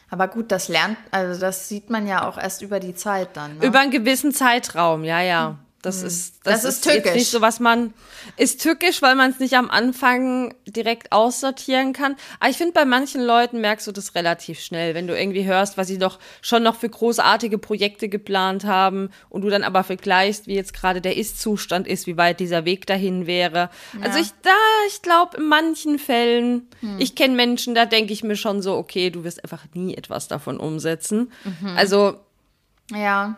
Aber 0.09 0.28
gut, 0.30 0.51
das 0.51 0.70
lernt, 0.70 0.97
also 1.11 1.39
das 1.39 1.68
sieht 1.68 1.89
man 1.89 2.07
ja 2.07 2.28
auch 2.28 2.38
erst 2.38 2.61
über 2.61 2.80
die 2.80 2.95
Zeit 2.95 3.36
dann. 3.36 3.57
Ne? 3.57 3.66
Über 3.66 3.80
einen 3.80 3.91
gewissen 3.91 4.32
Zeitraum, 4.32 5.03
ja, 5.03 5.20
ja. 5.22 5.57
Das 5.86 6.01
Hm. 6.01 6.07
ist 6.07 6.36
das, 6.43 6.61
Das 6.63 6.63
ist 6.75 6.86
ist, 6.86 6.91
tückisch. 6.93 7.13
nicht 7.13 7.29
so, 7.31 7.41
was 7.41 7.59
man 7.59 7.93
ist 8.38 8.61
tückisch, 8.61 9.01
weil 9.01 9.15
man 9.15 9.31
es 9.31 9.39
nicht 9.39 9.53
am 9.55 9.69
Anfang 9.69 10.53
direkt 10.67 11.11
aussortieren 11.11 11.93
kann. 11.93 12.15
Aber 12.39 12.49
ich 12.49 12.57
finde, 12.57 12.73
bei 12.73 12.86
manchen 12.86 13.21
Leuten 13.21 13.61
merkst 13.61 13.86
du 13.88 13.91
das 13.91 14.15
relativ 14.15 14.59
schnell, 14.59 14.95
wenn 14.95 15.07
du 15.07 15.17
irgendwie 15.17 15.45
hörst, 15.45 15.77
was 15.77 15.88
sie 15.88 15.97
doch 15.99 16.19
schon 16.41 16.63
noch 16.63 16.75
für 16.75 16.89
großartige 16.89 17.57
Projekte 17.57 18.09
geplant 18.09 18.65
haben 18.65 19.09
und 19.29 19.41
du 19.43 19.49
dann 19.49 19.63
aber 19.63 19.83
vergleichst, 19.83 20.47
wie 20.47 20.55
jetzt 20.55 20.73
gerade 20.73 21.01
der 21.01 21.17
Ist-Zustand 21.17 21.88
ist, 21.88 22.07
wie 22.07 22.17
weit 22.17 22.39
dieser 22.39 22.65
Weg 22.65 22.86
dahin 22.88 23.27
wäre. 23.27 23.69
Also 24.01 24.19
ich 24.19 24.29
da, 24.41 24.49
ich 24.88 25.01
glaube, 25.01 25.38
in 25.38 25.43
manchen 25.47 25.99
Fällen, 25.99 26.67
Hm. 26.81 26.95
ich 26.99 27.15
kenne 27.15 27.36
Menschen, 27.36 27.75
da 27.75 27.86
denke 27.86 28.11
ich 28.13 28.23
mir 28.23 28.36
schon 28.36 28.61
so, 28.61 28.75
okay, 28.75 29.09
du 29.11 29.23
wirst 29.23 29.43
einfach 29.43 29.63
nie 29.73 29.95
etwas 29.95 30.27
davon 30.27 30.57
umsetzen. 30.59 31.31
Mhm. 31.43 31.77
Also 31.77 32.15
Ja. 32.91 33.36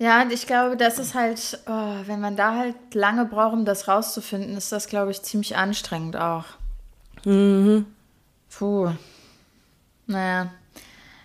Ja, 0.00 0.22
und 0.22 0.32
ich 0.32 0.46
glaube, 0.46 0.78
das 0.78 0.98
ist 0.98 1.14
halt, 1.14 1.58
oh, 1.66 1.94
wenn 2.06 2.22
man 2.22 2.34
da 2.34 2.54
halt 2.54 2.94
lange 2.94 3.26
braucht, 3.26 3.52
um 3.52 3.66
das 3.66 3.86
rauszufinden, 3.86 4.56
ist 4.56 4.72
das, 4.72 4.86
glaube 4.86 5.10
ich, 5.10 5.20
ziemlich 5.20 5.58
anstrengend 5.58 6.16
auch. 6.16 6.46
Mhm. 7.26 7.84
Puh. 8.48 8.92
Naja. 10.06 10.50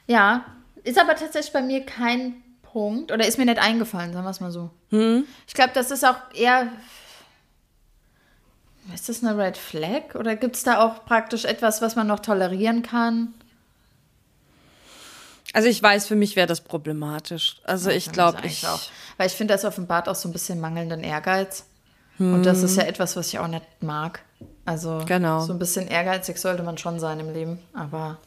Ja, 0.08 0.44
ist 0.84 1.00
aber 1.00 1.16
tatsächlich 1.16 1.54
bei 1.54 1.62
mir 1.62 1.86
kein 1.86 2.44
Punkt, 2.64 3.14
oder 3.14 3.26
ist 3.26 3.38
mir 3.38 3.46
nicht 3.46 3.60
eingefallen, 3.60 4.12
sagen 4.12 4.26
wir 4.26 4.32
es 4.32 4.42
mal 4.42 4.52
so. 4.52 4.70
Mhm. 4.90 5.24
Ich 5.48 5.54
glaube, 5.54 5.72
das 5.74 5.90
ist 5.90 6.06
auch 6.06 6.18
eher. 6.34 6.68
Ist 8.94 9.08
das 9.08 9.24
eine 9.24 9.42
Red 9.42 9.56
Flag? 9.56 10.16
Oder 10.16 10.36
gibt 10.36 10.58
es 10.58 10.64
da 10.64 10.82
auch 10.86 11.06
praktisch 11.06 11.46
etwas, 11.46 11.82
was 11.82 11.96
man 11.96 12.08
noch 12.08 12.20
tolerieren 12.20 12.84
kann? 12.84 13.34
Also 15.56 15.68
ich 15.70 15.82
weiß, 15.82 16.06
für 16.08 16.16
mich 16.16 16.36
wäre 16.36 16.48
das 16.48 16.62
problematisch. 16.62 17.58
Also 17.64 17.90
ich 17.90 18.12
glaube, 18.12 18.40
ich 18.46 18.68
auch. 18.68 18.82
Weil 19.18 19.28
ich 19.28 19.34
finde, 19.34 19.54
das 19.54 19.64
offenbart 19.66 20.10
auch 20.10 20.16
so 20.16 20.28
ein 20.30 20.34
bisschen 20.34 20.60
mangelnden 20.60 21.02
Ehrgeiz. 21.04 21.66
Und 22.20 22.44
das 22.44 22.62
ist 22.64 22.78
ja 22.78 22.84
etwas, 22.84 23.16
was 23.16 23.28
ich 23.28 23.40
auch 23.40 23.48
nicht 23.48 23.66
mag. 23.82 24.22
Also 24.66 25.02
Genau. 25.06 25.42
so 25.42 25.54
ein 25.54 25.60
bisschen 25.60 25.88
ehrgeizig 25.88 26.38
sollte 26.38 26.64
man 26.64 26.78
schon 26.78 27.00
sein 27.00 27.20
im 27.20 27.34
Leben. 27.34 27.60
Aber 27.74 28.18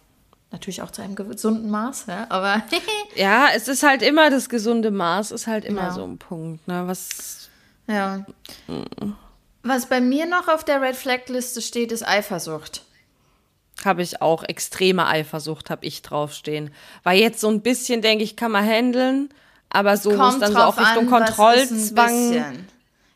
natürlich 0.51 0.83
auch 0.83 0.91
zu 0.91 1.03
einem 1.03 1.14
gesunden 1.16 1.70
Maß. 1.70 2.05
Ja? 2.07 2.26
Aber 2.31 2.62
ja, 3.16 3.49
es 3.55 3.68
ist 3.68 3.83
halt 3.83 4.03
immer 4.03 4.31
das 4.31 4.49
gesunde 4.49 4.91
Maß, 4.91 5.31
ist 5.31 5.47
halt 5.47 5.64
immer 5.64 5.83
Ja. 5.85 5.93
so 5.93 6.05
ein 6.05 6.18
Punkt. 6.18 6.66
Ne? 6.68 6.85
Was 6.87 7.49
ja. 7.87 8.24
Was 9.62 9.87
bei 9.87 10.01
mir 10.01 10.26
noch 10.26 10.49
auf 10.49 10.64
der 10.64 10.81
Red 10.81 10.97
Flag 10.97 11.29
Liste 11.29 11.61
steht, 11.62 11.93
ist 11.93 12.07
Eifersucht. 12.07 12.83
Habe 13.85 14.03
ich 14.03 14.22
auch 14.22 14.45
extreme 14.45 15.07
Eifersucht, 15.07 15.70
habe 15.70 15.87
ich 15.87 16.03
draufstehen. 16.03 16.70
Weil 17.03 17.20
jetzt 17.20 17.41
so 17.41 17.49
ein 17.49 17.61
bisschen 17.61 18.03
denke 18.03 18.24
ich, 18.24 18.37
kann 18.37 18.53
man 18.53 18.64
handeln, 18.64 19.29
aber 19.70 19.97
so 19.97 20.11
Kommt 20.11 20.43
dann 20.43 20.53
so 20.53 20.59
auch 20.59 20.79
Richtung 20.79 21.12
an, 21.12 21.24
Kontrollzwang. 21.24 22.64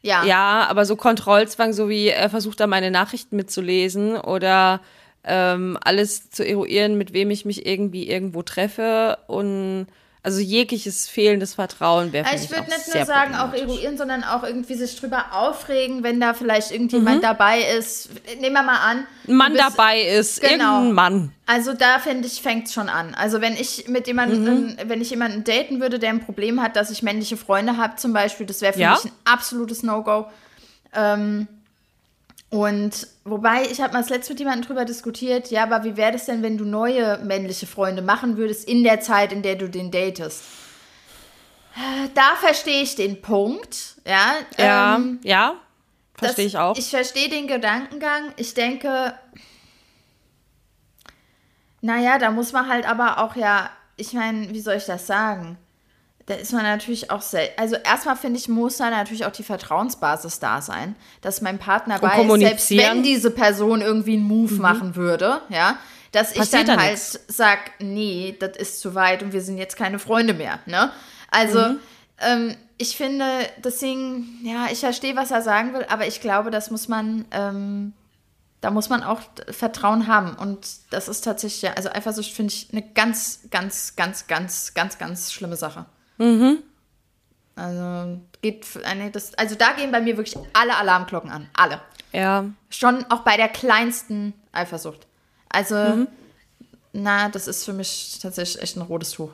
Ja. 0.03 0.25
Ja, 0.25 0.67
aber 0.69 0.85
so 0.85 0.97
Kontrollzwang, 0.97 1.73
so 1.73 1.89
wie 1.89 2.09
er 2.09 2.29
versucht 2.29 2.59
da 2.59 2.67
meine 2.67 2.91
Nachrichten 2.91 3.37
mitzulesen 3.37 4.17
oder 4.17 4.81
ähm, 5.25 5.79
alles 5.81 6.31
zu 6.31 6.47
eruieren, 6.47 6.99
mit 6.99 7.13
wem 7.13 7.31
ich 7.31 7.45
mich 7.45 7.67
irgendwie 7.67 8.09
irgendwo 8.09 8.43
treffe 8.43 9.19
und 9.29 9.87
also 10.25 10.39
jegliches 10.41 11.09
fehlendes 11.09 11.55
Vertrauen 11.55 12.13
wäre 12.13 12.25
für 12.25 12.37
Ich 12.37 12.49
würde 12.51 12.69
nicht 12.71 12.95
nur 12.95 13.05
sagen, 13.05 13.35
auch 13.35 13.53
eruieren, 13.53 13.99
sondern 13.99 14.23
auch 14.23 14.45
irgendwie 14.45 14.75
sich 14.77 14.95
drüber 15.01 15.25
aufregen, 15.33 16.05
wenn 16.05 16.21
da 16.21 16.33
vielleicht 16.33 16.71
irgendjemand 16.71 17.25
dabei 17.25 17.61
ist. 17.77 18.09
Nehmen 18.41 18.55
wir 18.55 18.63
mal 18.63 18.79
an. 18.79 19.07
ein 19.27 19.35
Mann 19.35 19.53
bist- 19.53 19.65
dabei 19.65 20.01
ist, 20.03 20.41
Genau. 20.41 20.75
irgendein 20.77 20.93
Mann. 20.93 21.33
Also 21.47 21.73
da 21.75 21.99
finde 21.99 22.29
ich, 22.29 22.41
fängt 22.41 22.69
es 22.69 22.73
schon 22.73 22.89
an. 22.89 23.15
Also 23.15 23.41
wenn 23.41 23.55
ich 23.55 23.89
mit 23.89 24.07
jemandem, 24.07 24.77
wenn 24.87 25.01
ich 25.01 25.11
jemanden 25.11 25.43
daten 25.43 25.81
würde, 25.81 25.99
der 25.99 26.11
ein 26.11 26.21
Problem 26.25 26.63
hat, 26.63 26.77
dass 26.77 26.91
ich 26.91 27.03
männliche 27.03 27.37
Freunde 27.37 27.77
habe, 27.77 27.97
zum 27.97 28.13
Beispiel, 28.13 28.47
das 28.47 28.61
wäre 28.61 28.75
für 28.75 28.81
Ja. 28.81 28.93
mich 28.93 29.07
ein 29.07 29.13
absolutes 29.25 29.83
No-Go. 29.83 30.27
Ähm, 30.95 31.49
und 32.53 33.07
wobei, 33.25 33.63
ich 33.63 33.81
habe 33.81 33.95
mal 33.95 34.01
das 34.01 34.11
letzte 34.11 34.35
mit 34.35 34.41
jemandem 34.41 34.67
drüber 34.67 34.85
diskutiert, 34.85 35.51
ja, 35.51 35.63
aber 35.63 35.85
wie 35.85 35.97
wäre 35.97 36.13
das 36.13 36.27
denn, 36.27 36.43
wenn 36.43 36.59
du 36.59 36.67
neue 36.67 37.17
männliche 37.25 37.67
Freunde 37.67 38.03
machen 38.03 38.37
würdest 38.37 38.69
in 38.69 38.85
der 38.85 39.01
Zeit, 39.01 39.33
in 39.33 39.41
der 39.41 39.57
du 39.57 39.71
den 39.71 39.91
datest? 39.91 40.43
Da 42.15 42.37
verstehe 42.39 42.83
ich 42.83 42.95
den 42.95 43.23
Punkt, 43.23 43.97
ja. 44.05 44.35
Ja, 44.59 44.97
ähm, 44.97 45.19
ja, 45.23 45.55
verstehe 46.15 46.45
ich 46.45 46.59
auch. 46.59 46.77
Ich 46.77 46.91
verstehe 46.91 47.31
den 47.31 47.47
Gedankengang. 47.47 48.35
Ich 48.37 48.53
denke, 48.53 49.15
naja, 51.81 52.19
da 52.19 52.31
muss 52.33 52.53
man 52.53 52.69
halt 52.69 52.87
aber 52.87 53.25
auch 53.25 53.35
ja, 53.35 53.71
ich 53.97 54.13
meine, 54.13 54.51
wie 54.51 54.61
soll 54.61 54.75
ich 54.75 54.85
das 54.85 55.07
sagen? 55.07 55.57
Da 56.27 56.35
ist 56.35 56.53
man 56.53 56.63
natürlich 56.63 57.11
auch 57.11 57.23
selten. 57.23 57.61
Also 57.61 57.77
erstmal 57.77 58.17
finde 58.17 58.39
ich, 58.39 58.49
muss 58.49 58.77
da 58.77 58.91
natürlich 58.91 59.25
auch 59.27 59.33
die 59.33 59.43
Vertrauensbasis 59.43 60.39
da 60.39 60.63
sein, 60.63 60.95
dass 61.21 61.41
mein 61.41 61.59
Partner 61.59 62.01
weiß, 62.01 62.41
selbst 62.41 62.71
wenn 62.71 63.03
diese 63.03 63.31
Person 63.31 63.81
irgendwie 63.81 64.15
einen 64.15 64.23
Move 64.25 64.55
machen 64.55 64.95
würde, 64.95 65.41
ja, 65.49 65.79
dass 66.13 66.33
ich 66.33 66.39
Passiert 66.39 66.69
dann 66.69 66.77
da 66.77 66.83
halt 66.85 66.93
nix. 66.93 67.19
sag, 67.29 67.59
nee, 67.81 68.37
das 68.39 68.57
ist 68.57 68.81
zu 68.81 68.95
weit 68.95 69.23
und 69.23 69.33
wir 69.33 69.41
sind 69.41 69.59
jetzt 69.59 69.77
keine 69.77 69.99
Freunde 69.99 70.35
mehr, 70.35 70.61
ne? 70.67 70.93
Also 71.31 71.59
Mhm. 71.59 71.79
ähm, 72.21 72.57
ich 72.79 72.97
finde, 72.97 73.27
deswegen, 73.65 74.41
ja, 74.45 74.67
ich 74.71 74.81
verstehe, 74.81 75.17
was 75.17 75.31
er 75.31 75.43
sagen 75.43 75.73
will, 75.73 75.87
aber 75.89 76.07
ich 76.07 76.21
glaube, 76.21 76.51
das 76.51 76.71
muss 76.71 76.89
man, 76.89 77.25
ähm, 77.31 77.93
da 78.61 78.71
muss 78.71 78.89
man 78.89 79.03
auch 79.03 79.21
Vertrauen 79.51 80.07
haben. 80.07 80.35
Und 80.37 80.67
das 80.91 81.09
ist 81.09 81.23
tatsächlich, 81.23 81.63
ja, 81.63 81.73
also 81.75 81.91
Eifersucht 81.91 82.31
finde 82.31 82.53
ich 82.53 82.69
eine 82.73 82.83
ganz, 82.83 83.41
ganz, 83.51 83.97
ganz, 83.97 84.27
ganz, 84.27 84.75
ganz, 84.75 84.99
ganz 84.99 85.33
schlimme 85.33 85.57
Sache. 85.57 85.87
Also 87.55 88.21
geht 88.41 88.67
eine, 88.85 89.11
das, 89.11 89.35
also 89.35 89.55
da 89.55 89.73
gehen 89.73 89.93
bei 89.93 90.01
mir 90.01 90.17
wirklich 90.17 90.37
alle 90.53 90.77
Alarmglocken 90.77 91.31
an. 91.31 91.49
Alle. 91.55 91.81
Ja, 92.13 92.47
Schon 92.71 93.05
auch 93.11 93.21
bei 93.21 93.37
der 93.37 93.49
kleinsten 93.49 94.35
Eifersucht. 94.53 95.07
Also, 95.49 96.07
na, 96.93 97.29
das 97.29 97.49
ist 97.49 97.65
für 97.65 97.73
mich 97.73 98.19
tatsächlich 98.21 98.63
echt 98.63 98.77
ein 98.77 98.83
rotes 98.83 99.13
Tuch. 99.13 99.31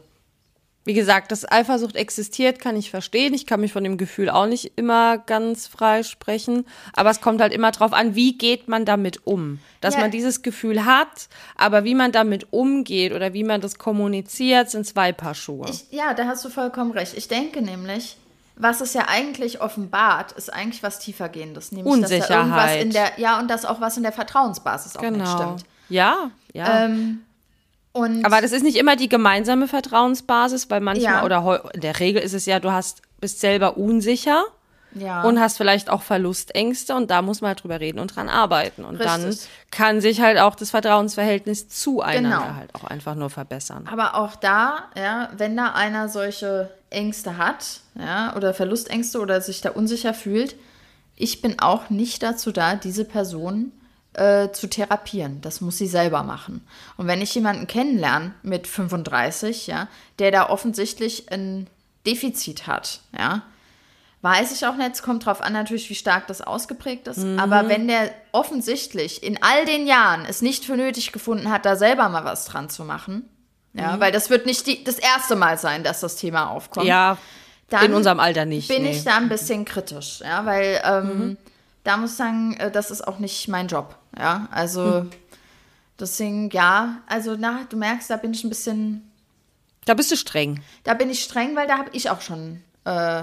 Wie 0.89 0.95
gesagt, 0.95 1.33
dass 1.33 1.47
Eifersucht 1.47 1.97
existiert, 1.97 2.61
kann 2.61 2.75
ich 2.75 2.89
verstehen. 2.91 3.35
Ich 3.35 3.45
kann 3.45 3.61
mich 3.61 3.75
von 3.75 3.85
dem 3.85 3.99
Gefühl 3.99 4.31
auch 4.31 4.47
nicht 4.47 4.73
immer 4.77 5.19
ganz 5.19 5.67
frei 5.67 6.03
sprechen. 6.03 6.65
Aber 6.95 7.11
es 7.11 7.21
kommt 7.21 7.43
halt 7.43 7.53
immer 7.53 7.73
drauf 7.73 7.93
an, 7.93 8.15
wie 8.15 8.39
geht 8.39 8.69
man 8.69 8.87
damit 8.87 9.27
um? 9.27 9.59
Dass 9.83 9.97
Ja. 9.97 10.01
man 10.01 10.11
dieses 10.11 10.41
Gefühl 10.41 10.87
hat, 10.87 11.29
aber 11.59 11.85
wie 11.85 11.95
man 11.95 12.11
damit 12.11 12.55
umgeht 12.55 13.13
oder 13.13 13.35
wie 13.35 13.45
man 13.45 13.61
das 13.61 13.77
kommuniziert, 13.77 14.71
sind 14.71 14.87
zwei 14.87 15.13
Paar 15.13 15.35
Schuhe. 15.35 15.67
Ich, 15.69 15.85
ja, 15.91 16.15
da 16.15 16.25
hast 16.25 16.43
du 16.47 16.49
vollkommen 16.49 16.93
recht. 16.93 17.13
Ich 17.19 17.29
denke 17.29 17.61
nämlich, 17.61 18.17
was 18.57 18.81
es 18.81 18.95
ja 18.95 19.09
eigentlich 19.09 19.61
offenbart, 19.61 20.33
ist 20.33 20.51
eigentlich 20.51 20.83
was 20.83 21.01
tiefergehendes. 21.01 21.71
Nämlich, 21.71 22.01
dass 22.01 22.09
da 22.09 22.17
irgendwas 22.17 22.31
Unsicherheit. 22.41 22.83
in 22.83 22.91
der, 22.93 23.11
ja, 23.19 23.39
und 23.39 23.49
dass 23.51 23.67
auch 23.67 23.83
was 23.83 23.99
in 23.99 24.05
der 24.05 24.13
Vertrauensbasis 24.13 24.97
auch 24.97 25.03
nicht 25.03 25.13
genau. 25.13 25.37
stimmt. 25.37 25.65
Ja, 25.91 26.31
ja. 26.55 26.87
Ähm, 26.87 27.21
und 27.93 28.25
aber 28.25 28.41
das 28.41 28.53
ist 28.53 28.63
nicht 28.63 28.77
immer 28.77 28.97
die 28.97 29.09
gemeinsame 29.09 29.67
Vertrauensbasis, 29.69 30.71
weil 30.71 30.81
manchmal 30.81 31.13
Ja. 31.15 31.25
oder 31.25 31.65
in 31.75 31.81
der 31.81 31.99
Regel 32.01 32.23
ist 32.23 32.35
es 32.35 32.47
ja, 32.47 32.61
du 32.61 32.71
hast 32.73 33.03
bist 33.21 33.41
selber 33.41 33.77
unsicher 33.77 34.45
ja. 34.95 35.23
und 35.23 35.41
hast 35.41 35.57
vielleicht 35.57 35.91
auch 35.91 36.03
Verlustängste 36.03 36.95
und 36.95 37.11
da 37.11 37.21
muss 37.23 37.41
man 37.41 37.49
halt 37.49 37.63
drüber 37.63 37.81
reden 37.81 37.99
und 37.99 38.15
dran 38.15 38.29
arbeiten. 38.29 38.85
Und 38.85 39.01
dann 39.01 39.25
Richtig. 39.25 39.49
kann 39.71 40.01
sich 40.01 40.21
halt 40.21 40.39
auch 40.39 40.55
das 40.55 40.71
Vertrauensverhältnis 40.71 41.69
zueinander 41.69 42.39
Genau. 42.47 42.57
halt 42.57 42.75
auch 42.75 42.85
einfach 42.85 43.15
nur 43.17 43.29
verbessern. 43.31 43.89
Aber 43.91 44.15
auch 44.15 44.37
da, 44.37 44.85
ja, 44.97 45.31
wenn 45.37 45.57
da 45.57 45.73
einer 45.73 46.09
solche 46.09 46.71
Ängste 46.91 47.37
hat, 47.39 47.81
ja, 47.99 48.35
oder 48.37 48.55
Verlustängste 48.55 49.19
oder 49.21 49.41
sich 49.41 49.61
da 49.61 49.71
unsicher 49.71 50.15
fühlt, 50.15 50.55
ich 51.17 51.43
bin 51.43 51.59
auch 51.59 51.91
nicht 51.91 52.23
dazu 52.23 52.53
da, 52.53 52.77
diese 52.77 53.05
Person 53.05 53.73
äh, 54.19 54.53
zu 54.53 54.69
therapieren. 54.69 55.41
Das 55.41 55.61
muss 55.61 55.79
sie 55.79 55.87
selber 55.87 56.23
machen. 56.23 56.67
Und 56.97 57.07
wenn 57.07 57.23
ich 57.23 57.35
jemanden 57.35 57.67
kennenlerne 57.67 58.35
mit 58.43 58.67
35, 58.67 59.67
ja, 59.67 59.89
der 60.19 60.31
da 60.31 60.49
offensichtlich 60.49 61.31
ein 61.31 61.69
Defizit 62.07 62.67
hat, 62.67 63.01
ja, 63.17 63.43
Weiß 64.21 64.51
ich 64.51 64.67
auch 64.67 64.75
nicht. 64.75 64.95
Es 64.95 65.03
kommt 65.03 65.27
drauf 65.27 65.41
an, 65.41 65.53
natürlich, 65.53 65.89
wie 65.91 65.95
stark 65.95 66.27
das 66.27 66.41
ausgeprägt 66.41 67.07
ist. 67.07 67.25
Aber 67.39 67.69
wenn 67.69 67.87
der 67.87 68.11
offensichtlich 68.33 69.23
in 69.23 69.41
all 69.43 69.65
den 69.65 69.87
Jahren 69.87 70.25
es 70.29 70.43
nicht 70.43 70.65
für 70.65 70.77
nötig 70.77 71.13
gefunden 71.13 71.51
hat, 71.51 71.65
da 71.65 71.77
selber 71.77 72.09
mal 72.09 72.25
was 72.25 72.45
dran 72.45 72.69
zu 72.69 72.85
machen, 72.85 73.29
ja, 73.75 74.01
weil 74.01 74.11
das 74.11 74.29
wird 74.29 74.45
nicht 74.45 74.67
die, 74.67 74.83
das 74.83 74.99
erste 74.99 75.37
Mal 75.37 75.57
sein, 75.57 75.85
dass 75.85 76.01
das 76.01 76.17
Thema 76.17 76.51
aufkommt. 76.51 76.87
Ja, 76.87 77.17
dann 77.71 77.85
in 77.85 77.95
unserem 77.95 78.19
Alter 78.19 78.45
nicht. 78.45 78.67
bin 78.67 78.83
nee. 78.83 78.91
ich 78.91 79.05
da 79.05 79.19
ein 79.19 79.29
bisschen 79.29 79.65
kritisch, 79.65 80.21
ja, 80.21 80.45
weil 80.45 80.81
ähm, 80.85 81.37
da 81.89 81.97
muss 81.97 82.13
ich 82.13 82.17
sagen, 82.17 82.55
äh, 82.59 82.71
das 82.71 82.91
ist 82.91 83.07
auch 83.09 83.19
nicht 83.19 83.49
mein 83.49 83.67
Job, 83.67 83.97
ja. 84.17 84.47
Also 84.51 85.07
deswegen, 85.99 86.51
ja, 86.51 86.99
also 87.07 87.35
na, 87.39 87.61
du 87.71 87.79
merkst, 87.79 88.11
da 88.11 88.17
bin 88.17 88.35
ich 88.35 88.45
ein 88.45 88.51
bisschen 88.51 89.11
Da 89.87 89.95
bist 89.95 90.11
du 90.11 90.17
streng. 90.17 90.63
da 90.85 90.93
bin 90.93 91.09
ich 91.09 91.23
streng, 91.23 91.57
weil 91.57 91.67
da 91.67 91.79
habe 91.79 91.91
ich 91.95 92.11
auch 92.11 92.21
schon 92.21 92.63
äh, 92.85 93.23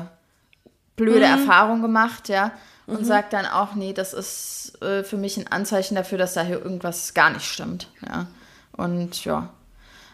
blöde 0.96 1.26
Erfahrungen 1.26 1.84
gemacht, 1.84 2.28
ja. 2.28 2.54
und 2.88 3.02
mhm. 3.02 3.06
sagt 3.06 3.34
dann 3.34 3.46
auch, 3.46 3.76
nee, 3.76 3.94
das 3.94 4.14
ist 4.14 4.82
äh, 4.82 5.04
für 5.04 5.18
mich 5.18 5.38
ein 5.38 5.48
Anzeichen 5.48 5.94
dafür, 5.94 6.18
dass 6.18 6.34
da 6.34 6.42
hier 6.42 6.60
irgendwas 6.60 7.14
gar 7.14 7.30
nicht 7.30 7.46
stimmt. 7.46 7.90
Ja. 8.08 8.26
Und 8.72 9.24
ja, 9.26 9.50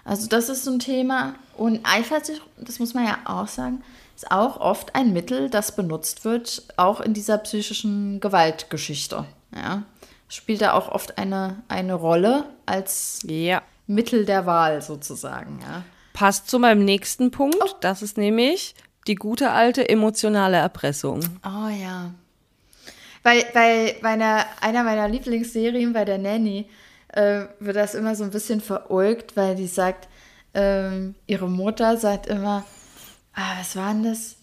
also 0.03 0.27
das 0.27 0.49
ist 0.49 0.65
so 0.65 0.71
ein 0.71 0.79
Thema. 0.79 1.35
Und 1.55 1.85
Eifersucht, 1.85 2.41
das 2.57 2.79
muss 2.79 2.93
man 2.93 3.05
ja 3.05 3.17
auch 3.23 3.47
sagen, 3.47 3.81
ist 4.21 4.31
auch 4.31 4.59
oft 4.59 4.93
ein 4.93 5.13
Mittel, 5.13 5.49
das 5.49 5.75
benutzt 5.75 6.25
wird, 6.25 6.63
auch 6.77 7.01
in 7.01 7.13
dieser 7.13 7.39
psychischen 7.39 8.19
Gewaltgeschichte. 8.19 9.25
Ja. 9.55 9.83
Spielt 10.29 10.61
da 10.61 10.73
auch 10.73 10.89
oft 10.89 11.17
eine, 11.17 11.63
eine 11.67 11.95
Rolle 11.95 12.45
als 12.65 13.21
ja. 13.25 13.63
Mittel 13.87 14.25
der 14.25 14.45
Wahl 14.45 14.81
sozusagen. 14.81 15.59
Ja. 15.61 15.83
Passt 16.13 16.49
zu 16.49 16.59
meinem 16.59 16.85
nächsten 16.85 17.31
Punkt. 17.31 17.57
Oh. 17.61 17.69
Das 17.81 18.03
ist 18.03 18.17
nämlich 18.17 18.75
die 19.07 19.15
gute 19.15 19.51
alte 19.51 19.89
emotionale 19.89 20.57
Erpressung. 20.57 21.21
Oh 21.43 21.69
ja. 21.69 22.11
Weil, 23.23 23.43
weil 23.53 23.95
meine, 24.01 24.45
einer 24.61 24.83
meiner 24.83 25.07
Lieblingsserien 25.07 25.93
bei 25.93 26.05
der 26.05 26.19
Nanny 26.19 26.69
äh, 27.09 27.45
wird 27.59 27.75
das 27.75 27.95
immer 27.95 28.15
so 28.15 28.23
ein 28.23 28.31
bisschen 28.31 28.61
veräugt, 28.61 29.35
weil 29.35 29.55
die 29.55 29.67
sagt, 29.67 30.07
ähm, 30.53 31.15
ihre 31.25 31.49
Mutter 31.49 31.97
sagt 31.97 32.27
immer, 32.27 32.63
ah, 33.35 33.59
was 33.59 33.75
war 33.75 33.93
denn 33.93 34.03
das? 34.03 34.35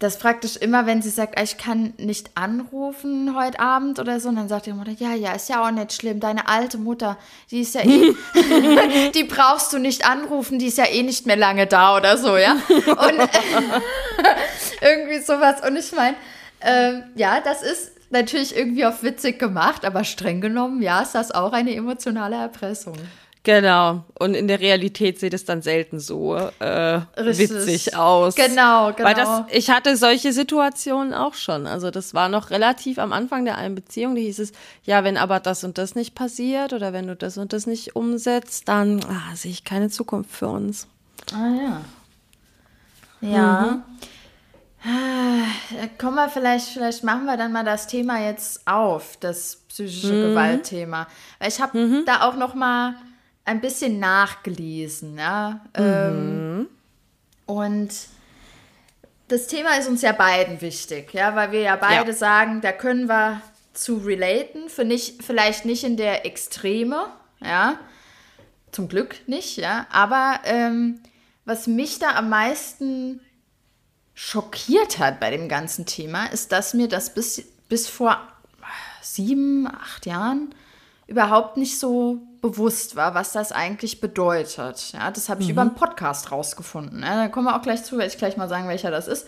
Das 0.00 0.20
praktisch 0.20 0.56
immer, 0.56 0.86
wenn 0.86 1.02
sie 1.02 1.10
sagt, 1.10 1.36
ah, 1.36 1.42
ich 1.42 1.58
kann 1.58 1.92
nicht 1.98 2.30
anrufen 2.36 3.36
heute 3.36 3.58
Abend 3.58 3.98
oder 3.98 4.20
so, 4.20 4.28
und 4.28 4.36
dann 4.36 4.48
sagt 4.48 4.68
ihre 4.68 4.76
Mutter, 4.76 4.92
ja, 4.92 5.12
ja, 5.12 5.32
ist 5.32 5.48
ja 5.48 5.66
auch 5.66 5.72
nicht 5.72 5.92
schlimm. 5.92 6.20
Deine 6.20 6.46
alte 6.46 6.78
Mutter, 6.78 7.18
die 7.50 7.62
ist 7.62 7.74
ja 7.74 7.80
eh, 7.80 8.14
die 9.14 9.24
brauchst 9.24 9.72
du 9.72 9.78
nicht 9.78 10.08
anrufen, 10.08 10.60
die 10.60 10.66
ist 10.66 10.78
ja 10.78 10.86
eh 10.86 11.02
nicht 11.02 11.26
mehr 11.26 11.36
lange 11.36 11.66
da 11.66 11.96
oder 11.96 12.16
so, 12.16 12.36
ja. 12.36 12.52
Und 12.68 13.28
irgendwie 14.80 15.18
sowas. 15.18 15.66
Und 15.66 15.76
ich 15.76 15.90
meine, 15.92 16.16
ähm, 16.60 17.02
ja, 17.16 17.40
das 17.40 17.62
ist 17.62 17.92
natürlich 18.10 18.56
irgendwie 18.56 18.86
auf 18.86 19.02
witzig 19.02 19.38
gemacht, 19.38 19.84
aber 19.84 20.04
streng 20.04 20.40
genommen, 20.40 20.80
ja, 20.80 21.02
ist 21.02 21.14
das 21.14 21.32
auch 21.32 21.52
eine 21.52 21.74
emotionale 21.74 22.36
Erpressung. 22.36 22.96
Genau. 23.48 24.04
Und 24.18 24.34
in 24.34 24.46
der 24.46 24.60
Realität 24.60 25.18
sieht 25.18 25.32
es 25.32 25.46
dann 25.46 25.62
selten 25.62 26.00
so 26.00 26.36
äh, 26.36 27.00
witzig 27.16 27.96
aus. 27.96 28.34
Genau, 28.34 28.92
genau. 28.92 29.08
Weil 29.08 29.14
das, 29.14 29.44
ich 29.50 29.70
hatte 29.70 29.96
solche 29.96 30.34
Situationen 30.34 31.14
auch 31.14 31.32
schon. 31.32 31.66
Also 31.66 31.90
das 31.90 32.12
war 32.12 32.28
noch 32.28 32.50
relativ 32.50 32.98
am 32.98 33.10
Anfang 33.10 33.46
der 33.46 33.56
einen 33.56 33.74
Beziehung. 33.74 34.16
Da 34.16 34.20
hieß 34.20 34.40
es, 34.40 34.52
ja, 34.84 35.02
wenn 35.02 35.16
aber 35.16 35.40
das 35.40 35.64
und 35.64 35.78
das 35.78 35.94
nicht 35.94 36.14
passiert 36.14 36.74
oder 36.74 36.92
wenn 36.92 37.06
du 37.06 37.16
das 37.16 37.38
und 37.38 37.54
das 37.54 37.66
nicht 37.66 37.96
umsetzt, 37.96 38.68
dann 38.68 39.00
ah, 39.04 39.34
sehe 39.34 39.52
ich 39.52 39.64
keine 39.64 39.88
Zukunft 39.88 40.30
für 40.30 40.48
uns. 40.48 40.86
Ah 41.32 41.80
ja. 43.22 43.30
Ja. 43.30 43.62
Mhm. 43.62 43.82
Äh, 45.80 45.88
kommen 45.96 46.16
wir 46.16 46.28
vielleicht, 46.28 46.68
vielleicht 46.68 47.02
machen 47.02 47.24
wir 47.24 47.38
dann 47.38 47.52
mal 47.52 47.64
das 47.64 47.86
Thema 47.86 48.20
jetzt 48.20 48.68
auf, 48.68 49.16
das 49.16 49.56
psychische 49.70 50.12
mhm. 50.12 50.22
Gewaltthema. 50.28 51.06
Weil 51.38 51.48
ich 51.48 51.62
habe 51.62 51.78
mhm. 51.78 52.04
da 52.04 52.28
auch 52.28 52.36
noch 52.36 52.54
mal 52.54 52.94
ein 53.48 53.62
bisschen 53.62 53.98
nachgelesen, 53.98 55.16
ja. 55.16 55.60
Ähm, 55.74 56.58
mhm. 56.58 56.68
und 57.46 57.90
das 59.28 59.46
Thema 59.46 59.78
ist 59.78 59.88
uns 59.88 60.02
ja 60.02 60.12
beiden 60.12 60.60
wichtig, 60.60 61.14
ja, 61.14 61.34
weil 61.34 61.52
wir 61.52 61.60
ja 61.60 61.76
beide 61.76 62.10
ja. 62.10 62.16
sagen, 62.16 62.60
da 62.60 62.72
können 62.72 63.08
wir 63.08 63.40
zu 63.72 63.96
relaten, 63.96 64.68
für 64.68 64.84
nicht, 64.84 65.22
vielleicht 65.22 65.64
nicht 65.64 65.84
in 65.84 65.96
der 65.96 66.26
Extreme, 66.26 67.06
ja, 67.40 67.78
zum 68.70 68.88
Glück 68.88 69.16
nicht, 69.26 69.56
ja, 69.56 69.86
aber 69.90 70.40
ähm, 70.44 71.00
was 71.46 71.66
mich 71.66 71.98
da 71.98 72.16
am 72.16 72.28
meisten 72.28 73.20
schockiert 74.14 74.98
hat 74.98 75.20
bei 75.20 75.30
dem 75.30 75.48
ganzen 75.48 75.86
Thema, 75.86 76.26
ist, 76.26 76.52
dass 76.52 76.74
mir 76.74 76.88
das 76.88 77.14
bis, 77.14 77.42
bis 77.70 77.88
vor 77.88 78.20
sieben, 79.00 79.66
acht 79.66 80.04
Jahren 80.04 80.54
überhaupt 81.06 81.56
nicht 81.56 81.78
so 81.78 82.27
bewusst 82.40 82.96
war, 82.96 83.14
was 83.14 83.32
das 83.32 83.52
eigentlich 83.52 84.00
bedeutet. 84.00 84.92
Ja, 84.92 85.10
das 85.10 85.28
habe 85.28 85.42
ich 85.42 85.48
mhm. 85.48 85.52
über 85.52 85.62
einen 85.62 85.74
Podcast 85.74 86.30
rausgefunden. 86.30 87.02
Ja, 87.02 87.16
da 87.16 87.28
kommen 87.28 87.46
wir 87.46 87.56
auch 87.56 87.62
gleich 87.62 87.84
zu, 87.84 87.98
werde 87.98 88.12
ich 88.12 88.18
gleich 88.18 88.36
mal 88.36 88.48
sagen, 88.48 88.68
welcher 88.68 88.90
das 88.90 89.08
ist. 89.08 89.26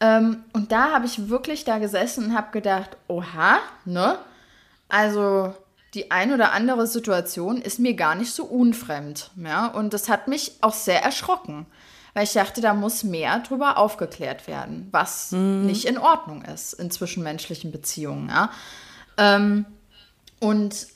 Ähm, 0.00 0.44
und 0.52 0.70
da 0.72 0.92
habe 0.92 1.06
ich 1.06 1.28
wirklich 1.28 1.64
da 1.64 1.78
gesessen 1.78 2.26
und 2.26 2.36
habe 2.36 2.52
gedacht, 2.52 2.96
oha, 3.08 3.58
ne? 3.84 4.18
Also 4.88 5.54
die 5.94 6.10
ein 6.10 6.32
oder 6.32 6.52
andere 6.52 6.86
Situation 6.86 7.60
ist 7.60 7.78
mir 7.78 7.94
gar 7.94 8.14
nicht 8.14 8.32
so 8.32 8.44
unfremd. 8.44 9.30
Ja? 9.36 9.66
Und 9.66 9.92
das 9.92 10.08
hat 10.08 10.28
mich 10.28 10.52
auch 10.60 10.74
sehr 10.74 11.02
erschrocken 11.02 11.66
weil 12.18 12.24
ich 12.24 12.32
dachte, 12.32 12.60
da 12.60 12.74
muss 12.74 13.04
mehr 13.04 13.38
drüber 13.38 13.78
aufgeklärt 13.78 14.48
werden, 14.48 14.88
was 14.90 15.30
mhm. 15.30 15.66
nicht 15.66 15.84
in 15.84 15.98
Ordnung 15.98 16.42
ist 16.42 16.72
in 16.72 16.90
zwischenmenschlichen 16.90 17.70
Beziehungen. 17.70 18.28
Ja? 18.28 18.50
Ähm, 19.16 19.66
und 20.40 20.88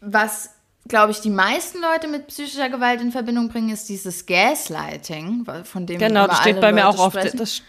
was, 0.00 0.54
glaube 0.88 1.12
ich, 1.12 1.20
die 1.20 1.30
meisten 1.30 1.80
Leute 1.80 2.08
mit 2.08 2.26
psychischer 2.26 2.68
Gewalt 2.68 3.00
in 3.00 3.12
Verbindung 3.12 3.48
bringen, 3.48 3.70
ist 3.70 3.88
dieses 3.88 4.26
Gaslighting, 4.26 5.46
von 5.64 5.86
dem 5.86 5.98
genau, 5.98 6.26
das 6.26 6.40
steht 6.40 6.60
bei 6.60 6.72
mir 6.72 6.88
auch 6.88 7.12
der, 7.12 7.30
das, 7.30 7.62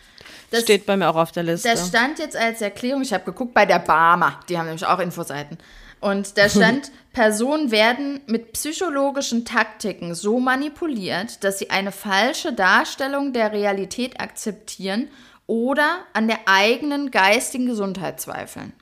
das 0.49 0.61
steht 0.61 0.85
bei 0.85 0.97
mir 0.97 1.09
auch 1.09 1.15
auf 1.15 1.31
der 1.31 1.43
Liste. 1.43 1.69
Das 1.69 1.87
stand 1.87 2.19
jetzt 2.19 2.35
als 2.35 2.61
Erklärung, 2.61 3.01
ich 3.01 3.13
habe 3.13 3.23
geguckt 3.25 3.53
bei 3.53 3.65
der 3.65 3.79
Barmer, 3.79 4.39
die 4.49 4.57
haben 4.57 4.65
nämlich 4.65 4.85
auch 4.85 4.99
Infoseiten. 4.99 5.57
Und 5.99 6.37
da 6.37 6.49
stand, 6.49 6.91
Personen 7.13 7.71
werden 7.71 8.21
mit 8.25 8.53
psychologischen 8.53 9.45
Taktiken 9.45 10.15
so 10.15 10.39
manipuliert, 10.39 11.43
dass 11.43 11.59
sie 11.59 11.69
eine 11.69 11.91
falsche 11.91 12.51
Darstellung 12.51 13.31
der 13.31 13.53
Realität 13.53 14.19
akzeptieren 14.19 15.07
oder 15.47 15.99
an 16.13 16.27
der 16.27 16.39
eigenen 16.45 17.11
geistigen 17.11 17.67
Gesundheit 17.67 18.19
zweifeln. 18.19 18.73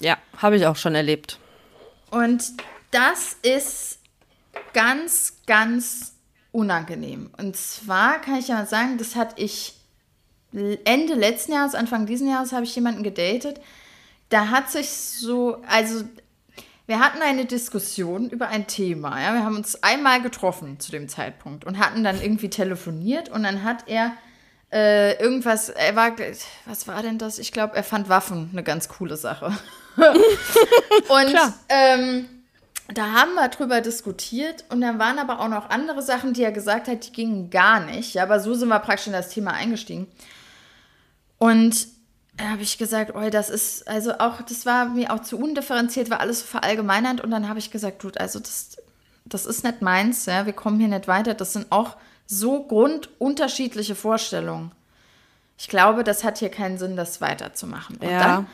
Ja, 0.00 0.16
habe 0.36 0.56
ich 0.56 0.66
auch 0.66 0.76
schon 0.76 0.94
erlebt. 0.94 1.38
Und 2.10 2.44
das 2.90 3.36
ist 3.42 3.98
ganz, 4.72 5.34
ganz 5.46 6.14
unangenehm. 6.52 7.30
Und 7.36 7.56
zwar 7.56 8.20
kann 8.20 8.36
ich 8.36 8.48
ja 8.48 8.66
sagen, 8.66 8.98
das 8.98 9.16
hatte 9.16 9.40
ich 9.40 9.74
Ende 10.52 11.14
letzten 11.14 11.52
Jahres, 11.52 11.74
Anfang 11.74 12.06
diesen 12.06 12.28
Jahres 12.28 12.52
habe 12.52 12.64
ich 12.64 12.74
jemanden 12.74 13.02
gedatet. 13.02 13.60
Da 14.30 14.48
hat 14.48 14.70
sich 14.70 14.90
so, 14.90 15.62
also 15.68 16.04
wir 16.86 17.00
hatten 17.00 17.20
eine 17.20 17.44
Diskussion 17.44 18.30
über 18.30 18.48
ein 18.48 18.66
Thema. 18.66 19.20
Ja? 19.20 19.34
Wir 19.34 19.44
haben 19.44 19.56
uns 19.56 19.82
einmal 19.82 20.22
getroffen 20.22 20.80
zu 20.80 20.90
dem 20.90 21.08
Zeitpunkt 21.08 21.64
und 21.64 21.78
hatten 21.78 22.02
dann 22.02 22.20
irgendwie 22.20 22.48
telefoniert 22.48 23.28
und 23.28 23.42
dann 23.42 23.62
hat 23.62 23.84
er 23.88 24.12
äh, 24.72 25.20
irgendwas, 25.22 25.68
er 25.68 25.96
war, 25.96 26.12
was 26.66 26.88
war 26.88 27.02
denn 27.02 27.18
das? 27.18 27.38
Ich 27.38 27.52
glaube, 27.52 27.76
er 27.76 27.84
fand 27.84 28.08
Waffen 28.08 28.50
eine 28.52 28.62
ganz 28.62 28.88
coole 28.88 29.16
Sache. 29.16 29.52
und 29.96 31.34
ähm, 31.68 32.37
da 32.94 33.12
haben 33.12 33.34
wir 33.34 33.48
drüber 33.48 33.82
diskutiert 33.82 34.64
und 34.70 34.80
dann 34.80 34.98
waren 34.98 35.18
aber 35.18 35.40
auch 35.40 35.48
noch 35.48 35.68
andere 35.68 36.02
Sachen, 36.02 36.32
die 36.32 36.42
er 36.42 36.52
gesagt 36.52 36.88
hat, 36.88 37.06
die 37.06 37.12
gingen 37.12 37.50
gar 37.50 37.80
nicht. 37.80 38.14
Ja, 38.14 38.22
aber 38.22 38.40
so 38.40 38.54
sind 38.54 38.68
wir 38.68 38.78
praktisch 38.78 39.08
in 39.08 39.12
das 39.12 39.28
Thema 39.28 39.52
eingestiegen. 39.52 40.06
Und 41.36 41.86
da 42.38 42.50
habe 42.50 42.62
ich 42.62 42.78
gesagt, 42.78 43.14
oh, 43.14 43.30
das 43.30 43.50
ist, 43.50 43.86
also 43.88 44.18
auch, 44.18 44.40
das 44.40 44.64
war 44.64 44.86
mir 44.86 45.12
auch 45.12 45.20
zu 45.20 45.38
undifferenziert, 45.38 46.08
war 46.08 46.20
alles 46.20 46.40
so 46.40 46.46
verallgemeinert. 46.46 47.20
Und 47.20 47.30
dann 47.30 47.48
habe 47.48 47.58
ich 47.58 47.70
gesagt, 47.70 48.00
gut, 48.00 48.18
also 48.18 48.38
das, 48.38 48.78
das 49.26 49.44
ist 49.44 49.64
nicht 49.64 49.82
meins, 49.82 50.24
ja, 50.24 50.46
wir 50.46 50.54
kommen 50.54 50.78
hier 50.78 50.88
nicht 50.88 51.08
weiter. 51.08 51.34
Das 51.34 51.52
sind 51.52 51.66
auch 51.70 51.96
so 52.26 52.64
grundunterschiedliche 52.64 53.96
Vorstellungen. 53.96 54.72
Ich 55.58 55.68
glaube, 55.68 56.04
das 56.04 56.24
hat 56.24 56.38
hier 56.38 56.50
keinen 56.50 56.78
Sinn, 56.78 56.96
das 56.96 57.20
weiterzumachen. 57.20 57.96
Und 57.96 58.08
ja. 58.08 58.18
dann 58.18 58.46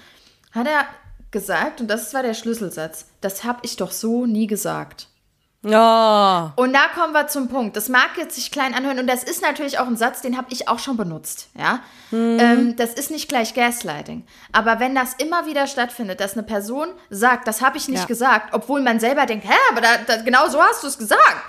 hat 0.52 0.66
er 0.66 0.86
gesagt, 1.34 1.82
und 1.82 1.88
das 1.88 2.14
war 2.14 2.22
der 2.22 2.32
Schlüsselsatz, 2.32 3.06
das 3.20 3.44
habe 3.44 3.58
ich 3.62 3.76
doch 3.76 3.90
so 3.90 4.24
nie 4.24 4.46
gesagt. 4.46 5.08
Ja. 5.66 6.52
Und 6.56 6.74
da 6.74 6.88
kommen 6.94 7.12
wir 7.12 7.26
zum 7.26 7.48
Punkt. 7.48 7.76
Das 7.76 7.88
mag 7.88 8.10
jetzt 8.16 8.34
sich 8.34 8.50
klein 8.50 8.74
anhören 8.74 8.98
und 8.98 9.06
das 9.06 9.24
ist 9.24 9.42
natürlich 9.42 9.78
auch 9.78 9.86
ein 9.86 9.96
Satz, 9.96 10.20
den 10.20 10.36
habe 10.36 10.48
ich 10.50 10.68
auch 10.68 10.78
schon 10.78 10.96
benutzt. 10.96 11.48
Ja, 11.58 11.80
mhm. 12.10 12.38
ähm, 12.38 12.76
das 12.76 12.94
ist 12.94 13.10
nicht 13.10 13.28
gleich 13.28 13.54
Gaslighting. 13.54 14.24
Aber 14.52 14.78
wenn 14.78 14.94
das 14.94 15.14
immer 15.14 15.46
wieder 15.46 15.66
stattfindet, 15.66 16.20
dass 16.20 16.34
eine 16.34 16.42
Person 16.42 16.88
sagt, 17.10 17.48
das 17.48 17.62
habe 17.62 17.78
ich 17.78 17.88
nicht 17.88 18.00
ja. 18.00 18.06
gesagt, 18.06 18.54
obwohl 18.54 18.82
man 18.82 19.00
selber 19.00 19.26
denkt, 19.26 19.46
hä, 19.46 19.54
aber 19.70 19.80
da, 19.80 19.88
da, 20.06 20.22
genau 20.22 20.48
so 20.48 20.62
hast 20.62 20.82
du 20.82 20.86
es 20.86 20.98
gesagt. 20.98 21.42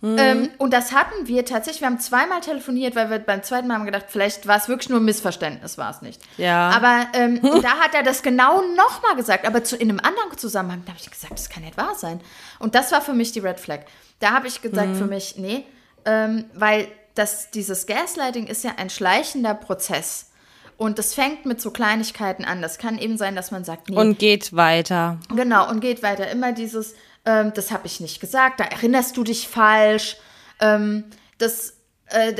Mhm. 0.00 0.18
Ähm, 0.18 0.48
und 0.58 0.72
das 0.72 0.92
hatten 0.92 1.26
wir 1.26 1.44
tatsächlich, 1.44 1.80
wir 1.80 1.88
haben 1.88 2.00
zweimal 2.00 2.40
telefoniert, 2.40 2.94
weil 2.96 3.10
wir 3.10 3.18
beim 3.18 3.42
zweiten 3.42 3.66
Mal 3.66 3.74
haben 3.74 3.86
gedacht, 3.86 4.06
vielleicht 4.08 4.46
war 4.46 4.56
es 4.56 4.68
wirklich 4.68 4.90
nur 4.90 5.00
ein 5.00 5.04
Missverständnis, 5.04 5.78
war 5.78 5.90
es 5.90 6.02
nicht. 6.02 6.20
Ja. 6.36 6.70
Aber 6.70 7.06
ähm, 7.14 7.40
da 7.62 7.78
hat 7.78 7.94
er 7.94 8.02
das 8.02 8.22
genau 8.22 8.62
nochmal 8.74 9.16
gesagt, 9.16 9.46
aber 9.46 9.64
zu, 9.64 9.76
in 9.76 9.90
einem 9.90 10.00
anderen 10.00 10.36
Zusammenhang, 10.36 10.82
da 10.84 10.92
habe 10.92 11.00
ich 11.00 11.10
gesagt, 11.10 11.32
das 11.32 11.48
kann 11.48 11.62
nicht 11.62 11.76
wahr 11.76 11.94
sein. 11.96 12.20
Und 12.58 12.74
das 12.74 12.92
war 12.92 13.00
für 13.00 13.14
mich 13.14 13.32
die 13.32 13.40
Red 13.40 13.58
Flag. 13.58 13.80
Da 14.20 14.32
habe 14.32 14.46
ich 14.46 14.62
gesagt, 14.62 14.88
mhm. 14.88 14.96
für 14.96 15.06
mich, 15.06 15.36
nee, 15.38 15.64
ähm, 16.04 16.44
weil 16.54 16.88
das, 17.14 17.50
dieses 17.50 17.86
Gaslighting 17.86 18.46
ist 18.46 18.64
ja 18.64 18.72
ein 18.76 18.90
schleichender 18.90 19.54
Prozess. 19.54 20.30
Und 20.78 20.98
das 20.98 21.14
fängt 21.14 21.46
mit 21.46 21.60
so 21.60 21.70
Kleinigkeiten 21.70 22.44
an. 22.44 22.60
Das 22.60 22.76
kann 22.76 22.98
eben 22.98 23.16
sein, 23.16 23.34
dass 23.34 23.50
man 23.50 23.64
sagt, 23.64 23.88
nee. 23.88 23.96
Und 23.96 24.18
geht 24.18 24.54
weiter. 24.54 25.18
Genau, 25.34 25.68
und 25.70 25.80
geht 25.80 26.02
weiter. 26.02 26.30
Immer 26.30 26.52
dieses, 26.52 26.94
ähm, 27.26 27.52
das 27.54 27.72
habe 27.72 27.86
ich 27.86 28.00
nicht 28.00 28.20
gesagt, 28.20 28.60
da 28.60 28.64
erinnerst 28.64 29.16
du 29.16 29.24
dich 29.24 29.48
falsch. 29.48 30.16
Ähm, 30.60 31.04
das, 31.38 31.74
äh, 32.06 32.32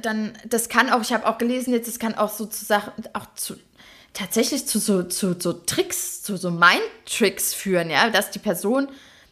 dann, 0.00 0.32
das 0.46 0.68
kann 0.68 0.90
auch, 0.90 1.02
ich 1.02 1.12
habe 1.12 1.26
auch 1.26 1.38
gelesen 1.38 1.72
jetzt, 1.72 1.86
das 1.86 1.98
kann 1.98 2.14
auch 2.14 2.30
so 2.30 2.48
auch 3.12 3.26
zu, 3.36 3.56
tatsächlich 4.14 4.66
zu 4.66 4.78
so, 4.78 5.02
zu 5.02 5.36
so 5.38 5.52
Tricks, 5.52 6.22
zu 6.22 6.36
so 6.36 6.50
Mind-Tricks 6.50 7.52
führen, 7.54 7.90
ja, 7.90 8.10
dass 8.10 8.30
die 8.30 8.38
Person, 8.38 8.88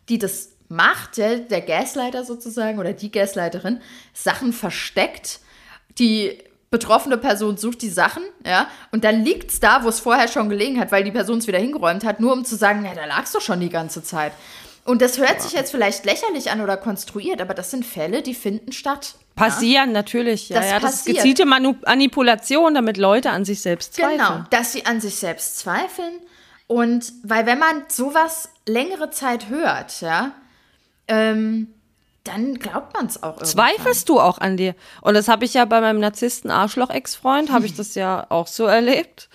die 0.09 0.19
das 0.19 0.51
macht, 0.69 1.17
ja, 1.17 1.37
der 1.37 1.63
Gasleiter 1.63 2.25
sozusagen 2.25 2.79
oder 2.79 2.93
die 2.93 3.11
Gasleiterin, 3.11 3.81
Sachen 4.13 4.53
versteckt, 4.53 5.41
die 5.99 6.39
betroffene 6.71 7.19
Person 7.19 7.59
sucht 7.59 7.83
die 7.83 7.91
Sachen, 7.91 8.23
ja, 8.47 8.67
und 8.93 9.05
dann 9.05 9.23
liegt 9.25 9.51
es 9.51 9.61
da, 9.61 9.85
wo 9.85 9.89
es 9.89 10.01
vorher 10.01 10.29
schon 10.29 10.49
gelegen 10.49 10.81
hat, 10.81 10.91
weil 10.91 11.05
die 11.05 11.11
Person 11.11 11.39
es 11.39 11.47
wieder 11.47 11.59
hingeräumt 11.59 12.05
hat, 12.05 12.21
nur 12.21 12.33
um 12.33 12.45
zu 12.45 12.57
sagen, 12.57 12.85
ja, 12.85 12.95
da 12.95 13.05
lag 13.05 13.25
es 13.25 13.33
doch 13.33 13.43
schon 13.43 13.61
die 13.61 13.69
ganze 13.69 14.03
Zeit. 14.03 14.33
Und 14.85 15.01
das 15.01 15.19
hört 15.19 15.41
sich 15.41 15.53
jetzt 15.53 15.71
vielleicht 15.71 16.05
lächerlich 16.05 16.51
an 16.51 16.61
oder 16.61 16.77
konstruiert, 16.77 17.41
aber 17.41 17.55
das 17.55 17.71
sind 17.71 17.87
Fälle, 17.87 18.23
die 18.23 18.35
finden 18.35 18.73
statt. 18.73 19.15
Passieren 19.37 19.91
ja? 19.91 19.93
natürlich, 19.93 20.49
ja. 20.49 20.61
Das 20.61 20.71
ja, 20.71 20.81
das 20.81 20.95
ist 20.95 21.07
gezielte 21.07 21.47
Manipulation, 21.47 22.75
damit 22.75 22.97
Leute 22.97 23.31
an 23.31 23.45
sich 23.45 23.61
selbst 23.63 23.95
zweifeln. 23.95 24.19
Genau, 24.19 24.45
dass 24.51 24.73
sie 24.73 24.85
an 24.85 25.01
sich 25.01 25.17
selbst 25.17 25.59
zweifeln. 25.59 26.15
Und 26.67 27.13
weil 27.23 27.47
wenn 27.47 27.59
man 27.59 27.85
sowas 27.89 28.49
längere 28.67 29.11
Zeit 29.11 29.49
hört, 29.49 30.01
ja, 30.01 30.33
ähm, 31.07 31.69
dann 32.25 32.55
glaubt 32.55 32.95
man 32.95 33.07
es 33.07 33.23
auch 33.23 33.39
irgendwann. 33.39 33.49
Zweifelst 33.49 34.09
du 34.09 34.21
auch 34.21 34.39
an 34.39 34.57
dir? 34.57 34.75
Und 35.01 35.15
das 35.15 35.29
habe 35.29 35.45
ich 35.45 35.55
ja 35.55 35.65
bei 35.65 35.81
meinem 35.81 36.01
Narzissten-Arschloch-Ex-Freund, 36.01 37.51
habe 37.51 37.67
ich 37.67 37.75
das 37.77 37.95
ja 37.95 38.27
auch 38.29 38.47
so 38.47 38.65
erlebt. 38.65 39.29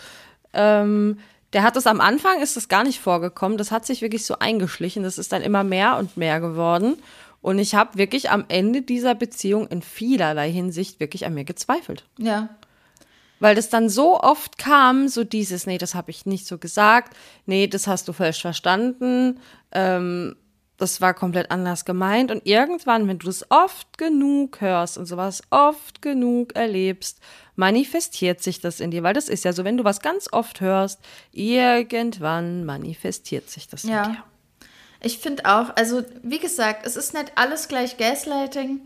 Ähm, 0.53 1.19
der 1.53 1.63
hat 1.63 1.75
das 1.75 1.87
am 1.87 2.01
Anfang, 2.01 2.41
ist 2.41 2.57
das 2.57 2.67
gar 2.67 2.83
nicht 2.83 2.99
vorgekommen. 2.99 3.57
Das 3.57 3.71
hat 3.71 3.85
sich 3.85 4.01
wirklich 4.01 4.25
so 4.25 4.39
eingeschlichen. 4.39 5.03
Das 5.03 5.17
ist 5.17 5.31
dann 5.31 5.41
immer 5.41 5.63
mehr 5.63 5.97
und 5.97 6.17
mehr 6.17 6.39
geworden. 6.39 6.97
Und 7.41 7.59
ich 7.59 7.75
habe 7.75 7.97
wirklich 7.97 8.29
am 8.29 8.45
Ende 8.49 8.81
dieser 8.81 9.15
Beziehung 9.15 9.67
in 9.67 9.81
vielerlei 9.81 10.51
Hinsicht 10.51 10.99
wirklich 10.99 11.25
an 11.25 11.33
mir 11.33 11.45
gezweifelt. 11.45 12.03
Ja. 12.17 12.49
Weil 13.39 13.55
das 13.55 13.69
dann 13.69 13.87
so 13.87 14.19
oft 14.19 14.57
kam, 14.57 15.07
so 15.07 15.23
dieses, 15.23 15.67
nee, 15.67 15.77
das 15.77 15.95
habe 15.95 16.11
ich 16.11 16.25
nicht 16.25 16.47
so 16.47 16.57
gesagt, 16.57 17.15
nee, 17.45 17.67
das 17.67 17.87
hast 17.87 18.07
du 18.07 18.13
falsch 18.13 18.41
verstanden, 18.41 19.39
ähm, 19.71 20.35
das 20.77 21.01
war 21.01 21.13
komplett 21.13 21.51
anders 21.51 21.85
gemeint. 21.85 22.31
Und 22.31 22.45
irgendwann, 22.45 23.07
wenn 23.07 23.19
du 23.19 23.29
es 23.29 23.49
oft 23.49 23.97
genug 23.97 24.61
hörst 24.61 24.97
und 24.97 25.05
sowas 25.05 25.41
oft 25.49 26.01
genug 26.01 26.55
erlebst, 26.55 27.19
manifestiert 27.55 28.41
sich 28.41 28.61
das 28.61 28.79
in 28.79 28.91
dir. 28.91 29.03
Weil 29.03 29.13
das 29.13 29.27
ist 29.27 29.43
ja 29.43 29.53
so, 29.53 29.63
wenn 29.63 29.77
du 29.77 29.83
was 29.83 30.01
ganz 30.01 30.31
oft 30.31 30.61
hörst, 30.61 30.99
irgendwann 31.31 32.63
manifestiert 32.63 33.49
sich 33.49 33.67
das 33.67 33.83
in 33.83 33.89
dir. 33.89 33.95
Ja. 33.95 34.23
Ich 35.01 35.19
finde 35.19 35.45
auch, 35.45 35.75
also 35.75 36.03
wie 36.23 36.39
gesagt, 36.39 36.85
es 36.85 36.95
ist 36.95 37.13
nicht 37.13 37.33
alles 37.35 37.67
gleich 37.67 37.97
Gaslighting. 37.97 38.81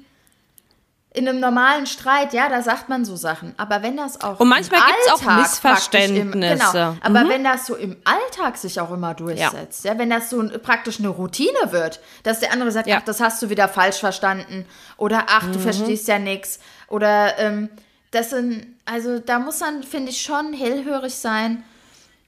In 1.13 1.27
einem 1.27 1.41
normalen 1.41 1.87
Streit, 1.87 2.31
ja, 2.31 2.47
da 2.47 2.61
sagt 2.61 2.87
man 2.87 3.03
so 3.03 3.17
Sachen. 3.17 3.53
Aber 3.57 3.83
wenn 3.83 3.97
das 3.97 4.21
auch. 4.21 4.39
Und 4.39 4.47
manchmal 4.47 4.79
im 4.79 4.85
gibt's 4.87 5.11
auch 5.11 5.35
Missverständnisse. 5.35 6.21
Im, 6.21 6.31
genau. 6.31 6.95
Aber 7.01 7.27
wenn 7.29 7.43
das 7.43 7.65
so 7.65 7.75
im 7.75 7.97
Alltag 8.05 8.55
sich 8.55 8.79
auch 8.79 8.91
immer 8.91 9.13
durchsetzt, 9.13 9.83
ja, 9.83 9.97
wenn 9.97 10.09
das 10.09 10.29
so 10.29 10.39
ein, 10.39 10.51
praktisch 10.63 10.99
eine 10.99 11.09
Routine 11.09 11.71
wird, 11.71 11.99
dass 12.23 12.39
der 12.39 12.53
andere 12.53 12.71
sagt, 12.71 12.87
Ja. 12.87 12.99
ach, 12.99 13.01
das 13.03 13.19
hast 13.19 13.41
du 13.41 13.49
wieder 13.49 13.67
falsch 13.67 13.97
verstanden. 13.99 14.65
Oder 14.95 15.25
ach, 15.27 15.51
du 15.51 15.59
verstehst 15.59 16.07
ja 16.07 16.17
nichts. 16.17 16.59
Oder 16.87 17.37
ähm, 17.39 17.67
das 18.11 18.29
sind, 18.29 18.67
also 18.85 19.19
da 19.19 19.39
muss 19.39 19.59
man, 19.59 19.83
finde 19.83 20.11
ich, 20.11 20.21
schon 20.21 20.53
hellhörig 20.53 21.13
sein. 21.15 21.63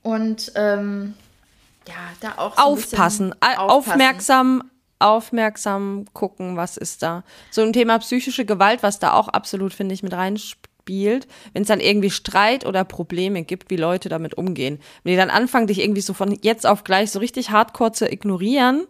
Und 0.02 0.52
ähm, 0.56 1.14
ja, 1.88 1.94
da 2.20 2.34
auch 2.36 2.58
so 2.58 2.62
aufpassen, 2.64 3.34
Al- 3.40 3.56
aufmerksam, 3.56 4.70
aufmerksam 5.04 6.06
gucken, 6.14 6.58
was 6.58 6.78
ist 6.78 7.04
da. 7.04 7.24
So 7.52 7.62
ein 7.62 7.74
Thema 7.74 8.00
psychische 8.00 8.46
Gewalt, 8.46 8.84
was 8.84 9.00
da 9.00 9.14
auch 9.14 9.28
absolut, 9.28 9.74
finde 9.74 9.94
ich, 9.94 10.04
mit 10.04 10.14
reinspielt, 10.14 11.28
wenn 11.54 11.62
es 11.64 11.68
dann 11.68 11.80
irgendwie 11.80 12.10
Streit 12.10 12.66
oder 12.66 12.84
Probleme 12.84 13.44
gibt, 13.44 13.70
wie 13.70 13.76
Leute 13.78 14.10
damit 14.10 14.36
umgehen. 14.36 14.80
Wenn 15.04 15.12
die 15.12 15.18
dann 15.18 15.30
anfangen, 15.30 15.68
dich 15.68 15.80
irgendwie 15.80 16.02
so 16.02 16.14
von 16.14 16.38
jetzt 16.42 16.66
auf 16.66 16.84
gleich 16.84 17.12
so 17.12 17.20
richtig 17.20 17.52
hardcore 17.52 17.92
zu 17.92 18.12
ignorieren 18.12 18.86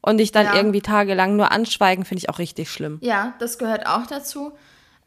und 0.00 0.18
dich 0.18 0.32
dann 0.32 0.46
Ja. 0.46 0.54
irgendwie 0.54 0.80
tagelang 0.82 1.36
nur 1.36 1.50
anschweigen, 1.52 2.04
finde 2.04 2.20
ich 2.20 2.30
auch 2.30 2.38
richtig 2.38 2.70
schlimm. 2.70 2.98
Ja, 3.02 3.34
das 3.38 3.58
gehört 3.58 3.86
auch 3.86 4.06
dazu. 4.06 4.52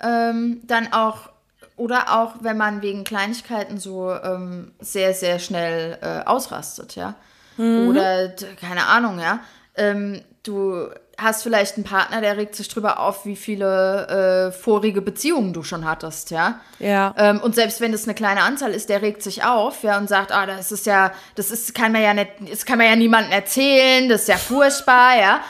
Ähm, 0.02 0.62
dann 0.64 0.94
auch, 0.94 1.30
oder 1.76 2.20
auch, 2.22 2.36
wenn 2.42 2.58
man 2.58 2.82
wegen 2.82 3.04
Kleinigkeiten 3.04 3.78
so 3.78 4.12
ähm, 4.12 4.72
sehr, 4.80 5.14
sehr 5.14 5.40
schnell 5.40 5.98
äh, 6.02 6.26
ausrastet, 6.28 6.96
ja. 6.96 7.16
Oder, 7.58 8.30
d- 8.30 8.46
keine 8.56 8.86
Ahnung, 8.88 9.20
ja. 9.20 9.40
Ähm, 9.76 10.22
du 10.44 10.90
hast 11.18 11.44
vielleicht 11.44 11.76
einen 11.76 11.84
Partner, 11.84 12.22
der 12.22 12.38
regt 12.38 12.56
sich 12.56 12.68
drüber 12.70 13.00
auf, 13.00 13.26
wie 13.26 13.36
viele 13.36 14.08
äh, 14.08 14.52
vorige 14.52 15.02
Beziehungen 15.02 15.54
du 15.54 15.64
schon 15.64 15.86
hattest, 15.86 16.32
ja. 16.32 16.62
Ja. 16.80 17.14
Ähm, 17.18 17.42
und 17.42 17.56
selbst 17.56 17.82
wenn 17.82 17.94
es 17.94 18.06
eine 18.06 18.16
kleine 18.16 18.42
Anzahl 18.42 18.72
ist, 18.72 18.90
der 18.90 19.02
regt 19.02 19.22
sich 19.22 19.44
auf, 19.44 19.84
ja, 19.84 19.98
und 19.98 20.08
sagt, 20.08 20.32
ah, 20.32 20.46
das 20.46 20.72
ist 20.72 20.86
ja, 20.86 21.12
das 21.36 21.52
ist, 21.52 21.76
kann 21.76 21.92
man 21.92 22.02
ja 22.02 22.14
nicht, 22.14 22.32
das 22.50 22.66
kann 22.66 22.78
man 22.78 22.88
ja 22.88 22.96
niemandem 22.96 23.34
erzählen, 23.34 24.08
das 24.08 24.22
ist 24.22 24.28
ja 24.30 24.38
furchtbar, 24.38 25.20
ja. 25.20 25.42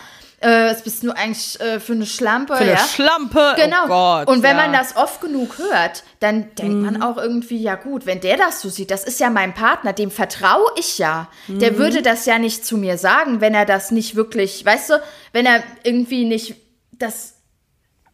Äh, 0.42 0.72
was 0.72 0.84
bist 0.84 1.04
du 1.04 1.12
eigentlich 1.12 1.60
äh, 1.60 1.82
für 1.82 1.92
eine 1.92 2.06
Schlampe, 2.06 2.56
Für 2.56 2.62
eine 2.62 2.72
ja? 2.72 2.78
Schlampe. 2.78 3.56
Genau. 3.58 3.84
Oh 3.86 3.88
Gott, 3.88 4.28
und 4.30 4.42
wenn 4.42 4.56
ja. 4.56 4.68
Mhm. 4.68 4.72
man 4.72 4.82
das 4.82 4.96
oft 4.96 5.20
genug 5.20 5.58
hört, 5.58 6.04
dann 6.22 6.56
denkt 6.56 6.82
man 6.82 7.02
auch 7.02 7.18
irgendwie, 7.18 7.58
ja 7.58 7.76
gut, 7.76 8.06
wenn 8.06 8.22
der 8.22 8.38
das 8.38 8.62
so 8.62 8.70
sieht, 8.70 8.90
das 8.90 9.04
ist 9.04 9.20
ja 9.20 9.30
mein 9.30 9.54
Partner, 9.54 9.92
dem 9.92 10.12
vertraue 10.12 10.70
ich 10.78 10.98
ja. 10.98 11.28
Mhm. 11.48 11.60
Der 11.60 11.78
würde 11.78 12.02
das 12.02 12.26
ja 12.26 12.40
nicht 12.40 12.66
zu 12.66 12.78
mir 12.78 12.98
sagen, 12.98 13.42
wenn 13.42 13.54
er 13.54 13.66
das 13.66 13.92
nicht 13.92 14.16
wirklich, 14.16 14.66
weißt 14.66 14.92
du, 14.92 15.02
wenn 15.34 15.46
er 15.46 15.62
irgendwie 15.84 16.24
nicht 16.24 16.56
das, 16.94 17.36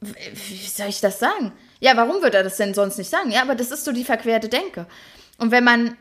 wie 0.01 0.67
soll 0.67 0.87
ich 0.87 1.01
das 1.01 1.19
sagen? 1.19 1.51
Ja, 1.79 1.95
warum 1.95 2.23
würde 2.23 2.37
er 2.37 2.43
das 2.43 2.57
denn 2.57 2.73
sonst 2.73 2.97
nicht 2.97 3.09
sagen? 3.11 3.29
Ja, 3.29 3.43
aber 3.43 3.53
das 3.53 3.69
ist 3.69 3.85
so 3.85 3.91
die 3.91 4.03
verquerte 4.03 4.49
Denke. 4.49 4.87
Und 5.37 5.51
wenn 5.51 5.63
man, 5.63 5.95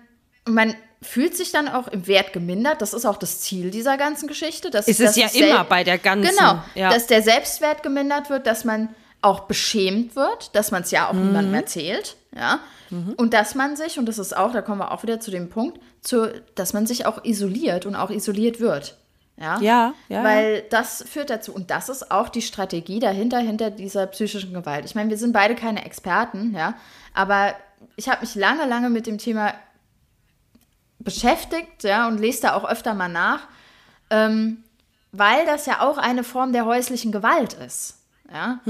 man 0.46 0.74
fühlt 1.04 1.36
sich 1.36 1.52
dann 1.52 1.68
auch 1.68 1.88
im 1.88 2.06
Wert 2.06 2.32
gemindert, 2.32 2.82
das 2.82 2.92
ist 2.94 3.04
auch 3.04 3.16
das 3.16 3.40
Ziel 3.40 3.70
dieser 3.70 3.96
ganzen 3.96 4.26
Geschichte. 4.26 4.70
Dass, 4.70 4.88
Ist 4.88 5.00
es 5.00 5.16
ja 5.16 5.28
immer 5.28 5.64
bei 5.64 5.84
der 5.84 5.98
ganzen. 5.98 6.34
Genau, 6.34 6.58
Ja. 6.74 6.90
dass 6.90 7.06
der 7.06 7.22
Selbstwert 7.22 7.82
gemindert 7.82 8.30
wird, 8.30 8.46
dass 8.46 8.64
man 8.64 8.88
auch 9.22 9.40
beschämt 9.40 10.16
wird, 10.16 10.54
dass 10.54 10.70
man 10.70 10.82
es 10.82 10.90
ja 10.90 11.08
auch 11.08 11.12
Mhm. 11.14 11.26
niemandem 11.26 11.54
erzählt, 11.54 12.16
ja. 12.36 12.60
Und 13.16 13.34
dass 13.34 13.56
man 13.56 13.74
sich, 13.74 13.98
und 13.98 14.06
das 14.06 14.18
ist 14.18 14.36
auch, 14.36 14.52
da 14.52 14.62
kommen 14.62 14.78
wir 14.78 14.92
auch 14.92 15.02
wieder 15.02 15.18
zu 15.18 15.32
dem 15.32 15.48
Punkt, 15.48 15.80
zu, 16.00 16.30
dass 16.54 16.74
man 16.74 16.86
sich 16.86 17.06
auch 17.06 17.24
isoliert 17.24 17.86
und 17.86 17.96
auch 17.96 18.10
isoliert 18.10 18.60
wird. 18.60 18.96
Ja, 19.36 19.58
Ja, 19.60 19.94
ja, 20.08 20.22
Weil 20.22 20.62
das 20.70 21.02
führt 21.10 21.28
dazu, 21.28 21.52
und 21.52 21.72
das 21.72 21.88
ist 21.88 22.12
auch 22.12 22.28
die 22.28 22.42
Strategie 22.42 23.00
dahinter, 23.00 23.38
hinter 23.38 23.70
dieser 23.70 24.06
psychischen 24.06 24.52
Gewalt. 24.54 24.84
Ich 24.84 24.94
meine, 24.94 25.10
wir 25.10 25.16
sind 25.18 25.32
beide 25.32 25.56
keine 25.56 25.84
Experten, 25.84 26.54
ja, 26.54 26.74
aber 27.14 27.54
ich 27.96 28.08
habe 28.08 28.20
mich 28.20 28.36
lange, 28.36 28.64
lange 28.66 28.90
mit 28.90 29.08
dem 29.08 29.18
Thema 29.18 29.54
beschäftigt, 31.04 31.84
ja, 31.84 32.08
und 32.08 32.18
lese 32.18 32.42
da 32.42 32.54
auch 32.54 32.64
öfter 32.64 32.94
mal 32.94 33.08
nach, 33.08 33.40
ähm, 34.10 34.64
weil 35.12 35.46
das 35.46 35.66
ja 35.66 35.80
auch 35.80 35.98
eine 35.98 36.24
Form 36.24 36.52
der 36.52 36.64
häuslichen 36.64 37.12
Gewalt 37.12 37.52
ist. 37.54 37.98
Ja? 38.32 38.60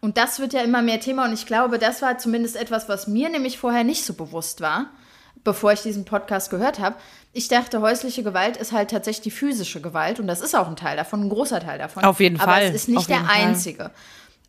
Und 0.00 0.16
das 0.16 0.40
wird 0.40 0.52
ja 0.52 0.62
immer 0.62 0.82
mehr 0.82 1.00
Thema 1.00 1.26
und 1.26 1.32
ich 1.32 1.46
glaube, 1.46 1.78
das 1.78 2.02
war 2.02 2.18
zumindest 2.18 2.56
etwas, 2.56 2.88
was 2.88 3.06
mir 3.06 3.28
nämlich 3.28 3.58
vorher 3.58 3.84
nicht 3.84 4.04
so 4.04 4.14
bewusst 4.14 4.60
war, 4.60 4.86
bevor 5.44 5.72
ich 5.72 5.82
diesen 5.82 6.04
Podcast 6.04 6.50
gehört 6.50 6.78
habe. 6.78 6.96
Ich 7.32 7.48
dachte, 7.48 7.80
häusliche 7.80 8.22
Gewalt 8.22 8.56
ist 8.56 8.72
halt 8.72 8.90
tatsächlich 8.90 9.22
die 9.22 9.30
physische 9.30 9.80
Gewalt 9.80 10.18
und 10.18 10.26
das 10.26 10.40
ist 10.40 10.54
auch 10.54 10.68
ein 10.68 10.76
Teil 10.76 10.96
davon, 10.96 11.22
ein 11.22 11.28
großer 11.28 11.60
Teil 11.60 11.78
davon. 11.78 12.04
Auf 12.04 12.20
jeden 12.20 12.40
Aber 12.40 12.52
Fall, 12.52 12.62
es 12.64 12.74
ist 12.74 12.88
nicht 12.88 12.98
auf 12.98 13.06
der 13.06 13.16
jeden 13.18 13.28
Fall. 13.28 13.90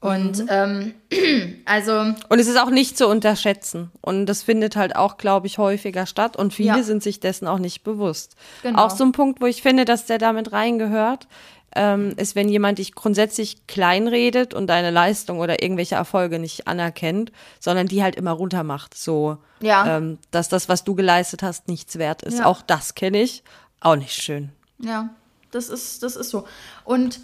Und 0.03 0.45
ähm, 0.49 0.93
also 1.65 1.93
Und 2.27 2.39
es 2.39 2.47
ist 2.47 2.59
auch 2.59 2.69
nicht 2.69 2.97
zu 2.97 3.07
unterschätzen. 3.07 3.89
Und 4.01 4.25
das 4.25 4.43
findet 4.43 4.75
halt 4.75 4.95
auch, 4.97 5.15
glaube 5.17 5.47
ich, 5.47 5.57
häufiger 5.57 6.05
statt. 6.05 6.35
Und 6.35 6.53
viele 6.53 6.77
Ja. 6.77 6.83
sind 6.83 7.01
sich 7.01 7.21
dessen 7.21 7.47
auch 7.47 7.59
nicht 7.59 7.83
bewusst. 7.83 8.35
Genau. 8.63 8.83
Auch 8.83 8.89
so 8.89 9.05
ein 9.05 9.13
Punkt, 9.13 9.39
wo 9.41 9.45
ich 9.45 9.61
finde, 9.61 9.85
dass 9.85 10.05
der 10.05 10.17
damit 10.17 10.51
reingehört, 10.51 11.27
ähm, 11.75 12.13
ist, 12.17 12.35
wenn 12.35 12.49
jemand 12.49 12.79
dich 12.79 12.93
grundsätzlich 12.95 13.65
kleinredet 13.65 14.53
und 14.53 14.67
deine 14.67 14.91
Leistung 14.91 15.39
oder 15.39 15.63
irgendwelche 15.63 15.95
Erfolge 15.95 16.37
nicht 16.37 16.67
anerkennt, 16.67 17.31
sondern 17.61 17.87
die 17.87 18.03
halt 18.03 18.15
immer 18.15 18.31
runtermacht. 18.31 18.95
So, 18.97 19.37
Ja. 19.61 19.97
ähm, 19.97 20.19
dass 20.31 20.49
das, 20.49 20.67
was 20.67 20.83
du 20.83 20.95
geleistet 20.95 21.43
hast, 21.43 21.69
nichts 21.69 21.97
wert 21.97 22.23
ist. 22.23 22.39
Ja. 22.39 22.45
Auch 22.45 22.61
das 22.61 22.93
kenne 22.93 23.21
ich. 23.21 23.41
Auch 23.79 23.95
nicht 23.95 24.21
schön. 24.21 24.49
Ja, 24.79 25.09
das 25.51 25.69
ist, 25.69 26.03
das 26.03 26.15
ist 26.17 26.29
so. 26.29 26.45
Und 26.83 27.21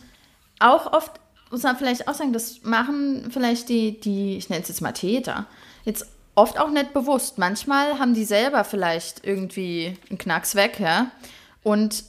auch 0.59 0.93
oft 0.93 1.11
muss 1.51 1.63
man 1.63 1.77
vielleicht 1.77 2.07
auch 2.07 2.13
sagen, 2.13 2.33
das 2.33 2.63
machen 2.63 3.29
vielleicht 3.31 3.69
die, 3.69 3.99
die, 3.99 4.37
ich 4.37 4.49
nenne 4.49 4.61
es 4.61 4.69
jetzt 4.69 4.81
mal 4.81 4.91
Täter, 4.91 5.45
jetzt 5.83 6.05
oft 6.35 6.59
auch 6.59 6.69
nicht 6.69 6.93
bewusst. 6.93 7.37
Manchmal 7.37 7.99
haben 7.99 8.13
die 8.13 8.25
selber 8.25 8.63
vielleicht 8.63 9.25
irgendwie 9.25 9.97
einen 10.09 10.17
Knacks 10.17 10.55
weg, 10.55 10.79
ja. 10.79 11.11
Und 11.63 12.03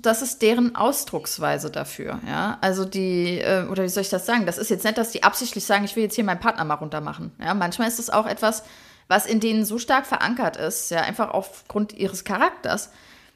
das 0.00 0.22
ist 0.22 0.42
deren 0.42 0.76
Ausdrucksweise 0.76 1.70
dafür, 1.70 2.20
ja. 2.26 2.58
Also 2.60 2.84
die, 2.84 3.40
äh, 3.40 3.66
oder 3.66 3.82
wie 3.82 3.88
soll 3.88 4.02
ich 4.02 4.10
das 4.10 4.26
sagen? 4.26 4.46
Das 4.46 4.58
ist 4.58 4.70
jetzt 4.70 4.84
nicht, 4.84 4.98
dass 4.98 5.10
die 5.10 5.22
absichtlich 5.22 5.64
sagen, 5.64 5.84
ich 5.84 5.96
will 5.96 6.04
jetzt 6.04 6.14
hier 6.14 6.24
meinen 6.24 6.40
Partner 6.40 6.64
mal 6.64 6.74
runtermachen. 6.74 7.32
Ja, 7.42 7.54
manchmal 7.54 7.88
ist 7.88 7.98
es 7.98 8.10
auch 8.10 8.26
etwas, 8.26 8.62
was 9.08 9.26
in 9.26 9.40
denen 9.40 9.64
so 9.64 9.78
stark 9.78 10.06
verankert 10.06 10.56
ist, 10.56 10.90
ja, 10.90 11.00
einfach 11.00 11.30
aufgrund 11.30 11.94
ihres 11.94 12.24
Charakters, 12.24 12.90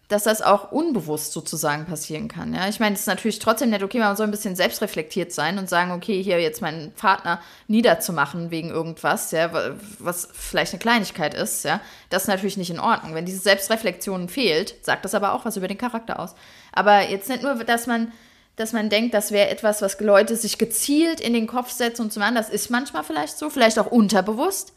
dass 0.08 0.24
das 0.24 0.42
auch 0.42 0.72
unbewusst 0.72 1.32
sozusagen 1.32 1.86
passieren 1.86 2.28
kann. 2.28 2.54
Ja, 2.54 2.68
ich 2.68 2.80
meine, 2.80 2.94
es 2.94 3.02
ist 3.02 3.06
natürlich 3.06 3.38
trotzdem 3.38 3.70
nicht 3.70 3.82
okay, 3.82 3.98
man 3.98 4.16
soll 4.16 4.26
ein 4.26 4.30
bisschen 4.30 4.56
selbstreflektiert 4.56 5.32
sein 5.32 5.58
und 5.58 5.68
sagen, 5.68 5.90
okay, 5.92 6.22
hier 6.22 6.38
jetzt 6.40 6.60
meinen 6.60 6.92
Partner 6.92 7.40
niederzumachen 7.66 8.50
wegen 8.50 8.68
irgendwas, 8.68 9.30
ja, 9.30 9.50
was 9.98 10.28
vielleicht 10.32 10.72
eine 10.72 10.80
Kleinigkeit 10.80 11.32
ist, 11.32 11.64
ja, 11.64 11.80
das 12.10 12.22
ist 12.22 12.28
natürlich 12.28 12.58
nicht 12.58 12.70
in 12.70 12.80
Ordnung. 12.80 13.14
Wenn 13.14 13.24
diese 13.24 13.40
Selbstreflexion 13.40 14.28
fehlt, 14.28 14.84
sagt 14.84 15.04
das 15.04 15.14
aber 15.14 15.32
auch 15.32 15.44
was 15.44 15.56
über 15.56 15.68
den 15.68 15.78
Charakter 15.78 16.20
aus. 16.20 16.34
Aber 16.72 17.08
jetzt 17.08 17.28
nicht 17.28 17.42
nur, 17.42 17.54
dass 17.64 17.86
man 17.86 18.12
dass 18.56 18.72
man 18.72 18.90
denkt, 18.90 19.14
das 19.14 19.30
wäre 19.30 19.48
etwas, 19.48 19.80
was 19.80 19.98
Leute 20.00 20.36
sich 20.36 20.58
gezielt 20.58 21.20
in 21.20 21.32
den 21.32 21.46
Kopf 21.46 21.70
setzen 21.70 22.02
und 22.02 22.12
zu 22.12 22.20
machen. 22.20 22.34
Das 22.34 22.50
ist 22.50 22.70
manchmal 22.70 23.02
vielleicht 23.02 23.38
so, 23.38 23.48
vielleicht 23.48 23.78
auch 23.78 23.86
unterbewusst, 23.86 24.74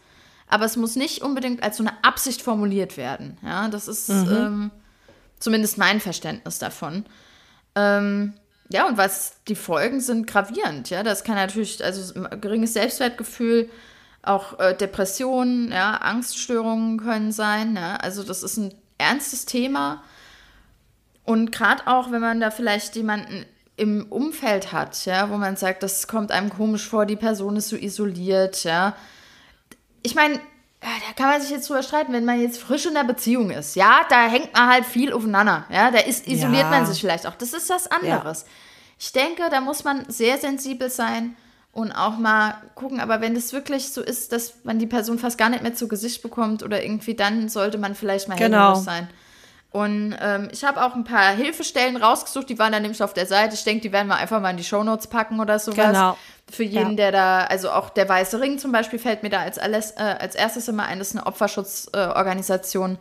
aber 0.48 0.66
es 0.66 0.78
muss 0.78 0.96
nicht 0.96 1.22
unbedingt 1.22 1.62
als 1.62 1.78
so 1.78 1.84
eine 1.84 1.92
Absicht 2.04 2.42
formuliert 2.42 2.96
werden. 2.96 3.38
Ja, 3.44 3.68
das 3.68 3.88
ist 3.88 4.10
mhm. 4.10 4.32
ähm, 4.32 4.72
Zumindest 5.46 5.78
mein 5.78 6.00
Verständnis 6.00 6.58
davon. 6.58 7.06
Ähm, 7.76 8.34
ja, 8.70 8.88
und 8.88 8.98
was 8.98 9.44
die 9.48 9.54
Folgen 9.54 10.02
sind 10.02 10.26
gravierend, 10.26 10.90
ja. 10.90 11.04
Das 11.04 11.24
kann 11.24 11.36
natürlich, 11.36 11.84
also 11.84 12.20
geringes 12.42 12.74
Selbstwertgefühl, 12.74 13.70
auch 14.24 14.58
äh, 14.58 14.76
Depressionen, 14.76 15.72
ja, 15.72 15.98
Angststörungen 15.98 17.00
können 17.00 17.32
sein. 17.32 17.76
Ja? 17.76 17.98
Also 17.98 18.24
das 18.24 18.42
ist 18.42 18.58
ein 18.58 18.74
ernstes 18.98 19.46
Thema. 19.46 20.02
Und 21.26 21.52
gerade 21.52 21.86
auch, 21.86 22.12
wenn 22.12 22.22
man 22.22 22.40
da 22.40 22.50
vielleicht 22.50 22.96
jemanden 22.96 23.46
im 23.78 24.08
Umfeld 24.10 24.72
hat, 24.72 25.06
ja, 25.06 25.30
wo 25.30 25.38
man 25.38 25.58
sagt, 25.58 25.84
das 25.84 26.08
kommt 26.08 26.32
einem 26.32 26.50
komisch 26.50 26.90
vor, 26.90 27.06
die 27.06 27.18
Person 27.18 27.56
ist 27.56 27.70
so 27.70 27.76
isoliert, 27.76 28.64
ja. 28.64 28.96
Ich 30.02 30.16
meine, 30.16 30.40
ja, 30.86 30.92
da 31.08 31.14
kann 31.16 31.32
man 31.32 31.42
sich 31.42 31.50
jetzt 31.50 31.68
drüber 31.68 31.82
streiten, 31.82 32.14
wenn 32.14 32.26
man 32.26 32.40
jetzt 32.40 32.60
frisch 32.60 32.86
in 32.86 32.94
der 32.94 33.04
Beziehung 33.04 33.50
ist. 33.50 33.76
Ja, 33.76 34.02
da 34.08 34.28
hängt 34.28 34.54
man 34.54 34.70
halt 34.70 34.86
viel 34.86 35.12
aufeinander. 35.12 35.66
Ja, 35.72 35.90
da 35.90 35.98
ist, 35.98 36.28
isoliert 36.28 36.64
ja. 36.64 36.70
man 36.70 36.86
sich 36.86 37.00
vielleicht 37.00 37.26
auch. 37.26 37.34
Das 37.34 37.54
ist 37.54 37.70
was 37.72 37.88
anderes. 37.88 38.42
Ja. 38.42 38.48
Ich 39.00 39.12
denke, 39.12 39.44
da 39.50 39.62
muss 39.62 39.84
man 39.84 40.06
sehr 40.10 40.38
sensibel 40.38 40.92
sein 40.92 41.36
und 41.72 41.92
auch 41.92 42.18
mal 42.18 42.62
gucken. 42.76 43.00
Aber 43.00 43.20
wenn 43.20 43.34
das 43.34 43.52
wirklich 43.52 43.92
so 43.92 44.02
ist, 44.02 44.32
dass 44.32 44.64
man 44.64 44.78
die 44.78 44.86
Person 44.86 45.18
fast 45.18 45.40
gar 45.40 45.50
nicht 45.50 45.64
mehr 45.64 45.74
zu 45.74 45.88
Gesicht 45.88 46.22
bekommt 46.22 46.62
oder 46.62 46.84
irgendwie, 46.84 47.16
dann 47.16 47.50
sollte 47.50 47.80
man 47.80 47.96
vielleicht 47.96 48.30
mal 48.30 48.38
genau. 48.38 48.76
sein. 48.76 49.10
Und 49.76 50.16
ähm, 50.22 50.48
ich 50.54 50.64
habe 50.64 50.82
auch 50.86 50.96
ein 50.96 51.04
paar 51.04 51.34
Hilfestellen 51.36 51.98
rausgesucht, 51.98 52.48
die 52.48 52.58
waren 52.58 52.72
dann 52.72 52.84
nämlich 52.84 53.04
auf 53.04 53.14
der 53.14 53.26
Seite. 53.26 53.56
Ich 53.56 53.66
denke, 53.66 53.82
die 53.82 53.92
werden 53.92 54.08
wir 54.08 54.16
einfach 54.16 54.40
mal 54.40 54.52
in 54.52 54.56
die 54.56 54.64
Shownotes 54.64 55.08
packen 55.08 55.42
oder 55.42 55.60
sowas. 55.60 55.88
Genau. 55.88 56.18
Für 56.50 56.64
jeden, 56.64 56.92
ja. 56.92 56.96
der 56.96 57.12
da, 57.12 57.40
also 57.44 57.72
auch 57.72 57.90
der 57.90 58.08
Weiße 58.08 58.40
Ring 58.40 58.58
zum 58.58 58.72
Beispiel 58.72 59.00
fällt 59.00 59.22
mir 59.22 59.30
da 59.30 59.42
als, 59.42 59.60
alles, 59.60 59.92
äh, 59.92 60.16
als 60.18 60.34
erstes 60.34 60.70
immer 60.70 60.86
ein, 60.86 61.00
das 61.00 61.10
ist 61.10 61.18
eine 61.18 61.26
Opferschutzorganisation. 61.26 62.98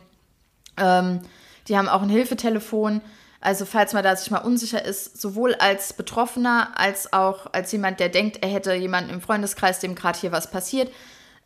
Äh, 0.77 0.83
ähm, 0.83 1.21
die 1.69 1.77
haben 1.77 1.87
auch 1.87 2.01
ein 2.01 2.09
Hilfetelefon. 2.09 2.99
Also 3.39 3.63
falls 3.63 3.93
man 3.93 4.03
da 4.03 4.13
sich 4.13 4.29
mal 4.29 4.39
unsicher 4.39 4.83
ist, 4.83 5.21
sowohl 5.21 5.55
als 5.55 5.93
Betroffener 5.93 6.71
als 6.75 7.13
auch 7.13 7.53
als 7.53 7.71
jemand, 7.71 8.01
der 8.01 8.09
denkt, 8.09 8.43
er 8.43 8.49
hätte 8.49 8.73
jemanden 8.73 9.11
im 9.11 9.21
Freundeskreis, 9.21 9.79
dem 9.79 9.95
gerade 9.95 10.19
hier 10.19 10.33
was 10.33 10.51
passiert, 10.51 10.91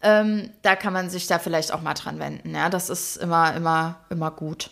ähm, 0.01 0.49
da 0.63 0.75
kann 0.75 0.93
man 0.93 1.11
sich 1.11 1.27
da 1.27 1.37
vielleicht 1.37 1.71
auch 1.71 1.83
mal 1.83 1.93
dran 1.93 2.17
wenden. 2.17 2.55
Ja, 2.55 2.69
das 2.69 2.89
ist 2.89 3.17
immer, 3.17 3.55
immer, 3.55 3.99
immer 4.09 4.31
gut. 4.31 4.71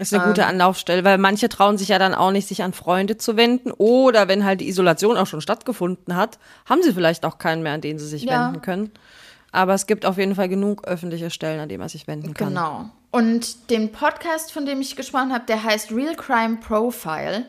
Das 0.00 0.10
ist 0.10 0.18
eine 0.18 0.28
gute 0.28 0.40
ähm. 0.40 0.48
Anlaufstelle, 0.48 1.04
weil 1.04 1.18
manche 1.18 1.50
trauen 1.50 1.76
sich 1.76 1.88
ja 1.88 1.98
dann 1.98 2.14
auch 2.14 2.30
nicht, 2.30 2.48
sich 2.48 2.62
an 2.62 2.72
Freunde 2.72 3.18
zu 3.18 3.36
wenden. 3.36 3.70
Oder 3.70 4.28
wenn 4.28 4.46
halt 4.46 4.62
die 4.62 4.68
Isolation 4.68 5.18
auch 5.18 5.26
schon 5.26 5.42
stattgefunden 5.42 6.16
hat, 6.16 6.38
haben 6.64 6.82
sie 6.82 6.94
vielleicht 6.94 7.26
auch 7.26 7.36
keinen 7.36 7.62
mehr, 7.62 7.74
an 7.74 7.82
den 7.82 7.98
sie 7.98 8.06
sich 8.06 8.22
ja. 8.22 8.46
wenden 8.46 8.62
können. 8.62 8.92
Aber 9.52 9.74
es 9.74 9.86
gibt 9.86 10.06
auf 10.06 10.16
jeden 10.16 10.36
Fall 10.36 10.48
genug 10.48 10.84
öffentliche 10.84 11.28
Stellen, 11.28 11.60
an 11.60 11.68
denen 11.68 11.80
man 11.80 11.90
sich 11.90 12.06
wenden 12.06 12.32
kann. 12.32 12.48
Genau. 12.48 12.88
Und 13.10 13.68
den 13.68 13.92
Podcast, 13.92 14.52
von 14.52 14.64
dem 14.64 14.80
ich 14.80 14.96
gesprochen 14.96 15.34
habe, 15.34 15.44
der 15.46 15.62
heißt 15.62 15.92
Real 15.92 16.16
Crime 16.16 16.56
Profile. 16.56 17.44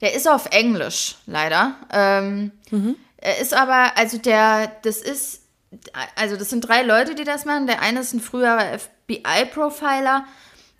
Der 0.00 0.14
ist 0.14 0.28
auf 0.28 0.46
Englisch, 0.52 1.16
leider. 1.26 1.74
Ähm, 1.92 2.52
mhm. 2.70 2.94
Er 3.16 3.40
ist 3.40 3.52
aber, 3.52 3.96
also 3.96 4.18
der, 4.18 4.70
das 4.82 4.98
ist, 4.98 5.42
also 6.14 6.36
das 6.36 6.50
sind 6.50 6.60
drei 6.60 6.82
Leute, 6.82 7.16
die 7.16 7.24
das 7.24 7.46
machen. 7.46 7.66
Der 7.66 7.82
eine 7.82 7.98
ist 7.98 8.12
ein 8.12 8.20
früherer 8.20 8.78
FBI-Profiler 8.78 10.24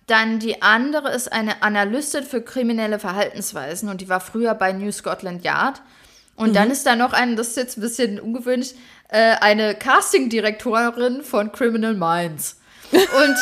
dann 0.06 0.38
die 0.38 0.62
andere 0.62 1.10
ist 1.10 1.32
eine 1.32 1.62
Analystin 1.62 2.24
für 2.24 2.40
kriminelle 2.40 2.98
Verhaltensweisen 2.98 3.88
und 3.88 4.00
die 4.00 4.08
war 4.08 4.20
früher 4.20 4.54
bei 4.54 4.72
New 4.72 4.92
Scotland 4.92 5.44
Yard. 5.44 5.82
Und 6.36 6.50
mhm. 6.50 6.54
dann 6.54 6.70
ist 6.70 6.86
da 6.86 6.96
noch 6.96 7.12
eine, 7.12 7.34
das 7.34 7.48
ist 7.48 7.56
jetzt 7.56 7.78
ein 7.78 7.80
bisschen 7.80 8.20
ungewöhnlich, 8.20 8.74
äh, 9.08 9.36
eine 9.40 9.74
Casting-Direktorin 9.74 11.22
von 11.22 11.50
Criminal 11.50 11.94
Minds. 11.94 12.56
Und 12.92 13.36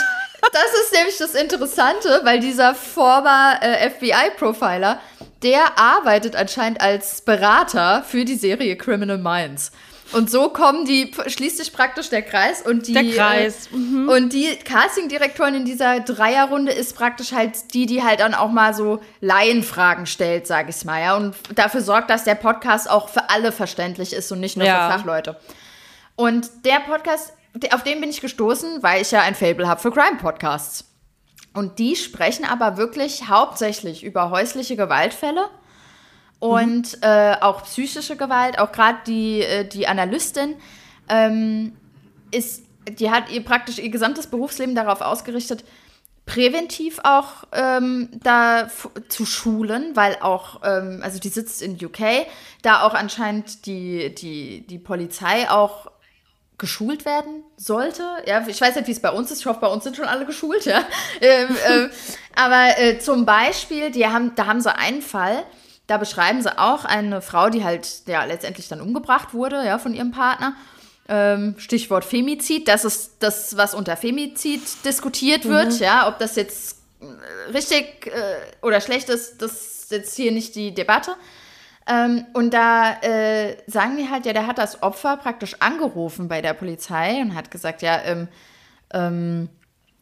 das 0.52 0.80
ist 0.82 0.92
nämlich 0.92 1.18
das 1.18 1.34
Interessante, 1.34 2.20
weil 2.24 2.40
dieser 2.40 2.74
former 2.74 3.58
äh, 3.60 3.90
FBI-Profiler, 3.90 5.00
der 5.42 5.78
arbeitet 5.78 6.36
anscheinend 6.36 6.80
als 6.80 7.20
Berater 7.22 8.02
für 8.02 8.24
die 8.24 8.36
Serie 8.36 8.76
Criminal 8.76 9.18
Minds. 9.18 9.72
Und 10.12 10.30
so 10.30 10.50
kommen 10.50 10.84
die, 10.84 11.12
schließt 11.26 11.56
sich 11.56 11.72
praktisch 11.72 12.08
der 12.08 12.22
Kreis 12.22 12.62
und 12.62 12.86
die. 12.86 12.92
Der 12.92 13.04
Kreis. 13.04 13.68
Äh, 13.72 13.76
mhm. 13.76 14.08
Und 14.08 14.32
die 14.32 14.56
Casting-Direktorin 14.56 15.54
in 15.54 15.64
dieser 15.64 16.00
Dreierrunde 16.00 16.72
ist 16.72 16.94
praktisch 16.94 17.32
halt 17.32 17.74
die, 17.74 17.86
die 17.86 18.02
halt 18.02 18.20
dann 18.20 18.34
auch 18.34 18.50
mal 18.50 18.74
so 18.74 19.00
Laienfragen 19.20 20.06
stellt, 20.06 20.46
sag 20.46 20.68
ich 20.68 20.84
mal, 20.84 21.00
ja. 21.00 21.16
Und 21.16 21.34
dafür 21.54 21.80
sorgt, 21.80 22.10
dass 22.10 22.24
der 22.24 22.34
Podcast 22.34 22.88
auch 22.88 23.08
für 23.08 23.30
alle 23.30 23.50
verständlich 23.50 24.12
ist 24.12 24.30
und 24.30 24.40
nicht 24.40 24.56
nur 24.56 24.66
ja. 24.66 24.88
für 24.88 24.98
Fachleute. 24.98 25.36
Und 26.16 26.48
der 26.64 26.80
Podcast, 26.80 27.32
auf 27.72 27.82
den 27.82 28.00
bin 28.00 28.10
ich 28.10 28.20
gestoßen, 28.20 28.82
weil 28.82 29.02
ich 29.02 29.10
ja 29.10 29.22
ein 29.22 29.34
Fable 29.34 29.66
habe 29.66 29.80
für 29.80 29.90
Crime-Podcasts. 29.90 30.84
Und 31.54 31.78
die 31.78 31.96
sprechen 31.96 32.44
aber 32.44 32.76
wirklich 32.76 33.28
hauptsächlich 33.28 34.04
über 34.04 34.30
häusliche 34.30 34.76
Gewaltfälle 34.76 35.48
und 36.44 36.98
mhm. 36.98 37.02
äh, 37.02 37.36
auch 37.40 37.62
psychische 37.62 38.16
Gewalt, 38.16 38.58
auch 38.58 38.70
gerade 38.70 38.98
die, 39.06 39.40
äh, 39.40 39.66
die 39.66 39.86
Analystin 39.86 40.56
ähm, 41.08 41.72
ist, 42.30 42.64
die 42.86 43.10
hat 43.10 43.30
ihr 43.30 43.42
praktisch 43.42 43.78
ihr 43.78 43.88
gesamtes 43.88 44.26
Berufsleben 44.26 44.74
darauf 44.74 45.00
ausgerichtet, 45.00 45.64
präventiv 46.26 47.00
auch 47.02 47.44
ähm, 47.52 48.10
da 48.22 48.68
zu 49.08 49.24
schulen, 49.24 49.96
weil 49.96 50.18
auch, 50.20 50.60
ähm, 50.64 51.00
also 51.02 51.18
die 51.18 51.30
sitzt 51.30 51.62
in 51.62 51.82
UK, 51.82 52.26
da 52.60 52.82
auch 52.82 52.92
anscheinend 52.92 53.64
die, 53.64 54.14
die, 54.14 54.66
die 54.66 54.78
Polizei 54.78 55.48
auch 55.48 55.90
geschult 56.58 57.06
werden 57.06 57.42
sollte. 57.56 58.02
Ja, 58.26 58.46
ich 58.46 58.60
weiß 58.60 58.76
nicht, 58.76 58.86
wie 58.86 58.92
es 58.92 59.00
bei 59.00 59.10
uns 59.10 59.30
ist. 59.30 59.40
Ich 59.40 59.46
hoffe, 59.46 59.60
bei 59.60 59.68
uns 59.68 59.84
sind 59.84 59.96
schon 59.96 60.04
alle 60.04 60.26
geschult, 60.26 60.66
ja. 60.66 60.84
ähm, 61.22 61.56
äh, 61.66 61.88
aber 62.36 62.78
äh, 62.78 62.98
zum 62.98 63.24
Beispiel, 63.24 63.90
die 63.90 64.06
haben, 64.06 64.34
da 64.36 64.44
haben 64.44 64.60
sie 64.60 64.74
einen 64.74 65.00
Fall, 65.00 65.42
da 65.86 65.98
beschreiben 65.98 66.42
sie 66.42 66.58
auch 66.58 66.84
eine 66.84 67.20
Frau, 67.20 67.50
die 67.50 67.64
halt 67.64 68.02
ja 68.06 68.24
letztendlich 68.24 68.68
dann 68.68 68.80
umgebracht 68.80 69.34
wurde, 69.34 69.64
ja, 69.64 69.78
von 69.78 69.94
ihrem 69.94 70.12
Partner. 70.12 70.54
Ähm, 71.06 71.54
Stichwort 71.58 72.04
Femizid, 72.04 72.66
das 72.66 72.86
ist 72.86 73.16
das, 73.18 73.58
was 73.58 73.74
unter 73.74 73.96
Femizid 73.96 74.62
diskutiert 74.86 75.46
wird, 75.46 75.72
mhm. 75.72 75.78
ja, 75.78 76.08
ob 76.08 76.18
das 76.18 76.34
jetzt 76.36 76.78
äh, 77.00 77.52
richtig 77.52 78.06
äh, 78.06 78.36
oder 78.62 78.80
schlecht 78.80 79.10
ist, 79.10 79.42
das 79.42 79.52
ist 79.52 79.90
jetzt 79.90 80.16
hier 80.16 80.32
nicht 80.32 80.54
die 80.54 80.72
Debatte. 80.72 81.14
Ähm, 81.86 82.24
und 82.32 82.54
da 82.54 82.94
äh, 83.02 83.58
sagen 83.66 83.98
die 83.98 84.08
halt, 84.08 84.24
ja, 84.24 84.32
der 84.32 84.46
hat 84.46 84.56
das 84.56 84.82
Opfer 84.82 85.18
praktisch 85.18 85.56
angerufen 85.60 86.28
bei 86.28 86.40
der 86.40 86.54
Polizei 86.54 87.20
und 87.20 87.34
hat 87.34 87.50
gesagt, 87.50 87.82
ja, 87.82 88.00
ähm, 88.02 88.28
ähm, 88.94 89.50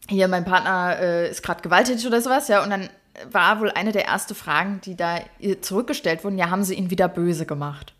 hier 0.08 0.28
mein 0.28 0.44
Partner 0.44 0.98
äh, 1.00 1.30
ist 1.30 1.42
gerade 1.42 1.62
gewalttätig 1.62 2.06
oder 2.06 2.20
sowas, 2.20 2.46
ja, 2.46 2.62
und 2.62 2.70
dann 2.70 2.88
war 3.30 3.60
wohl 3.60 3.70
eine 3.70 3.92
der 3.92 4.06
ersten 4.06 4.34
Fragen, 4.34 4.80
die 4.84 4.96
da 4.96 5.20
zurückgestellt 5.60 6.24
wurden, 6.24 6.38
ja, 6.38 6.50
haben 6.50 6.64
sie 6.64 6.74
ihn 6.74 6.90
wieder 6.90 7.08
böse 7.08 7.46
gemacht? 7.46 7.94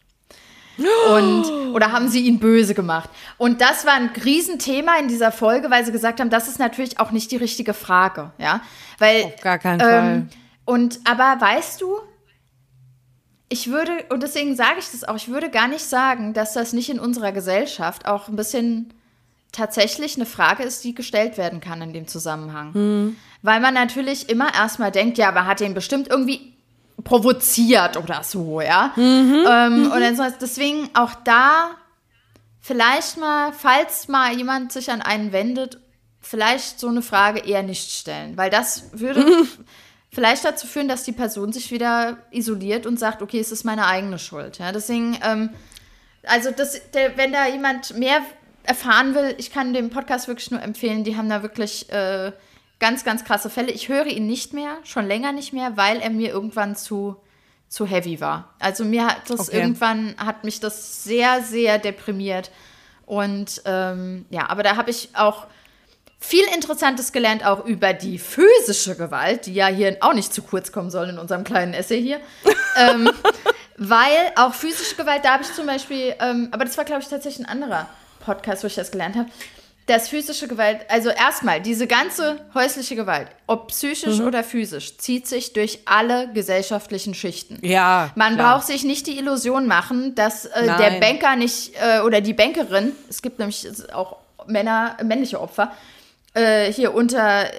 Und, 1.11 1.45
oder 1.75 1.93
haben 1.93 2.09
sie 2.09 2.27
ihn 2.27 2.39
böse 2.39 2.75
gemacht? 2.75 3.11
Und 3.37 3.61
das 3.61 3.85
war 3.85 3.93
ein 3.95 4.11
Riesenthema 4.25 4.97
in 4.99 5.09
dieser 5.09 5.31
Folge, 5.31 5.71
weil 5.71 5.85
sie 5.85 5.93
gesagt 5.93 6.19
haben, 6.19 6.31
das 6.31 6.49
ist 6.49 6.59
natürlich 6.59 6.99
auch 6.99 7.11
nicht 7.11 7.31
die 7.31 7.37
richtige 7.37 7.75
Frage, 7.75 8.33
ja. 8.39 8.63
Weil, 8.99 9.25
Auf 9.25 9.41
gar 9.41 9.59
keinen 9.59 9.81
ähm, 9.81 9.87
Fall. 9.87 10.27
Und, 10.65 11.01
aber 11.05 11.41
weißt 11.41 11.81
du, 11.81 11.99
ich 13.49 13.71
würde, 13.71 13.93
und 14.09 14.23
deswegen 14.23 14.57
sage 14.57 14.79
ich 14.79 14.91
das 14.91 15.05
auch, 15.05 15.17
ich 15.17 15.29
würde 15.29 15.51
gar 15.51 15.69
nicht 15.69 15.85
sagen, 15.85 16.33
dass 16.33 16.55
das 16.55 16.73
nicht 16.73 16.89
in 16.89 16.99
unserer 16.99 17.33
Gesellschaft 17.33 18.07
auch 18.07 18.29
ein 18.29 18.37
bisschen 18.37 18.95
tatsächlich 19.53 20.17
eine 20.17 20.27
Frage 20.27 20.63
ist, 20.63 20.83
die 20.83 20.95
gestellt 20.95 21.37
werden 21.39 21.61
kann 21.61 21.81
in 21.83 21.93
dem 21.93 22.09
Zusammenhang. 22.09 22.73
Mhm. 22.73 23.17
Weil 23.43 23.61
man 23.61 23.75
natürlich 23.75 24.29
immer 24.29 24.53
erstmal 24.55 24.91
denkt, 24.91 25.19
ja, 25.19 25.29
aber 25.29 25.47
hat 25.47 25.61
den 25.61 25.75
bestimmt 25.75 26.09
irgendwie 26.09 26.53
provoziert 27.05 27.97
oder 27.97 28.23
so, 28.23 28.61
ja. 28.61 28.93
Mhm. 28.97 29.45
Ähm, 29.49 29.83
mhm. 29.85 29.93
Und 29.93 30.01
dann 30.01 30.35
deswegen 30.41 30.89
auch 30.95 31.15
da 31.25 31.71
vielleicht 32.61 33.19
mal, 33.19 33.53
falls 33.53 34.09
mal 34.09 34.35
jemand 34.35 34.73
sich 34.73 34.91
an 34.91 35.03
einen 35.03 35.33
wendet, 35.33 35.79
vielleicht 36.21 36.79
so 36.79 36.89
eine 36.89 37.03
Frage 37.03 37.41
eher 37.41 37.63
nicht 37.63 37.91
stellen, 37.91 38.37
weil 38.37 38.49
das 38.49 38.85
würde 38.93 39.27
vielleicht 40.13 40.45
dazu 40.45 40.67
führen, 40.67 40.89
dass 40.89 41.03
die 41.03 41.13
Person 41.13 41.53
sich 41.53 41.71
wieder 41.73 42.19
isoliert 42.31 42.87
und 42.87 42.99
sagt, 42.99 43.23
okay, 43.23 43.41
es 43.41 43.51
ist 43.51 43.65
meine 43.65 43.87
eigene 43.87 44.19
Schuld. 44.19 44.59
Ja, 44.59 44.71
deswegen, 44.71 45.19
ähm, 45.25 45.51
also 46.23 46.51
das, 46.53 46.81
der, 46.93 47.17
wenn 47.17 47.33
da 47.33 47.49
jemand 47.49 47.99
mehr 47.99 48.21
erfahren 48.65 49.15
will, 49.15 49.35
ich 49.39 49.53
kann 49.53 49.73
den 49.73 49.91
Podcast 49.91 50.29
wirklich 50.29 50.51
nur 50.51 50.63
empfehlen. 50.63 51.05
Die 51.05 51.17
haben 51.17 51.29
da 51.29 51.43
wirklich 51.43 51.91
äh, 51.91 52.33
ganz, 52.79 53.05
ganz 53.05 53.25
krasse 53.25 53.51
Fälle. 53.51 53.71
Ich 53.73 53.89
höre 53.89 54.07
ihn 54.07 54.27
nicht 54.27 54.53
mehr, 54.53 54.77
schon 54.85 55.07
länger 55.07 55.33
nicht 55.33 55.53
mehr, 55.53 55.77
weil 55.77 56.01
er 56.01 56.11
mir 56.11 56.31
irgendwann 56.31 56.77
zu, 56.77 57.17
zu 57.69 57.87
heavy 57.87 58.21
war. 58.21 58.55
Also 58.59 58.85
mir 58.85 59.07
hat 59.07 59.29
das 59.29 59.49
Okay. 59.49 59.61
irgendwann, 59.61 60.15
hat 60.19 60.45
mich 60.45 60.61
das 60.61 61.05
sehr, 61.05 61.43
sehr 61.43 61.79
deprimiert. 61.79 62.51
Und 63.07 63.63
ähm, 63.65 64.27
ja, 64.31 64.49
aber 64.49 64.63
da 64.63 64.77
habe 64.77 64.91
ich 64.91 65.11
auch 65.15 65.47
viel 66.19 66.45
Interessantes 66.55 67.13
gelernt, 67.13 67.45
auch 67.45 67.65
über 67.65 67.93
die 67.93 68.19
physische 68.19 68.95
Gewalt, 68.97 69.47
die 69.47 69.55
ja 69.55 69.67
hier 69.67 69.97
auch 70.01 70.15
nicht 70.15 70.33
zu 70.33 70.43
kurz 70.43 70.71
kommen 70.71 70.91
soll 70.91 71.09
in 71.09 71.19
unserem 71.19 71.43
kleinen 71.43 71.75
Essay 71.75 72.01
hier. 72.01 72.21
ähm, 72.77 73.11
weil 73.77 74.33
auch 74.37 74.55
physische 74.55 74.95
Gewalt, 74.95 75.25
da 75.25 75.33
habe 75.35 75.43
ich 75.43 75.53
zum 75.53 75.67
Beispiel, 75.67 76.15
ähm, 76.21 76.49
aber 76.53 76.65
das 76.65 76.79
war, 76.79 76.85
glaube 76.85 77.03
ich, 77.03 77.09
tatsächlich 77.09 77.47
ein 77.47 77.51
anderer 77.51 77.89
Podcast, 78.23 78.63
wo 78.63 78.67
ich 78.67 78.75
das 78.75 78.91
gelernt 78.91 79.17
habe, 79.17 79.29
dass 79.87 80.09
physische 80.09 80.47
Gewalt, 80.47 80.79
also 80.89 81.11
erstmal, 81.11 81.61
diese 81.61 81.89
ganze 81.89 82.39
häusliche 82.55 82.95
Gewalt, 82.95 83.27
ob 83.49 83.69
psychisch 83.69 84.19
Mhm. 84.19 84.27
oder 84.29 84.45
physisch, 84.45 84.97
zieht 84.99 85.27
sich 85.27 85.53
durch 85.55 85.81
alle 85.87 86.33
gesellschaftlichen 86.33 87.15
Schichten. 87.15 87.59
Ja. 87.63 88.11
Man 88.15 88.37
klar. 88.37 88.55
braucht 88.59 88.67
sich 88.69 88.85
nicht 88.85 89.09
die 89.09 89.19
Illusion 89.19 89.67
machen, 89.67 90.15
dass 90.15 90.45
äh, 90.45 90.67
der 90.79 91.01
Banker 91.01 91.35
nicht 91.35 91.73
äh, 91.83 92.01
oder 92.01 92.21
die 92.21 92.33
Bankerin, 92.33 92.93
es 93.09 93.23
gibt 93.23 93.41
nämlich 93.41 93.67
auch 93.93 94.19
Männer, 94.47 94.97
männliche 95.03 95.41
Opfer, 95.41 95.73
äh, 96.35 96.73
hier 96.73 96.95
unter, 96.95 97.47
äh, 97.47 97.51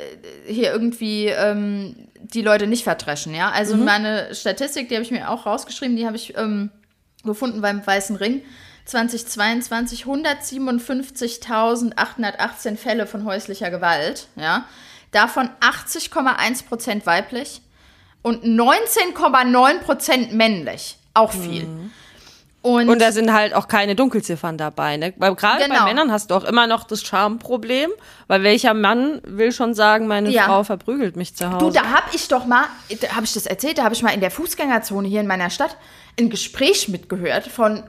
hier 0.47 0.71
irgendwie 0.71 1.27
ähm, 1.27 2.07
die 2.21 2.41
Leute 2.41 2.67
nicht 2.67 2.85
verdreschen, 2.85 3.35
ja. 3.35 3.51
Also 3.51 3.75
meine 3.75 4.33
Statistik, 4.33 4.87
die 4.87 4.95
habe 4.95 5.03
ich 5.03 5.11
mir 5.11 5.29
auch 5.29 5.45
rausgeschrieben, 5.45 5.97
die 5.97 6.05
habe 6.05 6.15
ich 6.15 6.37
ähm, 6.37 6.71
gefunden 7.25 7.61
beim 7.61 7.85
Weißen 7.85 8.15
Ring. 8.15 8.41
2022 8.85 10.05
157.818 10.05 12.77
Fälle 12.77 13.07
von 13.07 13.25
häuslicher 13.25 13.69
Gewalt, 13.69 14.27
ja. 14.35 14.65
Davon 15.11 15.49
80,1 15.61 16.65
Prozent 16.65 17.05
weiblich 17.05 17.61
und 18.23 18.43
19,9 18.43 19.79
Prozent 19.79 20.33
männlich. 20.33 20.97
Auch 21.13 21.31
viel. 21.31 21.67
Und, 22.63 22.87
Und 22.89 22.99
da 23.01 23.11
sind 23.11 23.31
halt 23.33 23.53
auch 23.53 23.67
keine 23.67 23.95
Dunkelziffern 23.95 24.57
dabei. 24.57 24.95
Ne? 24.97 25.13
Weil 25.17 25.35
gerade 25.35 25.65
Genau. 25.65 25.79
bei 25.79 25.83
Männern 25.85 26.11
hast 26.11 26.31
du 26.31 26.35
auch 26.35 26.45
immer 26.45 26.65
noch 26.65 26.85
das 26.85 27.03
Charmeproblem, 27.03 27.91
weil 28.27 28.41
welcher 28.41 28.73
Mann 28.73 29.19
will 29.25 29.51
schon 29.51 29.73
sagen, 29.75 30.07
meine 30.07 30.29
Ja. 30.29 30.43
Frau 30.45 30.63
verprügelt 30.63 31.17
mich 31.17 31.35
zu 31.35 31.51
Hause. 31.51 31.65
Du, 31.65 31.69
da 31.71 31.83
habe 31.91 32.05
ich 32.13 32.29
doch 32.29 32.45
mal, 32.45 32.63
da 33.01 33.09
habe 33.15 33.25
ich 33.25 33.33
das 33.33 33.45
erzählt, 33.45 33.77
da 33.77 33.83
habe 33.83 33.93
ich 33.93 34.01
mal 34.01 34.11
in 34.13 34.21
der 34.21 34.31
Fußgängerzone 34.31 35.07
hier 35.09 35.19
in 35.19 35.27
meiner 35.27 35.49
Stadt 35.49 35.75
ein 36.17 36.29
Gespräch 36.29 36.87
mitgehört 36.87 37.47
von 37.47 37.83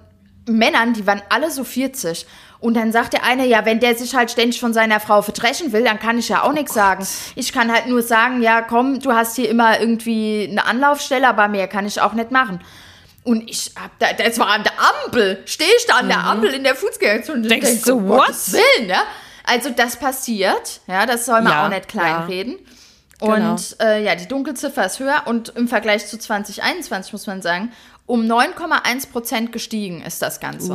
Männern, 0.47 0.93
die 0.93 1.07
waren 1.07 1.23
alle 1.29 1.51
so 1.51 1.65
40. 1.65 2.27
Und 2.61 2.75
dann 2.75 2.93
sagt 2.93 3.13
der 3.13 3.25
eine, 3.25 3.47
ja, 3.47 3.67
wenn 3.67 3.81
der 3.81 3.95
sich 3.95 4.15
halt 4.15 4.31
ständig 4.31 4.59
von 4.59 4.73
seiner 4.73 4.99
Frau 4.99 5.21
verdreschen 5.21 5.73
will, 5.73 5.85
dann 5.85 5.99
kann 6.01 6.19
ich 6.19 6.31
ja 6.31 6.43
auch 6.43 6.53
nichts 6.53 6.73
sagen. 6.73 7.07
Ich 7.35 7.53
kann 7.53 7.71
halt 7.73 7.89
nur 7.89 8.03
sagen, 8.03 8.43
ja, 8.43 8.63
komm, 8.63 9.01
du 9.01 9.13
hast 9.13 9.37
hier 9.37 9.51
immer 9.51 9.81
irgendwie 9.81 10.49
eine 10.51 10.65
Anlaufstelle, 10.65 11.29
aber 11.29 11.49
mehr 11.49 11.69
kann 11.69 11.87
ich 11.87 12.01
auch 12.01 12.15
nicht 12.15 12.31
machen. 12.31 12.61
Und 13.23 13.51
ich 13.51 13.73
hab 13.81 13.99
da, 13.99 14.13
das 14.13 14.39
war 14.39 14.49
an 14.49 14.65
der 14.65 14.73
Ampel, 15.05 15.43
stehe 15.47 15.71
ich 15.79 15.87
da 15.87 15.97
an 15.97 16.09
der 16.09 16.25
Ampel 16.25 16.51
in 16.51 16.63
der 16.63 16.75
Fußgängerzone 16.75 17.43
und 17.43 17.51
Denkst 17.51 17.67
denk, 17.67 17.85
du, 17.85 18.09
what? 18.09 18.27
Gottes 18.27 18.53
Willen, 18.53 18.89
ja. 18.89 19.03
Also 19.45 19.71
das 19.71 19.97
passiert, 19.97 20.81
ja, 20.87 21.05
das 21.07 21.27
soll 21.27 21.43
man 21.43 21.53
Ja, 21.53 21.65
auch 21.67 21.71
nicht 21.71 21.89
kleinreden. 21.89 22.59
Genau. 23.21 23.53
Und 23.53 23.77
äh, 23.81 24.03
ja, 24.03 24.15
die 24.15 24.27
Dunkelziffer 24.27 24.85
ist 24.85 24.99
höher 25.01 25.23
und 25.27 25.51
im 25.51 25.69
Vergleich 25.69 26.07
zu 26.07 26.19
2021 26.19 27.13
muss 27.13 27.27
man 27.27 27.43
sagen, 27.43 27.73
um 28.07 28.23
9,1 28.23 29.11
Prozent 29.11 29.53
gestiegen 29.53 30.03
ist 30.03 30.21
das 30.21 30.41
Ganze. 30.41 30.73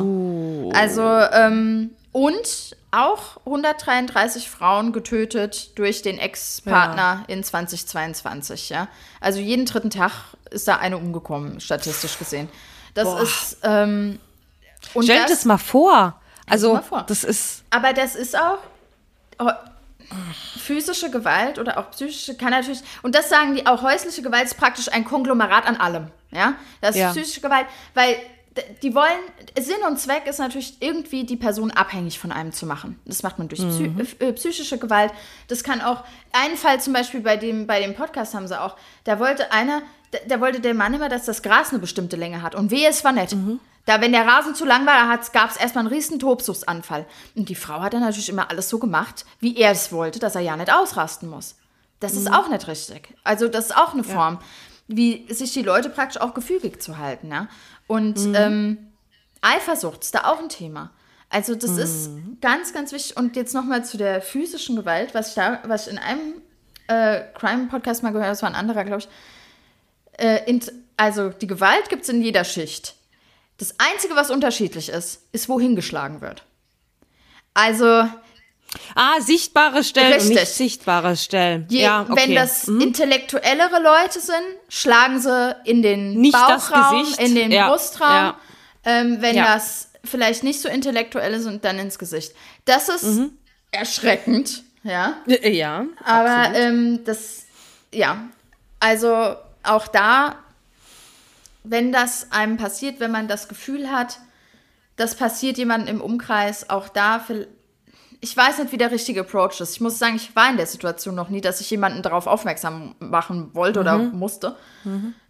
Also, 0.73 1.03
ähm, 1.03 1.91
und 2.11 2.75
auch 2.91 3.37
133 3.45 4.49
Frauen 4.49 4.91
getötet 4.93 5.77
durch 5.77 6.01
den 6.01 6.17
Ex-Partner 6.17 7.23
in 7.27 7.43
2022, 7.43 8.69
ja. 8.69 8.87
Also 9.21 9.39
jeden 9.39 9.65
dritten 9.65 9.91
Tag 9.91 10.11
ist 10.49 10.67
da 10.67 10.77
eine 10.77 10.97
umgekommen, 10.97 11.59
statistisch 11.59 12.17
gesehen. 12.17 12.49
Das 12.95 13.05
Boah. 13.05 13.21
ist, 13.21 13.57
ähm, 13.63 14.19
und 14.93 15.03
Stell 15.03 15.19
dir 15.19 15.27
das 15.27 15.45
mal 15.45 15.57
vor. 15.57 16.19
Also, 16.47 16.73
mal 16.73 16.81
vor. 16.81 17.03
das 17.07 17.23
ist. 17.23 17.63
aber 17.69 17.93
das 17.93 18.15
ist 18.15 18.35
auch 18.35 18.57
oh, 19.39 19.51
physische 20.57 21.09
Gewalt 21.11 21.59
oder 21.59 21.77
auch 21.77 21.91
psychische 21.91 22.35
kann 22.35 22.51
natürlich 22.51 22.81
und 23.03 23.15
das 23.15 23.29
sagen 23.29 23.55
die 23.55 23.65
auch 23.67 23.81
häusliche 23.81 24.21
Gewalt 24.21 24.45
ist 24.45 24.57
praktisch 24.57 24.91
ein 24.91 25.05
Konglomerat 25.05 25.65
an 25.67 25.75
allem, 25.77 26.07
ja? 26.31 26.53
Das 26.81 26.95
ist 26.95 27.01
Ja. 27.01 27.11
psychische 27.11 27.41
Gewalt, 27.41 27.65
weil 27.93 28.15
die 28.81 28.93
wollen 28.93 29.19
Sinn 29.57 29.77
und 29.87 29.97
Zweck 29.99 30.25
ist 30.25 30.39
natürlich 30.39 30.81
irgendwie 30.81 31.23
die 31.23 31.37
Person 31.37 31.71
abhängig 31.71 32.19
von 32.19 32.31
einem 32.31 32.51
zu 32.51 32.65
machen. 32.65 32.99
Das 33.05 33.23
macht 33.23 33.37
man 33.39 33.47
durch 33.47 33.61
Psy 33.61 33.93
äh, 34.19 34.33
psychische 34.33 34.77
Gewalt. 34.77 35.13
Das 35.47 35.63
kann 35.63 35.81
auch 35.81 36.03
einen 36.33 36.57
Fall 36.57 36.81
zum 36.81 36.91
Beispiel 36.91 37.21
bei 37.21 37.37
dem 37.37 37.67
bei 37.67 37.79
dem 37.79 37.95
Podcast 37.95 38.33
haben 38.33 38.47
sie 38.47 38.59
auch. 38.59 38.75
Da 39.05 39.19
wollte 39.19 39.51
einer, 39.53 39.81
da, 40.11 40.17
da 40.27 40.41
wollte 40.41 40.59
der 40.59 40.73
Mann 40.73 40.93
immer, 40.93 41.07
dass 41.07 41.25
das 41.25 41.41
Gras 41.41 41.69
eine 41.69 41.79
bestimmte 41.79 42.17
Länge 42.17 42.41
hat 42.41 42.53
und 42.55 42.69
wehe 42.71 42.89
es 42.89 43.03
war 43.05 43.13
nett. 43.13 43.33
Da, 43.89 44.01
wenn 44.01 44.11
der 44.11 44.27
Rasen 44.27 44.53
zu 44.53 44.65
lang 44.65 44.85
war, 44.85 45.17
gab 45.33 45.49
es 45.49 45.57
erstmal 45.57 45.83
einen 45.83 45.91
riesen 45.91 46.19
Tobsuchtsanfall. 46.19 47.07
Und 47.35 47.49
die 47.49 47.55
Frau 47.55 47.81
hat 47.81 47.95
dann 47.95 48.01
natürlich 48.01 48.29
immer 48.29 48.51
alles 48.51 48.69
so 48.69 48.77
gemacht, 48.77 49.25
wie 49.39 49.57
er 49.57 49.71
es 49.71 49.91
wollte, 49.91 50.19
dass 50.19 50.35
er 50.35 50.41
ja 50.41 50.55
nicht 50.55 50.71
ausrasten 50.71 51.27
muss. 51.27 51.55
Das 51.99 52.13
ist 52.13 52.31
auch 52.31 52.49
nicht 52.49 52.67
richtig. 52.67 53.15
Also 53.23 53.47
das 53.47 53.65
ist 53.65 53.75
auch 53.75 53.93
eine 53.93 54.03
Form, 54.03 54.37
wie 54.87 55.25
sich 55.33 55.53
die 55.53 55.63
Leute 55.63 55.89
praktisch 55.89 56.21
auch 56.21 56.35
gefügig 56.35 56.83
zu 56.83 56.99
halten. 56.99 57.31
Ja? 57.31 57.47
Und 57.87 58.19
ähm, 58.35 58.77
Eifersucht 59.41 60.03
ist 60.03 60.13
da 60.13 60.25
auch 60.25 60.37
ein 60.37 60.49
Thema. 60.49 60.91
Also 61.31 61.55
das 61.55 61.71
ist 61.71 62.11
ganz, 62.41 62.73
ganz 62.73 62.91
wichtig. 62.91 63.17
Und 63.17 63.35
jetzt 63.35 63.55
nochmal 63.55 63.83
zu 63.85 63.97
der 63.97 64.21
physischen 64.21 64.75
Gewalt, 64.75 65.15
was 65.15 65.29
ich 65.29 65.33
da, 65.33 65.63
was 65.65 65.87
ich 65.87 65.93
in 65.93 65.97
einem 65.97 66.35
äh, 66.85 67.21
Crime-Podcast 67.33 68.03
mal 68.03 68.09
gehört 68.09 68.27
habe, 68.27 68.33
das 68.33 68.43
war 68.43 68.49
ein 68.49 68.55
anderer, 68.55 68.83
glaube 68.83 69.01
ich. 69.01 69.09
Äh, 70.23 70.47
in, 70.47 70.61
also 70.95 71.29
die 71.29 71.47
Gewalt 71.47 71.89
gibt 71.89 72.03
es 72.03 72.09
in 72.09 72.21
jeder 72.21 72.43
Schicht. 72.43 72.93
Das 73.59 73.75
Einzige, 73.77 74.15
was 74.15 74.31
unterschiedlich 74.31 74.89
ist, 74.89 75.21
ist, 75.31 75.47
wohin 75.49 75.75
geschlagen 75.75 76.21
wird. 76.21 76.43
Also, 77.53 78.07
Ah, 78.93 79.19
sichtbare 79.19 79.83
Stellen 79.83 80.13
und 80.13 80.19
Richtig. 80.19 80.35
nicht 80.37 80.47
sichtbare 80.53 81.17
Stellen. 81.17 81.65
je, 81.69 81.81
ja, 81.81 82.01
okay. 82.07 82.13
wenn 82.15 82.35
das 82.35 82.67
Mhm. 82.67 82.81
intellektuellere 82.81 83.81
Leute 83.81 84.19
sind, 84.19 84.43
schlagen 84.69 85.19
sie 85.19 85.55
in 85.65 85.81
den 85.81 86.13
Nicht 86.21 86.33
Bauchraum, 86.33 87.05
in 87.17 87.33
den 87.33 87.51
Ja, 87.51 87.67
Brustraum. 87.69 88.09
ja. 88.11 88.39
Ähm, 88.85 89.17
wenn 89.21 89.35
Ja. 89.35 89.55
das 89.55 89.89
vielleicht 90.05 90.43
nicht 90.43 90.61
so 90.61 90.69
intellektuelle 90.69 91.39
sind, 91.39 91.65
dann 91.65 91.79
ins 91.79 91.97
Gesicht. 91.97 92.33
Das 92.65 92.89
ist 92.89 93.03
Mhm. 93.03 93.31
erschreckend, 93.71 94.63
ja. 94.83 95.17
Äh, 95.27 95.49
Ja. 95.51 95.85
Aber 96.05 96.55
ähm, 96.55 97.03
das, 97.05 97.45
ja, 97.91 98.19
also 98.79 99.35
auch 99.63 99.87
da, 99.87 100.35
wenn 101.69 101.91
das 101.91 102.31
einem 102.31 102.57
passiert, 102.57 102.99
wenn 102.99 103.11
man 103.11 103.27
das 103.27 103.47
Gefühl 103.47 103.91
hat, 103.91 104.19
das 104.95 105.15
passiert 105.15 105.57
jemandem 105.57 105.95
im 105.95 106.01
Umkreis, 106.01 106.69
auch 106.69 106.89
da, 106.89 107.23
ich 108.19 108.35
weiß 108.35 108.59
nicht, 108.59 108.71
wie 108.71 108.77
der 108.77 108.91
richtige 108.91 109.21
Approach 109.21 109.61
ist. 109.61 109.75
Ich 109.75 109.81
muss 109.81 109.99
sagen, 109.99 110.15
ich 110.15 110.35
war 110.35 110.49
in 110.49 110.57
der 110.57 110.65
Situation 110.65 111.15
noch 111.15 111.29
nie, 111.29 111.41
dass 111.41 111.61
ich 111.61 111.69
jemanden 111.69 112.01
darauf 112.01 112.27
aufmerksam 112.27 112.95
machen 112.99 113.53
wollte 113.53 113.79
oder 113.79 113.97
musste. 113.97 114.55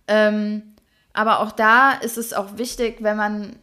Ähm, 0.08 0.76
aber 1.14 1.42
auch 1.42 1.52
da 1.52 1.92
ist 1.92 2.18
es 2.18 2.34
auch 2.34 2.58
wichtig, 2.58 2.98
wenn 3.02 3.18
man 3.18 3.56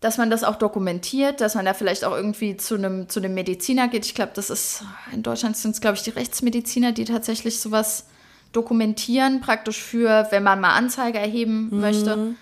dass 0.00 0.18
man 0.18 0.28
das 0.28 0.44
auch 0.44 0.56
dokumentiert, 0.56 1.40
dass 1.40 1.54
man 1.54 1.64
da 1.64 1.72
vielleicht 1.72 2.04
auch 2.04 2.14
irgendwie 2.14 2.58
zu 2.58 2.74
einem 2.74 3.08
zu 3.08 3.20
einem 3.20 3.32
Mediziner 3.32 3.88
geht. 3.88 4.04
Ich 4.04 4.14
glaube, 4.14 4.32
das 4.34 4.50
ist 4.50 4.84
in 5.12 5.22
Deutschland 5.22 5.56
sind 5.56 5.70
es 5.70 5.80
glaube 5.80 5.96
ich 5.96 6.02
die 6.02 6.10
Rechtsmediziner, 6.10 6.92
die 6.92 7.04
tatsächlich 7.04 7.58
sowas 7.58 8.06
dokumentieren, 8.54 9.40
praktisch 9.40 9.82
für, 9.82 10.26
wenn 10.30 10.42
man 10.42 10.60
mal 10.60 10.74
Anzeige 10.74 11.18
erheben 11.18 11.68
möchte. 11.80 12.34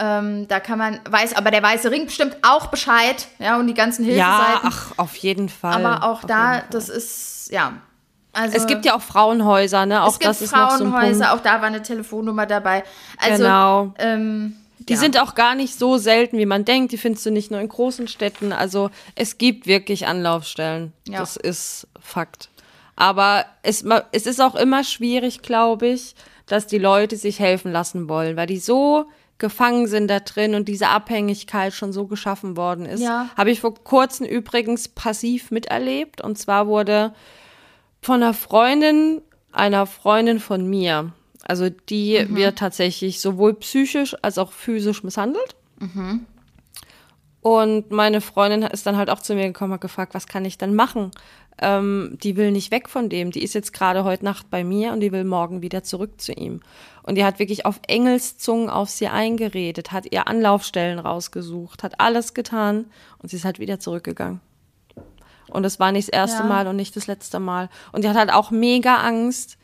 Ähm, 0.00 0.46
da 0.46 0.60
kann 0.60 0.78
man 0.78 1.00
weiß, 1.10 1.34
aber 1.36 1.50
der 1.50 1.62
weiße 1.62 1.90
Ring 1.90 2.06
bestimmt 2.06 2.36
auch 2.42 2.66
Bescheid, 2.68 3.26
ja 3.40 3.58
und 3.58 3.66
die 3.66 3.74
ganzen 3.74 4.04
Ja, 4.04 4.36
Hilfeseiten. 4.38 4.68
ach, 4.72 4.92
auf 4.96 5.16
jeden 5.16 5.48
Fall. 5.48 5.84
aber 5.84 6.04
auch 6.04 6.22
Auf 6.22 6.26
da, 6.26 6.62
das 6.70 6.88
ist 6.88 7.48
ja. 7.50 7.72
Also 8.32 8.56
Es 8.56 8.66
gibt 8.68 8.84
ja 8.84 8.94
auch 8.94 9.02
Frauenhäuser, 9.02 9.86
ne? 9.86 10.04
Auch 10.04 10.12
es 10.12 10.18
gibt 10.20 10.28
das 10.30 10.42
ist 10.42 10.52
noch 10.52 10.70
so 10.76 10.84
ein 10.84 10.90
Frauenhäuser, 10.92 11.26
Punkt. 11.26 11.40
auch 11.40 11.42
da 11.42 11.60
war 11.60 11.66
eine 11.66 11.82
Telefonnummer 11.82 12.46
dabei. 12.46 12.84
Also 13.18 13.42
Genau. 13.42 13.94
ähm, 13.98 14.54
Die 14.78 14.92
ja. 14.92 14.98
sind 15.00 15.18
auch 15.20 15.34
gar 15.34 15.56
nicht 15.56 15.76
so 15.76 15.96
selten, 15.98 16.38
wie 16.38 16.46
man 16.46 16.64
denkt. 16.64 16.92
Die 16.92 16.98
findest 16.98 17.26
du 17.26 17.30
nicht 17.32 17.50
nur 17.50 17.58
in 17.58 17.68
großen 17.68 18.06
Städten. 18.06 18.52
Also 18.52 18.90
es 19.16 19.38
gibt 19.38 19.66
wirklich 19.66 20.06
Anlaufstellen. 20.06 20.92
Ja. 21.08 21.18
Das 21.18 21.36
ist 21.36 21.88
Fakt. 22.00 22.50
Aber 23.00 23.46
es, 23.62 23.84
es 24.10 24.26
ist 24.26 24.40
auch 24.40 24.56
immer 24.56 24.82
schwierig, 24.82 25.42
glaube 25.42 25.86
ich, 25.86 26.16
dass 26.46 26.66
die 26.66 26.78
Leute 26.78 27.16
sich 27.16 27.38
helfen 27.38 27.70
lassen 27.70 28.08
wollen, 28.08 28.36
weil 28.36 28.48
die 28.48 28.58
so 28.58 29.06
gefangen 29.38 29.86
sind 29.86 30.08
da 30.08 30.18
drin 30.18 30.56
und 30.56 30.66
diese 30.66 30.88
Abhängigkeit 30.88 31.72
schon 31.72 31.92
so 31.92 32.06
geschaffen 32.08 32.56
worden 32.56 32.86
ist. 32.86 33.00
Ja. 33.00 33.30
Habe 33.36 33.52
ich 33.52 33.60
vor 33.60 33.72
kurzem 33.72 34.26
übrigens 34.26 34.88
passiv 34.88 35.52
miterlebt. 35.52 36.20
Und 36.20 36.38
zwar 36.38 36.66
wurde 36.66 37.14
von 38.02 38.16
einer 38.16 38.34
Freundin, 38.34 39.22
einer 39.52 39.86
Freundin 39.86 40.40
von 40.40 40.68
mir, 40.68 41.12
also 41.44 41.70
die 41.70 42.26
wird 42.30 42.58
tatsächlich 42.58 43.20
sowohl 43.20 43.54
psychisch 43.54 44.16
als 44.22 44.38
auch 44.38 44.50
physisch 44.50 45.04
misshandelt. 45.04 45.54
Und 47.40 47.92
meine 47.92 48.20
Freundin 48.20 48.62
ist 48.62 48.86
dann 48.86 48.96
halt 48.96 49.08
auch 49.08 49.20
zu 49.20 49.34
mir 49.34 49.46
gekommen, 49.46 49.72
hat 49.74 49.80
gefragt, 49.80 50.14
was 50.14 50.26
kann 50.26 50.44
ich 50.44 50.58
denn 50.58 50.74
machen? 50.74 51.12
Ähm, 51.60 52.16
die 52.22 52.36
will 52.36 52.52
nicht 52.52 52.70
weg 52.70 52.88
von 52.88 53.08
dem. 53.08 53.30
Die 53.30 53.42
ist 53.42 53.54
jetzt 53.54 53.72
gerade 53.72 54.04
heute 54.04 54.24
Nacht 54.24 54.50
bei 54.50 54.64
mir 54.64 54.92
und 54.92 55.00
die 55.00 55.12
will 55.12 55.24
morgen 55.24 55.62
wieder 55.62 55.82
zurück 55.82 56.20
zu 56.20 56.32
ihm. 56.32 56.60
Und 57.02 57.16
die 57.16 57.24
hat 57.24 57.38
wirklich 57.38 57.66
auf 57.66 57.80
Engelszungen 57.86 58.68
auf 58.68 58.90
sie 58.90 59.08
eingeredet, 59.08 59.92
hat 59.92 60.12
ihr 60.12 60.28
Anlaufstellen 60.28 60.98
rausgesucht, 60.98 61.82
hat 61.82 62.00
alles 62.00 62.34
getan 62.34 62.86
und 63.18 63.30
sie 63.30 63.36
ist 63.36 63.44
halt 63.44 63.58
wieder 63.58 63.80
zurückgegangen. 63.80 64.40
Und 65.48 65.64
es 65.64 65.80
war 65.80 65.92
nicht 65.92 66.08
das 66.08 66.12
erste 66.12 66.42
Ja. 66.42 66.48
Mal 66.48 66.66
und 66.66 66.76
nicht 66.76 66.94
das 66.96 67.06
letzte 67.06 67.40
Mal. 67.40 67.70
Und 67.92 68.04
die 68.04 68.08
hat 68.08 68.16
halt 68.16 68.32
auch 68.32 68.50
mega 68.50 68.96
Angst, 68.96 69.56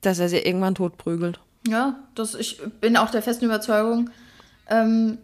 dass 0.00 0.18
er 0.18 0.28
sie 0.28 0.38
irgendwann 0.38 0.74
totprügelt. 0.74 1.40
Ja, 1.66 2.00
das, 2.14 2.34
ich 2.34 2.60
bin 2.80 2.96
auch 2.96 3.10
der 3.10 3.22
festen 3.22 3.44
Überzeugung, 3.44 4.10
ähm, 4.68 5.18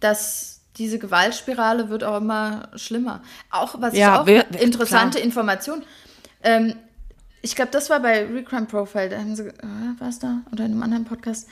dass 0.00 0.55
diese 0.76 0.98
Gewaltspirale 0.98 1.88
wird 1.88 2.04
auch 2.04 2.18
immer 2.18 2.68
schlimmer. 2.76 3.22
Auch, 3.50 3.80
was 3.80 3.94
Ja, 3.94 4.14
ich 4.14 4.20
auch 4.20 4.26
wir- 4.26 4.60
interessante 4.60 5.18
Information. 5.18 5.82
Ähm, 6.42 6.74
ich 7.42 7.54
glaube, 7.54 7.70
das 7.70 7.90
war 7.90 8.00
bei 8.00 8.24
Recrime 8.26 8.66
Profile, 8.66 9.08
da 9.08 9.18
haben 9.18 9.36
sie, 9.36 9.44
äh, 9.48 9.54
war 9.98 10.08
es 10.08 10.18
da? 10.18 10.40
Oder 10.52 10.64
in 10.64 10.72
einem 10.72 10.82
anderen 10.82 11.04
Podcast. 11.04 11.48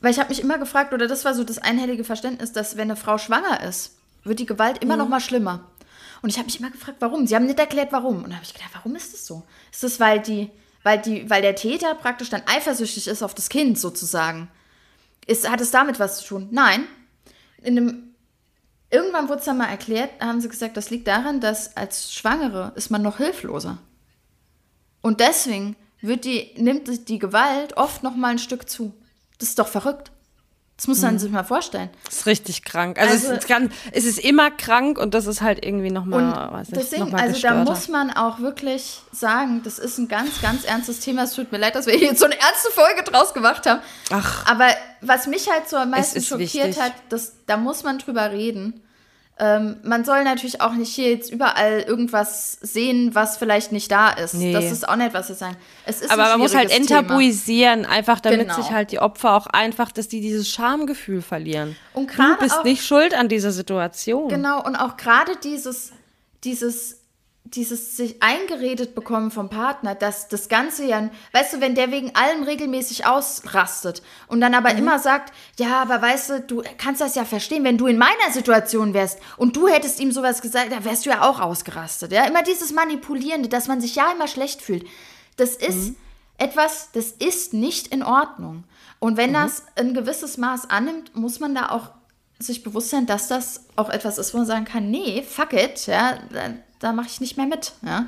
Weil 0.00 0.12
ich 0.12 0.18
habe 0.18 0.28
mich 0.30 0.40
immer 0.40 0.58
gefragt, 0.58 0.92
oder 0.92 1.06
das 1.06 1.24
war 1.24 1.34
so 1.34 1.44
das 1.44 1.58
einhellige 1.58 2.04
Verständnis, 2.04 2.52
dass 2.52 2.76
wenn 2.76 2.82
eine 2.90 2.96
Frau 2.96 3.18
schwanger 3.18 3.62
ist, 3.62 3.96
wird 4.24 4.38
die 4.38 4.46
Gewalt 4.46 4.82
immer 4.82 4.96
noch 4.96 5.08
mal 5.08 5.20
schlimmer. 5.20 5.64
Und 6.22 6.28
ich 6.30 6.36
habe 6.36 6.46
mich 6.46 6.58
immer 6.60 6.70
gefragt, 6.70 6.98
warum. 7.00 7.26
Sie 7.26 7.34
haben 7.34 7.46
nicht 7.46 7.58
erklärt, 7.58 7.92
warum. 7.92 8.22
Und 8.24 8.30
da 8.30 8.36
habe 8.36 8.44
ich 8.44 8.52
gedacht, 8.52 8.70
warum 8.74 8.94
ist 8.96 9.12
das 9.14 9.26
so? 9.26 9.42
Ist 9.72 9.82
das, 9.82 10.00
weil 10.00 10.20
die, 10.20 10.50
weil 10.82 10.98
die, 10.98 11.28
weil 11.30 11.40
der 11.42 11.54
Täter 11.54 11.94
praktisch 11.94 12.28
dann 12.28 12.42
eifersüchtig 12.46 13.06
ist 13.08 13.22
auf 13.22 13.34
das 13.34 13.48
Kind 13.48 13.78
sozusagen? 13.78 14.48
Ist, 15.26 15.48
hat 15.50 15.60
es 15.62 15.70
damit 15.70 15.98
was 15.98 16.18
zu 16.20 16.26
tun? 16.28 16.48
Nein. 16.50 16.84
In 17.62 17.78
einem, 17.78 18.09
irgendwann 18.90 19.28
wurde 19.28 19.40
es 19.40 19.44
dann 19.44 19.58
mal 19.58 19.68
erklärt, 19.68 20.10
haben 20.20 20.40
sie 20.40 20.48
gesagt, 20.48 20.76
das 20.76 20.90
liegt 20.90 21.06
daran, 21.06 21.40
dass 21.40 21.76
als 21.76 22.12
Schwangere 22.12 22.72
ist 22.74 22.90
man 22.90 23.02
noch 23.02 23.18
hilfloser. 23.18 23.78
Und 25.00 25.20
deswegen 25.20 25.76
wird 26.00 26.24
die, 26.24 26.52
nimmt 26.56 27.08
die 27.08 27.18
Gewalt 27.18 27.76
oft 27.76 28.02
noch 28.02 28.16
mal 28.16 28.32
ein 28.32 28.38
Stück 28.38 28.68
zu. 28.68 28.94
Das 29.38 29.50
ist 29.50 29.58
doch 29.58 29.68
verrückt. 29.68 30.10
Das 30.80 30.86
muss 30.86 31.02
man 31.02 31.18
sich 31.18 31.30
mal 31.30 31.44
vorstellen. 31.44 31.90
Das 32.06 32.20
ist 32.20 32.26
richtig 32.26 32.64
krank. 32.64 32.98
Also, 32.98 33.12
Also- 33.12 33.32
es, 33.32 33.38
ist 33.40 33.48
ganz, 33.48 33.74
es 33.92 34.06
ist 34.06 34.18
immer 34.18 34.50
krank 34.50 34.96
und 34.96 35.12
das 35.12 35.26
ist 35.26 35.42
halt 35.42 35.62
irgendwie 35.62 35.90
nochmal, 35.90 36.62
nicht, 36.62 36.74
deswegen, 36.74 37.02
noch 37.02 37.10
mal 37.10 37.20
also 37.20 37.38
da 37.38 37.64
muss 37.64 37.88
man 37.88 38.10
auch 38.10 38.38
wirklich 38.38 39.02
sagen, 39.12 39.60
das 39.62 39.78
ist 39.78 39.98
ein 39.98 40.08
ganz, 40.08 40.40
ganz 40.40 40.64
ernstes 40.64 41.00
Thema. 41.00 41.24
Es 41.24 41.34
tut 41.34 41.52
mir 41.52 41.58
leid, 41.58 41.74
dass 41.74 41.84
wir 41.84 41.92
hier 41.92 42.08
jetzt 42.08 42.20
so 42.20 42.24
eine 42.24 42.40
ernste 42.40 42.70
Folge 42.70 43.02
draus 43.02 43.34
gemacht 43.34 43.66
haben. 43.66 43.82
Ach. 44.10 44.50
Aber 44.50 44.68
was 45.02 45.26
mich 45.26 45.50
halt 45.50 45.68
so 45.68 45.76
am 45.76 45.90
meisten 45.90 46.16
ist 46.16 46.28
schockiert 46.28 46.68
wichtig. 46.68 46.80
hat, 46.80 46.94
das, 47.10 47.32
da 47.44 47.58
muss 47.58 47.82
man 47.82 47.98
drüber 47.98 48.30
reden. 48.30 48.82
Ähm, 49.42 49.76
man 49.82 50.04
soll 50.04 50.22
natürlich 50.22 50.60
auch 50.60 50.74
nicht 50.74 50.94
hier 50.94 51.10
jetzt 51.10 51.32
überall 51.32 51.80
irgendwas 51.80 52.58
sehen, 52.60 53.14
was 53.14 53.38
vielleicht 53.38 53.72
nicht 53.72 53.90
da 53.90 54.10
ist. 54.10 54.34
Nee. 54.34 54.52
Das 54.52 54.66
ist 54.70 54.86
auch 54.86 54.96
nicht, 54.96 55.14
was 55.14 55.30
wir 55.30 55.34
sagen. 55.36 55.56
Es 55.86 56.02
ist 56.02 56.10
Aber 56.10 56.24
man 56.24 56.38
muss 56.40 56.54
halt 56.54 56.68
Thema. 56.68 56.80
enttabuisieren, 56.82 57.86
einfach 57.86 58.20
damit 58.20 58.40
Genau. 58.40 58.54
sich 58.54 58.70
halt 58.70 58.92
die 58.92 58.98
Opfer 58.98 59.34
auch 59.34 59.46
einfach, 59.46 59.92
dass 59.92 60.08
die 60.08 60.20
dieses 60.20 60.48
Schamgefühl 60.50 61.22
verlieren. 61.22 61.74
Und 61.94 62.10
du 62.16 62.36
bist 62.38 62.58
auch- 62.58 62.64
nicht 62.64 62.84
schuld 62.84 63.14
an 63.14 63.28
dieser 63.28 63.50
Situation. 63.50 64.28
Genau, 64.28 64.62
und 64.62 64.76
auch 64.76 64.98
gerade 64.98 65.32
dieses, 65.42 65.92
dieses, 66.44 66.99
dieses 67.44 67.96
sich 67.96 68.22
eingeredet 68.22 68.94
bekommen 68.94 69.30
vom 69.30 69.48
Partner, 69.48 69.94
dass 69.94 70.28
das 70.28 70.48
Ganze 70.48 70.84
ja, 70.84 71.10
weißt 71.32 71.54
du, 71.54 71.60
wenn 71.60 71.74
der 71.74 71.90
wegen 71.90 72.14
allem 72.14 72.42
regelmäßig 72.44 73.06
ausrastet 73.06 74.02
und 74.28 74.40
dann 74.40 74.52
Mhm. 74.52 74.58
aber 74.58 74.74
immer 74.74 74.98
sagt, 74.98 75.32
ja, 75.58 75.82
aber 75.82 76.00
weißt 76.00 76.30
du, 76.30 76.40
du 76.42 76.62
kannst 76.78 77.00
das 77.00 77.14
ja 77.16 77.24
verstehen, 77.24 77.64
wenn 77.64 77.78
du 77.78 77.86
in 77.86 77.98
meiner 77.98 78.30
Situation 78.32 78.94
wärst 78.94 79.18
und 79.36 79.56
du 79.56 79.66
hättest 79.68 79.98
ihm 80.00 80.12
sowas 80.12 80.42
gesagt, 80.42 80.70
dann 80.70 80.84
wärst 80.84 81.06
du 81.06 81.10
ja 81.10 81.22
auch 81.28 81.40
ausgerastet. 81.40 82.12
Ja, 82.12 82.24
immer 82.24 82.42
dieses 82.42 82.72
Manipulierende, 82.72 83.48
dass 83.48 83.66
man 83.68 83.80
sich 83.80 83.94
ja 83.96 84.12
immer 84.12 84.28
schlecht 84.28 84.62
fühlt. 84.62 84.86
Das 85.36 85.56
ist 85.56 85.88
Mhm. 85.90 85.96
etwas, 86.38 86.90
das 86.92 87.06
ist 87.12 87.52
nicht 87.54 87.88
in 87.88 88.02
Ordnung. 88.02 88.64
Und 89.00 89.14
Mhm. 89.14 89.16
wenn 89.16 89.32
das 89.32 89.64
ein 89.76 89.94
gewisses 89.94 90.36
Maß 90.36 90.68
annimmt, 90.70 91.16
muss 91.16 91.40
man 91.40 91.54
da 91.54 91.70
auch 91.70 91.88
sich 92.40 92.62
bewusst 92.62 92.90
sein, 92.90 93.06
dass 93.06 93.28
das 93.28 93.64
auch 93.76 93.90
etwas 93.90 94.18
ist, 94.18 94.34
wo 94.34 94.38
man 94.38 94.46
sagen 94.46 94.64
kann, 94.64 94.90
nee, 94.90 95.22
fuck 95.22 95.52
it, 95.52 95.86
ja, 95.86 96.18
da, 96.32 96.50
da 96.78 96.92
mache 96.92 97.08
ich 97.08 97.20
nicht 97.20 97.36
mehr 97.36 97.46
mit, 97.46 97.72
ja. 97.82 98.06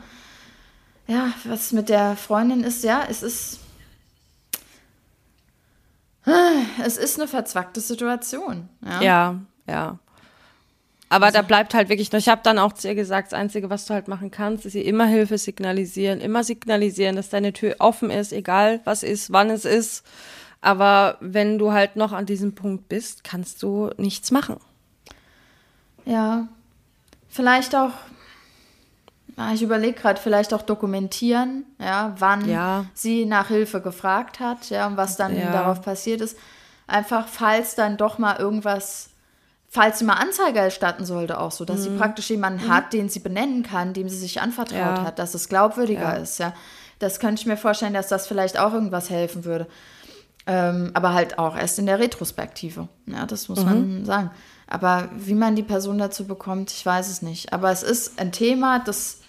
Ja, 1.06 1.32
was 1.44 1.72
mit 1.72 1.88
der 1.88 2.16
Freundin 2.16 2.64
ist, 2.64 2.84
ja, 2.84 3.04
es 3.08 3.22
ist 3.22 3.58
es 6.84 6.96
ist 6.96 7.18
eine 7.18 7.28
verzwackte 7.28 7.80
Situation, 7.80 8.68
ja. 8.84 9.02
Ja, 9.02 9.40
ja. 9.66 9.98
Aber 11.08 11.26
Also 11.26 11.38
da 11.38 11.42
bleibt 11.42 11.74
halt 11.74 11.90
wirklich 11.90 12.10
noch, 12.10 12.18
ich 12.18 12.28
habe 12.28 12.40
dann 12.42 12.58
auch 12.58 12.72
zu 12.72 12.88
ihr 12.88 12.94
gesagt, 12.94 13.32
das 13.32 13.38
Einzige, 13.38 13.68
was 13.68 13.84
du 13.84 13.92
halt 13.92 14.08
machen 14.08 14.30
kannst, 14.30 14.64
ist 14.64 14.74
ihr 14.74 14.84
immer 14.84 15.04
Hilfe 15.04 15.36
signalisieren, 15.36 16.22
immer 16.22 16.42
signalisieren, 16.42 17.16
dass 17.16 17.28
deine 17.28 17.52
Tür 17.52 17.76
offen 17.80 18.10
ist, 18.10 18.32
egal 18.32 18.80
was 18.84 19.02
ist, 19.02 19.30
wann 19.30 19.50
es 19.50 19.66
ist. 19.66 20.06
Aber 20.62 21.16
wenn 21.20 21.58
du 21.58 21.72
halt 21.72 21.96
noch 21.96 22.12
an 22.12 22.24
diesem 22.24 22.54
Punkt 22.54 22.88
bist, 22.88 23.24
kannst 23.24 23.62
du 23.62 23.90
nichts 23.98 24.30
machen. 24.30 24.56
Ja. 26.04 26.48
Vielleicht 27.28 27.74
auch, 27.74 27.90
ah, 29.36 29.52
ich 29.54 29.62
überlege 29.62 29.98
gerade, 30.00 30.20
vielleicht 30.20 30.52
auch 30.54 30.62
dokumentieren, 30.62 31.64
ja, 31.78 32.14
wann 32.18 32.48
Ja. 32.48 32.84
sie 32.94 33.24
nach 33.24 33.48
Hilfe 33.48 33.80
gefragt 33.80 34.38
hat, 34.40 34.70
ja, 34.70 34.86
und 34.86 34.96
was 34.96 35.16
dann 35.16 35.36
Ja. 35.36 35.50
darauf 35.52 35.82
passiert 35.82 36.20
ist. 36.20 36.36
Einfach, 36.86 37.26
falls 37.28 37.74
dann 37.74 37.96
doch 37.96 38.18
mal 38.18 38.36
irgendwas, 38.38 39.10
falls 39.68 39.98
sie 40.00 40.04
mal 40.04 40.14
Anzeige 40.14 40.58
erstatten 40.58 41.06
sollte, 41.06 41.40
auch 41.40 41.52
so, 41.52 41.64
dass 41.64 41.78
Mhm. 41.80 41.82
sie 41.84 41.90
praktisch 41.96 42.28
jemanden 42.30 42.68
hat, 42.68 42.92
den 42.92 43.08
sie 43.08 43.20
benennen 43.20 43.62
kann, 43.62 43.94
dem 43.94 44.08
sie 44.10 44.18
sich 44.18 44.40
anvertraut 44.42 44.76
Ja. 44.98 45.02
hat, 45.04 45.18
dass 45.18 45.34
es 45.34 45.48
glaubwürdiger 45.48 46.18
ist, 46.18 46.38
ja. 46.38 46.52
Das 46.98 47.18
könnte 47.18 47.40
ich 47.40 47.46
mir 47.46 47.56
vorstellen, 47.56 47.94
dass 47.94 48.08
das 48.08 48.26
vielleicht 48.28 48.58
auch 48.58 48.74
irgendwas 48.74 49.08
helfen 49.10 49.44
würde. 49.44 49.66
Ähm, 50.46 50.90
aber 50.94 51.14
halt 51.14 51.38
auch 51.38 51.56
erst 51.56 51.78
in 51.78 51.86
der 51.86 51.98
Retrospektive. 51.98 52.88
Ja, 53.06 53.26
das 53.26 53.48
muss 53.48 53.64
man 53.64 54.04
sagen. 54.04 54.30
Aber 54.66 55.08
wie 55.14 55.34
man 55.34 55.54
die 55.54 55.62
Person 55.62 55.98
dazu 55.98 56.26
bekommt, 56.26 56.72
ich 56.72 56.84
weiß 56.84 57.08
es 57.08 57.22
nicht. 57.22 57.52
Aber 57.52 57.70
es 57.70 57.82
ist 57.82 58.18
ein 58.18 58.32
Thema, 58.32 58.78
das, 58.80 59.20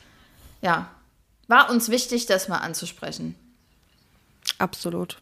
ja, 0.62 0.88
war 1.48 1.70
uns 1.70 1.90
wichtig, 1.90 2.26
das 2.26 2.48
mal 2.48 2.60
anzusprechen. 2.60 3.36
Absolut. 4.58 5.18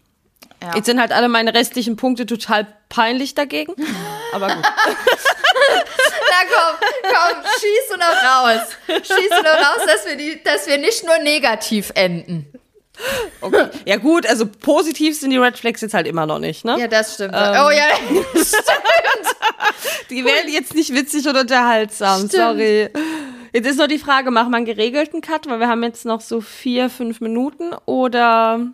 Ja. 0.61 0.75
Jetzt 0.75 0.85
sind 0.85 0.99
halt 0.99 1.11
alle 1.11 1.27
meine 1.27 1.53
restlichen 1.53 1.95
Punkte 1.95 2.25
total 2.25 2.67
peinlich 2.87 3.33
dagegen. 3.33 3.73
Aber 4.33 4.47
gut. 4.47 4.63
Na 4.63 6.37
komm, 6.53 6.87
komm, 7.01 7.43
schieß 7.59 7.89
du 7.89 7.97
noch 7.97 8.23
raus. 8.23 8.61
Schieß 8.87 9.29
du 9.29 9.43
noch 9.43 9.57
raus, 9.57 9.85
dass 9.87 10.05
wir, 10.05 10.15
die, 10.15 10.41
dass 10.43 10.67
wir 10.67 10.77
nicht 10.77 11.03
nur 11.03 11.17
negativ 11.17 11.91
enden. 11.95 12.45
Okay. 13.41 13.67
Ja 13.85 13.97
gut, 13.97 14.27
also 14.27 14.45
positiv 14.45 15.19
sind 15.19 15.31
die 15.31 15.37
Red 15.37 15.57
Flags 15.57 15.81
jetzt 15.81 15.93
halt 15.93 16.07
immer 16.07 16.25
noch 16.25 16.39
nicht, 16.39 16.63
ne? 16.65 16.77
Ja, 16.79 16.87
das 16.87 17.15
stimmt. 17.15 17.33
Ähm. 17.35 17.55
oh 17.65 17.69
ja, 17.71 17.87
Die 20.09 20.25
werden 20.25 20.51
jetzt 20.51 20.75
nicht 20.75 20.93
witzig 20.93 21.27
oder 21.27 21.41
unterhaltsam, 21.41 22.27
Stimmt. 22.27 22.31
sorry. 22.33 22.89
Jetzt 23.53 23.67
ist 23.67 23.77
noch 23.77 23.87
die 23.87 23.97
Frage, 23.97 24.31
machen 24.31 24.51
wir 24.51 24.57
einen 24.57 24.65
geregelten 24.65 25.21
Cut, 25.21 25.47
weil 25.47 25.59
wir 25.59 25.67
haben 25.67 25.83
jetzt 25.83 26.05
noch 26.05 26.21
so 26.21 26.41
vier, 26.41 26.89
fünf 26.89 27.21
Minuten 27.21 27.73
oder 27.85 28.71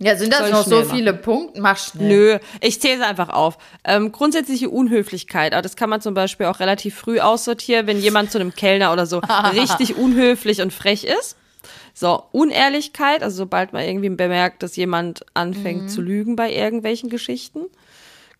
ja, 0.00 0.16
sind 0.16 0.32
das 0.32 0.50
noch 0.50 0.64
so 0.64 0.76
machen? 0.76 0.90
viele 0.90 1.12
Punkte? 1.12 1.60
Mach 1.60 1.76
schnell. 1.76 2.08
Nö, 2.08 2.38
ich 2.60 2.80
zähle 2.80 3.00
es 3.00 3.02
einfach 3.02 3.30
auf. 3.30 3.58
Ähm, 3.82 4.12
grundsätzliche 4.12 4.70
Unhöflichkeit, 4.70 5.52
aber 5.52 5.62
das 5.62 5.74
kann 5.74 5.90
man 5.90 6.00
zum 6.00 6.14
Beispiel 6.14 6.46
auch 6.46 6.60
relativ 6.60 6.94
früh 6.94 7.18
aussortieren, 7.18 7.88
wenn 7.88 7.98
jemand 8.00 8.30
zu 8.30 8.38
einem 8.38 8.54
Kellner 8.54 8.92
oder 8.92 9.06
so 9.06 9.18
richtig 9.52 9.96
unhöflich 9.96 10.62
und 10.62 10.72
frech 10.72 11.04
ist. 11.04 11.36
So, 11.98 12.22
Unehrlichkeit, 12.30 13.24
also 13.24 13.38
sobald 13.38 13.72
man 13.72 13.82
irgendwie 13.82 14.08
bemerkt, 14.08 14.62
dass 14.62 14.76
jemand 14.76 15.26
anfängt 15.34 15.90
zu 15.90 16.00
lügen 16.00 16.36
bei 16.36 16.52
irgendwelchen 16.52 17.10
Geschichten. 17.10 17.62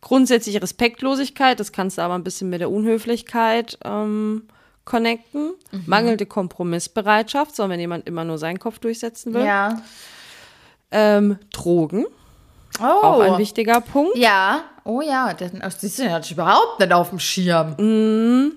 Grundsätzliche 0.01 0.63
Respektlosigkeit, 0.63 1.59
das 1.59 1.73
kannst 1.73 1.99
du 1.99 2.03
aber 2.03 2.15
ein 2.15 2.23
bisschen 2.23 2.51
mit 2.51 2.61
der 2.61 2.71
Unhöflichkeit 2.71 3.77
ähm, 3.85 4.45
connecten. 4.85 5.55
Mangelnde 5.87 6.24
Kompromissbereitschaft, 6.24 7.57
so 7.57 7.69
wenn 7.69 7.81
jemand 7.81 8.07
immer 8.07 8.23
nur 8.23 8.39
seinen 8.39 8.61
Kopf 8.61 8.78
durchsetzen 8.78 9.35
will. 9.35 9.45
Ja. 9.45 9.82
Ähm, 10.93 11.39
Drogen, 11.53 12.07
Oh. 12.81 12.85
auch 12.85 13.20
ein 13.23 13.39
wichtiger 13.39 13.81
Punkt. 13.81 14.16
Ja, 14.16 14.62
oh 14.85 15.01
ja, 15.01 15.35
das, 15.35 15.51
das 15.51 15.82
ist 15.82 15.99
ja 15.99 16.20
überhaupt 16.31 16.78
nicht 16.78 16.93
auf 16.93 17.09
dem 17.09 17.19
Schirm. 17.19 18.53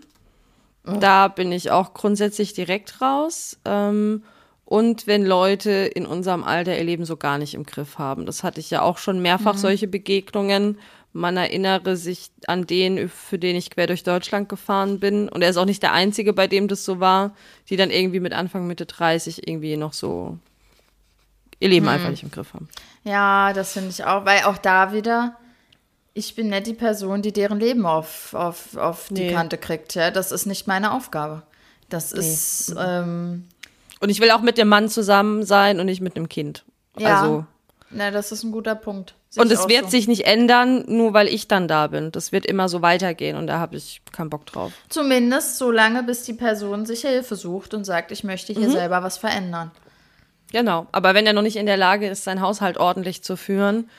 Da 0.83 1.27
bin 1.27 1.51
ich 1.51 1.71
auch 1.71 1.95
grundsätzlich 1.95 2.53
direkt 2.53 3.01
raus. 3.01 3.57
Ähm, 3.65 4.21
und 4.71 5.05
wenn 5.05 5.25
Leute 5.25 5.69
in 5.71 6.05
unserem 6.05 6.45
Alter 6.45 6.77
ihr 6.77 6.85
Leben 6.85 7.03
so 7.03 7.17
gar 7.17 7.37
nicht 7.37 7.55
im 7.55 7.65
Griff 7.65 7.97
haben. 7.97 8.25
Das 8.25 8.41
hatte 8.41 8.61
ich 8.61 8.69
ja 8.69 8.81
auch 8.81 8.99
schon 8.99 9.21
mehrfach 9.21 9.57
solche 9.57 9.85
Begegnungen. 9.89 10.79
Man 11.11 11.35
erinnere 11.35 11.97
sich 11.97 12.31
an 12.47 12.65
den, 12.67 13.09
für 13.09 13.37
den 13.37 13.57
ich 13.57 13.69
quer 13.69 13.87
durch 13.87 14.03
Deutschland 14.03 14.47
gefahren 14.47 15.01
bin. 15.01 15.27
Und 15.27 15.41
er 15.41 15.49
ist 15.49 15.57
auch 15.57 15.65
nicht 15.65 15.83
der 15.83 15.91
Einzige, 15.91 16.31
bei 16.31 16.47
dem 16.47 16.69
das 16.69 16.85
so 16.85 17.01
war, 17.01 17.35
die 17.69 17.75
dann 17.75 17.89
irgendwie 17.89 18.21
mit 18.21 18.31
Anfang, 18.31 18.65
Mitte 18.65 18.85
30 18.85 19.45
irgendwie 19.45 19.75
noch 19.75 19.91
so 19.91 20.37
ihr 21.59 21.67
Leben 21.67 21.89
einfach 21.89 22.09
nicht 22.09 22.23
im 22.23 22.31
Griff 22.31 22.53
haben. 22.53 22.69
Ja, 23.03 23.51
das 23.51 23.73
finde 23.73 23.89
ich 23.89 24.05
auch, 24.05 24.23
weil 24.23 24.43
auch 24.45 24.57
da 24.57 24.93
wieder, 24.93 25.35
ich 26.13 26.33
bin 26.33 26.47
nicht 26.47 26.67
die 26.67 26.73
Person, 26.73 27.21
die 27.21 27.33
deren 27.33 27.59
Leben 27.59 27.85
auf, 27.85 28.33
auf, 28.33 28.77
auf 28.77 29.09
die 29.09 29.25
Nee. 29.25 29.33
Kante 29.33 29.57
kriegt. 29.57 29.95
Ja? 29.95 30.11
Das 30.11 30.31
ist 30.31 30.45
nicht 30.45 30.65
meine 30.65 30.93
Aufgabe. 30.93 31.43
Das 31.89 32.13
ist, 32.13 32.73
ähm, 32.79 33.49
Und 34.01 34.09
ich 34.09 34.19
will 34.19 34.31
auch 34.31 34.41
mit 34.41 34.57
dem 34.57 34.67
Mann 34.67 34.89
zusammen 34.89 35.43
sein 35.45 35.79
und 35.79 35.85
nicht 35.85 36.01
mit 36.01 36.15
einem 36.15 36.27
Kind. 36.27 36.65
ja, 36.97 37.21
Also, 37.21 37.45
na, 37.91 38.11
das 38.11 38.31
ist 38.31 38.43
ein 38.43 38.51
guter 38.51 38.75
Punkt. 38.75 39.15
Sehe 39.29 39.43
und 39.43 39.51
es 39.51 39.67
wird 39.69 39.83
so. 39.85 39.89
sich 39.91 40.07
nicht 40.09 40.25
ändern, 40.25 40.83
nur 40.87 41.13
weil 41.13 41.27
ich 41.27 41.47
dann 41.47 41.67
da 41.69 41.87
bin. 41.87 42.11
Das 42.11 42.31
wird 42.33 42.45
immer 42.45 42.67
so 42.67 42.81
weitergehen 42.81 43.37
und 43.37 43.47
da 43.47 43.59
habe 43.59 43.77
ich 43.77 44.01
keinen 44.11 44.29
Bock 44.29 44.45
drauf. 44.45 44.73
Zumindest 44.89 45.57
so 45.57 45.71
lange, 45.71 46.03
bis 46.03 46.23
die 46.23 46.33
Person 46.33 46.85
sich 46.85 47.01
Hilfe 47.01 47.35
sucht 47.35 47.73
und 47.73 47.85
sagt, 47.85 48.11
ich 48.11 48.23
möchte 48.25 48.51
Mhm. 48.53 48.57
hier 48.59 48.71
selber 48.71 49.03
was 49.03 49.17
verändern. 49.17 49.71
Genau. 50.51 50.87
Aber 50.91 51.13
wenn 51.13 51.25
er 51.25 51.31
noch 51.33 51.43
nicht 51.43 51.55
in 51.55 51.65
der 51.65 51.77
Lage 51.77 52.07
ist, 52.09 52.25
seinen 52.25 52.41
Haushalt 52.41 52.77
ordentlich 52.77 53.23
zu 53.23 53.37
führen 53.37 53.89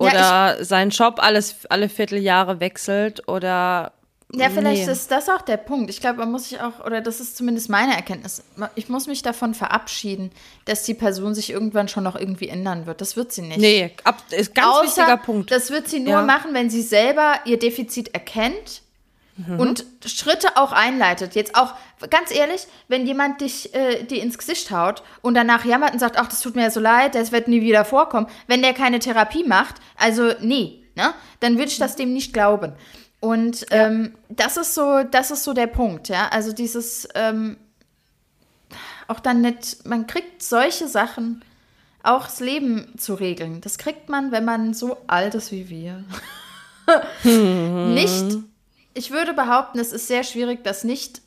Ja, 0.00 0.06
oder 0.54 0.64
seinen 0.64 0.90
Job 0.90 1.16
alles, 1.18 1.66
alle 1.68 1.88
Vierteljahre 1.88 2.60
wechselt 2.60 3.28
oder. 3.28 3.92
Ja, 4.34 4.50
vielleicht 4.50 4.84
Nee. 4.86 4.92
ist 4.92 5.10
das 5.10 5.30
auch 5.30 5.40
der 5.40 5.56
Punkt. 5.56 5.88
Ich 5.88 6.00
glaube, 6.02 6.18
man 6.18 6.30
muss 6.30 6.50
sich 6.50 6.60
auch, 6.60 6.84
oder 6.84 7.00
das 7.00 7.18
ist 7.18 7.36
zumindest 7.38 7.70
meine 7.70 7.96
Erkenntnis, 7.96 8.42
ich 8.74 8.90
muss 8.90 9.06
mich 9.06 9.22
davon 9.22 9.54
verabschieden, 9.54 10.30
dass 10.66 10.82
die 10.82 10.92
Person 10.92 11.34
sich 11.34 11.48
irgendwann 11.48 11.88
schon 11.88 12.04
noch 12.04 12.14
irgendwie 12.14 12.48
ändern 12.48 12.84
wird. 12.86 13.00
Das 13.00 13.16
wird 13.16 13.32
sie 13.32 13.40
nicht. 13.40 13.58
Nee, 13.58 13.92
ab, 14.04 14.22
ist 14.30 14.54
ganz 14.54 14.68
Außer, 14.68 14.82
wichtiger 14.84 15.16
Punkt. 15.16 15.50
Das 15.50 15.70
wird 15.70 15.88
sie 15.88 16.00
nur 16.00 16.12
Ja. 16.12 16.22
machen, 16.22 16.52
wenn 16.52 16.68
sie 16.68 16.82
selber 16.82 17.36
ihr 17.46 17.58
Defizit 17.58 18.08
erkennt 18.12 18.82
Mhm. 19.38 19.60
und 19.60 19.84
Schritte 20.04 20.56
auch 20.56 20.72
einleitet. 20.72 21.34
Jetzt 21.34 21.54
auch, 21.54 21.72
ganz 22.10 22.30
ehrlich, 22.34 22.66
wenn 22.88 23.06
jemand 23.06 23.40
dich 23.40 23.72
äh, 23.74 24.02
dir 24.02 24.20
ins 24.20 24.36
Gesicht 24.36 24.70
haut 24.72 25.02
und 25.22 25.34
danach 25.34 25.64
jammert 25.64 25.92
und 25.94 26.00
sagt, 26.00 26.18
ach, 26.18 26.26
das 26.28 26.40
tut 26.40 26.54
mir 26.56 26.62
ja 26.64 26.70
so 26.70 26.80
leid, 26.80 27.14
das 27.14 27.30
wird 27.32 27.46
nie 27.48 27.62
wieder 27.62 27.84
vorkommen, 27.86 28.26
wenn 28.48 28.60
der 28.62 28.74
keine 28.74 28.98
Therapie 28.98 29.44
macht, 29.44 29.76
also 29.96 30.32
nee, 30.40 30.82
ne, 30.96 31.14
dann 31.40 31.54
würde 31.56 31.70
ich 31.70 31.78
das 31.78 31.94
dem 31.96 32.12
nicht 32.12 32.32
glauben. 32.34 32.72
Und 33.20 33.66
ähm, 33.70 34.14
das 34.28 34.56
ist 34.56 34.74
so, 34.74 35.02
das 35.02 35.30
ist 35.30 35.44
so 35.44 35.52
der 35.52 35.66
Punkt, 35.66 36.08
ja. 36.08 36.28
Also 36.28 36.52
dieses 36.52 37.08
ähm, 37.14 37.56
auch 39.08 39.20
dann 39.20 39.40
nicht, 39.40 39.86
man 39.86 40.06
kriegt 40.06 40.42
solche 40.42 40.86
Sachen 40.86 41.42
auch 42.02 42.26
das 42.26 42.40
Leben 42.40 42.92
zu 42.96 43.14
regeln. 43.14 43.60
Das 43.60 43.76
kriegt 43.78 44.08
man, 44.08 44.30
wenn 44.30 44.44
man 44.44 44.72
so 44.74 44.98
alt 45.08 45.34
ist 45.34 45.50
wie 45.50 45.68
wir. 45.68 46.04
nicht, 47.24 48.38
ich 48.94 49.10
würde 49.10 49.34
behaupten, 49.34 49.78
es 49.78 49.92
ist 49.92 50.06
sehr 50.06 50.22
schwierig, 50.24 50.62
das 50.64 50.84
nicht, 50.84 51.20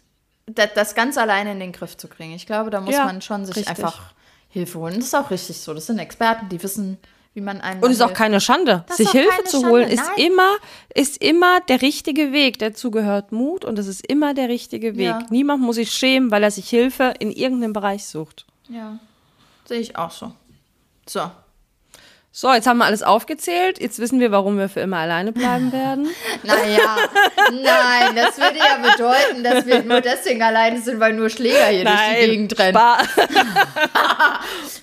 das, 0.46 0.70
das 0.76 0.96
ganz 0.96 1.18
alleine 1.18 1.52
in 1.52 1.60
den 1.60 1.72
Griff 1.72 1.98
zu 1.98 2.08
kriegen. 2.08 2.34
Ich 2.34 2.46
glaube, 2.46 2.70
da 2.70 2.82
muss 2.82 2.96
Ja, 2.96 3.06
man 3.06 3.22
schon 3.22 3.46
sich 3.46 3.56
richtig. 3.58 3.70
einfach 3.78 4.14
Hilfe 4.50 4.80
holen. 4.80 4.96
Das 4.96 5.06
ist 5.06 5.16
auch 5.16 5.30
richtig 5.32 5.60
so. 5.60 5.74
Das 5.74 5.88
sind 5.88 6.00
Experten, 6.00 6.50
die 6.50 6.62
wissen, 6.64 6.98
wie 7.34 7.42
man 7.42 7.62
einen. 7.62 7.82
Und 7.82 7.92
ist 7.92 8.02
auch 8.02 8.14
keine 8.14 8.42
Schande. 8.42 8.84
Das 8.88 8.98
Sich 8.98 9.10
Hilfe 9.12 9.44
zu 9.46 9.62
Schande, 9.62 9.70
holen, 9.70 9.90
ist 9.90 10.04
nein. 10.18 10.28
immer, 10.28 10.56
ist 10.94 11.22
immer 11.24 11.62
der 11.62 11.82
richtige 11.82 12.32
Weg. 12.32 12.60
Dazu 12.60 12.92
gehört 12.92 13.32
Mut 13.32 13.64
und 13.64 13.80
es 13.80 13.88
ist 13.88 14.06
immer 14.06 14.34
der 14.34 14.50
richtige 14.50 14.98
Weg. 14.98 15.06
Ja. 15.08 15.26
Niemand 15.30 15.62
muss 15.62 15.78
sich 15.78 15.92
schämen, 15.92 16.32
weil 16.32 16.44
er 16.44 16.52
sich 16.52 16.70
Hilfe 16.70 17.14
in 17.20 17.32
irgendeinem 17.32 17.74
Bereich 17.74 18.06
sucht. 18.06 18.46
Ja, 18.70 19.00
sehe 19.66 19.80
ich 19.80 19.96
auch 19.96 20.12
so. 20.12 20.34
So. 21.08 21.32
So, 22.34 22.54
jetzt 22.54 22.66
haben 22.66 22.78
wir 22.78 22.86
alles 22.86 23.04
aufgezählt. 23.04 23.82
Jetzt 23.82 24.00
wissen 24.00 24.22
wir, 24.22 24.32
warum 24.32 24.58
wir 24.58 24.70
für 24.70 24.80
immer 24.80 24.98
alleine 24.98 25.34
bleiben 25.34 25.72
werden. 25.74 26.08
Naja, 26.44 26.96
nein, 27.52 28.16
das 28.16 28.38
würde 28.38 28.58
ja 28.58 28.78
bedeuten, 28.78 29.44
dass 29.44 29.66
wir 29.66 29.84
nur 29.84 30.00
deswegen 30.00 30.42
alleine 30.42 30.82
sind, 30.82 31.02
weil 31.02 31.12
nur 31.14 31.30
Schläger 31.30 31.66
hier 31.68 31.84
durch 31.84 32.00
die 32.12 32.26
Gegend 32.26 32.58
rennen. 32.60 32.74
Spaß. 32.78 33.08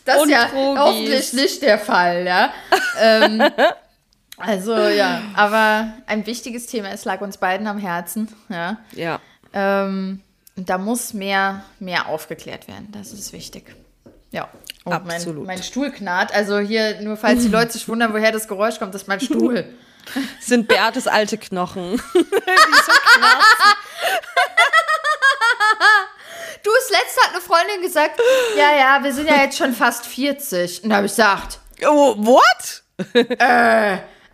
Das 0.05 0.23
ist 0.23 0.31
ja 0.31 0.47
Drogis. 0.47 0.81
hoffentlich 0.81 1.33
nicht 1.35 1.63
der 1.63 1.79
Fall, 1.79 2.27
ja. 2.27 2.51
ähm, 2.99 3.43
also 4.39 4.75
ja, 4.75 5.21
aber 5.35 5.93
ein 6.07 6.25
wichtiges 6.27 6.67
Thema, 6.67 6.89
es 6.93 7.05
lag 7.05 7.21
uns 7.21 7.37
beiden 7.37 7.67
am 7.67 7.79
Herzen, 7.79 8.29
ja. 8.49 8.79
Ja. 8.93 9.21
Ähm, 9.53 10.23
da 10.57 10.79
muss 10.79 11.13
mehr, 11.13 11.63
mehr 11.79 12.09
aufgeklärt 12.09 12.69
werden, 12.69 12.89
das 12.93 13.13
ist 13.13 13.35
wichtig. 13.35 13.75
Ja, 14.31 14.49
und 14.89 15.11
Absolut. 15.11 15.47
Mein, 15.47 15.57
mein 15.57 15.63
Stuhl 15.63 15.91
knarrt, 15.91 16.35
also 16.35 16.59
hier, 16.59 17.01
nur 17.01 17.17
falls 17.17 17.43
die 17.43 17.49
Leute 17.49 17.73
sich 17.73 17.89
wundern, 17.89 18.13
woher 18.13 18.33
das 18.33 18.49
Geräusch 18.49 18.79
kommt, 18.79 18.95
das 18.95 19.03
ist 19.03 19.09
mein 19.09 19.21
Stuhl. 19.21 19.65
Sind 20.41 20.69
Beates 20.69 21.07
alte 21.07 21.39
Knochen. 21.39 22.01
Du, 26.65 26.71
das 26.75 26.91
letzte 26.91 27.21
hat 27.23 27.31
eine 27.33 27.41
Freundin 27.41 27.83
gesagt, 27.83 28.21
ja, 28.57 28.75
ja, 28.77 29.03
wir 29.03 29.13
sind 29.15 29.29
ja 29.29 29.37
jetzt 29.37 29.57
schon 29.57 29.73
fast 29.73 30.05
40. 30.07 30.83
Und 30.83 30.91
da 30.91 30.97
habe 30.97 31.07
ich 31.07 31.13
gesagt, 31.13 31.61
Oh, 31.87 32.15
what? 32.19 32.83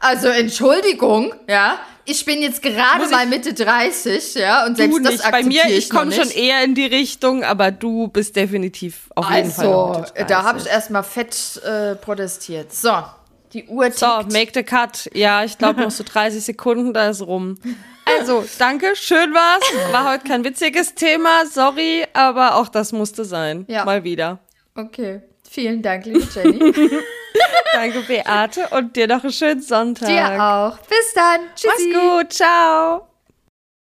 Also 0.00 0.28
Entschuldigung, 0.28 1.34
ja. 1.48 1.78
Ich 2.06 2.24
bin 2.24 2.42
jetzt 2.42 2.60
gerade 2.62 3.04
ich- 3.04 3.10
mal 3.10 3.26
Mitte 3.26 3.54
30, 3.54 4.34
ja, 4.34 4.66
und 4.66 4.76
selbst 4.76 4.98
Du 4.98 5.02
das 5.02 5.12
nicht. 5.12 5.22
Bei 5.30 5.42
mir, 5.42 5.60
akzeptiere 5.60 5.78
ich 5.78 5.90
noch 5.92 5.98
komme 6.00 6.12
schon 6.12 6.26
nicht. 6.28 6.36
eher 6.36 6.62
in 6.64 6.74
die 6.74 6.86
Richtung, 6.86 7.44
aber 7.44 7.70
du 7.70 8.08
bist 8.08 8.36
definitiv 8.36 9.08
auf 9.14 9.30
jeden 9.30 9.50
Fall. 9.50 9.64
noch 9.66 9.96
Also, 10.02 10.12
da 10.28 10.42
habe 10.42 10.58
ich 10.58 10.64
30. 10.64 10.72
erstmal 10.72 11.02
fett 11.02 11.62
äh, 11.64 11.94
protestiert. 11.96 12.72
So, 12.74 12.92
die 13.52 13.64
Uhr 13.68 13.84
tickt. 13.86 13.98
So, 13.98 14.06
make 14.30 14.50
the 14.54 14.62
cut. 14.62 15.08
Ja, 15.14 15.44
ich 15.44 15.56
glaube 15.56 15.80
noch 15.80 15.90
so 15.90 16.04
30 16.06 16.44
Sekunden, 16.44 16.92
da 16.92 17.08
ist 17.08 17.22
rum. 17.22 17.56
Also, 18.18 18.44
danke, 18.58 18.94
schön 18.96 19.32
war's. 19.32 19.62
War 19.92 20.12
heute 20.12 20.24
kein 20.28 20.44
witziges 20.44 20.94
Thema, 20.94 21.46
sorry, 21.50 22.04
aber 22.12 22.56
auch 22.56 22.68
das 22.68 22.92
musste 22.92 23.24
sein. 23.24 23.64
Ja. 23.68 23.86
Mal 23.86 24.04
wieder. 24.04 24.40
Okay, 24.76 25.22
vielen 25.48 25.80
Dank, 25.80 26.04
liebe 26.04 26.26
Jenny. 26.34 26.90
Danke, 27.72 28.00
Beate, 28.02 28.68
und 28.68 28.94
dir 28.96 29.06
noch 29.06 29.22
einen 29.22 29.32
schönen 29.32 29.62
Sonntag. 29.62 30.08
Dir 30.08 30.42
auch. 30.42 30.78
Bis 30.86 31.12
dann. 31.14 31.40
Mach's 31.46 31.60
Tschüssi. 31.60 31.92
gut, 31.92 32.32
ciao. 32.32 33.13